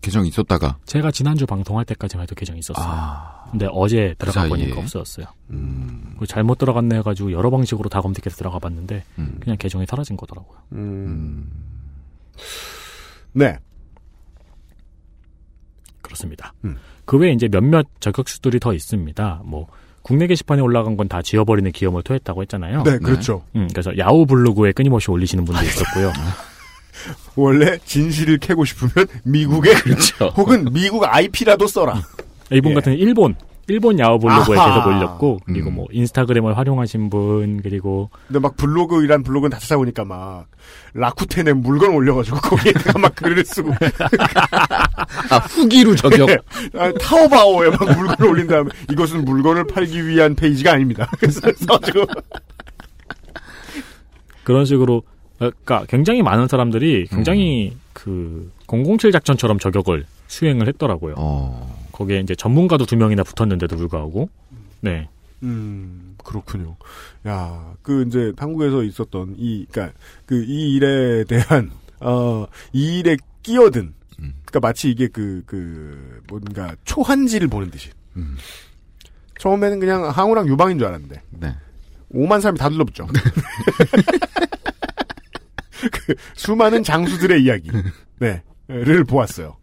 계정이 0.00 0.28
있었다가. 0.28 0.78
제가 0.84 1.10
지난주 1.12 1.46
방송할 1.46 1.84
때까지만 1.84 2.24
해도 2.24 2.34
계정이 2.34 2.58
있었어요. 2.58 2.84
아. 2.86 3.41
근데 3.52 3.68
어제 3.70 4.08
그 4.18 4.24
들어가 4.24 4.40
사이에. 4.40 4.48
보니까 4.48 4.80
없어졌어요. 4.80 5.26
음. 5.50 6.02
그리고 6.10 6.26
잘못 6.26 6.58
들어갔네 6.58 6.96
해가지고 6.96 7.30
여러 7.32 7.50
방식으로 7.50 7.88
다 7.88 8.00
검색해서 8.00 8.36
들어가 8.36 8.58
봤는데 8.58 9.04
음. 9.18 9.36
그냥 9.40 9.56
계정이 9.58 9.86
사라진 9.86 10.16
거더라고요. 10.16 10.58
음. 10.72 11.48
네. 13.32 13.56
그렇습니다. 16.00 16.52
음. 16.64 16.76
그 17.04 17.16
외에 17.18 17.32
이제 17.32 17.48
몇몇 17.48 17.86
저격수들이 18.00 18.58
더 18.60 18.72
있습니다. 18.74 19.42
뭐 19.44 19.68
국내 20.02 20.26
게시판에 20.26 20.60
올라간 20.62 20.96
건 20.96 21.08
다 21.08 21.22
지워버리는 21.22 21.70
기염을 21.72 22.02
토했다고 22.02 22.42
했잖아요. 22.42 22.82
네, 22.84 22.98
그렇죠. 22.98 23.44
음, 23.54 23.68
그래서 23.72 23.96
야후 23.98 24.26
블로그에 24.26 24.72
끊임없이 24.72 25.10
올리시는 25.10 25.44
분도 25.44 25.62
있었고요. 25.62 26.12
원래 27.36 27.78
진실을 27.84 28.38
캐고 28.38 28.64
싶으면 28.64 29.06
미국에 29.24 29.74
그렇죠. 29.74 30.26
혹은 30.36 30.64
미국 30.72 31.04
IP라도 31.04 31.66
써라. 31.66 32.00
이분 32.50 32.74
같은 32.74 32.94
일본 32.94 33.34
일본 33.68 33.98
야후 33.98 34.18
블로그에 34.18 34.58
아하. 34.58 34.74
계속 34.74 34.88
올렸고 34.88 35.40
그리고 35.46 35.70
뭐 35.70 35.86
인스타그램을 35.92 36.58
활용하신 36.58 37.10
분 37.10 37.60
그리고 37.62 38.10
근데 38.26 38.40
막 38.40 38.56
블로그 38.56 39.04
이란 39.04 39.22
블로그는 39.22 39.50
다 39.50 39.58
찾아보니까 39.58 40.04
막 40.04 40.46
라쿠텐에 40.94 41.52
물건 41.52 41.94
올려가지고 41.94 42.38
거기에다가 42.38 42.98
막 42.98 43.14
글을 43.14 43.44
쓰고 43.44 43.70
아, 45.30 45.36
후기로 45.38 45.94
저격. 45.96 46.28
아, 46.74 46.92
타오바오에 47.00 47.70
막 47.70 47.78
물건을 47.96 48.26
올린 48.30 48.46
다음에 48.48 48.68
이것은 48.90 49.24
물건을 49.24 49.66
팔기 49.68 50.06
위한 50.08 50.34
페이지가 50.34 50.72
아닙니다. 50.72 51.08
그래서 51.18 51.40
써가지고 51.56 52.04
그런 54.44 54.64
식으로 54.64 55.02
그러니까 55.38 55.84
굉장히 55.88 56.22
많은 56.22 56.48
사람들이 56.48 57.06
굉장히 57.06 57.76
그007 57.94 59.12
작전처럼 59.12 59.58
저격을 59.58 60.04
수행을 60.26 60.68
했더라고요. 60.68 61.14
어. 61.16 61.81
거기에 62.02 62.20
이제 62.20 62.34
전문가도 62.34 62.86
두 62.86 62.96
명이나 62.96 63.22
붙었는데도 63.22 63.76
불구하고 63.76 64.28
네. 64.80 65.08
음, 65.42 66.16
그렇군요. 66.24 66.76
야, 67.26 67.74
그 67.82 68.04
이제 68.06 68.32
한국에서 68.36 68.82
있었던 68.82 69.34
이, 69.38 69.66
그니까 69.70 69.92
그 70.26 70.44
이 70.44 70.74
일에 70.74 71.24
대한 71.24 71.70
어, 72.00 72.46
이 72.72 72.98
일에 72.98 73.16
끼어든, 73.42 73.94
그니까 74.16 74.60
마치 74.60 74.90
이게 74.90 75.08
그, 75.08 75.42
그, 75.46 76.22
뭔가 76.28 76.74
초한지를 76.84 77.48
보는 77.48 77.70
듯이. 77.70 77.90
음. 78.16 78.36
처음에는 79.38 79.80
그냥 79.80 80.08
항우랑 80.08 80.48
유방인 80.48 80.78
줄 80.78 80.86
알았는데. 80.86 81.22
네. 81.30 81.56
5만 82.12 82.40
사람이 82.40 82.58
다 82.58 82.68
둘러붙죠. 82.68 83.06
그 85.90 86.14
수많은 86.34 86.82
장수들의 86.84 87.42
이야기. 87.42 87.70
네. 88.18 88.42
를 88.68 89.04
보았어요. 89.04 89.56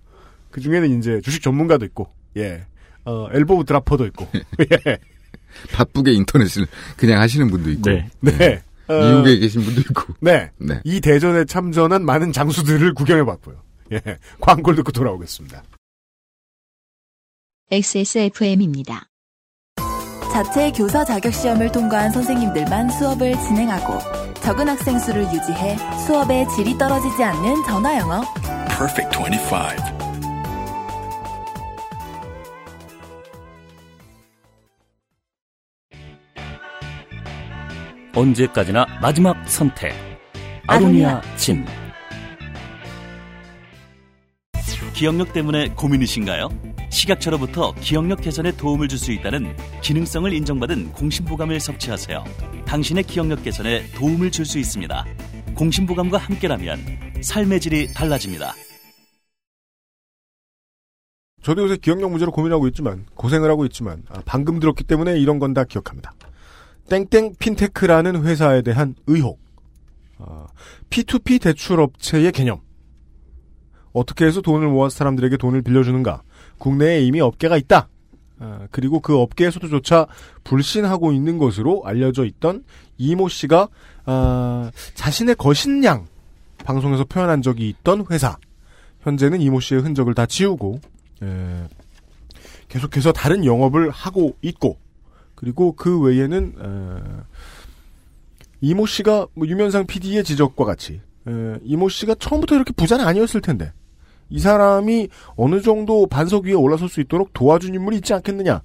그 0.52 0.60
중에는 0.61 0.98
이제 0.99 1.22
주식 1.22 1.41
전문가도 1.41 1.86
있고, 1.86 2.10
예. 2.38 2.66
어, 3.06 3.28
엘보우 3.32 3.64
드라퍼도 3.66 4.06
있고, 4.08 4.28
예. 4.60 4.98
바쁘게 5.74 6.12
인터넷을 6.14 6.68
그냥 6.98 7.22
하시는 7.22 7.50
분도 7.50 7.70
있고. 7.72 7.90
네. 7.90 8.08
네. 8.22 8.62
어, 8.88 8.94
미국에 8.94 9.40
계신 9.40 9.62
분도 9.62 9.82
있고. 9.82 10.14
네. 10.22 10.52
네. 10.58 10.82
이 10.84 11.02
대전에 11.02 11.46
참전한 11.46 12.06
많은 12.06 12.32
장수들을 12.32 12.94
구경해 12.94 13.24
봤고요. 13.24 13.62
예. 13.94 14.02
광고를 14.40 14.78
듣고 14.78 14.92
돌아오겠습니다. 14.92 15.64
XSFM입니다. 17.72 19.08
자체 20.32 20.72
교사 20.72 21.04
자격 21.04 21.34
시험을 21.34 21.72
통과한 21.72 22.12
선생님들만 22.12 22.90
수업을 22.92 23.34
진행하고 23.34 24.00
적은 24.42 24.70
학생 24.70 24.98
수를 24.98 25.24
유지해 25.24 25.78
수업의 26.06 26.48
질이 26.50 26.78
떨어지지 26.78 27.24
않는 27.24 27.64
전화 27.66 27.98
영어. 27.98 28.22
Perfect 28.70 29.18
25. 29.18 29.99
언제까지나 38.15 38.86
마지막 39.02 39.48
선택. 39.48 39.94
아로니아 40.68 41.22
진. 41.36 41.65
기억력 44.94 45.31
때문에 45.31 45.69
고민이신가요? 45.69 46.49
식약처로부터 46.91 47.73
기억력 47.80 48.22
개선에 48.22 48.52
도움을 48.57 48.88
줄 48.90 48.99
수 48.99 49.11
있다는 49.14 49.56
기능성을 49.81 50.31
인정받은 50.34 50.91
공심보감을 50.91 51.60
섭취하세요. 51.60 52.23
당신의 52.65 53.03
기억력 53.06 53.44
개선에 53.44 53.90
도움을 53.95 54.31
줄 54.31 54.45
수 54.45 54.60
있습니다. 54.60 55.06
공심보감과 55.56 56.18
함께라면 56.18 56.80
삶의 57.22 57.61
질이 57.61 57.94
달라집니다. 57.94 58.53
저도 61.44 61.64
요새 61.64 61.77
기억력 61.77 62.10
문제로 62.10 62.31
고민하고 62.34 62.68
있지만, 62.68 63.06
고생을 63.15 63.49
하고 63.49 63.65
있지만, 63.65 64.03
아, 64.10 64.22
방금 64.26 64.60
들었기 64.60 64.84
때문에 64.84 65.18
이런 65.19 65.40
건 65.40 65.53
다 65.53 65.64
기억합니다. 65.64 66.11
땡땡 66.90 67.36
핀테크라는 67.40 68.24
회사에 68.24 68.61
대한 68.61 68.95
의혹. 69.07 69.40
아, 70.18 70.48
P2P 70.90 71.41
대출업체의 71.41 72.32
개념. 72.32 72.60
어떻게 73.94 74.26
해서 74.26 74.41
돈을 74.41 74.68
모아서 74.68 74.98
사람들에게 74.98 75.38
돈을 75.38 75.61
빌려주는가. 75.61 76.24
국내에 76.57 77.02
이미 77.02 77.22
업계가 77.22 77.57
있다. 77.57 77.88
아, 78.40 78.68
그리고 78.72 78.99
그 78.99 79.18
업계에서도조차 79.18 80.07
불신하고 80.44 81.11
있는 81.11 81.38
것으로 81.38 81.84
알려져 81.86 82.26
있던 82.26 82.64
이모 82.98 83.30
씨가 83.30 83.70
아, 84.06 84.72
자신의 84.95 85.36
거신양 85.36 86.07
방송에서 86.66 87.03
표현한 87.06 87.41
적이 87.41 87.70
있던 87.70 88.06
회사. 88.11 88.38
현재는 89.02 89.41
이모 89.41 89.60
씨의 89.60 89.82
흔적을 89.82 90.14
다 90.14 90.26
지우고 90.26 90.80
에, 91.24 91.68
계속해서 92.68 93.11
다른 93.14 93.45
영업을 93.45 93.90
하고 93.90 94.36
있고 94.41 94.78
그리고 95.40 95.72
그 95.72 96.02
외에는 96.02 96.53
에, 96.60 97.24
이모 98.60 98.86
씨가 98.86 99.28
뭐 99.36 99.48
유면상 99.48 99.88
PD의 99.88 100.26
지적과 100.26 100.66
같이 100.66 100.99
에, 101.28 101.60
이모 101.64 101.88
씨가 101.88 102.16
처음부터 102.16 102.56
이렇게 102.56 102.74
부자는 102.74 103.06
아니었을 103.06 103.40
텐데 103.40 103.72
이 104.30 104.40
사람이 104.40 105.07
어느 105.38 105.61
정도 105.61 106.07
반석 106.07 106.44
위에 106.44 106.53
올라설 106.53 106.90
수 106.90 106.99
있도록 106.99 107.32
도와준 107.34 107.74
인물이 107.74 107.95
있지 107.98 108.14
않겠느냐 108.14 108.61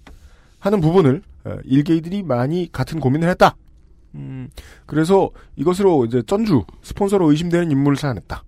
하는 0.59 0.81
부분을 0.81 1.23
에, 1.47 1.57
일개이들이 1.63 2.25
많이 2.25 2.69
같은 2.73 2.99
고민을 2.99 3.29
했다. 3.29 3.55
음, 4.17 4.49
그래서 4.85 5.31
이것으로 5.55 6.07
이제 6.07 6.23
전주 6.27 6.65
스폰서로 6.83 7.31
의심되는 7.31 7.71
인물을 7.71 7.97
찾아냈다. 7.97 8.43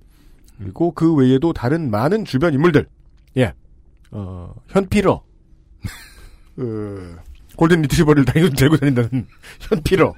그리고 0.58 0.90
그 0.90 1.14
외에도 1.14 1.52
다른 1.52 1.90
많은 1.92 2.24
주변 2.24 2.54
인물들, 2.54 2.88
예, 3.36 3.52
어, 4.10 4.52
현피러, 4.68 5.22
그, 6.56 7.16
골든 7.56 7.82
리트리버를 7.82 8.24
다니고 8.26 8.54
들고 8.54 8.76
다닌다는 8.76 9.26
현피러, 9.60 10.14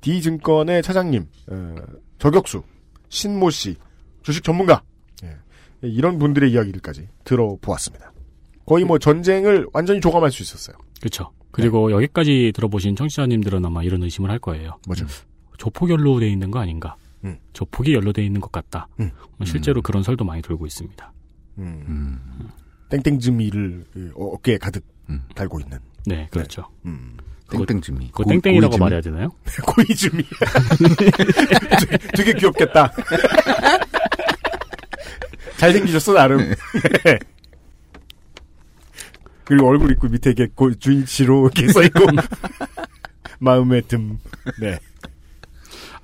D증권의 0.00 0.82
차장님, 0.82 1.26
어, 1.48 1.74
저격수, 2.18 2.62
신모 3.08 3.50
씨, 3.50 3.76
주식 4.22 4.44
전문가, 4.44 4.82
예, 5.24 5.36
이런 5.82 6.18
분들의 6.18 6.50
이야기들까지 6.52 7.08
들어보았습니다. 7.24 8.12
거의 8.66 8.84
뭐 8.84 8.98
전쟁을 8.98 9.66
완전히 9.72 10.00
조감할 10.00 10.30
수 10.30 10.42
있었어요. 10.42 10.76
그렇죠. 11.00 11.30
그리고 11.52 11.90
여기까지 11.92 12.52
들어보신 12.54 12.96
청취자님들은 12.96 13.64
아마 13.64 13.82
이런 13.82 14.02
의심을 14.02 14.30
할 14.30 14.38
거예요. 14.38 14.78
뭐죠? 14.86 15.06
조폭 15.56 15.88
연로돼 15.90 16.28
있는 16.28 16.50
거 16.50 16.58
아닌가? 16.58 16.96
음. 17.24 17.38
조폭이 17.54 17.94
연로돼 17.94 18.24
있는 18.24 18.40
것 18.40 18.52
같다. 18.52 18.88
음. 19.00 19.10
실제로 19.44 19.80
그런 19.80 20.02
설도 20.02 20.24
많이 20.24 20.42
돌고 20.42 20.66
있습니다. 20.66 21.12
음. 21.58 22.50
땡땡즈미를 22.90 23.84
그 23.92 24.12
어- 24.16 24.26
어깨에 24.34 24.58
가득 24.58 24.84
달고 25.34 25.60
있는. 25.60 25.78
네, 26.06 26.28
그렇죠. 26.30 26.68
음. 26.84 27.16
땡땡즈미. 27.50 28.06
그거 28.08 28.24
고- 28.24 28.30
땡땡이라고 28.30 28.70
고이즈미? 28.72 28.80
말해야 28.80 29.00
되나요? 29.00 29.28
고이즈미. 29.66 30.24
되게 32.16 32.32
귀엽겠다. 32.32 32.92
잘생기셨어, 35.58 36.12
나름. 36.12 36.38
네. 37.04 37.18
그리고 39.44 39.68
얼굴 39.68 39.90
있고 39.92 40.08
밑에 40.08 40.30
이게 40.30 40.48
고, 40.54 40.74
주인치로 40.74 41.50
이렇게 41.54 41.72
써있고. 41.72 42.00
마음의 43.38 43.82
듬. 43.82 44.18
네. 44.60 44.78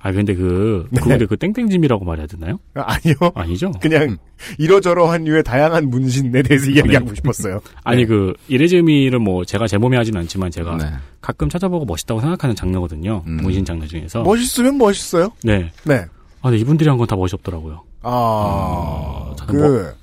아 0.05 0.11
근데 0.11 0.35
그 0.35 0.85
네. 0.91 0.99
그근데 1.01 1.25
그 1.25 1.37
땡땡짐이라고 1.37 2.03
말해야 2.03 2.27
되나요? 2.27 2.59
아, 2.75 2.83
아니요. 2.95 3.15
아니죠? 3.35 3.71
그냥 3.81 4.17
이러저러한 4.57 5.23
류의 5.23 5.43
다양한 5.43 5.89
문신에 5.89 6.41
대해서 6.43 6.69
이야기하고 6.69 7.07
네. 7.07 7.15
싶었어요. 7.15 7.61
아니 7.85 8.01
네. 8.01 8.05
그 8.07 8.33
이레즈미를 8.49 9.19
뭐 9.19 9.45
제가 9.45 9.65
제몸에 9.65 9.95
하진 9.95 10.17
않지만 10.17 10.51
제가 10.51 10.75
네. 10.75 10.85
가끔 11.21 11.47
찾아보고 11.47 11.85
멋있다고 11.85 12.19
생각하는 12.19 12.53
장르거든요. 12.53 13.23
음. 13.25 13.37
문신 13.37 13.63
장르 13.63 13.87
중에서. 13.87 14.23
멋있으면 14.23 14.77
멋있어요. 14.77 15.29
네. 15.41 15.71
네. 15.85 16.05
아, 16.41 16.49
근데 16.49 16.57
이분들이 16.57 16.89
한 16.89 16.97
건 16.97 17.07
다 17.07 17.15
멋이 17.15 17.29
없더라고요. 17.33 17.81
아, 18.01 19.33
저는 19.37 19.53
그, 19.53 19.57
뭐- 19.65 19.93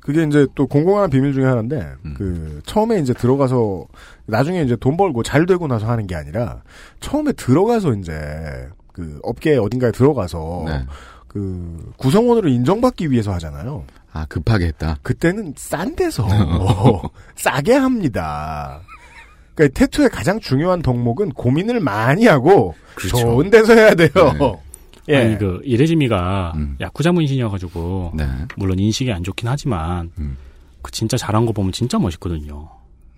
그게 0.00 0.22
이제 0.24 0.46
또 0.54 0.66
공공한 0.66 1.10
비밀 1.10 1.34
중에 1.34 1.44
하나인데, 1.44 1.86
음. 2.06 2.14
그, 2.16 2.60
처음에 2.64 2.98
이제 3.00 3.12
들어가서, 3.12 3.84
나중에 4.24 4.62
이제 4.62 4.74
돈 4.76 4.96
벌고 4.96 5.22
잘 5.22 5.44
되고 5.44 5.66
나서 5.66 5.86
하는 5.86 6.06
게 6.06 6.14
아니라, 6.14 6.62
처음에 7.00 7.32
들어가서 7.32 7.92
이제, 7.96 8.14
그, 8.98 9.20
업계 9.22 9.56
어딘가에 9.56 9.92
들어가서, 9.92 10.64
네. 10.66 10.84
그, 11.28 11.92
구성원으로 11.98 12.48
인정받기 12.48 13.12
위해서 13.12 13.32
하잖아요. 13.34 13.84
아, 14.12 14.26
급하게 14.28 14.66
했다. 14.66 14.98
그때는 15.02 15.54
싼 15.56 15.94
데서, 15.94 16.26
싸게 17.36 17.74
합니다. 17.74 18.80
그러니까 19.54 19.78
태투의 19.78 20.08
가장 20.08 20.40
중요한 20.40 20.82
덕목은 20.82 21.30
고민을 21.30 21.78
많이 21.78 22.26
하고, 22.26 22.74
그렇죠. 22.96 23.18
좋은 23.18 23.50
데서 23.50 23.72
해야 23.74 23.94
돼요. 23.94 24.10
예. 25.10 25.16
아니 25.16 25.38
그 25.38 25.60
이레즈미가 25.64 26.52
음. 26.56 26.76
야쿠자 26.80 27.12
문신이어가지고 27.12 28.12
네. 28.14 28.26
물론 28.56 28.78
인식이 28.78 29.10
안 29.10 29.22
좋긴 29.22 29.48
하지만 29.48 30.10
음. 30.18 30.36
그 30.82 30.90
진짜 30.90 31.16
잘한 31.16 31.46
거 31.46 31.52
보면 31.52 31.72
진짜 31.72 31.98
멋있거든요. 31.98 32.68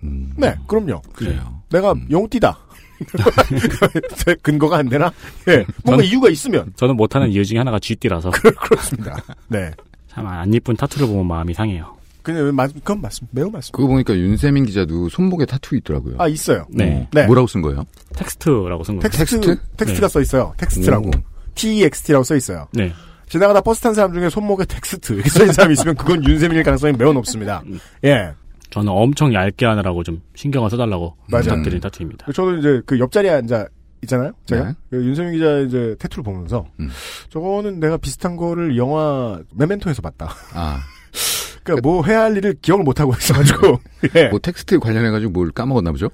음. 0.03 0.33
네, 0.37 0.55
그럼요. 0.67 1.01
그래요. 1.13 1.61
내가 1.69 1.91
음. 1.91 2.07
용띠다. 2.09 2.57
근거가 4.41 4.77
안 4.77 4.89
되나? 4.89 5.11
예. 5.47 5.65
뭔가 5.83 6.03
저는- 6.03 6.07
이유가 6.07 6.29
있으면. 6.29 6.71
저는 6.75 6.95
못하는 6.95 7.29
이유 7.29 7.43
중에 7.45 7.57
하나가 7.57 7.79
쥐띠라서 7.79 8.31
그렇 8.61 8.81
습니다. 8.81 9.17
네. 9.47 9.71
참안 10.09 10.53
이쁜 10.53 10.75
타투를 10.75 11.07
보면 11.07 11.25
마음이 11.27 11.53
상해요. 11.53 11.95
그냥, 12.21 12.53
맞, 12.55 12.71
그건 12.73 13.01
맞습니다. 13.01 13.31
매우 13.33 13.49
맞습니다. 13.49 13.75
그거 13.75 13.87
보니까 13.87 14.15
윤세민 14.15 14.65
기자도 14.65 15.09
손목에 15.09 15.45
타투 15.45 15.75
있더라고요. 15.77 16.15
아, 16.19 16.27
있어요. 16.27 16.65
네. 16.69 17.07
네. 17.11 17.25
뭐라고 17.25 17.47
쓴 17.47 17.61
거예요? 17.61 17.83
텍스트라고 18.15 18.83
쓴 18.83 18.99
거예요. 18.99 19.09
텍스트, 19.09 19.39
텍스트? 19.41 19.57
텍스트가 19.77 20.07
네. 20.07 20.11
써 20.13 20.21
있어요. 20.21 20.53
텍스트라고. 20.57 21.07
오. 21.07 21.11
TEXT라고 21.55 22.23
써 22.23 22.35
있어요. 22.35 22.67
네. 22.73 22.93
지나가다 23.27 23.61
버스 23.61 23.81
탄 23.81 23.93
사람 23.93 24.13
중에 24.13 24.29
손목에 24.29 24.65
텍스트 24.65 25.13
이렇게 25.13 25.29
써 25.29 25.39
있는 25.41 25.53
사람이 25.53 25.73
있으면 25.73 25.95
그건 25.95 26.23
윤세민일 26.23 26.63
가능성이 26.63 26.93
매우 26.97 27.13
높습니다. 27.13 27.63
예. 28.03 28.33
저는 28.71 28.91
엄청 28.91 29.33
얇게 29.33 29.65
하느라고 29.65 30.03
좀 30.03 30.21
신경을 30.35 30.69
써달라고 30.69 31.15
맞아요. 31.27 31.43
부탁드린 31.43 31.79
타투입니다. 31.81 32.25
저도 32.33 32.57
이제 32.57 32.81
그 32.85 32.97
옆자리에 32.99 33.29
앉아 33.29 33.67
있잖아요. 34.03 34.31
제가 34.45 34.65
네. 34.69 34.73
그 34.89 35.05
윤세민 35.05 35.33
기자 35.33 35.59
이제 35.59 35.95
tattoo를 35.99 36.23
보면서 36.23 36.65
음. 36.79 36.89
저거는 37.29 37.79
내가 37.79 37.97
비슷한 37.97 38.35
거를 38.35 38.75
영화 38.77 39.39
메멘토에서 39.53 40.01
봤다. 40.01 40.33
아, 40.53 40.79
그러니까 41.63 41.87
뭐 41.87 42.03
해야 42.05 42.21
할 42.21 42.35
일을 42.37 42.55
기억을 42.61 42.83
못 42.83 42.99
하고 42.99 43.13
있어가지고. 43.13 43.79
예. 44.15 44.29
뭐 44.29 44.39
텍스트 44.39 44.79
관련해 44.79 45.11
가지고 45.11 45.31
뭘 45.33 45.51
까먹었나 45.51 45.91
보죠? 45.91 46.09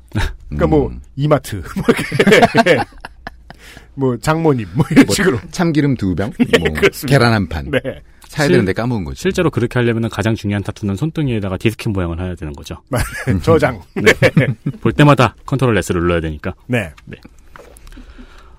그러니까 0.50 0.68
뭐 0.68 0.88
음. 0.90 1.00
이마트 1.16 1.58
뭐 1.78 1.86
이렇게 1.88 2.84
뭐 3.94 4.18
장모님 4.18 4.68
뭐 4.74 4.86
이런 4.92 5.06
뭐 5.06 5.16
식으로. 5.16 5.40
참기름 5.52 5.96
두 5.96 6.14
병, 6.16 6.32
뭐 6.60 6.70
그렇습니다. 6.74 7.08
계란 7.20 7.34
한 7.34 7.48
판. 7.48 7.72
네. 7.72 7.80
사야 8.30 8.48
실- 8.48 8.54
되는데 8.54 8.74
까먹은 8.74 9.04
거지. 9.06 9.22
실제로 9.22 9.50
그렇게 9.50 9.80
하려면 9.80 10.10
가장 10.10 10.36
중요한 10.36 10.64
tattoo는 10.64 10.96
손등에다가 10.96 11.58
디스켓 11.58 11.94
모양을 11.94 12.20
해야 12.22 12.36
되는 12.36 12.54
거죠. 12.54 12.76
저장. 13.44 13.82
네. 13.96 14.04
볼 14.82 14.92
때마다 14.94 15.36
컨트롤 15.46 15.78
S를 15.78 16.02
눌러야 16.02 16.22
되니까. 16.22 16.54
네. 16.68 16.92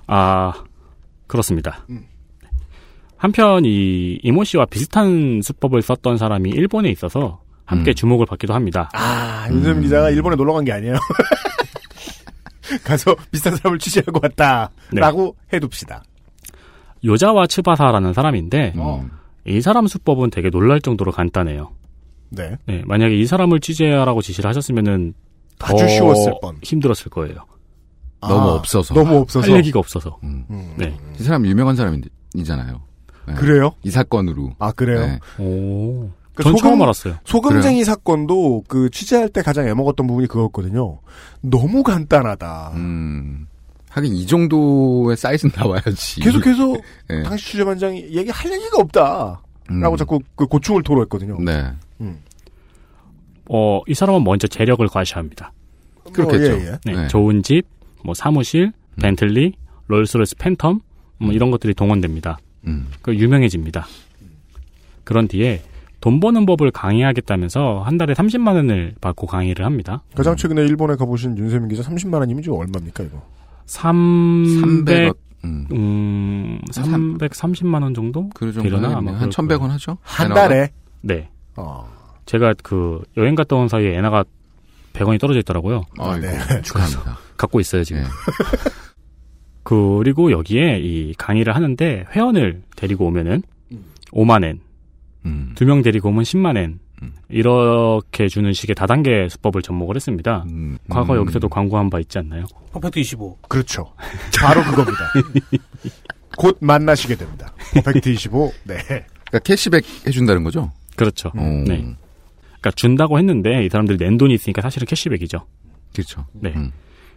아, 0.06 0.52
그렇습니다. 1.26 1.84
음. 1.90 2.04
한편 3.16 3.64
이 3.64 4.18
이모 4.22 4.44
씨와 4.44 4.64
비슷한 4.66 5.40
수법을 5.42 5.82
썼던 5.82 6.18
사람이 6.18 6.50
일본에 6.50 6.88
있어서 6.90 7.42
함께 7.64 7.90
음. 7.90 7.94
주목을 7.94 8.26
받기도 8.26 8.54
합니다. 8.54 8.88
아, 8.94 9.46
윤세민 9.50 9.82
기자가 9.82 10.10
일본에 10.10 10.36
놀러 10.36 10.52
간 10.54 10.64
게 10.64 10.72
아니에요. 10.72 10.94
가서 12.84 13.14
비슷한 13.30 13.56
사람을 13.56 13.78
취재하고 13.78 14.20
왔다라고 14.22 15.36
해둡시다. 15.52 16.02
요자와 17.04 17.46
츠바사라는 17.46 18.12
사람인데 18.12 18.72
음. 18.76 19.10
이 19.48 19.60
사람 19.60 19.86
수법은 19.86 20.30
되게 20.30 20.50
놀랄 20.50 20.80
정도로 20.80 21.12
간단해요. 21.12 21.70
네. 22.30 22.56
네, 22.66 22.82
만약에 22.86 23.16
이 23.16 23.26
사람을 23.26 23.60
취재하라고 23.60 24.20
지시를 24.22 24.48
하셨으면은 24.48 25.14
더 25.58 25.74
아주 25.74 25.88
쉬웠을 25.88 26.34
뻔. 26.42 26.56
힘들었을 26.62 27.10
거예요. 27.10 27.36
너무 28.20 28.50
아, 28.50 28.54
없어서. 28.54 28.94
너무 28.94 29.16
없어서. 29.18 29.50
할 29.50 29.58
얘기가 29.58 29.78
없어서. 29.78 30.18
음. 30.24 30.44
음. 30.50 30.74
네. 30.76 30.96
이 31.18 31.22
사람 31.22 31.46
유명한 31.46 31.76
사람이잖아요. 31.76 32.80
네. 33.28 33.34
그래요? 33.34 33.72
이 33.82 33.90
사건으로. 33.90 34.54
아 34.58 34.72
그래요? 34.72 35.00
네. 35.00 35.18
오. 35.42 36.10
그전 36.34 36.52
소금- 36.54 36.58
처음 36.60 36.82
알았어요. 36.82 37.16
소금쟁이 37.24 37.82
사건도 37.84 38.64
그 38.68 38.90
취재할 38.90 39.28
때 39.28 39.42
가장 39.42 39.66
애먹었던 39.66 40.06
부분이 40.06 40.28
그거였거든요. 40.28 41.00
너무 41.40 41.82
간단하다. 41.82 42.72
음. 42.74 43.48
하긴 43.90 44.14
이 44.14 44.26
정도의 44.26 45.16
사이즈는 45.16 45.52
나와야지. 45.56 46.20
계속해서 46.20 46.76
네. 47.08 47.22
당시 47.22 47.52
취재반장이 47.52 48.02
얘기할 48.14 48.52
얘기가 48.52 48.78
없다. 48.78 49.42
라고 49.68 49.94
음. 49.94 49.96
자꾸 49.96 50.20
그 50.34 50.46
고충을 50.46 50.82
토로했거든요. 50.82 51.38
네. 51.40 51.70
음. 52.00 52.18
어, 53.50 53.80
이 53.86 53.94
사람은 53.94 54.24
먼저 54.24 54.46
재력을 54.46 54.86
과시합니다. 54.86 55.52
그렇겠죠. 56.12 56.54
어, 56.54 56.58
예, 56.58 56.66
예. 56.66 56.78
네, 56.84 57.02
네. 57.02 57.08
좋은 57.08 57.42
집, 57.42 57.62
뭐 58.02 58.14
사무실, 58.14 58.72
벤틀리, 59.00 59.54
롤스로이스 59.88 60.36
팬텀, 60.36 60.80
뭐 61.18 61.32
이런 61.32 61.50
것들이 61.50 61.74
동원됩니다. 61.74 62.38
음. 62.66 62.88
그 63.02 63.14
유명해집니다. 63.14 63.86
그런 65.04 65.28
뒤에 65.28 65.62
돈 66.00 66.20
버는 66.20 66.46
법을 66.46 66.70
강의하겠다면서 66.70 67.82
한 67.84 67.98
달에 67.98 68.14
30만 68.14 68.54
원을 68.54 68.94
받고 69.00 69.26
강의를 69.26 69.64
합니다. 69.64 70.02
가장 70.14 70.36
최근에 70.36 70.62
일본에 70.62 70.96
가보신 70.96 71.36
윤세민 71.36 71.68
기자 71.68 71.82
30만 71.82 72.14
원이면 72.20 72.42
지금 72.42 72.58
얼마입니까 72.58 73.04
이거? 73.04 73.22
300, 73.68 74.84
300원. 74.84 75.16
음. 75.44 75.66
음, 75.72 76.60
330만 76.70 77.82
원 77.82 77.94
정도? 77.94 78.28
그 78.30 78.52
되려나? 78.52 78.96
아마 78.96 79.12
한 79.12 79.30
그럴 79.30 79.30
1100원 79.30 79.58
거예요. 79.58 79.72
하죠? 79.74 79.98
한? 80.02 80.34
달에? 80.34 80.70
네. 81.02 81.28
어. 81.56 81.88
제가 82.26 82.54
그 82.62 83.02
여행 83.16 83.34
갔다 83.34 83.56
온 83.56 83.68
사이에 83.68 83.96
엔화가 83.96 84.24
100원이 84.94 85.20
떨어져 85.20 85.38
있더라고요. 85.40 85.82
아이고, 85.98 86.26
네. 86.26 86.38
축하합니다. 86.62 87.18
갖고 87.36 87.60
있어요, 87.60 87.84
지금. 87.84 88.02
네. 88.02 88.08
그리고 89.62 90.32
여기에 90.32 90.80
이 90.80 91.14
강의를 91.18 91.54
하는데 91.54 92.04
회원을 92.10 92.62
데리고 92.74 93.06
오면은 93.06 93.42
5만 94.12 94.44
엔, 94.44 94.60
음. 95.26 95.52
두명 95.54 95.82
데리고 95.82 96.08
오면 96.08 96.24
10만엔, 96.24 96.56
음. 96.56 96.80
이렇게 97.28 98.28
주는 98.28 98.52
식의 98.52 98.74
다단계 98.74 99.28
수법을 99.28 99.62
접목을 99.62 99.96
했습니다. 99.96 100.44
음. 100.48 100.78
과거 100.88 101.14
음. 101.14 101.18
여기서도 101.18 101.48
광고한 101.48 101.90
바 101.90 101.98
있지 102.00 102.18
않나요? 102.18 102.44
Perfect 102.72 102.98
25. 102.98 103.38
그렇죠. 103.48 103.92
바로 104.40 104.62
그겁니다. 104.62 104.98
곧 106.36 106.58
만나시게 106.60 107.16
됩니다. 107.16 107.52
Perfect 107.74 108.08
25. 108.08 108.52
네. 108.64 108.76
그러니까 108.86 109.38
cashback 109.44 109.84
해준다는 110.06 110.44
거죠? 110.44 110.72
그렇죠. 110.96 111.28
어. 111.36 111.42
네. 111.66 111.94
그러니까 112.60 112.70
준다고 112.74 113.18
했는데 113.18 113.64
이 113.64 113.68
사람들이 113.68 113.98
낸 113.98 114.16
돈이 114.18 114.34
있으니까 114.34 114.62
사실은 114.62 114.86
cashback이죠. 114.86 115.46
그렇죠. 115.92 116.26
네. 116.32 116.52
음. 116.56 116.72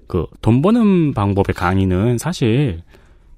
그돈 0.08 0.62
버는 0.62 1.14
방법의 1.14 1.56
강의는 1.56 2.18
사실 2.18 2.82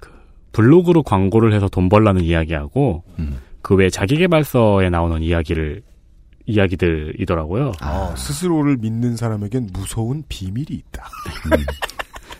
그 0.00 0.10
블로그로 0.52 1.02
광고를 1.02 1.52
해서 1.52 1.68
돈 1.68 1.88
벌라는 1.88 2.22
이야기하고 2.22 3.04
음. 3.18 3.38
그외 3.62 3.88
자기계발서에 3.90 4.90
나오는 4.90 5.22
이야기를 5.22 5.82
이야기들이더라고요. 6.46 7.72
어, 7.82 8.14
스스로를 8.16 8.76
믿는 8.76 9.16
사람에겐 9.16 9.70
무서운 9.72 10.24
비밀이 10.28 10.66
있다. 10.70 11.08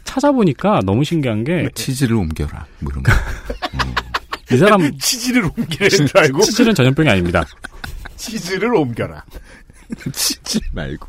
찾아보니까 0.04 0.80
너무 0.84 1.04
신기한 1.04 1.44
게이 1.44 1.68
치즈를 1.74 2.16
옮겨라. 2.16 2.66
뭐 2.80 2.92
이런 2.92 3.02
거. 3.02 3.12
사람 4.58 4.80
치즈를 4.98 5.44
옮기는 5.44 5.88
줄 5.90 6.08
알고 6.14 6.40
치질은 6.42 6.74
전염병이 6.74 7.08
아닙니다. 7.08 7.44
치즈를 8.16 8.74
옮겨라. 8.74 9.24
치즈 10.12 10.60
말고. 10.72 11.08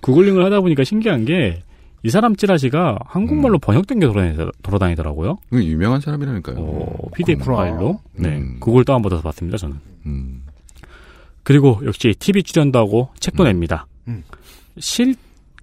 구글링을 0.00 0.44
하다 0.44 0.60
보니까 0.60 0.84
신기한 0.84 1.24
게 1.24 1.62
이 2.04 2.10
사람 2.10 2.36
찌라시가 2.36 2.92
음. 2.92 2.96
한국말로 3.06 3.58
번역된 3.58 3.98
게 3.98 4.06
돌아다니- 4.06 4.52
돌아다니더라고요. 4.62 5.36
이거 5.50 5.60
유명한 5.64 6.00
사람이라니까요. 6.00 6.56
어, 6.56 7.10
PDF. 7.12 7.44
파일로. 7.44 8.00
네. 8.12 8.36
음. 8.36 8.58
그걸 8.60 8.84
다운받아서 8.84 9.20
봤습니다, 9.22 9.58
저는. 9.58 9.80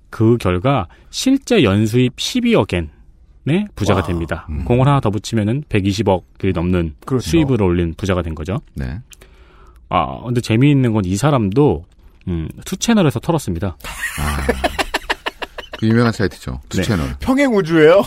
그 0.10 0.38
결과 0.38 0.88
실제 1.12 1.62
연수입 1.64 2.16
12억 2.16 2.74
엔의 2.74 3.68
부자가 3.76 4.00
와. 4.00 4.08
됩니다. 4.08 4.48
음. 4.50 4.66
공을 4.66 4.88
하나 4.88 5.00
더 5.00 5.10
붙이면은 5.12 5.64
120억이 5.70 6.54
넘는 6.56 6.96
그렇죠. 7.06 7.30
수입을 7.30 7.62
올린 7.62 7.94
부자가 7.96 8.22
된 8.24 8.34
거죠. 8.34 8.62
네. 8.74 9.00
아, 9.90 10.22
근데 10.24 10.42
재미있는 10.42 10.92
건 10.94 11.04
이 11.06 11.16
사람도 11.16 11.86
음, 12.30 12.50
투 12.66 12.76
채널에서 12.78 13.20
털었습니다. 13.20 13.78
그 15.78 15.88
유명한 15.88 16.12
사이트죠. 16.12 16.62
두 16.70 16.78
네. 16.78 16.84
채널. 16.84 17.16
평행 17.20 17.54
우주예요. 17.54 18.02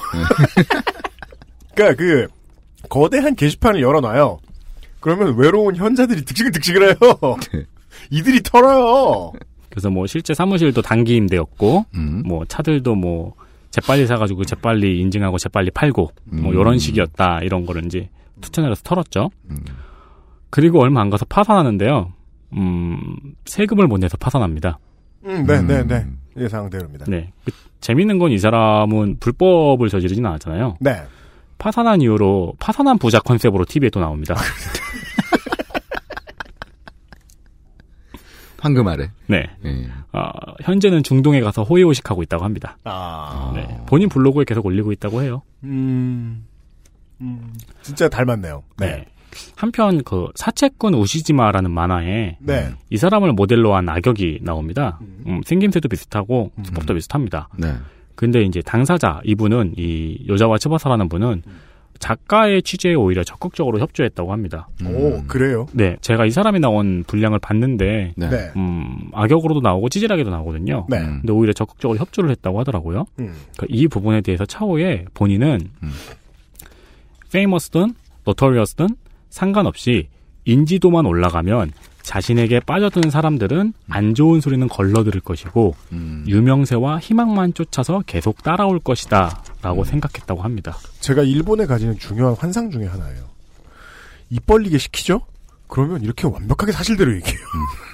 그러니까 1.77 1.97
그 1.97 2.27
거대한 2.89 3.37
게시판을 3.37 3.81
열어놔요. 3.83 4.39
그러면 5.01 5.37
외로운 5.37 5.77
현자들이 5.77 6.25
득식을 6.25 6.83
해요. 6.83 6.97
이들이 8.11 8.43
털어요. 8.43 9.33
그래서 9.71 9.91
뭐 9.91 10.07
실제 10.07 10.35
사무실도 10.35 10.83
단기 10.83 11.15
임대였고 11.17 11.87
음. 11.95 12.23
뭐 12.27 12.45
차들도 12.47 12.95
뭐 12.95 13.35
재빨리 13.71 14.07
사가지고 14.07 14.45
재빨리 14.45 14.99
인증하고 15.01 15.39
재빨리 15.39 15.71
팔고 15.71 16.11
뭐 16.25 16.51
음. 16.53 16.59
이런 16.59 16.79
식이었다 16.79 17.41
이런 17.43 17.67
거를 17.67 17.85
이제 17.85 18.09
투채널에서 18.41 18.83
털었죠. 18.83 19.31
음. 19.51 19.59
그리고 20.51 20.81
얼마 20.81 21.01
안 21.03 21.11
가서 21.11 21.27
파산하는데요. 21.27 22.13
음, 22.55 23.05
세금을 23.45 23.87
못 23.87 23.99
내서 23.99 24.17
파산합니다. 24.17 24.79
음, 25.27 25.45
네, 25.47 25.61
네, 25.61 25.87
네. 25.87 26.07
예상대로입니다. 26.39 27.05
네. 27.09 27.33
그 27.45 27.51
재밌는 27.81 28.19
건 28.19 28.33
이 28.33 28.39
사람은 28.39 29.19
불법을 29.21 29.89
저지르진 29.91 30.25
않았잖아요. 30.25 30.79
네. 30.81 31.03
파산한 31.59 32.01
이후로 32.01 32.55
파산한 32.59 32.99
부자 32.99 33.19
컨셉으로 33.21 33.65
TV에 33.67 33.91
또 33.91 34.01
나옵니다. 34.01 34.35
황금 38.61 38.89
아래. 38.89 39.11
네. 39.27 39.49
예. 39.65 39.89
아, 40.13 40.33
현재는 40.63 41.03
중동에 41.03 41.41
가서 41.41 41.63
호의호식하고 41.63 42.23
있다고 42.25 42.45
합니다. 42.45 42.77
아. 42.85 43.53
네. 43.55 43.79
본인 43.87 44.09
블로그에 44.09 44.45
계속 44.45 44.67
올리고 44.67 44.93
있다고 44.93 45.23
해요. 45.23 45.43
음. 45.65 46.45
음. 47.21 47.55
진짜 47.83 48.09
닮았네요. 48.09 48.63
네. 48.79 49.07
한편 49.57 50.03
그 50.03 50.29
사채꾼 50.35 50.95
우시지마라는 50.95 51.71
만화에 51.71 52.39
네. 52.41 52.71
이 52.91 52.97
사람을 52.97 53.33
모델로 53.33 53.75
한 53.75 53.89
악역이 53.89 54.41
나옵니다. 54.43 54.99
음, 55.27 55.43
생김새도 55.45 55.89
비슷하고 55.89 56.51
수법도 56.65 56.95
비슷합니다. 56.95 57.49
네. 57.57 57.75
근데 58.15 58.43
이제 58.43 58.63
당사자 58.63 59.21
이분은 59.25 59.75
이 59.77 60.25
여자와 60.29 60.59
츠바사라는 60.59 61.09
분은 61.09 61.43
작가의 61.99 62.63
취재에 62.63 62.95
오히려 62.95 63.25
적극적으로 63.25 63.79
협조했다고 63.81 64.33
합니다. 64.33 64.69
오, 64.85 65.23
그래요? 65.27 65.67
네, 65.73 65.97
제가 66.01 66.27
이 66.27 66.31
사람이 66.31 66.61
나온 66.61 67.05
분량을 67.07 67.39
봤는데 67.39 68.15
네. 68.17 68.29
네. 68.29 68.51
음, 68.57 69.11
악역으로도 69.13 69.61
나오고 69.61 69.89
찌질하게도 69.89 70.31
나오거든요. 70.31 70.87
네. 70.89 70.99
근데 70.99 71.33
오히려 71.33 71.53
적극적으로 71.53 71.99
협조를 71.99 72.31
했다고 72.31 72.61
하더라고요. 72.61 73.07
음. 73.19 73.35
그이 73.57 73.89
부분에 73.89 74.21
대해서 74.21 74.47
차후에 74.47 75.07
본인은 75.15 75.61
음. 75.83 75.91
페이머스든 77.33 77.95
노토리어스든 78.25 78.89
상관없이 79.31 80.09
인지도만 80.45 81.05
올라가면 81.05 81.73
자신에게 82.03 82.61
빠져드는 82.61 83.11
사람들은 83.11 83.75
안 83.91 84.15
좋은 84.15 84.41
소리는 84.41 84.67
걸러들을 84.67 85.21
것이고 85.21 85.75
음. 85.93 86.25
유명세와 86.27 87.01
희망만 87.01 87.53
쫓아서 87.53 88.03
계속 88.07 88.43
따라올 88.43 88.79
것이다 88.79 89.43
라고 89.63 89.85
생각했다고 89.85 90.43
합니다. 90.43 90.77
제가 91.01 91.23
일본에 91.23 91.67
가지는 91.67 91.99
중요한 91.99 92.35
환상 92.35 92.71
중에 92.71 92.87
하나예요. 92.87 93.29
입 94.31 94.47
벌리게 94.47 94.79
시키죠? 94.79 95.23
그러면 95.67 96.03
이렇게 96.03 96.27
완벽하게 96.27 96.73
사실대로 96.73 97.15
얘기해요. 97.17 97.41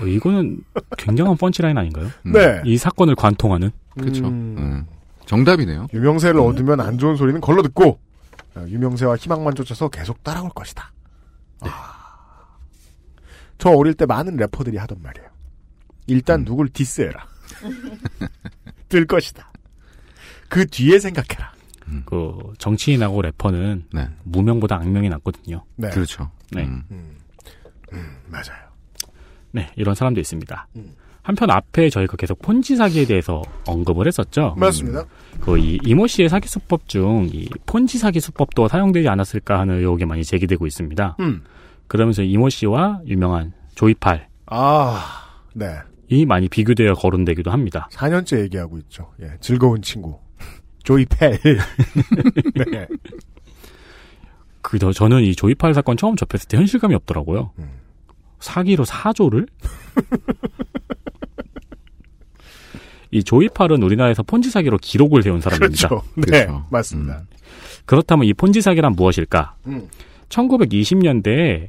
어, 0.03 0.07
이거는 0.07 0.63
굉장한 0.99 1.37
펀치라인 1.37 1.77
아닌가요? 1.77 2.11
네. 2.23 2.63
이 2.65 2.77
사건을 2.77 3.15
관통하는 3.15 3.71
그렇죠. 3.99 4.27
음. 4.27 4.57
음. 4.59 4.87
정답이네요. 5.27 5.89
유명세를 5.93 6.39
얻으면 6.39 6.81
안 6.81 6.99
좋은 6.99 7.17
소리는 7.17 7.41
걸러 7.41 7.63
듣고 7.63 7.99
아, 8.55 8.65
유명세와 8.69 9.17
희망만 9.17 9.55
쫓아서 9.55 9.89
계속 9.89 10.23
따라올 10.23 10.51
것이다. 10.51 10.93
아. 11.61 12.05
저 13.59 13.71
어릴 13.71 13.95
때 13.95 14.07
많은 14.07 14.37
래퍼들이 14.37 14.77
하던 14.77 14.99
말이에요. 15.03 15.29
일단 16.07 16.45
누굴 16.45 16.69
디스해라. 16.69 17.27
뜰 18.89 19.07
것이다. 19.07 19.51
그 20.49 20.67
뒤에 20.67 20.99
생각해라. 20.99 21.54
그 22.07 22.53
정치인하고 22.59 23.23
래퍼는 23.23 23.85
네. 23.93 24.09
무명보다 24.25 24.77
악명이 24.77 25.09
낫거든요. 25.11 25.65
네. 25.77 25.91
그렇죠. 25.91 26.31
네. 26.53 26.65
음. 26.65 27.19
맞아요. 28.29 28.65
네, 29.53 29.71
이런 29.77 29.95
사람도 29.95 30.21
있습니다. 30.21 30.67
음. 30.77 30.95
한편 31.23 31.51
앞에 31.51 31.89
저희가 31.89 32.17
계속 32.17 32.41
폰지 32.43 32.77
사기에 32.77 33.07
대해서 33.07 33.41
언급을 33.67 34.07
했었죠. 34.07 34.55
맞습니다. 34.59 35.05
그 35.41 35.57
이 35.59 35.79
이모 35.85 36.07
씨의 36.07 36.29
사기 36.29 36.49
수법 36.49 36.87
중 36.89 37.29
이 37.33 37.49
폰지 37.67 37.99
사기 37.99 38.21
수법도 38.21 38.69
사용되지 38.69 39.09
않았을까 39.09 39.59
하는 39.59 39.79
의혹이 39.79 40.05
많이 40.05 40.23
제기되고 40.25 40.67
있습니다. 40.67 41.17
음. 41.21 41.43
그러면서 41.87 42.23
이모 42.23 42.49
씨와 42.51 43.01
유명한 43.07 43.53
조이팔이 43.75 44.21
아, 44.47 45.31
네. 45.55 45.77
많이 46.27 46.49
비교되어 46.49 46.95
거론되기도 46.95 47.51
합니다. 47.51 47.89
4년째 47.93 48.41
얘기하고 48.43 48.79
있죠. 48.79 49.11
예, 49.23 49.33
즐거운 49.41 49.81
친구. 49.83 50.19
조이 50.85 51.05
펠. 51.07 51.39
네. 52.55 52.87
그 54.63 54.79
저- 54.79 54.93
저는 54.93 55.23
이 55.25 55.35
조이팔 55.35 55.75
사건 55.75 55.97
처음 55.97 56.15
접했을 56.17 56.47
때 56.49 56.57
현실감이 56.57 56.95
없더라고요. 56.95 57.51
음. 57.59 57.69
사기로 58.41 58.85
사조를? 58.85 59.47
이 63.11 63.23
조이팔은 63.23 63.83
우리나라에서 63.83 64.23
폰지 64.23 64.51
사기로 64.51 64.79
기록을 64.79 65.23
세운 65.23 65.41
사람입니다. 65.41 65.89
그렇죠. 65.89 66.07
네, 66.17 66.47
그렇죠. 66.47 66.67
맞습니다. 66.71 67.23
그렇다면 67.87 68.27
이 68.27 68.35
폰지 68.35 68.61
사기란 68.61 68.93
무엇일까? 68.95 69.55
음. 69.67 69.89
1920년대에 70.29 71.69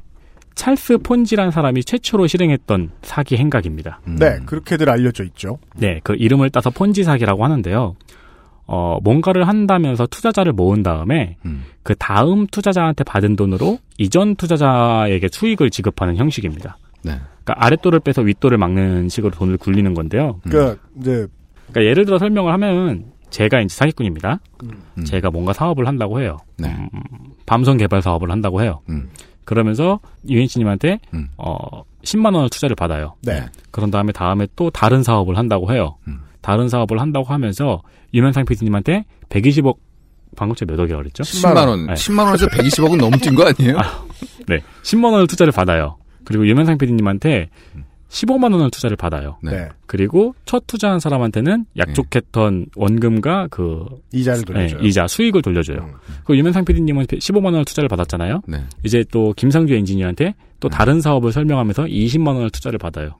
찰스 0.56 0.98
폰지란 0.98 1.50
사람이 1.52 1.84
최초로 1.84 2.26
실행했던 2.26 2.90
사기 3.02 3.36
행각입니다. 3.36 4.00
음. 4.08 4.16
네, 4.16 4.38
그렇게들 4.46 4.88
알려져 4.90 5.22
있죠. 5.24 5.58
네, 5.76 6.00
그 6.02 6.14
이름을 6.14 6.50
따서 6.50 6.70
폰지 6.70 7.04
사기라고 7.04 7.44
하는데요. 7.44 7.94
어, 8.66 8.98
뭔가를 9.02 9.46
한다면서 9.46 10.06
투자자를 10.06 10.52
모은 10.52 10.82
다음에 10.82 11.36
음. 11.44 11.64
그 11.82 11.94
다음 11.94 12.46
투자자한테 12.46 13.04
받은 13.04 13.36
돈으로 13.36 13.78
이전 13.98 14.34
투자자에게 14.34 15.28
수익을 15.30 15.70
지급하는 15.70 16.16
형식입니다. 16.16 16.78
네. 17.02 17.12
그러니까 17.44 17.64
아랫돌을 17.64 18.00
빼서 18.00 18.22
윗돌을 18.22 18.58
막는 18.58 19.08
식으로 19.08 19.32
돈을 19.32 19.56
굴리는 19.58 19.94
건데요. 19.94 20.40
그러니까 20.42 20.82
이제 20.98 21.26
그러니까 21.68 21.90
예를 21.90 22.04
들어 22.04 22.18
설명을 22.18 22.52
하면 22.54 23.04
제가 23.30 23.60
이제 23.60 23.74
사기꾼입니다. 23.74 24.40
음. 24.64 25.04
제가 25.04 25.30
뭔가 25.30 25.52
사업을 25.52 25.86
한다고 25.86 26.20
해요. 26.20 26.38
네. 26.58 26.68
음, 26.68 26.88
밤선 27.44 27.76
개발 27.76 28.02
사업을 28.02 28.30
한다고 28.30 28.62
해요. 28.62 28.80
음. 28.88 29.10
그러면서 29.44 30.00
유엔씨님한테 30.28 30.98
음. 31.14 31.28
어 31.36 31.84
10만 32.02 32.34
원을 32.34 32.50
투자를 32.50 32.74
받아요. 32.74 33.14
네. 33.22 33.44
그런 33.70 33.90
다음에 33.90 34.12
다음에 34.12 34.46
또 34.56 34.70
다른 34.70 35.02
사업을 35.02 35.36
한다고 35.36 35.72
해요. 35.72 35.96
음. 36.08 36.20
다른 36.40 36.68
사업을 36.68 37.00
한다고 37.00 37.26
하면서 37.26 37.82
유명상 38.16 38.44
PD님한테 38.46 39.04
120억 39.28 39.76
방금 40.36 40.56
전에 40.56 40.70
몇 40.72 40.80
억이라고 40.82 41.02
그랬죠? 41.02 41.22
10만 41.22 41.68
원. 41.68 41.86
네. 41.86 41.94
10만 41.94 42.24
원에서 42.24 42.46
120억은 42.46 42.98
넘진 42.98 43.34
거 43.34 43.44
아니에요? 43.44 43.78
네. 44.48 44.60
10만 44.82 45.12
원을 45.12 45.26
투자를 45.26 45.52
받아요. 45.52 45.96
그리고 46.24 46.46
유명상 46.46 46.78
PD님한테 46.78 47.50
15만 48.08 48.52
원을 48.52 48.70
투자를 48.70 48.96
받아요. 48.96 49.36
네. 49.42 49.50
네. 49.52 49.68
그리고 49.86 50.34
첫 50.44 50.66
투자한 50.66 51.00
사람한테는 51.00 51.66
약속했던 51.76 52.66
원금과 52.74 53.48
그 53.50 53.84
이자를 54.12 54.44
돌려줘요. 54.44 54.80
네, 54.80 54.86
이자 54.86 55.06
수익을 55.06 55.42
돌려줘요. 55.42 55.78
음. 55.78 55.92
그 56.24 56.36
유명상 56.36 56.64
PD님은 56.64 57.06
15만 57.06 57.46
원을 57.46 57.64
투자를 57.64 57.88
받았잖아요. 57.88 58.42
네. 58.46 58.64
이제 58.84 59.04
또 59.10 59.32
김상주 59.36 59.74
엔지니어한테 59.74 60.34
또 60.60 60.68
다른 60.68 61.00
사업을 61.00 61.32
설명하면서 61.32 61.84
20만 61.84 62.28
원을 62.28 62.50
투자를 62.50 62.78
받아요. 62.78 63.10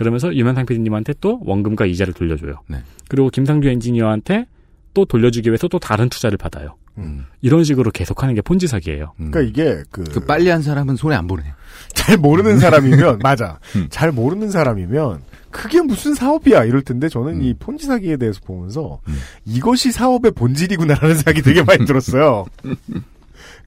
그러면서 0.00 0.34
유명상 0.34 0.64
PD님한테 0.64 1.12
또 1.20 1.40
원금과 1.44 1.84
이자를 1.84 2.14
돌려줘요. 2.14 2.54
네. 2.68 2.78
그리고 3.10 3.28
김상주 3.28 3.68
엔지니어한테 3.68 4.46
또 4.94 5.04
돌려주기 5.04 5.50
위해서 5.50 5.68
또 5.68 5.78
다른 5.78 6.08
투자를 6.08 6.38
받아요. 6.38 6.76
음. 6.96 7.26
이런 7.42 7.64
식으로 7.64 7.90
계속하는 7.90 8.34
게 8.34 8.40
폰지 8.40 8.66
사기예요. 8.66 9.12
음. 9.20 9.30
그러니까 9.30 9.42
이게 9.42 9.82
그, 9.90 10.04
그 10.04 10.20
빨리 10.20 10.48
한 10.48 10.62
사람은 10.62 10.96
손에 10.96 11.14
안 11.14 11.26
보내. 11.26 11.42
잘 11.92 12.16
모르는 12.16 12.58
사람이면 12.58 13.18
맞아. 13.22 13.58
음. 13.76 13.88
잘 13.90 14.10
모르는 14.10 14.50
사람이면 14.50 15.20
그게 15.50 15.82
무슨 15.82 16.14
사업이야 16.14 16.64
이럴 16.64 16.80
텐데 16.80 17.10
저는 17.10 17.34
음. 17.34 17.42
이 17.42 17.52
폰지 17.52 17.84
사기에 17.84 18.16
대해서 18.16 18.40
보면서 18.42 19.00
음. 19.06 19.18
이것이 19.44 19.92
사업의 19.92 20.30
본질이구나라는 20.30 21.14
생각이 21.16 21.42
되게 21.42 21.62
많이 21.62 21.84
들었어요. 21.84 22.46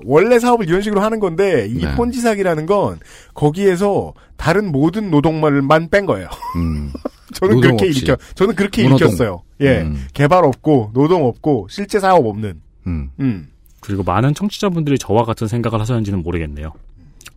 원래 0.05 0.39
사업을 0.39 0.67
이런 0.67 0.81
식으로 0.81 1.01
하는 1.01 1.19
건데 1.19 1.67
이 1.69 1.85
네. 1.85 1.95
폰지 1.95 2.21
사기라는 2.21 2.65
건 2.65 2.99
거기에서 3.33 4.13
다른 4.37 4.71
모든 4.71 5.11
노동말만 5.11 5.89
뺀 5.89 6.05
거예요. 6.05 6.27
음. 6.55 6.91
저는 7.33 7.55
노동 7.55 7.77
그렇게 7.77 7.87
없이. 7.87 7.99
읽혀 8.01 8.17
저는 8.35 8.55
그렇게 8.55 8.83
모노동. 8.83 9.07
읽혔어요. 9.07 9.43
예. 9.61 9.81
음. 9.81 10.05
개발 10.13 10.43
없고 10.45 10.91
노동 10.93 11.25
없고 11.25 11.67
실제 11.69 11.99
사업 11.99 12.25
없는. 12.25 12.61
음. 12.87 13.09
음. 13.19 13.49
그리고 13.79 14.03
많은 14.03 14.33
청취자분들이 14.33 14.97
저와 14.97 15.23
같은 15.25 15.47
생각을 15.47 15.79
하셨는지는 15.81 16.21
모르겠네요. 16.23 16.71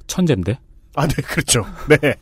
천재인데? 0.07 0.59
아, 0.95 1.07
네, 1.09 1.15
그렇죠. 1.23 1.65
네. 1.89 2.15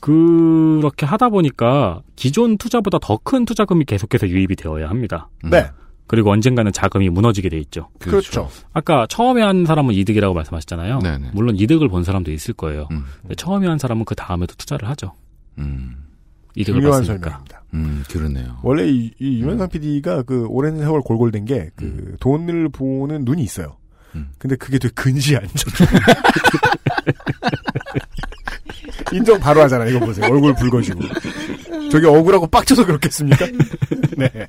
그렇게 0.00 1.06
하다 1.06 1.30
보니까 1.30 2.02
기존 2.16 2.58
투자보다 2.58 2.98
더 3.00 3.16
큰 3.24 3.44
투자금이 3.44 3.84
계속해서 3.86 4.28
유입이 4.28 4.56
되어야 4.56 4.88
합니다. 4.90 5.28
네. 5.42 5.66
그리고 6.06 6.30
언젠가는 6.30 6.70
자금이 6.72 7.08
무너지게 7.08 7.48
돼 7.48 7.58
있죠. 7.58 7.88
그렇죠. 7.98 8.48
아까 8.72 9.06
처음에 9.08 9.42
한 9.42 9.64
사람은 9.64 9.94
이득이라고 9.94 10.34
말씀하셨잖아요. 10.34 10.98
네네. 11.00 11.30
물론 11.32 11.56
이득을 11.56 11.88
본 11.88 12.04
사람도 12.04 12.30
있을 12.30 12.54
거예요. 12.54 12.88
음. 12.90 13.04
근데 13.22 13.34
처음에 13.34 13.66
한 13.66 13.78
사람은 13.78 14.04
그 14.04 14.14
다음에도 14.14 14.54
투자를 14.56 14.88
하죠. 14.90 15.12
음. 15.58 15.96
이득을 16.56 16.82
중요한 16.82 17.00
봤으니까. 17.00 17.22
설명입니다. 17.30 17.64
음, 17.74 18.04
그러네요. 18.08 18.58
원래 18.62 18.86
이, 18.88 19.10
이 19.18 19.40
유명상 19.40 19.68
PD가 19.70 20.22
그 20.22 20.46
오랜 20.46 20.78
세월 20.78 21.00
골골된 21.00 21.46
게 21.46 21.70
그 21.74 22.16
돈을 22.20 22.68
보는 22.68 23.24
눈이 23.24 23.42
있어요. 23.42 23.76
음. 24.14 24.28
근데 24.38 24.54
그게 24.56 24.78
되게 24.78 24.92
근시안죠. 24.94 25.48
인정 29.12 29.38
바로 29.38 29.60
하잖아. 29.62 29.86
이거 29.86 30.00
보세요. 30.00 30.26
얼굴 30.30 30.54
붉어지고. 30.54 31.00
저게 31.90 32.06
억울하고 32.06 32.46
빡쳐서 32.46 32.84
그렇겠습니까? 32.86 33.46
네. 34.16 34.48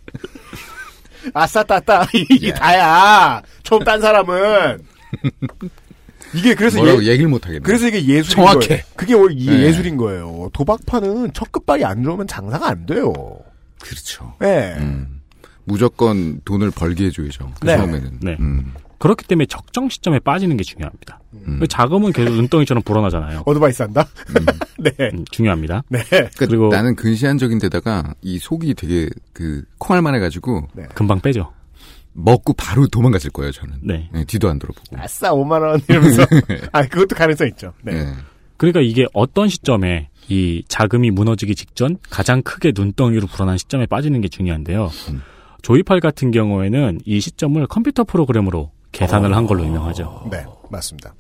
아싸 1.34 1.64
따따 1.64 2.06
이게 2.30 2.54
다야. 2.54 3.42
처음 3.64 3.84
딴 3.84 4.00
사람은 4.02 4.80
이게 6.34 6.54
그래서 6.56 6.78
뭐라고 6.80 7.04
예- 7.04 7.08
얘기를 7.12 7.30
못 7.30 7.46
하겠네. 7.46 7.62
그래서 7.64 7.88
이게 7.88 8.00
예술인 8.06 8.24
정확해. 8.36 8.68
거예요. 8.68 8.84
그게 8.96 9.14
원래 9.14 9.36
이게 9.38 9.52
네. 9.52 9.60
예술인 9.68 9.96
거예요. 9.98 10.50
도박판은 10.54 11.34
첫 11.34 11.52
끝발이 11.52 11.86
안 11.86 12.04
좋으면 12.04 12.28
장사가 12.28 12.68
안 12.70 12.86
돼요. 12.86 13.14
그렇죠. 13.82 14.34
네. 14.40 14.76
음. 14.80 15.22
무조건 15.64 16.42
돈을 16.46 16.72
벌게 16.72 17.06
해줘야죠. 17.06 17.52
그 17.60 17.66
네. 17.66 17.78
처음에는. 17.78 18.20
네. 18.22 18.36
음. 18.40 18.74
그렇기 18.98 19.26
때문에 19.26 19.46
적정 19.46 19.90
시점에 19.90 20.20
빠지는 20.20 20.58
게 20.58 20.64
중요합니다. 20.64 21.20
그 21.60 21.68
자금은 21.68 22.12
계속 22.14 22.34
눈덩이처럼 22.34 22.82
불어나잖아요. 22.84 23.44
어드바이스 23.46 23.84
한다? 23.84 24.08
네. 24.80 24.92
음, 25.14 25.26
중요합니다. 25.32 25.84
네. 25.90 26.00
그러니까 26.10 26.30
그리고 26.38 26.70
나는 26.70 26.96
근시안적인 26.96 27.60
데다가 27.60 28.14
이 28.22 28.40
속이 28.40 28.74
되게 28.76 29.10
그 29.34 29.64
콩알만 29.78 30.16
해가지고 30.16 30.68
금방 30.94 31.20
빼죠. 31.20 31.52
먹고 32.14 32.54
바로 32.54 32.88
도망갔을 32.88 33.30
거예요 33.32 33.52
저는. 33.52 33.76
네. 33.84 34.10
뒤도 34.28 34.50
안 34.50 34.58
돌아보고. 34.58 34.86
아싸 34.98 35.32
5만 35.32 35.62
원 35.62 35.82
이러면서 35.90 36.24
아 36.72 36.84
그것도 36.84 37.16
가능성 37.16 37.48
있죠. 37.50 37.74
네. 37.84 38.14
그러니까 38.58 38.80
이게 38.80 39.06
어떤 39.14 39.50
시점에 39.50 40.10
이 40.30 40.64
자금이 40.68 41.12
무너지기 41.12 41.56
직전 41.56 41.98
가장 42.10 42.42
크게 42.42 42.72
눈덩이로 42.74 43.28
불어난 43.28 43.58
시점에 43.58 43.86
빠지는 43.86 44.22
게 44.22 44.30
중요한데요. 44.30 44.90
조이팔 45.62 46.00
같은 46.00 46.32
경우에는 46.32 47.02
이 47.06 47.20
시점을 47.20 47.66
컴퓨터 47.68 48.04
프로그램으로 48.04 48.72
계산을 48.96 49.36
한 49.36 49.46
걸로 49.46 49.64
유명하죠. 49.66 50.28
네, 50.32 50.44
맞습니다. 50.70 51.14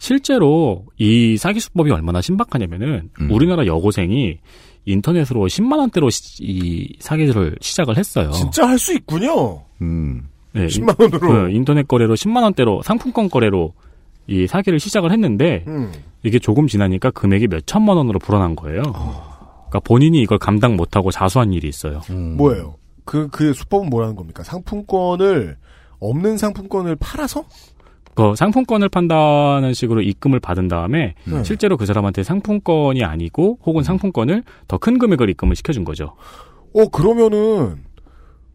실제로 0.00 0.84
이 0.96 1.36
사기 1.36 1.60
수법이 1.60 1.90
얼마나 1.90 2.20
신박하냐면은 2.20 3.10
우리나라 3.30 3.66
여고생이 3.66 4.38
인터넷으로 4.84 5.46
10만 5.46 5.78
원대로 5.78 6.08
시- 6.10 6.42
이 6.44 6.96
사기를 7.00 7.56
시작을 7.60 7.96
했어요. 7.98 8.30
진짜 8.30 8.66
할 8.66 8.78
수 8.78 8.94
있군요. 8.94 9.62
음. 9.82 10.28
네, 10.52 10.66
10만 10.66 10.98
원으로. 11.00 11.18
그 11.20 11.50
인터넷 11.50 11.86
거래로 11.86 12.14
10만 12.14 12.42
원대로 12.42 12.80
상품권 12.82 13.28
거래로 13.28 13.74
이 14.28 14.46
사기를 14.46 14.78
시작을 14.80 15.10
했는데 15.12 15.64
음. 15.66 15.92
이게 16.22 16.38
조금 16.38 16.66
지나니까 16.66 17.10
금액이 17.10 17.48
몇 17.48 17.66
천만 17.66 17.96
원으로 17.96 18.18
불어난 18.18 18.54
거예요. 18.56 18.82
그러니까 18.82 19.80
본인이 19.84 20.22
이걸 20.22 20.38
감당 20.38 20.76
못하고 20.76 21.10
자수한 21.10 21.52
일이 21.52 21.68
있어요. 21.68 22.00
뭐예요? 22.36 22.76
그, 23.04 23.28
그 23.28 23.52
수법은 23.52 23.88
뭐라는 23.90 24.16
겁니까? 24.16 24.42
상품권을, 24.42 25.56
없는 26.00 26.38
상품권을 26.38 26.96
팔아서? 26.96 27.44
그 28.14 28.34
상품권을 28.36 28.88
판다는 28.88 29.74
식으로 29.74 30.02
입금을 30.02 30.40
받은 30.40 30.66
다음에 30.66 31.14
네. 31.24 31.44
실제로 31.44 31.76
그 31.76 31.86
사람한테 31.86 32.24
상품권이 32.24 33.04
아니고 33.04 33.58
혹은 33.64 33.84
상품권을 33.84 34.42
더 34.66 34.78
큰 34.78 34.98
금액을 34.98 35.30
입금을 35.30 35.54
시켜준 35.54 35.84
거죠. 35.84 36.14
어, 36.74 36.86
그러면은, 36.88 37.76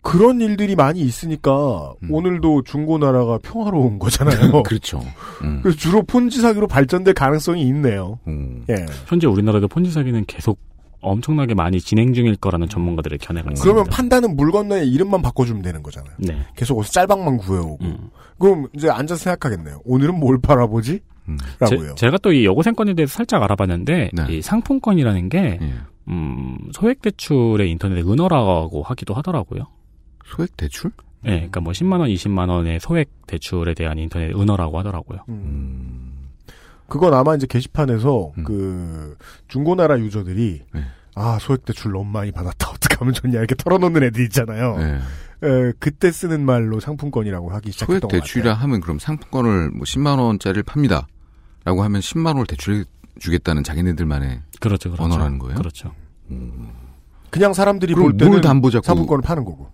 그런 0.01 0.41
일들이 0.41 0.75
많이 0.75 0.99
있으니까, 0.99 1.93
음. 2.03 2.11
오늘도 2.11 2.63
중고나라가 2.63 3.39
평화로운 3.41 3.99
거잖아요. 3.99 4.63
그렇죠. 4.63 5.01
음. 5.43 5.59
그래서 5.63 5.77
주로 5.77 6.03
폰지 6.03 6.41
사기로 6.41 6.67
발전될 6.67 7.13
가능성이 7.13 7.63
있네요. 7.63 8.19
음. 8.27 8.65
예. 8.69 8.85
현재 9.07 9.27
우리나라도 9.27 9.69
폰지 9.69 9.91
사기는 9.91 10.25
계속 10.27 10.59
엄청나게 11.03 11.53
많이 11.53 11.79
진행 11.79 12.13
중일 12.13 12.35
거라는 12.35 12.67
전문가들의 12.69 13.19
견해가 13.19 13.51
있습니다. 13.51 13.63
그러면 13.63 13.89
판다는 13.89 14.35
물건의 14.35 14.89
이름만 14.89 15.21
바꿔주면 15.21 15.61
되는 15.61 15.83
거잖아요. 15.83 16.15
네. 16.17 16.37
계속 16.55 16.79
어디서 16.79 16.91
짤방만 16.93 17.37
구해오고. 17.37 17.77
음. 17.85 18.09
그럼 18.39 18.67
이제 18.75 18.89
앉아서 18.89 19.21
생각하겠네요. 19.23 19.81
오늘은 19.85 20.19
뭘 20.19 20.39
팔아보지? 20.41 21.01
라고요. 21.59 21.95
제, 21.95 22.09
가 22.09 22.17
또 22.17 22.33
이 22.33 22.45
여고생권에 22.45 22.95
대해서 22.95 23.13
살짝 23.15 23.41
알아봤는데 23.43 24.09
네. 24.13 24.25
이 24.29 24.41
상품권이라는 24.41 25.29
게 25.29 25.57
예. 25.61 25.73
음, 26.09 26.57
소액 26.73 27.01
대출의 27.01 27.69
인터넷 27.71 28.05
은어라고 28.05 28.83
하기도 28.83 29.13
하더라고요. 29.13 29.67
소액 30.25 30.57
대출? 30.57 30.91
네, 31.21 31.31
그러니까 31.35 31.61
뭐 31.61 31.71
10만 31.71 32.01
원, 32.01 32.09
20만 32.09 32.49
원의 32.49 32.81
소액 32.81 33.09
대출에 33.27 33.73
대한 33.73 33.97
인터넷 33.99 34.35
은어라고 34.37 34.77
하더라고요. 34.79 35.19
그건 36.93 37.15
아마 37.15 37.33
이제 37.33 37.47
게시판에서 37.47 38.33
음. 38.37 38.43
그 38.43 39.17
중고나라 39.47 39.97
유저들이 39.97 40.61
네. 40.75 40.85
아 41.15 41.39
소액 41.41 41.65
대출 41.65 41.91
너무 41.91 42.05
많이 42.05 42.31
받았다 42.31 42.69
어떡하면 42.69 43.15
좋냐 43.15 43.39
이렇게 43.39 43.55
털어놓는 43.55 44.03
애들 44.03 44.23
있잖아요. 44.25 44.77
네. 44.77 44.99
에, 45.41 45.73
그때 45.79 46.11
쓰는 46.11 46.45
말로 46.45 46.79
상품권이라고 46.79 47.49
하기 47.49 47.71
소액 47.71 47.73
시작했던 47.73 48.01
것 48.01 48.07
대출이라. 48.09 48.53
하면 48.53 48.79
그럼 48.79 48.99
상품권을 48.99 49.71
뭐 49.71 49.85
10만 49.85 50.19
원짜리를 50.19 50.61
팝니다. 50.61 51.07
라고 51.65 51.81
하면 51.81 51.99
10만 51.99 52.27
원을 52.27 52.45
대출해 52.45 52.83
주겠다는 53.17 53.63
자기네들만의 53.63 54.41
그렇죠, 54.59 54.91
그렇죠. 54.91 55.03
언어라는 55.03 55.39
거예요? 55.39 55.55
그렇죠. 55.55 55.95
그냥 57.31 57.53
사람들이 57.53 57.95
볼 57.95 58.15
때는 58.15 58.33
뭘 58.33 58.41
담보 58.41 58.69
잡고 58.69 58.85
상품권을 58.85 59.23
파는 59.23 59.45
거고 59.45 59.71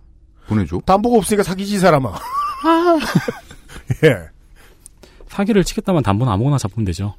보내줘? 0.48 0.80
담보가 0.86 1.18
없으니까 1.18 1.44
사기지 1.44 1.76
이 1.76 1.80
사람아. 1.80 2.14
예. 4.06 4.39
사기를 5.30 5.64
치겠다면 5.64 6.03
담보는 6.03 6.31
아무거나 6.34 6.57
잡으면 6.57 6.85
되죠. 6.85 7.15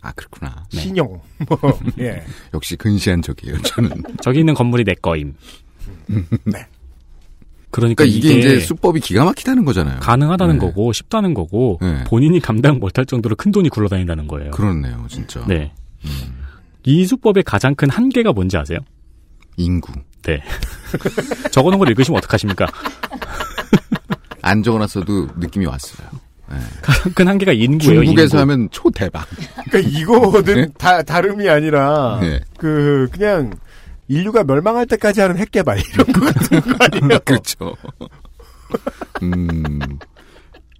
아 0.00 0.12
그렇구나. 0.12 0.64
신용. 0.70 1.20
뭐, 1.48 1.58
예. 1.98 2.22
역시 2.52 2.76
근시안적이에요. 2.76 3.62
저는. 3.62 3.90
저기 4.22 4.40
있는 4.40 4.52
건물이 4.52 4.84
내 4.84 4.94
거임. 4.94 5.34
네. 6.06 6.66
그러니까, 7.70 8.04
그러니까 8.04 8.04
이게, 8.04 8.38
이제 8.38 8.60
수법이 8.60 9.00
기가 9.00 9.24
막히다는 9.24 9.64
거잖아요. 9.64 9.98
가능하다는 10.00 10.58
네. 10.58 10.66
거고 10.66 10.92
쉽다는 10.92 11.34
거고 11.34 11.78
네. 11.80 12.04
본인이 12.04 12.38
감당 12.38 12.78
못할 12.78 13.04
정도로 13.04 13.34
큰 13.34 13.50
돈이 13.50 13.68
굴러다닌다는 13.70 14.28
거예요. 14.28 14.50
그렇네요, 14.52 15.06
진짜. 15.08 15.44
네. 15.46 15.72
이 16.84 17.06
수법의 17.06 17.42
가장 17.42 17.74
큰 17.74 17.90
한계가 17.90 18.32
뭔지 18.32 18.56
아세요? 18.56 18.78
인구. 19.56 19.92
네. 20.22 20.40
적어놓은 21.50 21.78
걸 21.78 21.88
읽으시면 21.90 22.18
어떡하십니까? 22.18 22.66
안 24.42 24.62
적어놨어도 24.62 25.28
느낌이 25.38 25.66
왔어요. 25.66 26.08
네. 26.50 26.56
가장 26.82 27.12
큰 27.14 27.28
한계가 27.28 27.52
인구예요. 27.52 28.04
중국에서 28.04 28.38
인구. 28.38 28.52
하면 28.52 28.68
초대박. 28.70 29.26
그러니까 29.70 29.98
이거는 29.98 30.42
네? 30.44 30.68
다 30.78 31.02
다름이 31.02 31.48
아니라 31.48 32.18
네. 32.20 32.40
그 32.58 33.08
그냥 33.12 33.54
인류가 34.08 34.44
멸망할 34.44 34.86
때까지 34.86 35.20
하는 35.22 35.38
핵개발 35.38 35.78
이런 35.78 36.06
거 36.12 36.20
같은 36.20 36.60
거 36.60 36.76
아니에요? 36.84 37.18
그렇죠. 37.24 37.74
음, 39.22 39.78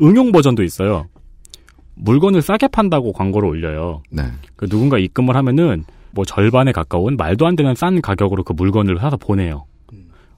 응용 0.03 0.33
버전도 0.33 0.63
있어요. 0.63 1.07
물건을 1.97 2.43
싸게 2.43 2.69
판다고 2.69 3.13
광고를 3.13 3.49
올려요. 3.49 4.03
네. 4.11 4.25
그 4.57 4.69
누군가 4.69 4.99
입금을 4.99 5.37
하면은 5.37 5.85
뭐 6.11 6.25
절반에 6.25 6.73
가까운 6.73 7.17
말도 7.17 7.47
안 7.47 7.57
되는 7.57 7.75
싼 7.75 8.01
가격으로 8.03 8.45
그 8.45 8.53
물건을 8.53 8.99
사서 8.99 9.17
보내요. 9.17 9.65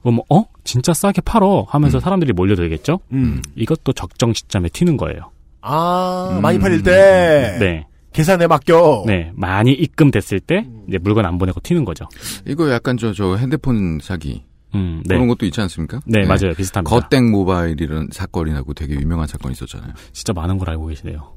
그럼 0.01 0.19
어 0.29 0.45
진짜 0.67 0.93
싸게 0.93 1.21
팔어 1.21 1.65
하면서 1.69 1.99
사람들이 1.99 2.33
몰려들겠죠? 2.33 2.99
음. 3.13 3.41
이것도 3.55 3.93
적정 3.93 4.33
시점에 4.33 4.67
튀는 4.69 4.97
거예요. 4.97 5.31
아 5.61 6.39
많이 6.41 6.59
팔릴 6.59 6.83
때 6.83 7.57
네, 7.59 7.87
계산에 8.13 8.47
맡겨. 8.47 9.03
네 9.07 9.31
많이 9.35 9.71
입금됐을 9.71 10.39
때 10.41 10.67
이제 10.87 10.97
물건 10.97 11.25
안 11.25 11.37
보내고 11.37 11.59
튀는 11.61 11.85
거죠. 11.85 12.05
이거 12.45 12.69
약간 12.71 12.97
저, 12.97 13.13
저 13.13 13.35
핸드폰 13.37 13.99
사기. 14.01 14.43
음, 14.75 15.01
네. 15.05 15.15
그런 15.15 15.27
것도 15.29 15.45
있지 15.45 15.61
않습니까? 15.61 16.01
네, 16.05 16.25
맞아요. 16.25 16.53
비슷합니다. 16.55 16.93
거땡 16.93 17.31
모바일이라는 17.31 18.09
사건이 18.11 18.51
나고 18.51 18.73
되게 18.73 18.95
유명한 18.95 19.25
사건이 19.25 19.53
있었잖아요. 19.53 19.93
진짜 20.11 20.33
많은 20.33 20.57
걸 20.57 20.69
알고 20.71 20.87
계시네요. 20.87 21.33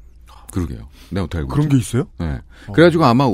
그러게요. 0.52 0.88
내가 1.10 1.24
어떻게 1.26 1.38
알고 1.38 1.50
그런 1.50 1.66
있지? 1.66 1.76
게 1.76 1.78
있어요? 1.80 2.08
네. 2.18 2.40
그래가지고 2.72 3.04
아마 3.04 3.32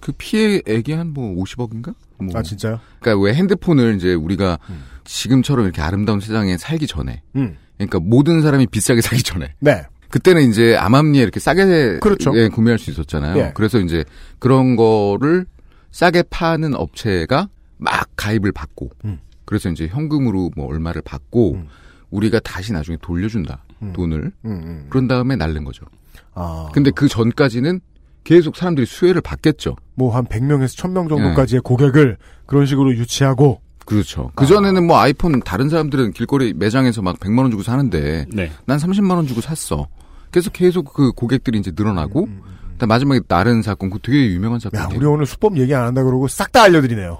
그 0.00 0.10
피해액이 0.18 0.92
한 0.92 1.12
뭐 1.14 1.40
50억인가? 1.44 1.94
뭐. 2.18 2.30
아 2.34 2.42
진짜요? 2.42 2.80
그러니까 3.00 3.24
왜 3.24 3.34
핸드폰을 3.34 3.94
이제 3.94 4.12
우리가 4.14 4.58
지금처럼 5.04 5.64
이렇게 5.64 5.82
아름다운 5.82 6.20
세상에 6.20 6.56
살기 6.58 6.86
전에, 6.86 7.22
음. 7.36 7.56
그러니까 7.76 8.00
모든 8.00 8.42
사람이 8.42 8.66
비싸게 8.66 9.00
사기 9.02 9.22
전에, 9.22 9.54
네. 9.60 9.82
그때는 10.10 10.50
이제 10.50 10.76
암암리에 10.76 11.22
이렇게 11.22 11.40
싸게 11.40 11.98
그렇죠. 12.00 12.36
예, 12.36 12.48
구매할 12.48 12.78
수 12.78 12.90
있었잖아요. 12.90 13.38
예. 13.38 13.52
그래서 13.54 13.78
이제 13.80 14.04
그런 14.38 14.76
거를 14.76 15.46
싸게 15.90 16.24
파는 16.28 16.74
업체가 16.74 17.48
막 17.78 18.08
가입을 18.16 18.52
받고, 18.52 18.90
음. 19.06 19.18
그래서 19.44 19.70
이제 19.70 19.86
현금으로 19.86 20.50
뭐 20.54 20.66
얼마를 20.66 21.02
받고 21.02 21.54
음. 21.54 21.66
우리가 22.10 22.40
다시 22.40 22.72
나중에 22.72 22.96
돌려준다 23.00 23.64
음. 23.82 23.92
돈을 23.94 24.32
음, 24.44 24.50
음. 24.50 24.86
그런 24.88 25.08
다음에 25.08 25.34
날른 25.34 25.64
거죠. 25.64 25.84
아. 26.34 26.68
근데 26.72 26.90
그 26.90 27.08
전까지는 27.08 27.80
계속 28.24 28.56
사람들이 28.56 28.86
수혜를 28.86 29.20
받겠죠. 29.20 29.76
뭐 29.94 30.14
한 30.14 30.26
100명에서 30.26 30.78
1000명 30.78 31.08
정도까지의 31.08 31.62
고객을 31.62 32.18
그런 32.46 32.66
식으로 32.66 32.94
유치하고 32.94 33.60
그렇죠. 33.84 34.30
그 34.34 34.46
전에는 34.46 34.86
뭐 34.86 34.98
아이폰 34.98 35.40
다른 35.40 35.68
사람들은 35.68 36.12
길거리 36.12 36.52
매장에서 36.54 37.02
막 37.02 37.18
100만 37.18 37.40
원 37.40 37.50
주고 37.50 37.62
사는데 37.62 38.26
네. 38.32 38.50
난 38.64 38.78
30만 38.78 39.16
원 39.16 39.26
주고 39.26 39.40
샀어. 39.40 39.88
그래서 40.30 40.50
계속 40.50 40.92
그 40.92 41.12
고객들이 41.12 41.58
이제 41.58 41.72
늘어나고 41.74 42.28
그다음 42.72 42.88
마지막에 42.88 43.20
나른 43.28 43.62
사건 43.62 43.90
그 43.90 43.98
되게 44.02 44.26
유명한 44.32 44.60
사건. 44.60 44.80
야, 44.80 44.88
우리 44.94 45.04
오늘 45.06 45.26
수법 45.26 45.56
얘기 45.58 45.74
안 45.74 45.84
한다 45.84 46.02
그러고 46.02 46.26
싹 46.28 46.50
다 46.52 46.62
알려드리네요. 46.62 47.18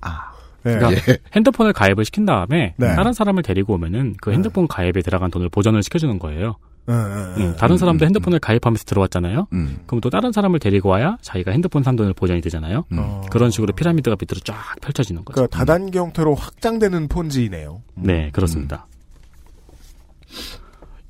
아. 0.00 0.32
네. 0.62 0.78
그러니까 0.78 1.00
핸드폰을 1.34 1.72
가입을 1.72 2.04
시킨 2.04 2.26
다음에 2.26 2.74
네. 2.76 2.94
다른 2.96 3.12
사람을 3.12 3.42
데리고 3.44 3.74
오면은 3.74 4.14
그 4.20 4.32
핸드폰 4.32 4.66
가입에 4.66 5.00
들어간 5.02 5.30
돈을 5.30 5.48
보전을 5.48 5.82
시켜주는 5.82 6.18
거예요. 6.18 6.56
응, 6.88 6.94
응, 6.94 7.34
응. 7.36 7.42
음, 7.42 7.56
다른 7.56 7.76
사람도 7.76 8.04
핸드폰을 8.04 8.38
가입하면서 8.38 8.84
들어왔잖아요. 8.84 9.48
음. 9.52 9.78
그럼 9.86 10.00
또 10.00 10.10
다른 10.10 10.32
사람을 10.32 10.58
데리고 10.58 10.88
와야 10.88 11.16
자기가 11.20 11.50
핸드폰 11.50 11.82
산 11.82 11.96
돈을 11.96 12.12
보전이 12.12 12.40
되잖아요. 12.40 12.84
어. 12.92 13.22
그런 13.30 13.50
식으로 13.50 13.72
피라미드가 13.74 14.16
밑으로 14.20 14.40
쫙 14.44 14.76
펼쳐지는 14.80 15.24
거죠. 15.24 15.34
그러니까 15.34 15.58
다단계 15.58 15.98
형태로 15.98 16.34
확장되는 16.34 17.08
폰지이네요. 17.08 17.82
네, 17.94 18.30
그렇습니다. 18.32 18.86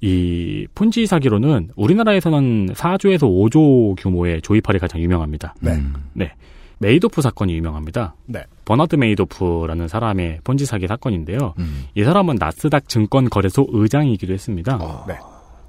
이 0.00 0.66
폰지 0.74 1.06
사기로는 1.06 1.70
우리나라에서는 1.74 2.74
4조에서 2.74 3.22
5조 3.22 3.96
규모의 3.98 4.42
조희팔이 4.42 4.78
가장 4.78 5.00
유명합니다. 5.00 5.54
네. 5.60 5.82
네. 6.12 6.32
메이도프 6.78 7.22
사건이 7.22 7.54
유명합니다. 7.54 8.14
네. 8.26 8.44
버나드 8.66 8.96
메이도프라는 8.96 9.88
사람의 9.88 10.40
폰지 10.44 10.66
사기 10.66 10.86
사건인데요. 10.86 11.54
음. 11.58 11.86
이 11.94 12.04
사람은 12.04 12.36
나스닥 12.38 12.88
증권 12.88 13.30
거래소 13.30 13.66
의장이기도 13.70 14.32
했습니다. 14.34 15.04
네. 15.08 15.14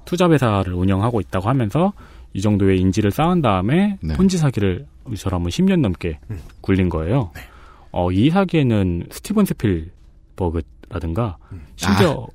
투자회사를 0.08 0.72
운영하고 0.72 1.20
있다고 1.20 1.50
하면서 1.50 1.92
이 2.32 2.40
정도의 2.40 2.80
인지를 2.80 3.10
쌓은 3.10 3.42
다음에 3.42 3.98
네. 4.02 4.14
폰지 4.14 4.38
사기를 4.38 4.86
이 5.10 5.16
사람은 5.16 5.50
10년 5.50 5.80
넘게 5.80 6.18
음. 6.30 6.40
굴린 6.62 6.88
거예요. 6.88 7.30
네. 7.34 7.42
어, 7.92 8.10
이 8.10 8.30
사기에는 8.30 9.08
스티븐 9.10 9.44
스필버그라든가 9.44 11.36
심지어 11.76 12.26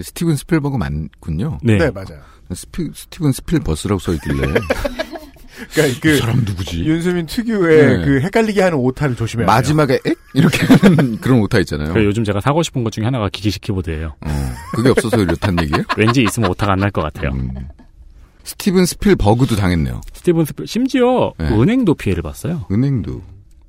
스티븐 0.00 0.34
스필버그 0.34 0.76
맞군요. 0.76 1.58
네. 1.62 1.78
네, 1.78 1.90
맞아요. 1.92 2.20
스피, 2.52 2.90
스티븐 2.92 3.30
스필버스라고 3.30 4.00
써있길래. 4.00 4.54
그러니까 5.72 6.00
그이 6.00 6.18
사람 6.18 6.38
누구지? 6.44 6.84
윤세민 6.84 7.26
특유의 7.26 7.98
네. 7.98 8.04
그 8.04 8.20
헷갈리게 8.20 8.62
하는 8.62 8.78
오타를 8.78 9.14
조심해야 9.16 9.46
돼요. 9.46 9.54
마지막에 9.56 9.98
엑? 10.04 10.16
이렇게 10.34 10.66
하는 10.66 11.18
그런 11.20 11.40
오타 11.40 11.58
있잖아요. 11.60 11.92
요즘 12.04 12.24
제가 12.24 12.40
사고 12.40 12.62
싶은 12.62 12.84
것 12.84 12.92
중에 12.92 13.04
하나가 13.04 13.28
기계식 13.28 13.60
키보드예요. 13.62 14.14
어, 14.20 14.52
그게 14.74 14.88
없어서 14.90 15.18
이렇단 15.22 15.56
얘기예요? 15.62 15.84
왠지 15.96 16.22
있으면 16.22 16.50
오타가 16.50 16.72
안 16.72 16.78
날 16.80 16.90
것 16.90 17.02
같아요. 17.02 17.30
음. 17.32 17.50
스티븐 18.44 18.86
스필버그도 18.86 19.54
당했네요. 19.56 20.00
스티븐 20.14 20.44
스필 20.44 20.66
심지어 20.66 21.32
네. 21.38 21.46
은행도 21.48 21.94
피해를 21.94 22.22
봤어요. 22.22 22.66
은행도. 22.72 23.22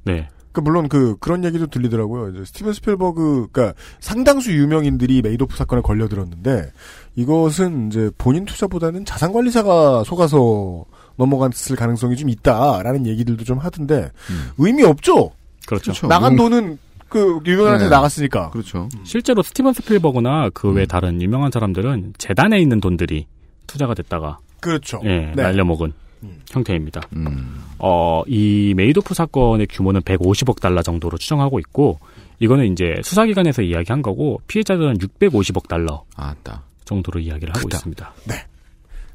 네. 0.06 0.30
그 0.52 0.60
물론 0.62 0.88
그 0.88 1.16
그런 1.20 1.44
얘기도 1.46 1.68
들리더라고요. 1.68 2.30
이제 2.30 2.46
스티븐 2.46 2.74
스필버그 2.74 3.48
그러니까 3.52 3.76
상당수 4.00 4.52
유명인들이 4.54 5.22
메이도프 5.24 5.56
사건에 5.58 5.82
걸려들었는데 5.82 6.72
이것은 7.16 7.88
이제 7.88 8.10
본인 8.18 8.46
투자보다는 8.46 9.06
자산 9.06 9.32
관리사가 9.34 10.04
속아서 10.04 10.86
넘어갔을 11.16 11.76
가능성이 11.76 12.16
좀 12.16 12.30
있다라는 12.30 13.06
얘기들도 13.08 13.44
좀 13.44 13.58
하던데 13.60 14.12
의미 14.58 14.84
없죠. 14.84 15.32
그렇죠. 15.68 15.92
그렇죠. 15.92 16.08
나간 16.08 16.36
뭐- 16.36 16.50
돈은 16.50 16.78
그 17.10 17.40
유명인한테 17.46 17.86
네. 17.86 17.90
나갔으니까. 17.92 18.50
그렇죠. 18.50 18.90
실제로 19.04 19.44
스티븐 19.44 19.74
스필버그나 19.74 20.50
그 20.50 20.72
외 20.72 20.86
다른 20.88 21.22
유명한 21.22 21.52
사람들은 21.52 22.14
재단에 22.18 22.60
있는 22.60 22.80
돈들이 22.82 23.28
투자가 23.68 23.94
됐다가 23.94 24.40
그렇죠. 24.60 25.00
예, 25.04 25.32
네. 25.36 25.42
날려먹은 25.44 25.94
음. 26.24 26.42
형태입니다. 26.50 27.02
음. 27.16 27.62
어, 27.78 28.24
이 28.28 28.74
메이도프 28.76 29.14
사건의 29.14 29.68
규모는 29.68 30.02
150억 30.02 30.60
달러 30.60 30.82
정도로 30.82 31.18
추정하고 31.20 31.60
있고 31.60 32.00
이거는 32.40 32.72
이제 32.72 32.96
수사기관에서 33.04 33.62
이야기한 33.62 34.02
거고 34.02 34.42
피해자들은 34.48 34.98
650억 34.98 35.68
달러 35.68 36.04
아따. 36.16 36.64
정도로 36.86 37.20
이야기를 37.20 37.50
하고 37.56 37.68
크다. 37.68 37.78
있습니다. 37.78 38.14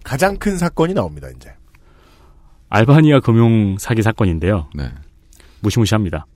가장 0.04 0.36
큰 0.38 0.56
사건이 0.56 0.94
나옵니다. 0.94 1.28
이제. 1.36 1.50
알바니아 2.68 3.20
금융 3.20 3.76
사기 3.78 4.02
사건인데요. 4.02 4.68
네. 4.74 4.90
무시무시합니다. 5.60 6.26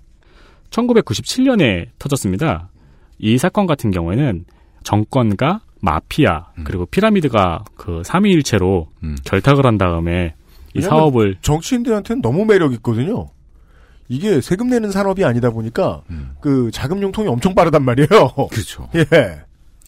1997년에 0.70 1.88
터졌습니다. 1.98 2.70
이 3.18 3.38
사건 3.38 3.66
같은 3.66 3.90
경우에는 3.90 4.44
정권과 4.82 5.60
마피아 5.80 6.46
그리고 6.64 6.86
피라미드가 6.86 7.64
그 7.76 8.02
삼위일체로 8.04 8.88
음. 9.02 9.16
결탁을 9.24 9.66
한 9.66 9.78
다음에 9.78 10.34
이 10.74 10.80
사업을 10.80 11.36
정치인들한테는 11.42 12.22
너무 12.22 12.44
매력 12.44 12.72
있거든요. 12.74 13.28
이게 14.08 14.40
세금 14.40 14.68
내는 14.68 14.90
산업이 14.90 15.24
아니다 15.24 15.50
보니까 15.50 16.02
음. 16.10 16.34
그 16.40 16.70
자금 16.72 17.02
용통이 17.02 17.28
엄청 17.28 17.54
빠르단 17.54 17.84
말이에요. 17.84 18.08
그렇죠. 18.50 18.88
예. 18.94 19.04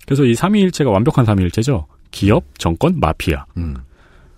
그래서 0.04 0.24
이 0.24 0.34
삼위일체가 0.34 0.90
완벽한 0.90 1.24
삼위일체죠. 1.24 1.86
기업, 2.10 2.44
정권, 2.58 3.00
마피아. 3.00 3.46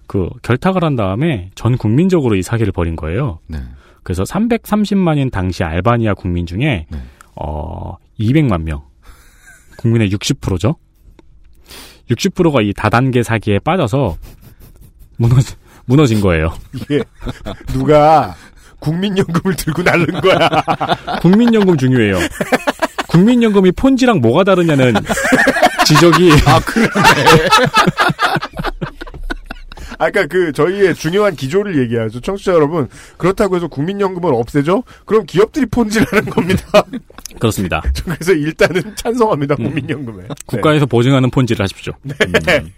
음. 0.06 0.08
그 0.08 0.28
결탁을 0.42 0.84
한 0.84 0.96
다음에 0.96 1.50
전 1.54 1.76
국민적으로 1.76 2.36
이 2.36 2.42
사기를 2.42 2.72
벌인 2.72 2.96
거예요. 2.96 3.40
네. 3.46 3.58
그래서 4.02 4.22
330만인 4.22 5.32
당시 5.32 5.64
알바니아 5.64 6.14
국민 6.14 6.46
중에 6.46 6.86
네. 6.88 6.98
어 7.34 7.96
200만 8.18 8.62
명 8.62 8.82
국민의 9.78 10.10
60%죠. 10.10 10.76
60%가 12.10 12.62
이 12.62 12.72
다단계 12.72 13.22
사기에 13.22 13.58
빠져서 13.58 14.16
무너지, 15.16 15.54
무너진 15.86 16.20
거예요. 16.20 16.54
이게 16.74 17.02
누가 17.72 18.34
국민연금을 18.78 19.56
들고 19.56 19.82
날른 19.82 20.06
거야. 20.20 20.48
국민연금 21.20 21.76
중요해요. 21.76 22.18
국민연금이 23.08 23.72
폰지랑 23.72 24.20
뭐가 24.20 24.44
다르냐는 24.44 24.94
지적이 25.86 26.32
아, 26.46 26.60
그러네. 26.60 26.90
아까 29.98 30.26
그 30.26 30.52
저희의 30.52 30.94
중요한 30.94 31.34
기조를 31.34 31.78
얘기하죠. 31.78 32.20
청취자 32.20 32.52
여러분. 32.52 32.88
그렇다고 33.16 33.56
해서 33.56 33.68
국민연금을 33.68 34.32
없애죠? 34.34 34.82
그럼 35.04 35.24
기업들이 35.26 35.66
폰지라는 35.66 36.30
겁니다. 36.30 36.84
그렇습니다. 37.40 37.82
그래서 38.04 38.32
일단은 38.32 38.94
찬성합니다. 38.96 39.56
국민연금에. 39.56 40.22
네. 40.22 40.28
국가에서 40.46 40.86
보증하는 40.86 41.30
폰지를 41.30 41.62
하십시오. 41.62 41.92
음. 42.04 42.72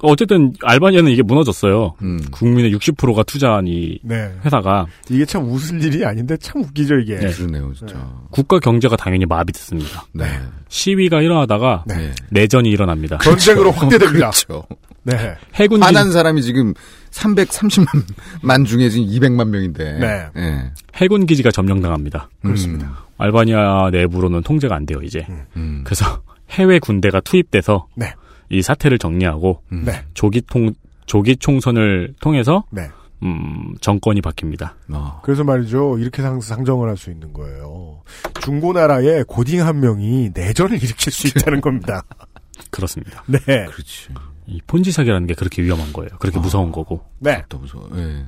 어쨌든 0.00 0.52
알바니아는 0.62 1.10
이게 1.10 1.22
무너졌어요. 1.22 1.94
음. 2.02 2.20
국민의 2.30 2.74
60%가 2.74 3.22
투자한 3.22 3.66
이 3.66 3.98
네. 4.02 4.32
회사가 4.44 4.86
이게 5.08 5.24
참 5.24 5.44
웃을 5.44 5.82
일이 5.82 6.04
아닌데 6.04 6.36
참 6.36 6.62
웃기죠, 6.62 6.96
이게. 6.96 7.16
네. 7.18 7.30
그러네요, 7.30 7.72
진짜. 7.74 7.96
국가 8.30 8.58
경제가 8.58 8.96
당연히 8.96 9.24
마비됐습니다. 9.26 10.06
네. 10.12 10.24
시위가 10.68 11.22
일어나다가 11.22 11.84
네. 11.86 12.12
내전이 12.30 12.68
일어납니다. 12.68 13.18
전쟁으로 13.18 13.70
확대됩니다. 13.70 14.30
그렇죠. 14.30 14.66
네. 15.04 15.36
해군 15.54 15.80
기, 15.80 15.84
화난 15.84 16.12
사람이 16.12 16.42
지금 16.42 16.74
330만 17.10 18.66
중에 18.66 18.88
지금 18.88 19.06
200만 19.06 19.48
명인데. 19.48 19.98
네. 19.98 20.26
예. 20.36 20.72
해군 20.96 21.26
기지가 21.26 21.50
점령당합니다. 21.50 22.28
그렇습니다. 22.42 23.04
알바니아 23.18 23.90
내부로는 23.92 24.42
통제가 24.42 24.74
안 24.74 24.86
돼요 24.86 24.98
이제. 25.02 25.26
음. 25.56 25.82
그래서 25.84 26.22
해외 26.50 26.78
군대가 26.78 27.20
투입돼서 27.20 27.86
네. 27.94 28.14
이 28.54 28.62
사태를 28.62 28.98
정리하고 28.98 29.62
음. 29.72 29.84
네. 29.84 30.04
조기 30.14 30.40
통 30.42 30.72
조기 31.06 31.36
총선을 31.36 32.14
통해서 32.20 32.64
네. 32.70 32.88
음, 33.22 33.74
정권이 33.80 34.20
바뀝니다. 34.22 34.72
어. 34.92 35.20
그래서 35.22 35.44
말이죠. 35.44 35.98
이렇게 35.98 36.22
상, 36.22 36.40
상정을 36.40 36.88
할 36.88 36.96
수 36.96 37.10
있는 37.10 37.32
거예요. 37.32 38.02
중고나라에 38.42 39.22
고딩 39.26 39.64
한 39.66 39.80
명이 39.80 40.30
내전을 40.34 40.82
일으킬 40.82 41.12
수 41.12 41.26
있다는 41.28 41.60
겁니다. 41.60 42.02
그렇습니다. 42.70 43.22
네. 43.26 43.38
그렇지. 43.40 44.08
이 44.46 44.60
폰지 44.66 44.92
사기라는 44.92 45.26
게 45.26 45.34
그렇게 45.34 45.62
위험한 45.62 45.92
거예요. 45.92 46.10
그렇게 46.18 46.38
무서운 46.38 46.70
거고. 46.70 47.00
네. 47.18 47.42
또 47.48 47.58
무서워. 47.58 47.88
예. 47.96 48.24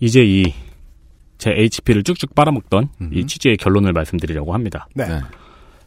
이제 0.00 0.22
이 0.24 0.52
제 1.42 1.50
HP를 1.50 2.04
쭉쭉 2.04 2.36
빨아먹던 2.36 2.88
음. 3.00 3.10
이 3.12 3.26
취재의 3.26 3.56
결론을 3.56 3.92
말씀드리려고 3.92 4.54
합니다. 4.54 4.86
네. 4.94 5.08
네. 5.08 5.20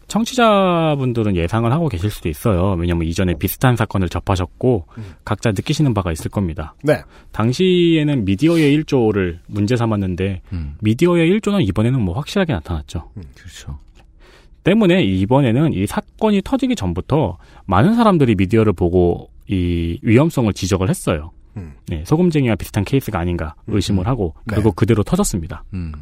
청취자분들은 0.07 1.35
예상을 1.35 1.71
하고 1.71 1.89
계실 1.89 2.09
수도 2.09 2.29
있어요. 2.29 2.75
왜냐하면 2.77 3.07
이전에 3.07 3.33
비슷한 3.35 3.75
사건을 3.75 4.09
접하셨고 4.09 4.85
각자 5.23 5.51
느끼시는 5.51 5.93
바가 5.93 6.11
있을 6.11 6.29
겁니다. 6.29 6.75
네. 6.83 7.01
당시에는 7.31 8.25
미디어의 8.25 8.77
1조를 8.79 9.39
문제 9.47 9.75
삼았는데 9.75 10.41
음. 10.53 10.75
미디어의 10.81 11.29
1조는 11.31 11.67
이번에는 11.67 12.01
뭐 12.01 12.15
확실하게 12.15 12.53
나타났죠. 12.53 13.09
그렇죠. 13.35 13.79
때문에 14.63 15.03
이번에는 15.03 15.73
이 15.73 15.85
사건이 15.85 16.41
터지기 16.43 16.75
전부터 16.75 17.37
많은 17.65 17.95
사람들이 17.95 18.35
미디어를 18.35 18.73
보고 18.73 19.29
이 19.47 19.99
위험성을 20.01 20.51
지적을 20.53 20.89
했어요. 20.89 21.31
음. 21.57 21.73
네, 21.87 22.03
소금쟁이와 22.05 22.55
비슷한 22.55 22.83
케이스가 22.83 23.19
아닌가 23.19 23.55
의심을 23.67 24.07
하고 24.07 24.33
네. 24.45 24.55
그리고 24.55 24.71
그대로 24.71 25.03
터졌습니다. 25.03 25.63
음. 25.73 25.93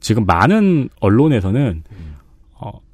지금 0.00 0.26
많은 0.26 0.88
언론에서는 1.00 1.84
어, 1.88 2.11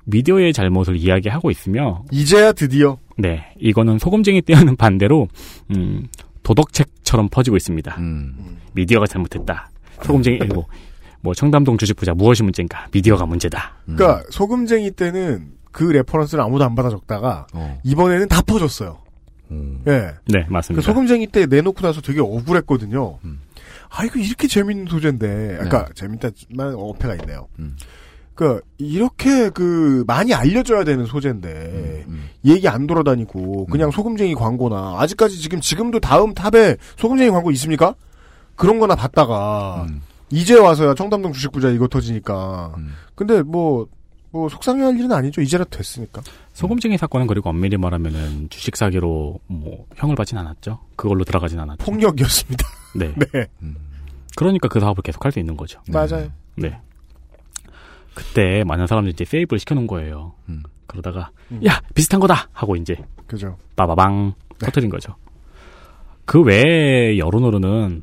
미디어의 0.09 0.53
잘못을 0.53 0.97
이야기하고 0.97 1.51
있으며 1.51 2.05
이제야 2.11 2.53
드디어 2.53 2.99
네, 3.17 3.53
이거는 3.59 3.99
소금쟁이 3.99 4.43
때와는 4.43 4.77
반대로 4.77 5.29
음, 5.75 6.07
도덕책처럼 6.43 7.29
퍼지고 7.29 7.57
있습니다. 7.57 7.97
음. 7.99 8.59
미디어가 8.73 9.07
잘못했다. 9.07 9.71
소금쟁이 10.03 10.39
뭐, 10.55 10.67
뭐 11.21 11.35
청담동 11.35 11.77
주식부자 11.77 12.15
무엇이 12.15 12.43
문제인가? 12.43 12.87
미디어가 12.93 13.27
문제다. 13.27 13.77
그러니까 13.85 14.23
소금쟁이 14.31 14.91
때는 14.93 15.53
그 15.73 15.85
reference를 15.85 16.43
아무도 16.43 16.65
안 16.65 16.75
받아 16.75 16.91
적다가 16.91 17.47
어. 17.53 17.79
이번에는 17.85 18.29
다 18.29 18.41
퍼졌어요. 18.43 18.99
음. 19.51 19.83
예. 19.87 20.13
네, 20.27 20.45
그 20.47 20.53
맞습니다. 20.53 20.85
소금쟁이 20.87 21.27
때 21.27 21.47
내놓고 21.47 21.81
나서 21.81 22.01
되게 22.01 22.21
억울했거든요. 22.21 23.19
음. 23.25 23.41
아 23.91 24.05
이거 24.05 24.21
이렇게 24.21 24.47
재밌는 24.47 24.87
소재인데, 24.87 25.27
그러니까 25.55 25.89
재밌다만 25.95 26.75
어폐가 26.75 27.15
있네요. 27.17 27.49
그 28.39 28.61
이렇게 28.79 29.51
그 29.51 30.05
많이 30.07 30.33
알려줘야 30.33 30.85
되는 30.85 31.07
소재인데 31.07 32.07
얘기 32.45 32.69
안 32.69 32.87
돌아다니고 32.87 33.67
그냥 33.67 33.91
소금쟁이 33.91 34.37
광고나 34.37 34.95
아직까지 35.01 35.41
지금 35.41 35.61
지금도 35.61 35.99
다음 35.99 36.35
top에 36.35 36.77
소금쟁이 36.97 37.31
광고 37.33 37.51
있습니까? 37.51 37.97
그런 38.55 38.79
거나 38.79 38.95
봤다가 38.95 39.89
이제 40.31 40.55
와서야 40.57 40.95
청담동 40.95 41.33
주식 41.33 41.51
부자 41.51 41.69
이거 41.71 41.89
터지니까 41.89 42.77
근데 43.17 43.43
뭐뭐 43.43 44.49
속상해할 44.49 44.97
일은 44.97 45.11
아니죠 45.11 45.41
이제라도 45.41 45.71
됐으니까 45.71 46.23
소금쟁이 46.53 46.97
사건은 46.97 47.27
그리고 47.27 47.51
엄밀히 47.51 47.77
말하면은 47.77 48.47
주식 48.51 48.77
사기로 48.77 49.41
뭐 49.49 49.87
형을 49.97 50.15
받진 50.15 50.39
않았죠. 50.39 50.79
그걸로 50.95 51.25
들어가진 51.25 51.59
않았죠. 51.59 51.85
폭력이었습니다. 51.85 52.65
네. 52.95 53.13
네 53.33 53.49
그러니까 54.37 54.69
그 54.69 54.79
사업을 54.79 55.03
계속 55.03 55.25
할 55.25 55.33
수 55.33 55.41
있는 55.41 55.57
거죠. 55.57 55.81
맞아요. 55.89 56.31
네. 56.55 56.79
그때 58.19 58.65
많은 58.65 58.89
사람들이 58.89 59.13
이제 59.13 59.25
세이브를 59.25 59.61
시켜놓은 59.61 59.87
거예요. 59.87 60.35
그러다가 60.89 61.31
음. 61.53 61.61
야 61.65 61.81
비슷한 61.95 62.19
거다 62.19 62.49
하고 62.53 62.75
이제 62.75 62.97
그죠 63.29 63.57
빠바방 63.77 64.33
터트린 64.59 64.91
거죠. 64.91 65.15
그 66.25 66.43
외에 66.43 67.17
여론으로는 67.17 68.03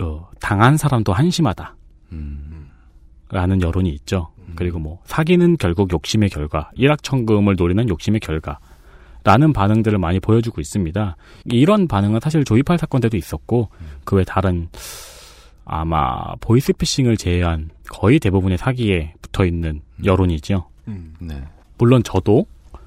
어, 0.00 0.28
당한 0.40 0.78
사람도 0.78 1.12
한심하다. 1.12 1.76
라는 3.30 3.60
여론이 3.60 3.90
있죠. 3.90 4.30
그리고 4.56 4.78
뭐 4.78 5.00
사기는 5.04 5.56
결국 5.58 5.92
욕심의 5.92 6.30
결과, 6.30 6.70
일확천금을 6.74 7.56
노리는 7.56 7.88
욕심의 7.88 8.20
결과. 8.20 8.58
라는 9.24 9.52
반응들을 9.52 9.98
많이 9.98 10.20
보여주고 10.20 10.60
있습니다. 10.60 11.16
이런 11.46 11.88
반응은 11.88 12.20
사실 12.20 12.44
조이팔 12.44 12.78
사건 12.78 13.00
때도 13.00 13.16
있었고 13.16 13.68
그 14.04 14.16
외 14.16 14.24
다른 14.24 14.68
아마 15.64 16.34
보이스피싱을 16.40 17.16
제외한 17.16 17.70
거의 17.88 18.18
대부분의 18.18 18.58
사기에 18.58 19.14
붙어 19.20 19.44
있는 19.44 19.80
여론이죠. 20.04 20.68
네. 21.20 21.42
물론 21.78 22.02
저도 22.02 22.46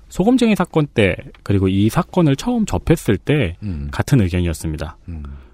소금쟁이 0.09 0.55
사건 0.55 0.87
때 0.87 1.15
그리고 1.43 1.67
이 1.67 1.89
사건을 1.89 2.35
처음 2.35 2.65
접했을 2.65 3.17
때 3.17 3.57
음. 3.63 3.89
같은 3.91 4.21
의견이었습니다. 4.21 4.97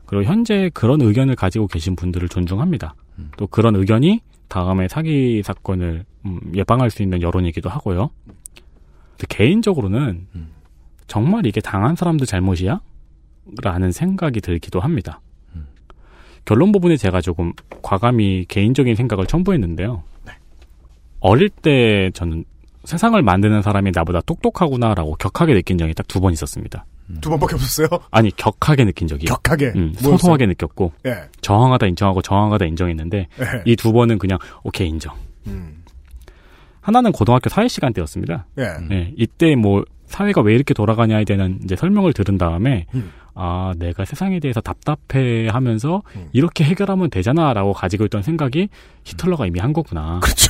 그리고 0.05 0.23
현재 0.23 0.69
그런 0.73 1.01
의견을 1.01 1.35
가지고 1.35 1.67
계신 1.67 1.95
분들을 1.95 2.29
존중합니다. 2.29 2.95
또 3.37 3.47
그런 3.47 3.75
의견이 3.75 4.21
다음에 4.47 4.87
사기 4.87 5.41
사건을 5.43 6.05
음, 6.25 6.39
예방할 6.53 6.91
수 6.91 7.01
있는 7.01 7.21
여론이기도 7.21 7.69
하고요. 7.69 8.11
개인적으로는 9.29 10.27
정말 11.07 11.45
이게 11.45 11.61
당한 11.61 11.95
사람들 11.95 12.27
잘못이야? 12.27 12.81
라는 13.61 13.91
생각이 13.91 14.41
들기도 14.41 14.79
합니다. 14.79 15.21
결론 16.45 16.71
부분에 16.71 16.97
제가 16.97 17.21
조금 17.21 17.53
과감히 17.81 18.45
개인적인 18.47 18.95
생각을 18.95 19.25
첨부했는데요. 19.27 20.03
어릴 21.19 21.49
때 21.49 22.11
저는 22.13 22.43
세상을 22.83 23.21
만드는 23.21 23.61
사람이 23.61 23.91
나보다 23.95 24.19
똑똑하구나라고 24.21 25.15
격하게 25.15 25.53
느낀 25.53 25.77
적이 25.77 25.93
딱 25.93 26.05
두 26.07 26.19
번 26.19 26.33
있었습니다. 26.33 26.85
두 27.21 27.29
번밖에 27.29 27.55
없었어요. 27.55 27.87
아니 28.11 28.29
격하게 28.35 28.83
느낀 28.85 29.07
적이요. 29.07 29.27
격하게? 29.27 29.73
음? 29.75 29.93
소소하게 29.97 30.45
느꼈고 30.47 30.91
예. 31.05 31.15
저항하다 31.41 31.87
인정하고 31.87 32.21
저항하다 32.21 32.65
인정했는데 32.65 33.17
예. 33.39 33.61
이두 33.65 33.93
번은 33.93 34.17
그냥 34.19 34.37
오케이 34.63 34.87
인정. 34.89 35.13
음. 35.47 35.83
하나는 36.81 37.11
고등학교 37.13 37.49
사회 37.49 37.67
시간 37.69 37.93
때였습니다. 37.93 38.45
예. 38.57 38.73
네, 38.89 39.13
이때 39.17 39.55
뭐 39.55 39.85
사회가 40.07 40.41
왜 40.41 40.53
이렇게 40.55 40.73
돌아가냐에 40.73 41.23
대한 41.23 41.59
이제 41.63 41.75
설명을 41.77 42.11
들은 42.13 42.37
다음에 42.37 42.85
음. 42.95 43.11
아 43.35 43.73
내가 43.77 44.05
세상에 44.05 44.39
대해서 44.39 44.61
답답해 44.61 45.47
하면서 45.49 46.03
이렇게 46.31 46.63
해결하면 46.63 47.09
되잖아 47.09 47.53
라고 47.53 47.73
가지고 47.73 48.05
있던 48.05 48.21
생각이 48.21 48.69
히틀러가 49.03 49.47
이미 49.47 49.59
한 49.59 49.73
거구나. 49.73 50.19
그렇죠. 50.21 50.47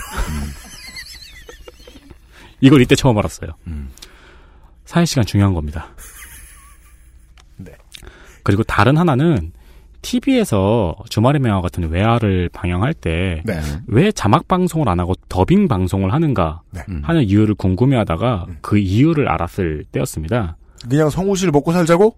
이걸 2.62 2.82
이때 2.82 2.96
처음 2.96 3.18
알았어요. 3.18 3.52
사회 4.86 5.06
시간 5.06 5.26
중요한 5.26 5.54
겁니다. 5.54 5.90
네. 7.58 7.72
그리고 8.44 8.64
다른 8.64 8.98
하나는 8.98 9.52
TV에서 10.04 10.96
주말의 11.10 11.40
명화 11.42 11.62
같은 11.62 11.90
외화를 11.90 12.50
방영할 12.50 12.94
때왜 12.94 13.44
네. 13.46 14.12
자막 14.12 14.48
방송을 14.48 14.88
안 14.90 15.00
하고 15.00 15.16
더빙 15.30 15.68
방송을 15.68 16.14
하는가 16.14 16.62
네. 16.72 16.82
하는 17.02 17.24
이유를 17.24 17.56
궁금해하다가 17.56 18.46
음. 18.50 18.58
그 18.62 18.78
이유를 18.78 19.30
알았을 19.30 19.86
때였습니다. 19.92 20.58
그냥 20.90 21.10
성우실 21.10 21.52
먹고 21.52 21.72
살자고? 21.72 22.16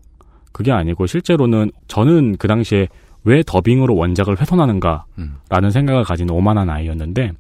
그게 0.56 0.72
아니고 0.72 1.06
실제로는 1.06 1.69
저는 1.90 2.38
그 2.38 2.48
당시에 2.48 2.88
왜 3.26 3.44
더빙으로 3.45 3.94
원작을 3.94 4.40
훼손하는가라는 4.40 5.72
생각을 5.72 6.06
가진 6.06 6.30
오만한 6.30 6.69
아이였는데 6.69 7.34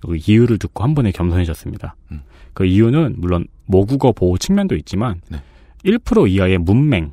그 0.00 0.16
이유를 0.16 0.58
듣고 0.58 0.82
한 0.82 0.94
번에 0.94 1.10
겸손해졌습니다. 1.10 1.96
그 2.54 2.64
이유는 2.64 3.16
물론 3.18 3.46
모국어 3.66 4.12
보호 4.12 4.38
측면도 4.38 4.74
있지만 4.76 5.20
1% 5.84 6.30
이하의 6.30 6.56
문맹 6.58 7.12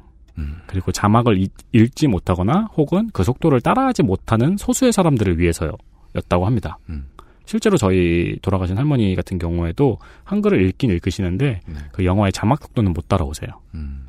그리고 0.67 0.93
자막을 0.93 1.37
읽- 1.41 1.51
읽지 1.73 2.07
못하거나 2.07 2.69
혹은 2.77 3.09
그 3.11 3.23
속도를 3.25 3.59
따라하지 3.59 4.03
못하는 4.03 4.55
소수의 4.57 4.93
사람들을 4.93 5.37
위해서였다고 5.39 6.45
합니다. 6.45 6.77
실제로 7.45 7.75
저희 7.75 8.37
돌아가신 8.41 8.77
할머니 8.77 9.13
같은 9.15 9.37
경우에도 9.37 9.97
한글을 10.23 10.61
읽긴 10.67 10.91
읽으시는데 10.91 11.59
그 11.91 12.05
영어의 12.05 12.31
자막 12.31 12.61
속도는 12.63 12.93
못 12.93 13.09
따라오세요. 13.09 13.49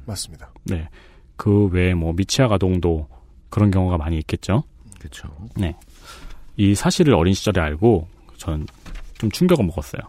맞습니다. 0.07 0.51
네. 0.67 0.89
그 1.37 1.67
외에 1.67 1.95
뭐 1.95 2.13
미치아 2.13 2.49
가동도 2.49 3.09
그런 3.51 3.71
경우가 3.71 3.97
많이 3.99 4.19
있겠죠. 4.19 4.65
그렇죠. 4.99 5.29
네. 5.57 5.77
이 6.57 6.75
사실을 6.75 7.15
어린 7.15 7.35
시절에 7.35 7.61
알고 7.61 8.09
전 8.37 8.67
좀 9.19 9.31
충격을 9.31 9.65
먹었어요. 9.65 10.03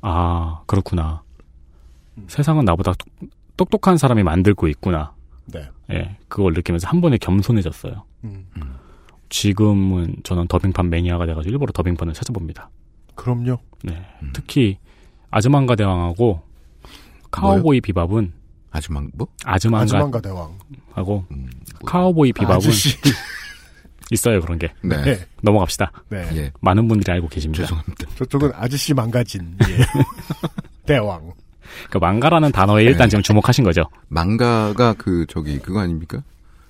아, 0.00 0.62
그렇구나. 0.66 1.22
세상은 2.28 2.64
나보다 2.64 2.92
똑, 2.94 3.08
똑똑한 3.56 3.98
사람이 3.98 4.22
만들고 4.22 4.68
있구나. 4.68 5.12
네. 5.46 5.68
예, 5.90 6.16
그걸 6.28 6.54
느끼면서 6.54 6.88
한 6.88 7.00
번에 7.00 7.18
겸손해졌어요. 7.18 8.04
음. 8.24 8.46
지금은 9.28 10.16
저는 10.24 10.46
더빙판 10.48 10.90
매니아가 10.90 11.26
돼가지고 11.26 11.52
일부러 11.52 11.72
더빙판을 11.72 12.14
찾아봅니다. 12.14 12.70
그럼요. 13.14 13.58
네. 13.82 14.02
특히 14.32 14.78
아즈만가 15.30 15.76
대왕하고 15.76 16.42
카우보이 17.30 17.80
비밥은 17.80 18.32
아즈만 18.70 19.10
뭐? 19.14 19.26
아즈만가, 19.44 19.82
아즈만가 19.82 20.20
대왕. 20.20 20.58
하고 20.92 21.24
카우보이 21.86 22.32
비밥은 22.32 22.56
아저씨. 22.56 22.96
있어요 24.12 24.40
그런 24.40 24.58
게. 24.58 24.72
네. 24.82 25.00
네. 25.02 25.26
넘어갑시다. 25.42 25.92
네. 26.08 26.28
예. 26.34 26.52
많은 26.60 26.88
분들이 26.88 27.12
알고 27.12 27.28
계십니다. 27.28 27.62
죄송합니다. 27.64 28.06
저쪽은 28.16 28.52
아저씨 28.54 28.92
망가진 28.92 29.56
예. 29.68 29.84
대왕. 30.86 31.32
그 31.90 31.98
망가라는 31.98 32.50
단어에 32.50 32.82
일단 32.82 33.08
지금 33.08 33.22
주목하신 33.22 33.62
거죠. 33.64 33.84
망가가 34.08 34.94
그 34.98 35.24
저기 35.28 35.58
그거 35.60 35.78
아닙니까? 35.80 36.22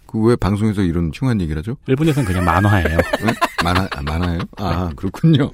그왜 0.07 0.37
방송에서 0.37 0.83
이런 0.83 1.11
흉한 1.15 1.41
얘기를 1.41 1.59
하죠? 1.61 1.77
일본에서는 1.87 2.27
그냥 2.27 2.45
만화예요. 2.45 2.99
네? 3.25 3.33
만화 3.65 3.89
아, 3.93 4.03
만화예요? 4.03 4.41
아 4.59 4.91
그렇군요. 4.97 5.51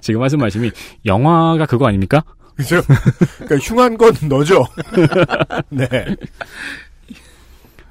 지금 0.00 0.22
하신 0.22 0.38
말씀이 0.40 0.70
영화가 1.06 1.66
그거 1.66 1.86
아닙니까? 1.86 2.22
그죠? 2.58 2.82
그러니까 3.38 3.56
흉한 3.58 3.96
건 3.96 4.12
너죠. 4.28 4.66
네. 5.70 5.88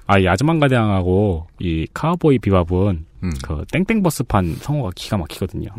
아, 0.05 0.19
이 0.19 0.27
아즈만가 0.27 0.67
대왕하고 0.67 1.47
이 1.59 1.87
카우보이 1.93 2.39
비밥은 2.39 3.05
음. 3.23 3.31
그 3.43 3.63
땡땡버스판 3.71 4.57
성우가 4.61 4.91
기가 4.95 5.17
막히거든요. 5.17 5.69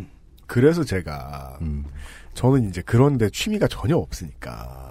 그래서 0.47 0.83
제가 0.83 1.59
저는 2.33 2.71
이제 2.71 2.83
그런데 2.85 3.29
취미가 3.29 3.69
전혀 3.69 3.97
없으니까 3.97 4.89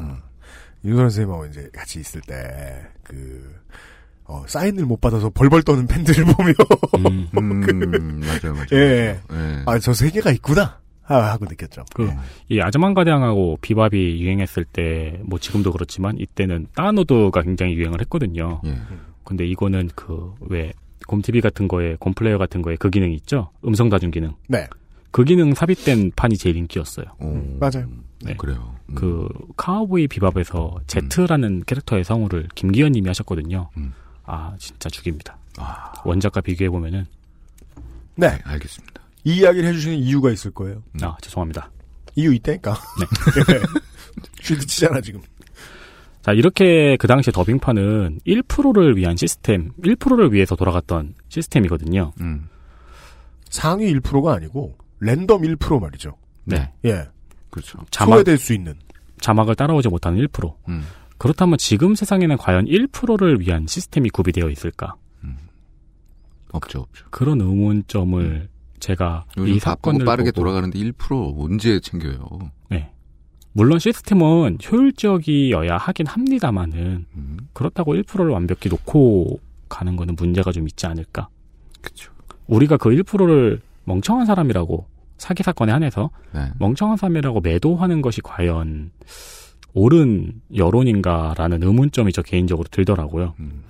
윤선 0.85 1.09
선생님하고 1.09 1.47
이제 1.47 1.69
같이 1.73 1.99
있을 1.99 2.21
때그 2.21 3.55
어, 4.25 4.43
사인을 4.47 4.85
못 4.85 5.01
받아서 5.01 5.29
벌벌 5.29 5.63
떠는 5.63 5.87
팬들을 5.87 6.25
보며 6.35 6.53
음, 6.97 8.21
맞아요, 8.21 8.53
맞아요. 8.53 8.67
예. 8.73 9.19
예. 9.31 9.63
아, 9.65 9.79
저 9.79 9.93
세계가 9.93 10.31
있구나. 10.31 10.79
하- 11.07 11.31
하고 11.31 11.45
느꼈죠. 11.45 11.85
그, 11.95 12.09
이 12.49 12.59
아즈만가 12.59 13.03
대왕하고 13.03 13.57
비밥이 13.61 14.21
유행했을 14.21 14.65
때, 14.65 15.19
뭐 15.23 15.39
지금도 15.39 15.71
그렇지만, 15.71 16.17
이때는 16.19 16.67
다운로드가 16.75 17.41
굉장히 17.41 17.73
유행을 17.75 18.01
했거든요. 18.01 18.61
예. 18.65 18.77
근데 19.23 19.45
이거는 19.47 19.89
그, 19.95 20.33
왜, 20.41 20.73
곰TV 21.07 21.41
같은 21.41 21.67
거에, 21.67 21.95
곰플레이어 21.99 22.37
같은 22.37 22.61
거에 22.61 22.75
그 22.75 22.89
기능이 22.89 23.15
있죠? 23.15 23.49
음성 23.65 23.89
다중 23.89 24.11
기능. 24.11 24.33
네. 24.47 24.67
그 25.11 25.23
기능 25.23 25.53
삽입된 25.53 26.11
판이 26.15 26.37
제일 26.37 26.57
인기였어요. 26.57 27.05
맞아요. 27.59 27.87
네. 28.21 28.33
그래요. 28.35 28.75
그 28.95 29.27
카우보이 29.55 30.07
비밥에서 30.07 30.75
제트라는 30.87 31.63
캐릭터의 31.65 32.03
성우를 32.03 32.47
김기현 32.55 32.91
님이 32.91 33.07
하셨거든요. 33.07 33.69
아, 34.25 34.53
진짜 34.59 34.89
죽입니다. 34.89 35.37
원작과 36.03 36.41
비교해 36.41 36.69
보면은 36.69 37.05
네. 38.15 38.37
알겠습니다. 38.43 38.96
이 39.27 39.39
이야기를 39.39 39.67
해주시는 39.67 39.97
이유가 39.97 40.31
있을 40.31 40.51
거예요. 40.51 40.81
아, 41.01 41.17
죄송합니다. 41.21 41.69
이유 42.15 42.33
있다니까. 42.33 42.73
네. 43.49 43.59
쉴드 44.41 44.65
치잖아, 44.65 45.01
지금. 45.01 45.21
자, 46.21 46.31
이렇게 46.31 46.95
그 46.95 47.07
당시에 47.07 47.33
더빙판은 47.33 48.21
1%를 48.25 48.95
위한 48.95 49.17
시스템, 49.17 49.73
1%를 49.83 50.31
위해서 50.31 50.55
돌아갔던 50.55 51.15
시스템이거든요. 51.27 52.13
음. 52.21 52.47
상위 53.49 53.93
1%가 53.95 54.33
아니고, 54.33 54.77
랜덤 55.01 55.41
1% 55.41 55.81
말이죠. 55.81 56.15
네. 56.45 56.71
예. 56.85 57.05
그렇죠. 57.49 57.79
소외될 57.91 58.37
수 58.37 58.53
있는. 58.53 58.75
자막을 59.19 59.55
따라오지 59.55 59.89
못하는 59.89 60.25
1%. 60.25 60.55
음. 60.69 60.85
그렇다면 61.17 61.57
지금 61.57 61.95
세상에는 61.95 62.37
과연 62.37 62.65
1%를 62.65 63.41
위한 63.41 63.67
시스템이 63.67 64.09
구비되어 64.09 64.49
있을까? 64.49 64.95
없죠, 66.53 66.79
없죠. 66.79 67.05
그런 67.09 67.41
의문점을 67.41 68.47
제가 68.79 69.25
이 69.37 69.59
사건을 69.59 70.05
빠르게 70.05 70.31
보고 70.31 70.41
돌아가는데 70.41 70.77
1% 70.79 71.35
언제 71.39 71.79
챙겨요? 71.79 72.51
네. 72.69 72.91
물론 73.53 73.79
시스템은 73.79 74.59
효율적이어야 74.69 75.77
하긴 75.77 76.05
합니다만은 76.05 77.05
음. 77.15 77.37
그렇다고 77.53 77.95
1%를 77.95 78.29
완벽히 78.29 78.69
놓고 78.69 79.39
가는 79.67 79.95
거는 79.95 80.15
문제가 80.15 80.51
좀 80.51 80.67
있지 80.67 80.85
않을까? 80.85 81.29
그렇죠. 81.81 82.11
우리가 82.47 82.77
그 82.77 82.89
1%를 82.89 83.61
멍청한 83.85 84.25
사람이라고 84.25 84.85
사기 85.17 85.43
사건에 85.43 85.71
한해서 85.71 86.11
네. 86.33 86.51
멍청한 86.59 86.97
사람이라고 86.97 87.41
매도하는 87.41 88.01
것이 88.01 88.21
과연 88.21 88.91
옳은 89.73 90.41
여론인가라는 90.55 91.63
의문점이 91.63 92.11
저 92.11 92.21
개인적으로 92.21 92.67
들더라고요. 92.69 93.33
음. 93.39 93.63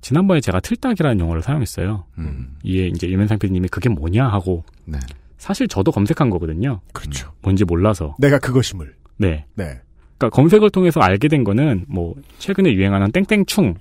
지난번에 0.00 0.40
제가 0.40 0.60
틀딱이라는 0.60 1.20
용어를 1.20 1.42
사용했어요. 1.42 2.04
음. 2.18 2.56
이에 2.62 2.88
이제 2.88 3.08
유면상 3.08 3.38
PD님이 3.38 3.68
그게 3.68 3.88
뭐냐 3.88 4.26
하고 4.26 4.64
네. 4.84 4.98
사실 5.38 5.68
저도 5.68 5.92
검색한 5.92 6.30
거거든요. 6.30 6.80
그렇죠. 6.92 7.32
뭔지 7.42 7.64
몰라서. 7.64 8.16
내가 8.18 8.38
그것임을. 8.38 8.94
네. 9.18 9.44
네. 9.54 9.80
그러니까 10.18 10.30
검색을 10.30 10.70
통해서 10.70 11.00
알게 11.00 11.28
된 11.28 11.44
거는 11.44 11.86
뭐 11.88 12.14
최근에 12.38 12.72
유행하는 12.72 13.10
땡땡충 13.12 13.74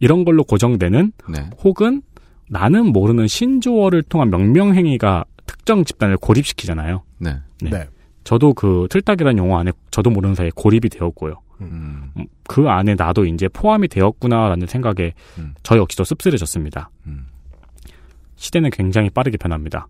이런 0.00 0.24
걸로 0.24 0.42
고정되는 0.44 1.12
네. 1.30 1.50
혹은 1.62 2.02
나는 2.48 2.86
모르는 2.86 3.26
신조어를 3.26 4.02
통한 4.02 4.30
명명행위가 4.30 5.24
특정 5.46 5.84
집단을 5.84 6.16
고립시키잖아요. 6.16 7.02
네. 7.18 7.36
네. 7.62 7.88
저도 8.24 8.54
그 8.54 8.86
틀딱이라는 8.90 9.38
용어 9.38 9.58
안에 9.58 9.72
저도 9.90 10.10
모르는 10.10 10.34
사이에 10.34 10.50
고립이 10.54 10.88
되었고요. 10.90 11.34
음. 11.70 12.10
음, 12.16 12.26
그 12.46 12.68
안에 12.68 12.94
나도 12.94 13.24
이제 13.26 13.48
포함이 13.48 13.88
되었구나라는 13.88 14.66
생각에 14.66 15.12
음. 15.38 15.54
저 15.62 15.76
역시도 15.76 16.04
씁쓸해졌습니다. 16.04 16.90
음. 17.06 17.26
시대는 18.36 18.70
굉장히 18.70 19.10
빠르게 19.10 19.36
변합니다. 19.36 19.88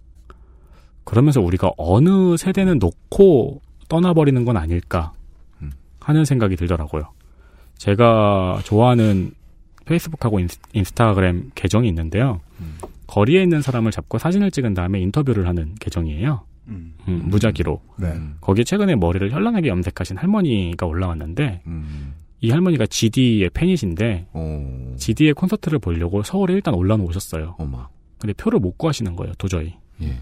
그러면서 1.04 1.40
우리가 1.40 1.72
어느 1.76 2.36
세대는 2.36 2.78
놓고 2.78 3.60
떠나버리는 3.88 4.44
건 4.44 4.56
아닐까 4.56 5.12
음. 5.62 5.72
하는 6.00 6.24
생각이 6.24 6.56
들더라고요. 6.56 7.12
제가 7.76 8.60
좋아하는 8.64 9.32
페이스북하고 9.84 10.40
인스, 10.40 10.58
인스타그램 10.72 11.50
계정이 11.54 11.88
있는데요. 11.88 12.40
음. 12.60 12.78
거리에 13.06 13.42
있는 13.42 13.60
사람을 13.60 13.90
잡고 13.90 14.18
사진을 14.18 14.50
찍은 14.50 14.74
다음에 14.74 15.00
인터뷰를 15.00 15.46
하는 15.46 15.74
계정이에요. 15.80 16.44
음. 16.68 16.94
음, 17.08 17.22
무작위로. 17.26 17.80
네. 17.98 18.14
거기에 18.40 18.64
최근에 18.64 18.96
머리를 18.96 19.30
현란하게 19.30 19.68
염색하신 19.68 20.16
할머니가 20.18 20.86
올라왔는데 20.86 21.62
음. 21.66 22.14
이 22.40 22.50
할머니가 22.50 22.86
GD의 22.86 23.50
팬이신데 23.54 24.28
어. 24.32 24.94
GD의 24.98 25.34
콘서트를 25.34 25.78
보려고 25.78 26.22
서울에 26.22 26.54
일단 26.54 26.74
올라오셨어요. 26.74 27.56
어마. 27.58 27.88
근데 28.18 28.32
표를 28.34 28.58
못 28.60 28.76
구하시는 28.78 29.14
거예요, 29.16 29.34
도저히. 29.38 29.74
예. 30.02 30.18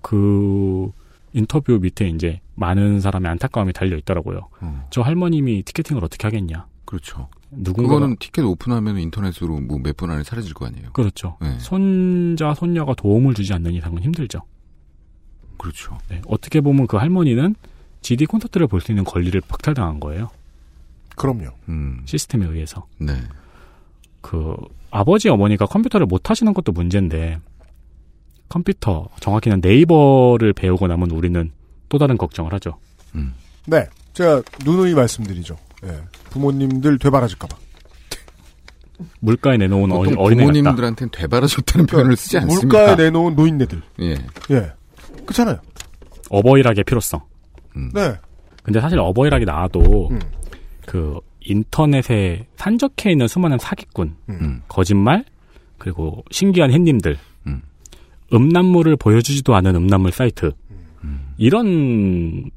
그 0.00 0.90
인터뷰 1.32 1.78
밑에 1.80 2.08
이제 2.08 2.40
많은 2.54 3.00
사람의 3.00 3.30
안타까움이 3.32 3.72
달려 3.72 3.96
있더라고요. 3.98 4.48
어. 4.60 4.86
저 4.90 5.02
할머님이 5.02 5.62
티켓팅을 5.62 6.04
어떻게 6.04 6.26
하겠냐? 6.26 6.66
그렇죠. 6.84 7.28
누군가 7.50 7.94
그거는 7.94 8.16
티켓 8.18 8.42
오픈하면 8.42 8.98
인터넷으로 8.98 9.60
뭐 9.60 9.78
몇 9.78 9.96
분 9.96 10.10
안에 10.10 10.22
사라질 10.22 10.54
거 10.54 10.66
아니에요. 10.66 10.90
그렇죠. 10.92 11.36
네. 11.40 11.58
손자 11.58 12.54
손녀가 12.54 12.94
도움을 12.94 13.34
주지 13.34 13.52
않는 13.54 13.72
이상은 13.72 14.02
힘들죠. 14.02 14.40
그렇죠. 15.58 15.98
네, 16.08 16.22
어떻게 16.26 16.60
보면 16.60 16.86
그 16.86 16.96
할머니는 16.96 17.54
GD 18.02 18.26
콘서트를 18.26 18.66
볼 18.68 18.80
수 18.80 18.92
있는 18.92 19.04
권리를 19.04 19.40
박탈당한 19.48 20.00
거예요. 20.00 20.30
그럼요. 21.16 21.48
음. 21.68 22.02
시스템에 22.04 22.46
의해서. 22.46 22.86
네. 22.98 23.14
그 24.20 24.54
아버지 24.90 25.28
어머니가 25.28 25.66
컴퓨터를 25.66 26.06
못 26.06 26.30
하시는 26.30 26.52
것도 26.54 26.72
문제인데 26.72 27.40
컴퓨터 28.48 29.08
정확히는 29.20 29.60
네이버를 29.60 30.52
배우고 30.52 30.86
나면 30.86 31.10
우리는 31.10 31.50
또 31.88 31.98
다른 31.98 32.16
걱정을 32.16 32.52
하죠. 32.54 32.78
네. 33.66 33.86
제가 34.14 34.42
누누이 34.64 34.94
말씀드리죠. 34.94 35.56
예. 35.84 36.00
부모님들 36.30 36.98
되바라질까봐. 36.98 37.56
물가에 39.20 39.56
내놓은 39.58 39.92
어린, 39.92 40.16
어린애. 40.18 40.42
부모님들한테는 40.44 41.10
되바라졌다는 41.12 41.86
표현을 41.86 42.16
쓰지 42.16 42.38
않습니다. 42.38 42.66
물가에 42.66 42.96
내놓은 42.96 43.36
노인네들. 43.36 43.82
예. 44.00 44.16
예. 44.50 44.72
그렇잖아요. 45.24 45.58
어버이락의 46.30 46.84
필요성. 46.84 47.20
네. 47.94 48.14
근데 48.62 48.80
사실 48.80 48.98
어버이락이 48.98 49.44
나와도 49.44 50.08
음. 50.10 50.20
그 50.86 51.20
인터넷에 51.40 52.46
산적해 52.56 53.10
있는 53.10 53.28
수많은 53.28 53.58
사기꾼, 53.58 54.16
음. 54.28 54.62
거짓말, 54.68 55.24
그리고 55.78 56.24
신기한 56.30 56.72
햇님들, 56.72 57.16
음. 57.46 57.62
음란물을 58.32 58.96
보여주지도 58.96 59.54
않은 59.54 59.74
음란물 59.74 60.12
사이트 60.12 60.52
이런 61.38 62.50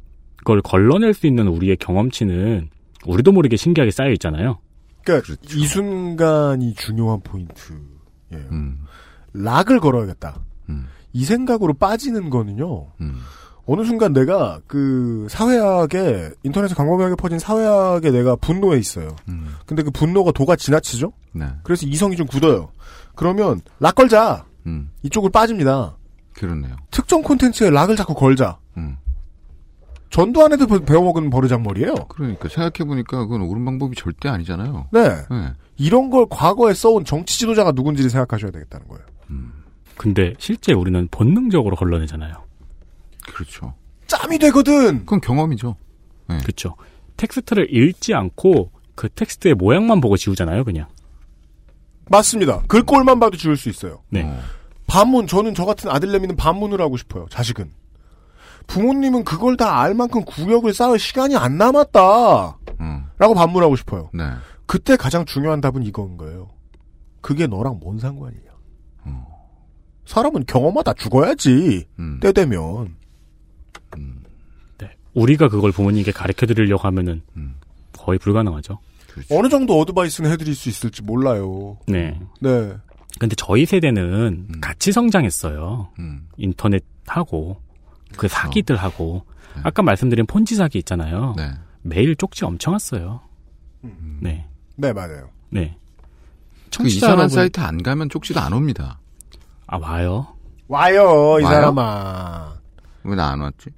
걸 0.44 0.62
걸러낼 0.62 1.14
수 1.14 1.28
있는 1.28 1.48
우리의 1.48 1.78
경험치는 1.78 2.70
우리도 3.06 3.32
모르게 3.32 3.56
신기하게 3.56 3.92
쌓여 3.92 4.10
있잖아요. 4.12 4.60
그러니까 5.04 5.36
이 5.56 5.66
순간이 5.68 6.74
중요한 6.74 7.22
포인트예요. 7.22 7.80
음. 8.32 8.86
락을 9.34 9.80
걸어야겠다. 9.80 10.42
음. 11.14 11.20
이 11.20 11.24
생각으로 11.26 11.74
빠지는 11.74 12.30
거는요. 12.30 12.88
음. 13.02 13.16
어느 13.66 13.84
순간 13.86 14.12
내가 14.12 14.60
그 14.68 15.28
사회학에 15.30 16.32
인터넷에 16.44 16.74
광범위하게 16.74 17.16
퍼진 17.16 17.40
사회학에 17.40 18.12
내가 18.12 18.36
분노해 18.36 18.78
있어요. 18.80 19.16
음. 19.30 19.56
근데 19.66 19.84
그 19.84 19.92
분노가 19.92 20.32
도가 20.32 20.56
지나치죠. 20.56 21.14
네. 21.34 21.46
그래서 21.64 21.86
이성이 21.86 22.16
좀 22.16 22.26
굳어요. 22.28 22.70
그러면 23.16 23.62
lock 23.80 23.96
걸자. 23.96 24.46
음. 24.66 24.90
이쪽을 25.04 25.30
빠집니다. 25.30 25.96
그렇네요. 26.34 26.76
특정 26.90 27.22
콘텐츠에 27.22 27.70
lock을 27.70 27.96
자꾸 27.96 28.14
걸자. 28.14 28.58
음. 28.78 28.98
전두환 30.10 30.52
애들 30.52 30.68
배워먹은 30.86 31.30
버르장머리예요. 31.30 31.94
그러니까 32.10 32.50
생각해보니까 32.50 33.26
그건 33.26 33.42
옳은 33.42 33.64
방법이 33.64 33.96
절대 33.96 34.28
아니잖아요. 34.28 34.88
네. 34.92 35.08
네. 35.30 35.54
이런 35.78 36.10
걸 36.10 36.26
과거에 36.30 36.74
써온 36.74 37.06
정치 37.06 37.40
지도자가 37.40 37.72
누군지를 37.72 38.10
생각하셔야 38.10 38.52
되겠다는 38.52 38.88
거예요. 38.88 39.06
근데 40.02 40.34
실제 40.40 40.74
우리는 40.74 41.08
본능적으로 41.12 41.76
걸러내잖아요. 41.76 42.34
그렇죠. 43.32 43.76
짬이 44.08 44.40
되거든. 44.40 45.02
그건 45.02 45.22
경험이죠. 45.22 45.76
그렇죠. 46.42 46.76
텍스트를 47.18 47.72
읽지 47.72 48.16
않고 48.16 48.72
그 48.96 49.10
텍스트의 49.10 49.54
모양만 49.54 50.02
보고 50.02 50.18
지우잖아요, 50.18 50.64
그냥. 50.64 50.88
맞습니다. 52.10 52.64
글꼴만 52.64 53.20
봐도 53.20 53.38
지울 53.38 53.56
수 53.56 53.70
있어요. 53.70 54.02
네. 54.10 54.28
반문 54.88 55.28
저는 55.28 55.54
저 55.54 55.66
같은 55.66 55.92
아들내미는 55.92 56.36
반문을 56.36 56.82
하고 56.82 56.98
싶어요. 56.98 57.28
자식은. 57.30 57.72
부모님은 58.66 59.24
그걸 59.24 59.56
다 59.56 59.82
알 59.82 59.94
만큼 59.94 60.24
구력을 60.26 60.74
쌓을 60.74 60.98
시간이 60.98 61.36
안 61.38 61.60
남았다. 61.60 62.58
음. 62.80 63.06
라고 63.20 63.36
반문하고 63.36 63.76
싶어요. 63.76 64.10
네. 64.16 64.24
그때 64.66 64.96
가장 64.98 65.26
중요한 65.26 65.62
답은 65.62 65.84
이건 65.84 66.18
거예요. 66.18 66.50
그게 67.22 67.46
너랑 67.46 67.80
뭔 67.84 68.00
상관이냐. 68.00 68.51
사람은 70.12 70.46
경험하다 70.46 70.94
죽어야지. 70.96 71.86
음. 72.00 72.20
때 72.22 72.34
되면. 72.34 72.96
네. 74.78 74.90
우리가 75.14 75.48
그걸 75.48 75.72
부모님께 75.72 76.12
가르쳐 76.12 76.46
드리려고 76.46 76.84
하면은 76.88 77.22
음. 77.38 77.56
거의 77.98 78.20
불가능하죠. 78.20 78.80
어느 79.32 79.48
정도 79.50 79.80
어드바이스는 79.80 80.30
해드릴 80.32 80.54
수 80.56 80.68
있을지 80.70 81.02
몰라요. 81.02 81.78
네. 81.88 82.20
네. 82.42 82.74
근데 83.20 83.36
저희 83.38 83.66
세대는 83.66 84.60
같이 84.62 84.92
성장했어요. 84.92 85.90
음. 86.00 86.28
인터넷하고 86.38 87.62
그 88.18 88.28
사기들하고 88.28 89.24
아까 89.64 89.82
말씀드린 89.82 90.26
폰지 90.26 90.56
사기 90.56 90.78
있잖아요. 90.80 91.36
네. 91.38 91.52
매일 91.84 92.16
쪽지 92.16 92.44
엄청 92.46 92.74
왔어요. 92.74 93.22
네. 94.20 94.46
네, 94.76 94.94
맞아요. 94.94 95.30
네. 95.50 95.78
그 96.66 96.70
청취자 96.72 96.98
이상한 96.98 97.18
여러분- 97.20 97.30
사이트 97.36 97.60
안 97.60 97.82
가면 97.84 98.10
쪽지도 98.10 98.40
안 98.40 98.54
옵니다. 98.54 99.00
아 99.72 99.78
와요. 99.78 100.28
와요, 100.68 101.40
이 101.40 101.44
와요? 101.44 101.54
사람아. 101.54 102.54
왜 103.04 103.16
나 103.16 103.32
안 103.32 103.40
왔지? 103.42 103.70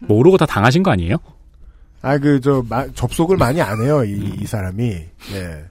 모르고 0.00 0.36
다 0.38 0.46
당하신 0.46 0.82
거 0.82 0.90
아니에요? 0.90 1.16
아, 2.02 2.16
그, 2.18 2.40
저, 2.40 2.64
마- 2.68 2.86
접속을 2.88 3.36
많이 3.36 3.60
안 3.60 3.80
해요, 3.82 4.02
이, 4.04 4.34
이 4.40 4.46
사람이. 4.46 4.84
예. 5.34 5.64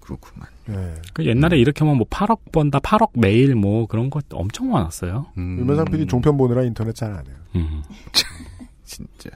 그렇구만. 0.00 0.48
예. 0.70 0.94
그 1.12 1.24
옛날에 1.26 1.58
이렇게 1.58 1.80
하면 1.84 1.96
뭐 1.98 2.06
8억 2.08 2.50
번다, 2.52 2.78
8억 2.80 3.10
매일 3.14 3.54
뭐 3.54 3.86
그런 3.86 4.10
것 4.10 4.24
엄청 4.32 4.70
많았어요. 4.70 5.26
음. 5.36 5.58
유면상 5.60 5.84
PD 5.86 6.06
종편 6.06 6.36
보느라 6.36 6.62
인터넷 6.62 6.94
잘 6.94 7.12
안 7.12 7.26
해요. 7.26 7.36
음. 7.56 7.82
진짜. 8.84 9.30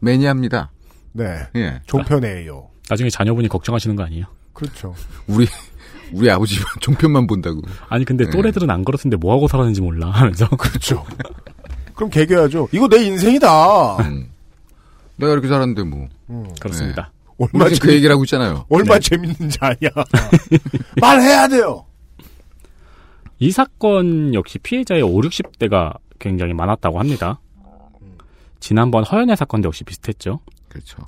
매니아입니다. 0.00 0.70
네. 1.12 1.46
예. 1.56 1.80
종편이에요. 1.86 2.68
나중에 2.88 3.10
자녀분이 3.10 3.48
걱정하시는 3.48 3.94
거 3.96 4.04
아니에요? 4.04 4.24
그렇죠. 4.52 4.94
우리, 5.26 5.46
우리 6.12 6.30
아버지만 6.30 6.64
종편만 6.80 7.26
본다고. 7.26 7.62
아니 7.88 8.04
근데 8.04 8.24
네. 8.24 8.30
또래들은 8.30 8.70
안 8.70 8.84
걸었는데 8.84 9.16
뭐 9.16 9.34
하고 9.34 9.48
살았는지 9.48 9.80
몰라 9.80 10.08
하면서 10.10 10.48
그렇죠. 10.48 11.04
그럼 11.94 12.10
개겨야죠. 12.10 12.68
이거 12.72 12.88
내 12.88 13.04
인생이다. 13.04 13.96
음. 13.98 14.30
내가 15.16 15.32
이렇게 15.32 15.48
살았는데 15.48 15.82
뭐. 15.84 16.08
음. 16.30 16.46
그렇습니다. 16.60 17.12
얼마 17.38 17.64
우리 17.66 17.74
지금 17.74 17.88
그 17.88 17.94
얘기를 17.94 18.12
하고 18.12 18.24
있잖아요. 18.24 18.66
얼마 18.68 18.94
네. 18.94 19.00
재밌는지 19.00 19.58
아냐. 19.60 19.88
말해야 21.00 21.48
돼요. 21.48 21.86
이 23.38 23.50
사건 23.50 24.34
역시 24.34 24.58
피해자의 24.58 25.02
5, 25.02 25.08
60대가 25.20 25.96
굉장히 26.18 26.52
많았다고 26.52 26.98
합니다. 26.98 27.40
지난번 28.60 29.04
허연애 29.04 29.34
사건도 29.34 29.68
역시 29.68 29.84
비슷했죠. 29.84 30.40
그렇죠. 30.68 30.98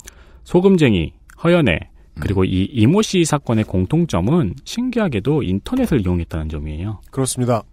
소금쟁이, 0.43 1.13
허연애, 1.43 1.91
그리고 2.19 2.43
이 2.43 2.65
이모 2.65 3.01
씨 3.01 3.25
사건의 3.25 3.63
공통점은 3.63 4.55
신기하게도 4.65 5.43
인터넷을 5.43 6.01
이용했다는 6.01 6.49
점이에요. 6.49 7.01
그렇습니다. 7.11 7.63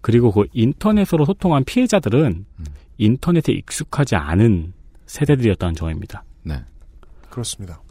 그리고 0.00 0.30
그 0.30 0.46
인터넷으로 0.52 1.24
소통한 1.24 1.64
피해자들은 1.64 2.46
인터넷에 2.98 3.52
익숙하지 3.52 4.16
않은 4.16 4.72
세대들이었다는 5.06 5.74
점입니다. 5.74 6.24
네. 6.42 6.62
그렇습니다. 7.28 7.82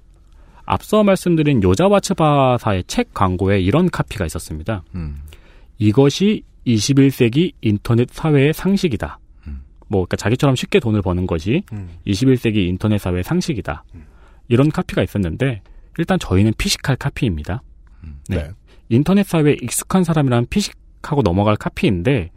앞서 0.65 1.03
말씀드린 1.03 1.61
요자와 1.63 1.99
츠바사의 1.99 2.85
책 2.85 3.13
광고에 3.13 3.59
이런 3.59 3.89
카피가 3.89 4.25
있었습니다. 4.25 4.83
음. 4.95 5.21
이것이 5.77 6.43
21세기 6.65 7.53
인터넷 7.61 8.09
사회의 8.11 8.53
상식이다. 8.53 9.19
뭐, 9.89 10.01
그러니까 10.01 10.17
자기처럼 10.17 10.55
쉽게 10.55 10.79
돈을 10.79 11.01
버는 11.01 11.25
것이 11.27 11.63
음. 11.73 11.89
21세기 12.05 12.67
인터넷 12.67 12.99
사회의 12.99 13.23
상식이다. 13.23 13.83
이런 14.49 14.69
카피가 14.69 15.01
있었는데, 15.01 15.61
일단 15.97 16.19
저희는 16.19 16.53
피식할 16.57 16.97
카피입니다. 16.97 17.63
네. 18.27 18.35
네. 18.35 18.49
인터넷 18.89 19.25
사회에 19.25 19.55
익숙한 19.61 20.03
사람이라면 20.03 20.47
피식하고 20.49 21.21
넘어갈 21.21 21.55
카피인데, 21.55 22.31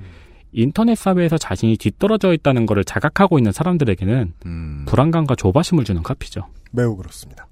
인터넷 0.53 0.95
사회에서 0.97 1.39
자신이 1.39 1.77
뒤떨어져 1.79 2.35
있다는 2.35 2.67
것을 2.67 2.85
자각하고 2.85 3.39
있는 3.39 3.53
사람들에게는 3.53 4.35
음. 4.47 4.85
불안감과 4.87 5.35
조바심을 5.35 5.85
주는 5.85 6.03
카피죠. 6.03 6.47
매우 6.71 6.95
그렇습니다. 6.97 7.49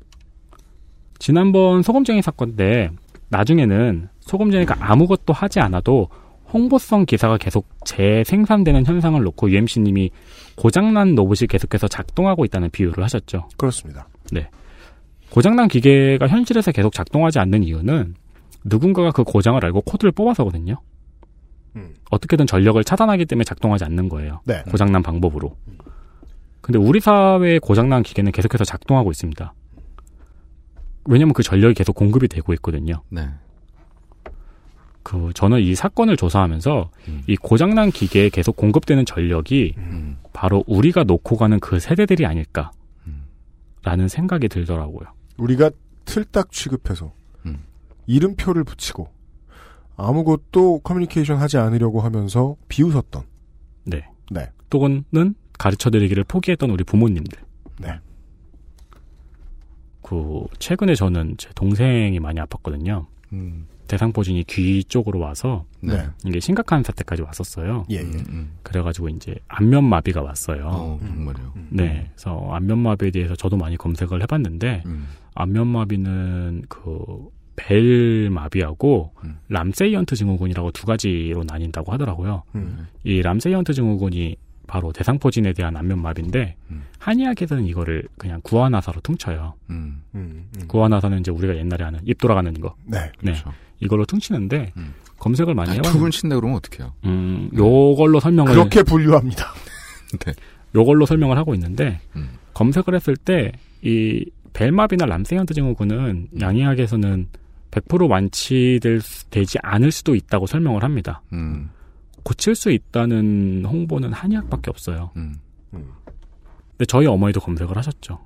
지난번 1.19 1.83
소금쟁이 1.83 2.23
사건 2.23 2.57
때 2.57 2.91
나중에는 3.29 4.09
소금쟁이가 4.21 4.77
아무것도 4.81 5.33
하지 5.33 5.61
않아도 5.61 6.09
홍보성 6.53 7.07
기사가 7.07 7.39
계속 7.39 7.69
재생산되는 7.85 8.85
현상을 8.85 9.23
놓고 9.23 9.51
UMC님이 9.51 10.11
고장난 10.57 11.15
로봇이 11.15 11.47
계속해서 11.49 11.89
작동하고 11.89 12.45
있다는 12.45 12.71
비유를 12.71 13.05
하셨죠. 13.05 13.49
그렇습니다. 13.57 14.09
네. 14.33 14.49
고장난 15.31 15.69
기계가 15.69 16.29
현실에서 16.29 16.73
계속 16.73 16.93
작동하지 16.93 17.39
않는 17.39 17.63
이유는 17.63 18.15
누군가가 18.65 19.13
그 19.13 19.25
고장을 19.25 19.65
알고 19.65 19.83
코드를 19.83 20.13
뽑아서거든요. 20.13 20.77
음. 21.77 21.95
어떻게든 22.11 22.47
전력을 22.47 22.83
차단하기 22.83 23.27
때문에 23.27 23.45
작동하지 23.45 23.85
않는 23.85 24.09
거예요. 24.09 24.41
네. 24.45 24.63
고장난 24.69 25.03
방법으로. 25.03 25.57
근데 26.61 26.79
우리 26.79 27.01
사회의 27.01 27.59
고장난 27.61 28.03
기계는 28.03 28.33
계속해서 28.33 28.65
작동하고 28.65 29.11
있습니다. 29.11 29.55
왜냐면 31.07 31.33
그 31.33 31.43
전력이 31.43 31.75
계속 31.75 31.95
공급이 31.95 32.29
되고 32.29 32.53
있거든요. 32.55 33.03
네. 33.09 33.29
그 35.03 35.31
저는 35.35 35.61
이 35.61 35.75
사건을 35.75 36.17
조사하면서 36.17 36.91
음. 37.09 37.23
이 37.27 37.37
고장난 37.37 37.91
기계에 37.91 38.29
계속 38.29 38.57
공급되는 38.57 39.07
전력이 39.07 39.75
바로 40.33 40.63
우리가 40.67 41.05
놓고 41.05 41.37
가는 41.37 41.59
그 41.59 41.81
세대들이 41.81 42.27
아닐까. 42.27 42.71
라는 43.83 44.09
생각이 44.09 44.49
들더라고요. 44.49 45.09
우리가 45.39 45.71
틀딱 46.05 46.53
취급해서 46.53 47.13
음. 47.47 47.65
이름표를 48.07 48.65
붙이고 48.65 49.09
아무것도 49.97 50.81
커뮤니케이션 50.81 51.39
하지 51.39 51.59
않으려고 51.59 52.01
하면서 52.01 52.57
비웃었던 52.69 53.23
네. 53.85 54.05
네. 54.31 54.51
또는 54.69 55.05
가르쳐 55.59 55.91
드리기를 55.91 56.25
포기했던 56.25 56.71
우리 56.71 56.85
부모님들. 56.85 57.39
네. 57.81 57.99
그 60.03 60.45
최근에 60.59 60.95
저는 60.95 61.37
제 61.37 61.51
동생이 61.55 62.19
많이 62.19 62.41
아팠거든요. 62.41 63.07
음. 63.33 63.67
대상포진이 63.91 64.45
귀 64.45 64.85
쪽으로 64.85 65.19
와서 65.19 65.65
네. 65.81 66.07
이게 66.25 66.39
심각한 66.39 66.85
사태까지 66.85 67.23
왔었어요. 67.23 67.87
예, 67.91 67.97
예. 67.97 68.01
음. 68.03 68.53
그래가지고 68.63 69.09
이제 69.09 69.35
안면 69.49 69.83
마비가 69.83 70.23
왔어요. 70.23 70.69
어, 70.73 70.99
정말요. 71.01 71.53
네, 71.71 72.09
그래서 72.15 72.49
안면 72.53 72.79
마비에 72.79 73.11
대해서 73.11 73.35
저도 73.35 73.57
많이 73.57 73.77
검색을 73.77 74.23
해봤는데 74.23 74.85
음. 74.87 75.09
안면 75.35 75.67
마비는 75.67 76.63
그 76.69 77.29
벨마비하고 77.57 79.13
음. 79.25 79.39
람세이언트 79.49 80.15
증후군이라고 80.15 80.71
두 80.71 80.87
가지로 80.87 81.43
나뉜다고 81.45 81.93
하더라고요. 81.93 82.45
음. 82.55 82.87
이 83.03 83.21
람세이언트 83.23 83.75
증후군이 83.75 84.37
바로 84.69 84.93
대상포진에 84.93 85.53
대한 85.53 85.77
안면마비인데 85.77 86.55
음. 86.71 86.85
한의학에서는 87.01 87.67
이거를 87.67 88.05
그냥 88.17 88.41
구안화사로 88.45 89.01
퉁쳐요. 89.01 89.55
음. 89.71 90.03
음, 90.15 90.49
음. 90.57 90.69
구안화사는 90.69 91.19
이제 91.19 91.33
우리가 91.33 91.57
옛날에 91.57 91.85
하는 91.85 91.99
입 92.05 92.19
돌아가는 92.19 92.55
거. 92.55 92.77
네. 92.85 93.01
네, 93.01 93.33
그렇죠. 93.33 93.53
이걸로 93.81 94.05
퉁치는데 94.05 94.73
음. 94.77 94.95
검색을 95.19 95.55
많이 95.55 95.71
아, 95.71 95.73
해봤는데 95.75 95.99
툭을 95.99 96.11
친다 96.11 96.37
그러면 96.37 96.57
어떡해요? 96.59 96.93
음, 97.05 97.51
요걸로 97.55 98.21
설명을 98.21 98.53
그렇게 98.53 98.83
분류합니다. 98.83 99.53
네. 100.25 100.33
요걸로 100.75 101.07
설명을 101.07 101.37
하고 101.37 101.55
있는데 101.55 102.01
음. 102.17 102.31
검색을 102.55 102.95
했을 102.95 103.17
때 103.17 103.53
이 103.83 104.27
벨마비나 104.53 105.07
람세이언트 105.07 105.55
증후군은 105.55 106.29
음. 106.35 106.41
양의학에서는 106.41 107.29
100% 107.71 108.11
완치될 108.11 109.01
수- 109.01 109.25
되지 109.31 109.59
않을 109.63 109.91
수도 109.91 110.15
있다고 110.15 110.47
설명을 110.47 110.83
합니다. 110.85 111.23
음. 111.33 111.71
고칠 112.25 112.55
수 112.55 112.71
있다는 112.71 113.65
홍보는 113.67 114.13
한의학밖에 114.13 114.69
없어요. 114.71 115.13
음. 115.17 115.37
근데 115.71 116.85
저희 116.89 117.07
어머니도 117.07 117.41
검색을 117.41 117.75
하셨죠. 117.79 118.19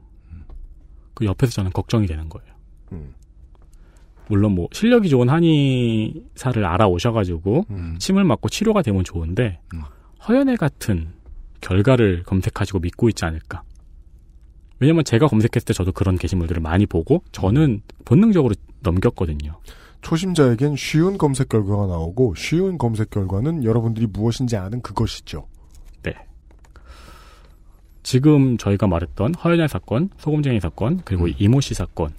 그 1.15 1.25
옆에서 1.25 1.53
저는 1.53 1.71
걱정이 1.71 2.07
되는 2.09 2.29
거예요. 2.29 2.53
음. 4.25 4.29
물론 4.29 4.53
뭐 4.53 4.69
실력이 4.73 5.09
좋은 5.09 5.29
한의사를 5.29 6.65
알아오셔가지고 6.65 7.67
음. 7.71 7.97
침을 7.99 8.25
맞고 8.25 8.49
치료가 8.49 8.83
되면 8.83 9.05
좋은데 9.05 9.61
음. 9.75 9.83
허연애 10.27 10.57
같은 10.57 11.13
결과를 11.61 12.23
검색하시고 12.25 12.81
믿고 12.81 13.09
있지 13.09 13.25
않을까. 13.25 13.63
왜냐면 14.81 15.05
제가 15.05 15.29
검색했을 15.29 15.67
때 15.67 15.73
저도 15.73 15.93
그런 15.93 16.17
게시물들을 16.17 16.61
많이 16.61 16.87
보고 16.87 17.23
저는 17.33 17.83
본능적으로 18.05 18.55
넘겼거든요. 18.81 19.59
초심자에겐 20.03 20.77
쉬운 20.77 21.17
검색 21.17 21.49
결과가 21.49 21.87
나오고 21.87 22.35
쉬운 22.35 22.77
검색 22.77 23.09
결과는 23.11 23.65
여러분들이 23.65 24.07
무엇인지 24.07 24.57
아는 24.57 24.83
그것이죠. 24.83 25.47
네. 26.03 26.13
지금 28.03 28.59
저희가 28.59 28.87
말했던 28.87 29.35
허연애 29.35 29.67
사건, 29.67 30.11
소금쟁이 30.19 30.61
사건, 30.61 31.01
그리고 31.05 31.29
이모 31.29 31.63
씨 31.63 31.73
사건 31.73 32.13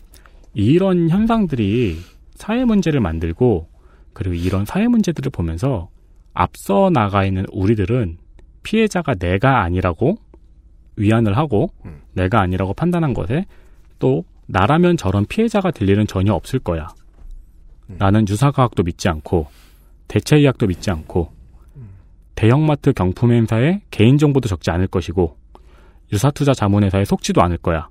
이런 0.56 1.10
현상들이 1.10 1.98
사회 2.34 2.66
문제를 2.66 3.00
만들고 3.02 3.68
그리고 4.14 4.34
이런 4.34 4.66
사회 4.66 4.88
문제들을 4.88 5.30
보면서 5.30 5.90
앞서 6.34 6.90
나가 6.90 7.26
있는 7.26 7.46
우리들은 7.52 8.18
피해자가 8.64 9.16
내가 9.16 9.62
아니라고 9.62 10.18
위안을 10.96 11.38
하고 11.38 11.70
음. 11.86 12.02
내가 12.14 12.42
아니라고 12.42 12.74
판단한 12.74 13.14
것에 13.14 13.46
또 14.00 14.24
나라면 14.48 14.98
저런 14.98 15.26
피해자가 15.26 15.72
될 15.72 15.90
일은 15.90 16.08
전혀 16.08 16.34
없을 16.34 16.60
거야. 16.60 16.88
라는 18.00 18.28
유사과학도 18.28 18.84
믿지 18.84 19.10
않고 19.10 19.48
대체의학도 20.08 20.68
믿지 20.68 20.90
않고 20.90 21.32
대형마트 22.34 22.94
경품 22.94 23.32
행사에 23.32 23.82
개인정보도 23.92 24.50
적지 24.50 24.72
않을 24.72 24.88
것이고 24.88 25.38
유사투자 26.12 26.54
자문회사에 26.54 27.06
속지도 27.06 27.42
않을 27.44 27.58
거야. 27.58 27.90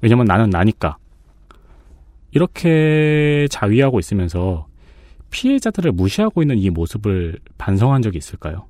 왜냐면 0.00 0.26
나는 0.26 0.50
나니까. 0.50 0.96
이렇게 2.34 3.46
자위하고 3.48 4.00
있으면서 4.00 4.66
피해자들을 5.30 5.92
무시하고 5.92 6.42
있는 6.42 6.58
이 6.58 6.68
모습을 6.68 7.38
반성한 7.58 8.02
적이 8.02 8.18
있을까요? 8.18 8.66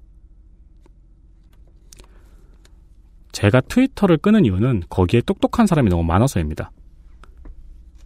제가 3.33 3.63
트위터를 3.63 4.19
끄는 4.19 4.45
이유는 4.45 4.85
거기에 4.89 5.23
똑똑한 5.23 5.67
사람이 5.67 5.89
너무 5.91 6.05
많아서입니다. 6.05 6.71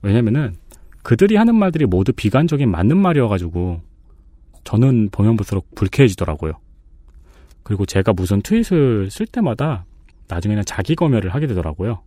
왜냐면은 0.01 0.56
그들이 1.02 1.36
하는 1.36 1.56
말들이 1.56 1.86
모두 1.86 2.12
비관적인 2.12 2.70
맞는 2.70 2.97
말이어가지고 2.97 3.82
저는 4.64 5.10
보면 5.10 5.36
볼수록 5.36 5.74
불쾌해지더라고요. 5.74 6.52
그리고 7.64 7.85
제가 7.85 8.12
무슨 8.12 8.43
트윗을 8.43 9.10
쓸 9.10 9.26
때마다 9.26 9.85
나중에는 10.28 10.64
자기 10.64 10.94
검열을 10.94 11.35
하게 11.35 11.47
되더라고요. 11.48 12.01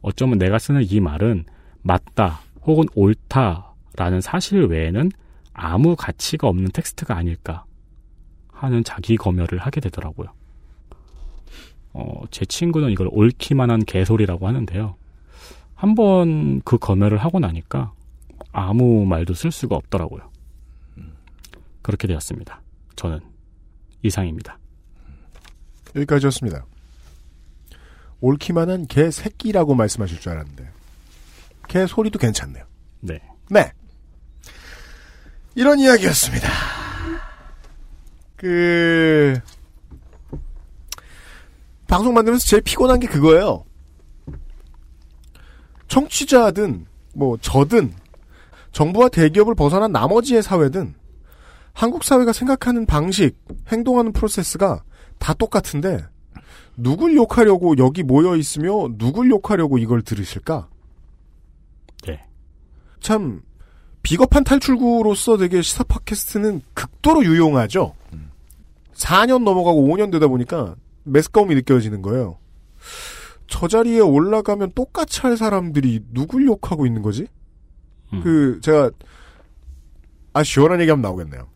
어쩌면 0.00 0.38
내가 0.38 0.58
쓰는 0.58 0.82
이 0.88 1.00
말은 1.00 1.44
맞다 1.82 2.40
혹은 2.64 2.84
옳다라는 2.94 4.20
사실 4.20 4.64
외에는 4.64 5.10
아무 5.52 5.96
가치가 5.96 6.48
없는 6.48 6.70
텍스트가 6.72 7.16
아닐까 7.16 7.64
하는 8.52 8.84
자기 8.84 9.16
검열을 9.16 9.58
하게 9.58 9.80
되더라고요. 9.80 10.28
어, 11.94 12.22
제 12.30 12.44
친구는 12.44 12.90
이걸 12.90 13.08
옳기만한 13.10 13.84
개소리라고 13.84 14.46
하는데요. 14.46 14.96
한번 15.74 16.60
그 16.64 16.78
검열을 16.78 17.18
하고 17.18 17.40
나니까 17.40 17.92
아무 18.52 19.04
말도 19.04 19.34
쓸 19.34 19.50
수가 19.50 19.76
없더라고요. 19.76 20.30
그렇게 21.82 22.06
되었습니다. 22.06 22.62
저는 22.94 23.20
이상입니다. 24.02 24.58
여기까지였습니다. 25.96 26.64
옳기만한 28.20 28.86
개 28.86 29.10
새끼라고 29.10 29.74
말씀하실 29.74 30.20
줄 30.20 30.32
알았는데 30.32 30.70
개 31.72 31.86
소리도 31.86 32.18
괜찮네요. 32.18 32.66
네. 33.00 33.18
네. 33.48 33.72
이런 35.54 35.78
이야기였습니다. 35.78 36.46
그 38.36 39.40
방송 41.88 42.12
만들면서 42.12 42.46
제일 42.46 42.62
피곤한 42.62 43.00
게 43.00 43.06
그거예요. 43.06 43.64
청취자든 45.88 46.84
뭐 47.14 47.38
저든 47.38 47.94
정부와 48.72 49.08
대기업을 49.08 49.54
벗어난 49.54 49.92
나머지의 49.92 50.42
사회든 50.42 50.94
한국 51.72 52.04
사회가 52.04 52.34
생각하는 52.34 52.84
방식, 52.84 53.34
행동하는 53.68 54.12
프로세스가 54.12 54.84
다 55.18 55.32
똑같은데 55.32 56.04
누굴 56.76 57.16
욕하려고 57.16 57.78
여기 57.78 58.02
모여 58.02 58.36
있으며 58.36 58.90
누굴 58.98 59.30
욕하려고 59.30 59.78
이걸 59.78 60.02
들으실까? 60.02 60.68
네. 62.06 62.20
참 63.00 63.42
비겁한 64.02 64.44
탈출구로서 64.44 65.36
되게 65.36 65.62
시사 65.62 65.84
팟캐스트는 65.84 66.62
극도로 66.74 67.24
유용하죠. 67.24 67.94
4년 68.94 69.42
넘어가고 69.42 69.82
5년 69.88 70.12
되다 70.12 70.26
보니까 70.28 70.76
매스꺼움이 71.04 71.54
느껴지는 71.56 72.02
거예요. 72.02 72.38
저 73.46 73.68
자리에 73.68 74.00
올라가면 74.00 74.72
똑같이 74.74 75.20
할 75.20 75.36
사람들이 75.36 76.00
누굴 76.12 76.46
욕하고 76.46 76.86
있는 76.86 77.02
거지? 77.02 77.26
그 78.22 78.60
제가 78.62 78.90
아 80.32 80.42
시원한 80.42 80.80
얘기하면 80.80 81.02
나오겠네요. 81.02 81.48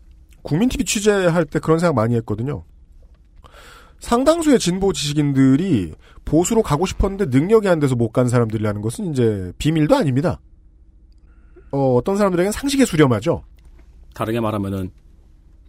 국민TV 0.43 0.85
취재할 0.85 1.45
때 1.45 1.59
그런 1.59 1.79
생각 1.79 1.95
많이 1.95 2.15
했거든요. 2.17 2.65
상당수의 4.01 4.59
진보 4.59 4.93
지식인들이 4.93 5.95
보수로 6.27 6.63
가고 6.63 6.85
싶었는데 6.85 7.27
능력이 7.27 7.69
안 7.69 7.79
돼서 7.79 7.95
못 7.95 8.13
간 8.13 8.29
사람들이라는 8.29 8.83
것은 8.83 9.13
이제 9.13 9.53
비밀도 9.59 9.97
아닙니다. 9.97 10.41
어, 11.71 11.95
어떤 11.95 12.17
사람들에게는 12.17 12.53
상식에 12.53 12.85
수렴하죠. 12.85 13.43
다르게 14.15 14.41
말하면은 14.41 14.91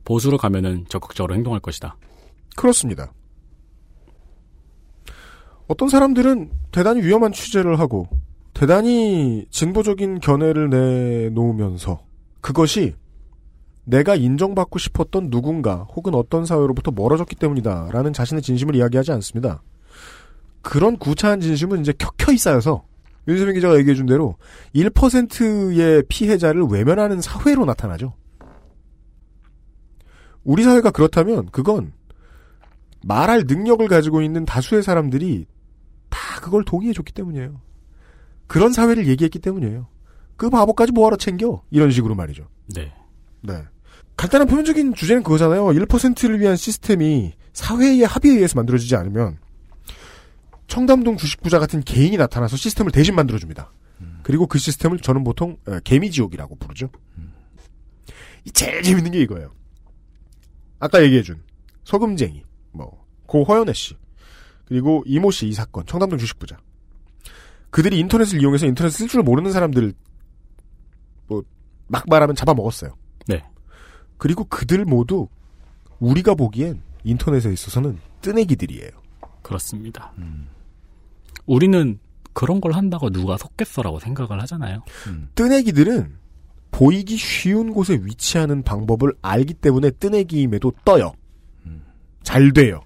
보수로 0.04 0.38
가면은 0.38 0.86
적극적으로 0.90 1.36
행동할 1.36 1.60
것이다. 1.60 1.96
그렇습니다. 2.56 3.12
어떤 5.68 5.90
사람들은 5.90 6.50
대단히 6.72 7.02
위험한 7.02 7.34
취재를 7.34 7.80
하고 7.80 8.08
대단히 8.54 9.46
진보적인 9.52 10.20
견해를 10.22 10.70
내놓으면서 10.70 12.00
그것이 12.42 12.96
내가 13.84 14.16
인정받고 14.16 14.80
싶었던 14.80 15.30
누군가 15.30 15.84
혹은 15.94 16.16
어떤 16.16 16.46
사회로부터 16.46 16.92
멀어졌기 16.92 17.36
때문이다라는 17.36 18.14
자신의 18.14 18.42
진심을 18.42 18.76
이야기하지 18.76 19.12
않습니다. 19.14 19.62
그런 20.68 20.98
구차한 20.98 21.40
진심은 21.40 21.80
이제 21.80 21.94
켜켜이 21.98 22.38
쌓여서 22.38 22.84
윤세민 23.30 23.56
기자가 23.56 23.78
얘기해 23.78 23.96
준 23.96 24.06
대로 24.06 24.36
1%의 24.76 26.04
피해자를 26.10 26.64
외면하는 26.64 27.22
사회로 27.22 27.64
나타나죠. 27.64 28.14
우리 30.44 30.66
사회가 30.66 30.92
그렇다면 30.92 31.48
그건 31.54 31.94
말할 33.02 33.46
능력을 33.48 33.88
가지고 33.88 34.22
있는 34.22 34.44
다수의 34.44 34.84
사람들이 34.84 35.46
다 36.10 36.42
그걸 36.42 36.66
동의해 36.66 36.92
줬기 36.92 37.14
때문이에요. 37.14 37.62
그런 38.48 38.74
사회를 38.74 39.08
얘기했기 39.08 39.40
때문이에요. 39.40 39.88
그 40.36 40.50
바보까지 40.50 40.92
뭐하러 40.92 41.16
챙겨? 41.16 41.64
이런 41.70 41.92
식으로 41.92 42.14
말이죠. 42.14 42.46
네. 42.76 42.94
네. 43.42 43.64
간단한 44.18 44.50
표면적인 44.50 44.96
주제는 44.96 45.24
그거잖아요. 45.24 45.64
1%를 45.68 46.42
위한 46.42 46.58
시스템이 46.58 47.36
사회의 47.54 48.02
합의에 48.02 48.34
의해서 48.34 48.58
만들어지지 48.58 48.98
않으면 48.98 49.38
청담동 50.78 51.18
주식부자 51.18 51.58
같은 51.58 51.82
개인이 51.82 52.16
나타나서 52.18 52.56
시스템을 52.56 52.92
대신 52.92 53.16
만들어줍니다. 53.16 53.72
그리고 54.22 54.46
그 54.46 54.60
시스템을 54.60 55.00
저는 55.00 55.24
보통 55.24 55.58
어, 55.66 55.80
개미지옥이라고 55.84 56.56
부르죠. 56.58 56.92
이 58.46 58.52
제일 58.52 58.84
재밌는 58.84 59.12
게 59.12 59.22
이거예요. 59.22 59.52
아까 60.80 61.02
얘기해준 61.04 61.42
소금쟁이, 61.84 62.44
뭐 62.74 62.96
고 63.26 63.44
허연애 63.44 63.74
씨, 63.74 63.96
그리고 64.66 65.04
이모 65.08 65.32
씨 65.32 65.48
이 65.50 65.54
사건, 65.54 65.84
청담동 65.88 66.20
주식부자. 66.20 66.58
그들이 67.72 67.98
인터넷을 68.00 68.40
이용해서 68.40 68.68
인터넷 68.68 68.92
쓸 68.92 69.08
줄 69.08 69.24
모르는 69.24 69.52
사람들 69.52 69.94
뭐막 71.28 72.06
말하면 72.08 72.36
잡아먹었어요. 72.36 72.96
네. 73.28 73.44
그리고 74.18 74.44
그들 74.46 74.86
모두 74.86 75.28
우리가 76.00 76.36
보기엔 76.36 76.84
인터넷에 77.04 77.52
있어서는 77.52 77.98
뜨내기들이에요. 78.22 78.92
그렇습니다. 79.42 80.14
우리는 81.48 82.00
그런 82.34 82.62
걸 82.62 82.74
한다고 82.74 83.10
누가 83.10 83.36
속겠어라고 83.38 84.00
생각을 84.00 84.40
하잖아요. 84.44 84.84
뜨내기들은 85.34 86.16
보이기 86.70 87.18
쉬운 87.18 87.74
곳에 87.74 88.00
위치하는 88.04 88.62
방법을 88.62 89.14
알기 89.24 89.56
때문에 89.56 89.90
뜨내기임에도 89.92 90.72
떠요. 90.86 91.14
잘 92.22 92.52
돼요. 92.54 92.82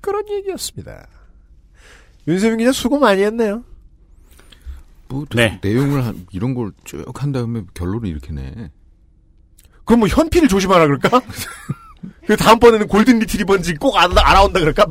그런 0.00 0.28
얘기였습니다. 0.28 1.06
윤세민 2.26 2.58
기자 2.58 2.72
수고 2.72 2.98
많이 2.98 3.22
했네요. 3.22 3.64
뭐 5.08 5.24
네. 5.34 5.60
내용을 5.62 6.04
한, 6.04 6.26
이런 6.32 6.54
걸 6.54 6.72
쭉 6.84 7.22
한 7.22 7.32
다음에 7.32 7.62
결론을 7.74 8.08
이렇게 8.08 8.32
내. 8.32 8.70
그럼 9.84 10.00
뭐 10.00 10.08
현피를 10.08 10.48
조심하라 10.48 10.86
그럴까? 10.86 11.20
그 12.26 12.36
다음번에는 12.36 12.88
골든 12.88 13.18
리트리버인지 13.20 13.74
꼭 13.76 13.96
알아, 13.96 14.12
알아온다 14.16 14.58
그럴까? 14.60 14.86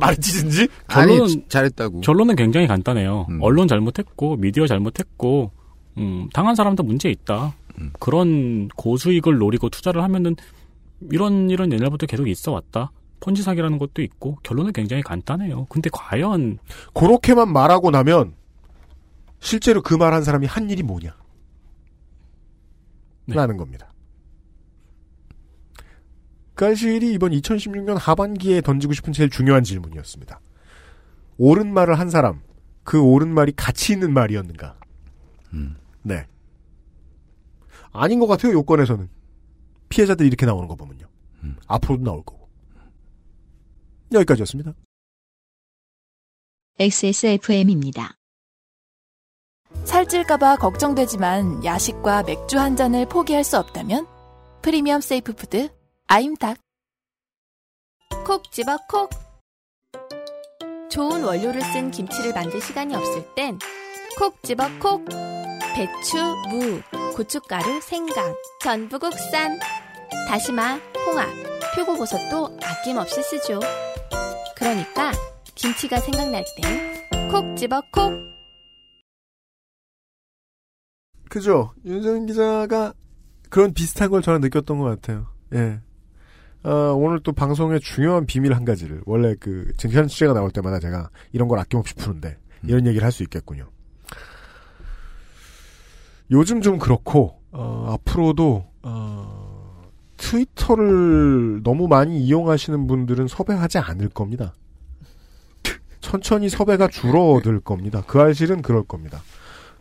아니 0.86 1.18
결론은- 1.18 1.48
잘했다고. 1.48 2.00
결론은 2.00 2.36
굉장히 2.36 2.66
간단해요. 2.66 3.26
언론 3.40 3.68
잘못했고 3.68 4.36
미디어 4.36 4.66
잘못했고 4.66 5.50
음, 5.98 6.28
당한 6.32 6.54
사람도 6.54 6.82
문제 6.82 7.10
있다. 7.10 7.54
그런 8.00 8.68
고수익을 8.76 9.38
노리고 9.38 9.68
투자를 9.68 10.02
하면은 10.02 10.36
이런 11.10 11.50
이런 11.50 11.72
옛날부터 11.72 12.06
계속 12.06 12.28
있어 12.28 12.52
왔다. 12.52 12.92
펀지 13.20 13.42
사기라는 13.42 13.78
것도 13.78 14.02
있고 14.02 14.36
결론은 14.42 14.72
굉장히 14.72 15.02
간단해요. 15.02 15.66
근데 15.68 15.90
과연 15.92 16.58
그렇게만 16.94 17.52
말하고 17.52 17.90
나면 17.90 18.34
실제로 19.40 19.82
그 19.82 19.96
말 19.96 20.12
한 20.12 20.22
사람이 20.24 20.46
한 20.46 20.70
일이 20.70 20.82
뭐냐? 20.82 21.14
라는 23.26 23.56
겁니다. 23.56 23.91
그 26.62 26.68
사실이 26.68 27.12
이번 27.12 27.32
2016년 27.32 27.96
하반기에 27.98 28.60
던지고 28.60 28.92
싶은 28.92 29.12
제일 29.12 29.28
중요한 29.30 29.64
질문이었습니다. 29.64 30.40
옳은 31.38 31.74
말을 31.74 31.98
한 31.98 32.08
사람, 32.08 32.40
그 32.84 33.02
옳은 33.02 33.34
말이 33.34 33.52
가치 33.56 33.92
있는 33.92 34.12
말이었는가? 34.12 34.78
네. 36.02 36.24
아닌 37.90 38.20
것 38.20 38.28
같아요, 38.28 38.52
요건에서는. 38.52 39.08
피해자들이 39.88 40.28
이렇게 40.28 40.46
나오는 40.46 40.68
거 40.68 40.76
보면요. 40.76 41.08
앞으로도 41.66 42.04
나올 42.04 42.22
거고. 42.22 42.48
여기까지였습니다. 44.12 44.72
XSFM입니다. 46.78 48.14
살찔까봐 49.82 50.58
걱정되지만 50.58 51.64
야식과 51.64 52.22
맥주 52.22 52.60
한 52.60 52.76
잔을 52.76 53.08
포기할 53.08 53.42
수 53.42 53.58
없다면 53.58 54.06
premium 54.62 55.00
safe 55.00 55.34
food 55.34 55.81
아임닭 56.14 56.58
콕 58.26 58.52
집어 58.52 58.76
콕. 58.86 59.08
좋은 60.90 61.24
원료를 61.24 61.62
쓴 61.62 61.90
김치를 61.90 62.34
만들 62.34 62.60
시간이 62.60 62.94
없을 62.94 63.34
땐 63.34 63.58
콕 64.18 64.42
집어 64.42 64.64
콕. 64.78 65.02
배추, 65.74 66.18
무, 66.50 66.82
고춧가루, 67.16 67.80
생강, 67.80 68.34
전부 68.60 68.98
국산. 68.98 69.58
다시마, 70.28 70.74
홍합, 71.06 71.30
표고버섯도 71.74 72.58
아낌없이 72.62 73.22
쓰죠. 73.22 73.60
그러니까 74.54 75.12
김치가 75.54 75.98
생각날 75.98 76.44
땐 76.60 77.30
콕 77.30 77.56
집어 77.56 77.80
콕. 77.90 78.12
그죠. 81.30 81.72
윤세민 81.86 82.26
기자가 82.26 82.92
그런 83.48 83.72
비슷한 83.72 84.10
걸 84.10 84.20
저는 84.20 84.42
느꼈던 84.42 84.78
것 84.78 84.84
같아요. 84.84 85.32
예. 85.54 85.80
어, 86.64 86.70
오늘 86.94 87.20
또 87.20 87.32
방송의 87.32 87.80
중요한 87.80 88.24
비밀 88.26 88.54
한 88.54 88.64
가지를 88.64 89.02
원래 89.04 89.34
그 89.40 89.72
증현 89.76 90.06
취재가 90.08 90.32
나올 90.32 90.50
때마다 90.50 90.78
제가 90.78 91.10
이런 91.32 91.48
걸 91.48 91.58
아낌없이 91.58 91.94
푸는데 91.94 92.36
이런 92.62 92.86
얘기를 92.86 93.04
할 93.04 93.10
수 93.12 93.22
있겠군요. 93.24 93.68
요즘 96.30 96.60
좀 96.62 96.78
그렇고 96.78 97.40
어, 97.50 97.92
앞으로도 97.94 98.64
어, 98.82 99.82
트위터를 100.16 101.62
너무 101.62 101.88
많이 101.88 102.20
이용하시는 102.24 102.86
분들은 102.86 103.28
섭외하지 103.28 103.78
않을 103.78 104.08
겁니다. 104.08 104.54
천천히 106.00 106.48
섭외가 106.48 106.88
줄어들 106.88 107.60
겁니다. 107.60 108.02
그 108.06 108.20
알실은 108.20 108.62
그럴 108.62 108.82
겁니다. 108.82 109.22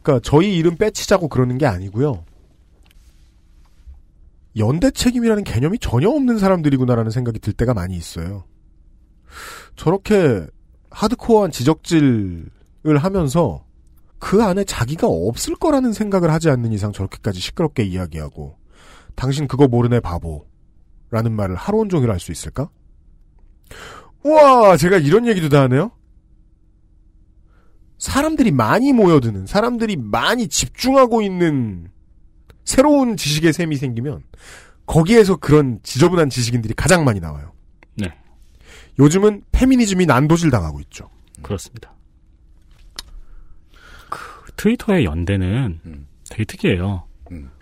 그러니까 0.01 0.21
저희 0.23 0.55
이름 0.57 0.75
빼치자고 0.75 1.27
그러는 1.29 1.57
게 1.57 1.65
아니고요. 1.65 2.25
연대 4.57 4.91
책임이라는 4.91 5.43
개념이 5.43 5.79
전혀 5.79 6.09
없는 6.09 6.37
사람들이구나라는 6.37 7.11
생각이 7.11 7.39
들 7.39 7.53
때가 7.53 7.73
많이 7.73 7.95
있어요. 7.95 8.45
저렇게 9.75 10.45
하드코어한 10.89 11.51
지적질을 11.51 12.49
하면서 12.97 13.65
그 14.19 14.43
안에 14.43 14.63
자기가 14.65 15.07
없을 15.07 15.55
거라는 15.55 15.93
생각을 15.93 16.31
하지 16.31 16.49
않는 16.49 16.71
이상 16.73 16.91
저렇게까지 16.91 17.39
시끄럽게 17.39 17.83
이야기하고 17.83 18.57
당신 19.15 19.47
그거 19.47 19.67
모르네 19.67 19.99
바보라는 20.01 21.31
말을 21.31 21.55
하루 21.55 21.79
온종일 21.79 22.11
할 22.11 22.19
수 22.19 22.31
있을까? 22.31 22.69
우와 24.23 24.77
제가 24.77 24.97
이런 24.97 25.25
얘기도 25.27 25.49
다 25.49 25.61
하네요. 25.61 25.91
사람들이 27.97 28.51
많이 28.51 28.93
모여드는 28.93 29.45
사람들이 29.45 29.95
많이 29.95 30.47
집중하고 30.47 31.21
있는 31.21 31.90
새로운 32.65 33.15
지식의 33.15 33.53
셈이 33.53 33.75
생기면 33.75 34.23
거기에서 34.85 35.35
그런 35.37 35.79
지저분한 35.83 36.29
지식인들이 36.29 36.73
가장 36.75 37.03
많이 37.03 37.19
나와요. 37.19 37.51
네. 37.95 38.11
요즘은 38.99 39.43
페미니즘이 39.51 40.05
난도질 40.05 40.49
당하고 40.51 40.79
있죠. 40.81 41.09
그렇습니다. 41.41 41.93
그 44.09 44.51
트위터의 44.57 45.05
연대는 45.05 45.79
되게 46.29 46.43
특이해요. 46.45 47.03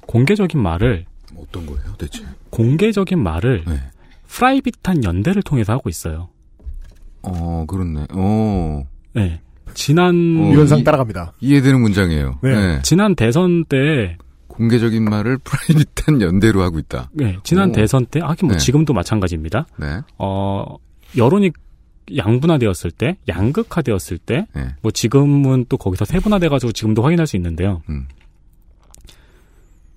공개적인 0.02 0.60
말을 0.62 1.06
어떤 1.38 1.66
거예요, 1.68 1.94
대체? 1.98 2.24
공개적인 2.50 3.22
말을 3.22 3.64
네. 3.68 3.80
프라이빗한 4.28 5.04
연대를 5.04 5.44
통해서 5.44 5.74
하고 5.74 5.90
있어요. 5.90 6.30
어, 7.22 7.66
그렇네. 7.68 8.08
어. 8.14 8.84
네. 9.14 9.40
지난 9.76 10.10
어, 10.10 10.52
유현상 10.52 10.80
이- 10.80 10.84
따라갑니다. 10.84 11.34
이해되는 11.40 11.80
문장이에요. 11.80 12.40
네. 12.42 12.82
지난 12.82 13.16
대선 13.16 13.66
때 13.66 14.18
공개적인 14.60 15.04
말을 15.06 15.38
프라이빗한 15.44 16.22
연대로 16.22 16.62
하고 16.62 16.78
있다. 16.80 17.10
네, 17.14 17.38
지난 17.44 17.70
오. 17.70 17.72
대선 17.72 18.06
때 18.06 18.20
하긴 18.20 18.48
뭐 18.48 18.58
네. 18.58 18.60
지금도 18.60 18.94
마찬가지입니다. 18.94 19.66
네. 19.78 20.02
어, 20.18 20.76
여론이 21.18 21.52
양분화되었을 22.16 22.92
때, 22.92 23.18
양극화되었을 23.28 24.18
때, 24.18 24.48
네. 24.54 24.76
뭐 24.82 24.92
지금은 24.92 25.66
또 25.70 25.78
거기서 25.78 26.06
세분화돼가지고 26.06 26.72
지금도 26.74 27.04
확인할 27.04 27.26
수 27.26 27.36
있는데요. 27.38 27.82
음. 27.90 28.08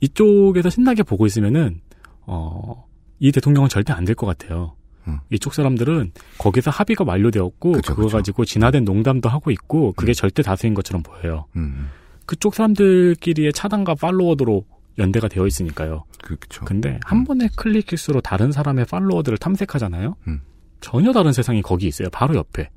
이쪽에서 0.00 0.70
신나게 0.70 1.02
보고 1.02 1.26
있으면은 1.26 1.80
어, 2.26 2.86
이 3.18 3.32
대통령은 3.32 3.68
절대 3.68 3.92
안 3.92 4.04
될 4.04 4.14
것 4.14 4.26
같아요. 4.26 4.74
음. 5.08 5.18
이쪽 5.30 5.54
사람들은 5.54 6.12
거기서 6.38 6.70
합의가 6.70 7.04
완료되었고 7.04 7.72
그쵸, 7.72 7.94
그거 7.94 8.06
그쵸. 8.06 8.16
가지고 8.18 8.44
진화된 8.44 8.84
농담도 8.84 9.28
하고 9.28 9.50
있고 9.50 9.92
그게 9.94 10.12
절대 10.14 10.42
다수인 10.42 10.74
것처럼 10.74 11.02
보여요. 11.02 11.46
음. 11.56 11.88
그쪽 12.26 12.54
사람들끼리의 12.54 13.52
차단과 13.52 13.94
팔로워드로 13.94 14.64
연대가 14.98 15.28
되어 15.28 15.46
있으니까요. 15.46 16.04
그렇죠. 16.22 16.64
근데 16.64 17.00
한 17.04 17.24
번의 17.24 17.50
클릭 17.56 17.86
킬수로 17.86 18.20
다른 18.20 18.52
사람의 18.52 18.86
팔로워들을 18.86 19.38
탐색하잖아요. 19.38 20.16
음. 20.28 20.40
전혀 20.80 21.12
다른 21.12 21.32
세상이 21.32 21.62
거기 21.62 21.86
있어요. 21.86 22.08
바로 22.10 22.34
옆에. 22.36 22.70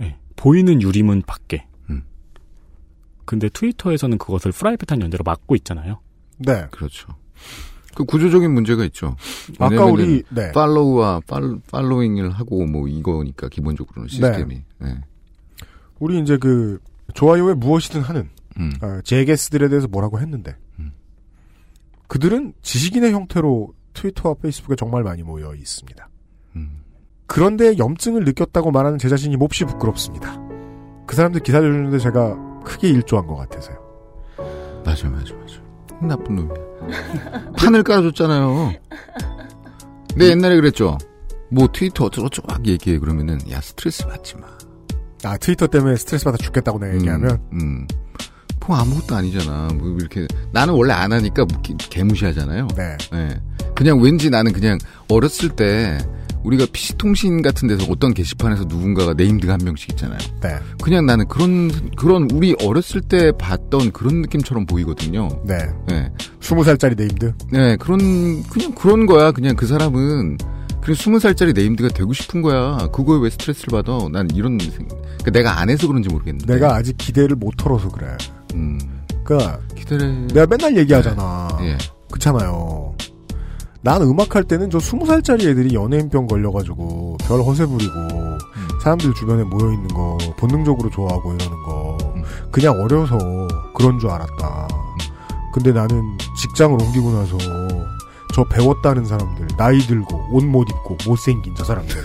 예, 0.00 0.16
보이는 0.36 0.80
유리문 0.80 1.22
밖에. 1.22 1.66
음. 1.90 2.02
근데 3.24 3.48
트위터에서는 3.48 4.18
그것을 4.18 4.52
프라이빗한 4.52 5.00
연대로 5.00 5.22
막고 5.24 5.54
있잖아요. 5.56 6.00
네. 6.38 6.66
그렇죠. 6.70 7.08
그 7.94 8.04
구조적인 8.04 8.50
문제가 8.50 8.84
있죠. 8.86 9.16
아까 9.58 9.84
우리 9.84 10.22
네. 10.30 10.50
팔로우와 10.52 11.20
팔, 11.26 11.58
팔로잉을 11.70 12.30
하고 12.30 12.66
뭐 12.66 12.88
이거니까 12.88 13.48
기본적으로는 13.48 14.08
시스템이. 14.08 14.62
네. 14.78 15.00
우리 16.00 16.20
이제 16.20 16.36
그 16.36 16.80
좋아요에 17.14 17.54
무엇이든 17.54 18.02
하는 18.02 18.28
음. 18.58 18.72
어, 18.82 19.00
제게스들에 19.02 19.68
대해서 19.68 19.88
뭐라고 19.88 20.20
했는데 20.20 20.56
그들은 22.06 22.52
지식인의 22.62 23.12
형태로 23.12 23.74
트위터와 23.94 24.34
페이스북에 24.34 24.76
정말 24.76 25.02
많이 25.02 25.22
모여 25.22 25.54
있습니다. 25.54 26.08
음. 26.56 26.80
그런데 27.26 27.76
염증을 27.78 28.24
느꼈다고 28.24 28.70
말하는 28.70 28.98
제 28.98 29.08
자신이 29.08 29.36
몹시 29.36 29.64
부끄럽습니다. 29.64 30.38
그 31.06 31.16
사람들 31.16 31.40
기사 31.42 31.60
를 31.60 31.72
주는데 31.72 31.98
제가 31.98 32.62
크게 32.64 32.88
일조한 32.88 33.26
것 33.26 33.36
같아서요. 33.36 33.78
맞아, 34.84 35.08
맞아, 35.08 35.34
맞아. 35.34 35.60
나쁜 36.00 36.36
놈이야. 36.36 36.54
판을 37.56 37.82
깔아줬잖아요. 37.82 38.74
내 40.16 40.30
옛날에 40.30 40.56
그랬죠. 40.56 40.98
뭐 41.50 41.66
트위터 41.72 42.04
어쩌고저쩌고 42.04 42.52
막 42.52 42.66
얘기해 42.66 42.98
그러면은 42.98 43.38
야 43.50 43.60
스트레스 43.60 44.06
받지 44.06 44.36
마. 44.36 44.46
아 45.24 45.36
트위터 45.36 45.66
때문에 45.66 45.96
스트레스 45.96 46.24
받아 46.24 46.36
죽겠다고 46.36 46.78
내가 46.78 46.94
얘기하면 46.96 47.38
음. 47.52 47.86
뭐 48.66 48.76
아무것도 48.78 49.14
아니잖아. 49.14 49.68
뭐 49.74 49.96
이렇게 49.98 50.26
나는 50.52 50.74
원래 50.74 50.92
안 50.94 51.12
하니까 51.12 51.44
뭐 51.44 51.60
개- 51.62 51.74
개무시하잖아요. 51.76 52.68
네. 52.76 52.96
그냥 53.74 54.00
왠지 54.00 54.30
나는 54.30 54.52
그냥 54.52 54.78
어렸을 55.10 55.50
때 55.50 55.98
우리가 56.44 56.66
PC통신 56.72 57.42
같은 57.42 57.68
데서 57.68 57.86
어떤 57.90 58.12
게시판에서 58.14 58.64
누군가가 58.64 59.14
네임드가 59.14 59.54
한 59.54 59.60
명씩 59.64 59.90
있잖아요. 59.90 60.18
네. 60.42 60.56
그냥 60.82 61.04
나는 61.06 61.26
그런 61.28 61.70
그런 61.96 62.28
우리 62.32 62.54
어렸을 62.62 63.00
때 63.02 63.32
봤던 63.38 63.92
그런 63.92 64.22
느낌처럼 64.22 64.64
보이거든요. 64.66 65.28
네. 65.44 65.58
네. 65.88 66.10
스무 66.40 66.64
살짜리 66.64 66.94
named. 66.94 67.32
네, 67.50 67.76
그런 67.76 68.42
그냥 68.44 68.72
그런 68.74 69.06
거야. 69.06 69.32
그냥 69.32 69.56
그 69.56 69.66
사람은 69.66 70.36
그래 70.84 70.94
스무 70.94 71.18
살짜리 71.18 71.52
named가 71.54 71.88
되고 71.94 72.12
싶은 72.12 72.42
거야. 72.42 72.88
그거에 72.92 73.18
왜 73.20 73.30
스트레스를 73.30 73.70
받아? 73.82 74.06
난 74.12 74.28
이런 74.34 74.58
생- 74.60 74.86
그러니까 74.88 75.30
내가 75.30 75.58
안 75.60 75.70
해서 75.70 75.86
그런지 75.88 76.10
모르겠는데. 76.10 76.52
내가 76.54 76.74
아직 76.74 76.96
기대를 76.98 77.36
못 77.36 77.54
털어서 77.56 77.88
그래. 77.88 78.08
음. 78.54 78.78
그러니까 79.24 79.58
기대를 79.74 80.26
내가 80.28 80.46
맨날 80.46 80.76
얘기하잖아. 80.76 81.48
예. 81.62 81.78
그렇잖아요. 82.10 82.94
난 83.80 84.02
음악할 84.02 84.44
때는 84.44 84.70
저 84.70 84.78
스무 84.78 85.06
살짜리 85.06 85.48
애들이 85.48 85.74
연예인병 85.74 86.26
걸려가지고 86.26 87.16
별 87.20 87.40
허세 87.42 87.66
부리고 87.66 87.92
사람들 88.82 89.12
주변에 89.14 89.42
모여 89.44 89.72
있는 89.72 89.88
거 89.88 90.16
본능적으로 90.38 90.90
좋아하고 90.90 91.34
이러는 91.34 91.62
거 91.64 91.96
그냥 92.50 92.74
어려서 92.80 93.16
그런 93.74 93.98
줄 93.98 94.10
알았다. 94.10 94.68
근데 95.52 95.72
나는 95.72 96.02
직장을 96.36 96.80
옮기고 96.82 97.12
나서 97.12 97.36
저 98.34 98.42
배웠다는 98.44 99.04
사람들 99.04 99.46
나이 99.56 99.78
들고 99.78 100.28
옷 100.32 100.44
못 100.44 100.68
입고 100.68 100.96
못생긴 101.06 101.54
저 101.54 101.62
사람들 101.64 101.96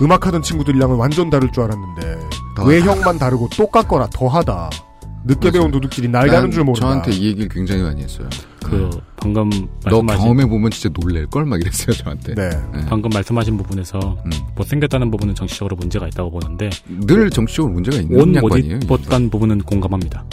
음악하던 0.00 0.42
친구들이랑은 0.42 0.96
완전 0.96 1.28
다를 1.30 1.50
줄 1.50 1.64
알았는데 1.64 2.28
더 2.54 2.64
외형만 2.64 3.18
다르고 3.18 3.48
똑같거나 3.48 4.06
더하다. 4.12 4.70
늦게 5.26 5.50
배운 5.50 5.70
도둑질이 5.70 6.08
날 6.08 6.26
가는 6.28 6.42
난줄 6.42 6.64
모른다. 6.64 6.86
저한테 6.86 7.10
이 7.12 7.26
얘기를 7.26 7.48
굉장히 7.48 7.82
많이 7.82 8.02
했어요. 8.02 8.28
그 8.64 8.90
방금 9.16 9.48
너 9.84 10.02
말씀하신 10.02 10.16
경험해 10.22 10.46
보면 10.46 10.70
진짜 10.72 10.88
놀랄 11.00 11.24
걸 11.26 11.44
막 11.46 11.60
이랬어요 11.60 11.94
저한테. 11.96 12.34
네. 12.34 12.50
방금 12.88 13.10
말씀하신 13.12 13.56
부분에서 13.58 14.18
음. 14.24 14.30
못생겼다는 14.56 15.10
부분은 15.10 15.34
정치적으로 15.36 15.76
문제가 15.76 16.06
있다고 16.08 16.30
보는데 16.30 16.70
늘 17.06 17.30
정치적으로 17.30 17.72
문제가 17.74 17.96
있는 17.98 18.18
옷못 18.20 18.36
양반이에요. 18.42 18.76
입었다는 18.82 19.30
부분은 19.30 19.58
공감합니다. 19.62 20.24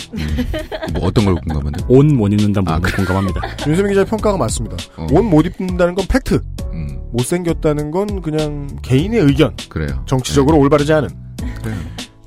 뭐 0.94 1.06
어떤 1.06 1.26
걸 1.26 1.36
공감하냐? 1.36 1.86
옷 1.88 2.06
못 2.14 2.28
입는다는 2.34 2.68
아, 2.72 2.76
부분은 2.80 2.96
공감합니다. 2.98 3.42
윤세민 3.68 3.90
기자의 3.92 4.06
평가가 4.08 4.38
맞습니다. 4.38 4.78
어. 4.98 5.08
옷못 5.12 5.46
입는다는 5.60 5.94
건 5.96 6.06
팩트. 6.08 6.42
음, 6.74 7.00
못생겼다는 7.12 7.92
건 7.92 8.22
그냥 8.22 8.68
개인의 8.82 9.22
의견. 9.22 9.56
그래요. 9.70 10.04
정치적으로 10.08 10.58
올바르지 10.58 10.92
않은. 10.94 11.10
그래요. 11.62 11.78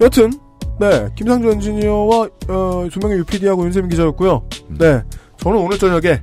여튼 0.00 0.32
네 0.78 1.08
김상조 1.14 1.50
엔지니어와 1.52 2.28
어, 2.48 2.88
조명의 2.90 3.18
UPD하고 3.18 3.64
윤세민 3.64 3.90
기자였고요. 3.90 4.42
음. 4.70 4.76
네 4.78 5.02
저는 5.38 5.58
오늘 5.58 5.78
저녁에 5.78 6.20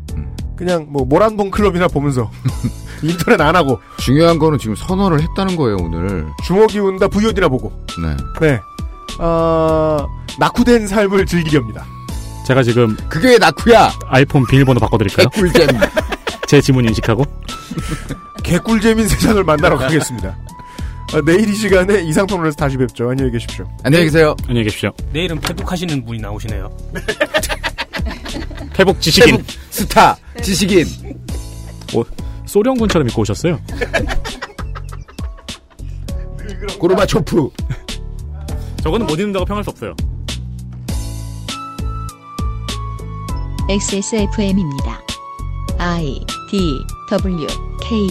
그냥 0.56 0.86
뭐 0.90 1.06
모란봉 1.06 1.52
클럽이나 1.52 1.88
보면서 1.88 2.30
인터넷 3.02 3.42
안 3.42 3.56
하고 3.56 3.80
중요한 3.98 4.40
거는 4.40 4.60
지금 4.60 4.76
선언을 4.76 5.22
했다는 5.22 5.56
거예요 5.56 5.78
오늘. 5.82 6.28
주먹이 6.46 6.80
운다 6.80 7.08
VOD나 7.08 7.48
보고 7.50 7.72
네. 8.02 8.16
네 8.48 8.60
아, 9.20 10.06
낙후된 10.40 10.88
삶을 10.88 11.26
즐기렵니다. 11.26 11.86
제가 12.46 12.62
지금 12.64 12.96
그게 13.10 13.30
왜 13.30 13.38
낙후야? 13.38 13.92
아이폰 14.08 14.46
비밀번호 14.48 14.80
바꿔드릴까요? 14.80 15.30
꿀잼. 15.30 15.68
제 16.48 16.62
지문 16.62 16.86
인식하고 16.86 17.24
개꿀잼인 18.44 19.08
세상을 19.08 19.44
만나러 19.44 19.78
가겠습니다. 19.78 20.38
어, 21.14 21.22
내일 21.22 21.48
이 21.48 21.54
시간에 21.56 22.02
이상평론에서 22.02 22.56
다시 22.56 22.76
뵙죠. 22.76 23.10
안녕히 23.12 23.32
계십시오. 23.32 23.70
안녕히 23.84 24.06
계세요. 24.06 24.36
네. 24.40 24.46
안녕히 24.48 24.64
계십시오. 24.66 24.92
내일은 25.12 25.40
태복하시는 25.40 26.04
분이 26.06 26.20
나오시네요. 26.20 26.76
태복 28.74 29.00
지식인. 29.00 29.38
태복 29.38 29.46
스타 29.70 30.18
지식인. 30.42 30.88
어, 31.94 32.00
오, 32.00 32.06
소련군처럼 32.48 33.08
입고 33.10 33.22
오셨어요. 33.22 33.60
고르바초프. 36.80 37.50
저거는 38.84 39.06
못 39.06 39.14
입는다고 39.20 39.46
평할 39.46 39.64
수 39.64 39.70
없어요. 39.70 39.94
XSFM입니다. 43.70 45.00
I 45.78 46.20
D 46.50 46.60
W 47.10 47.48
K 47.82 48.08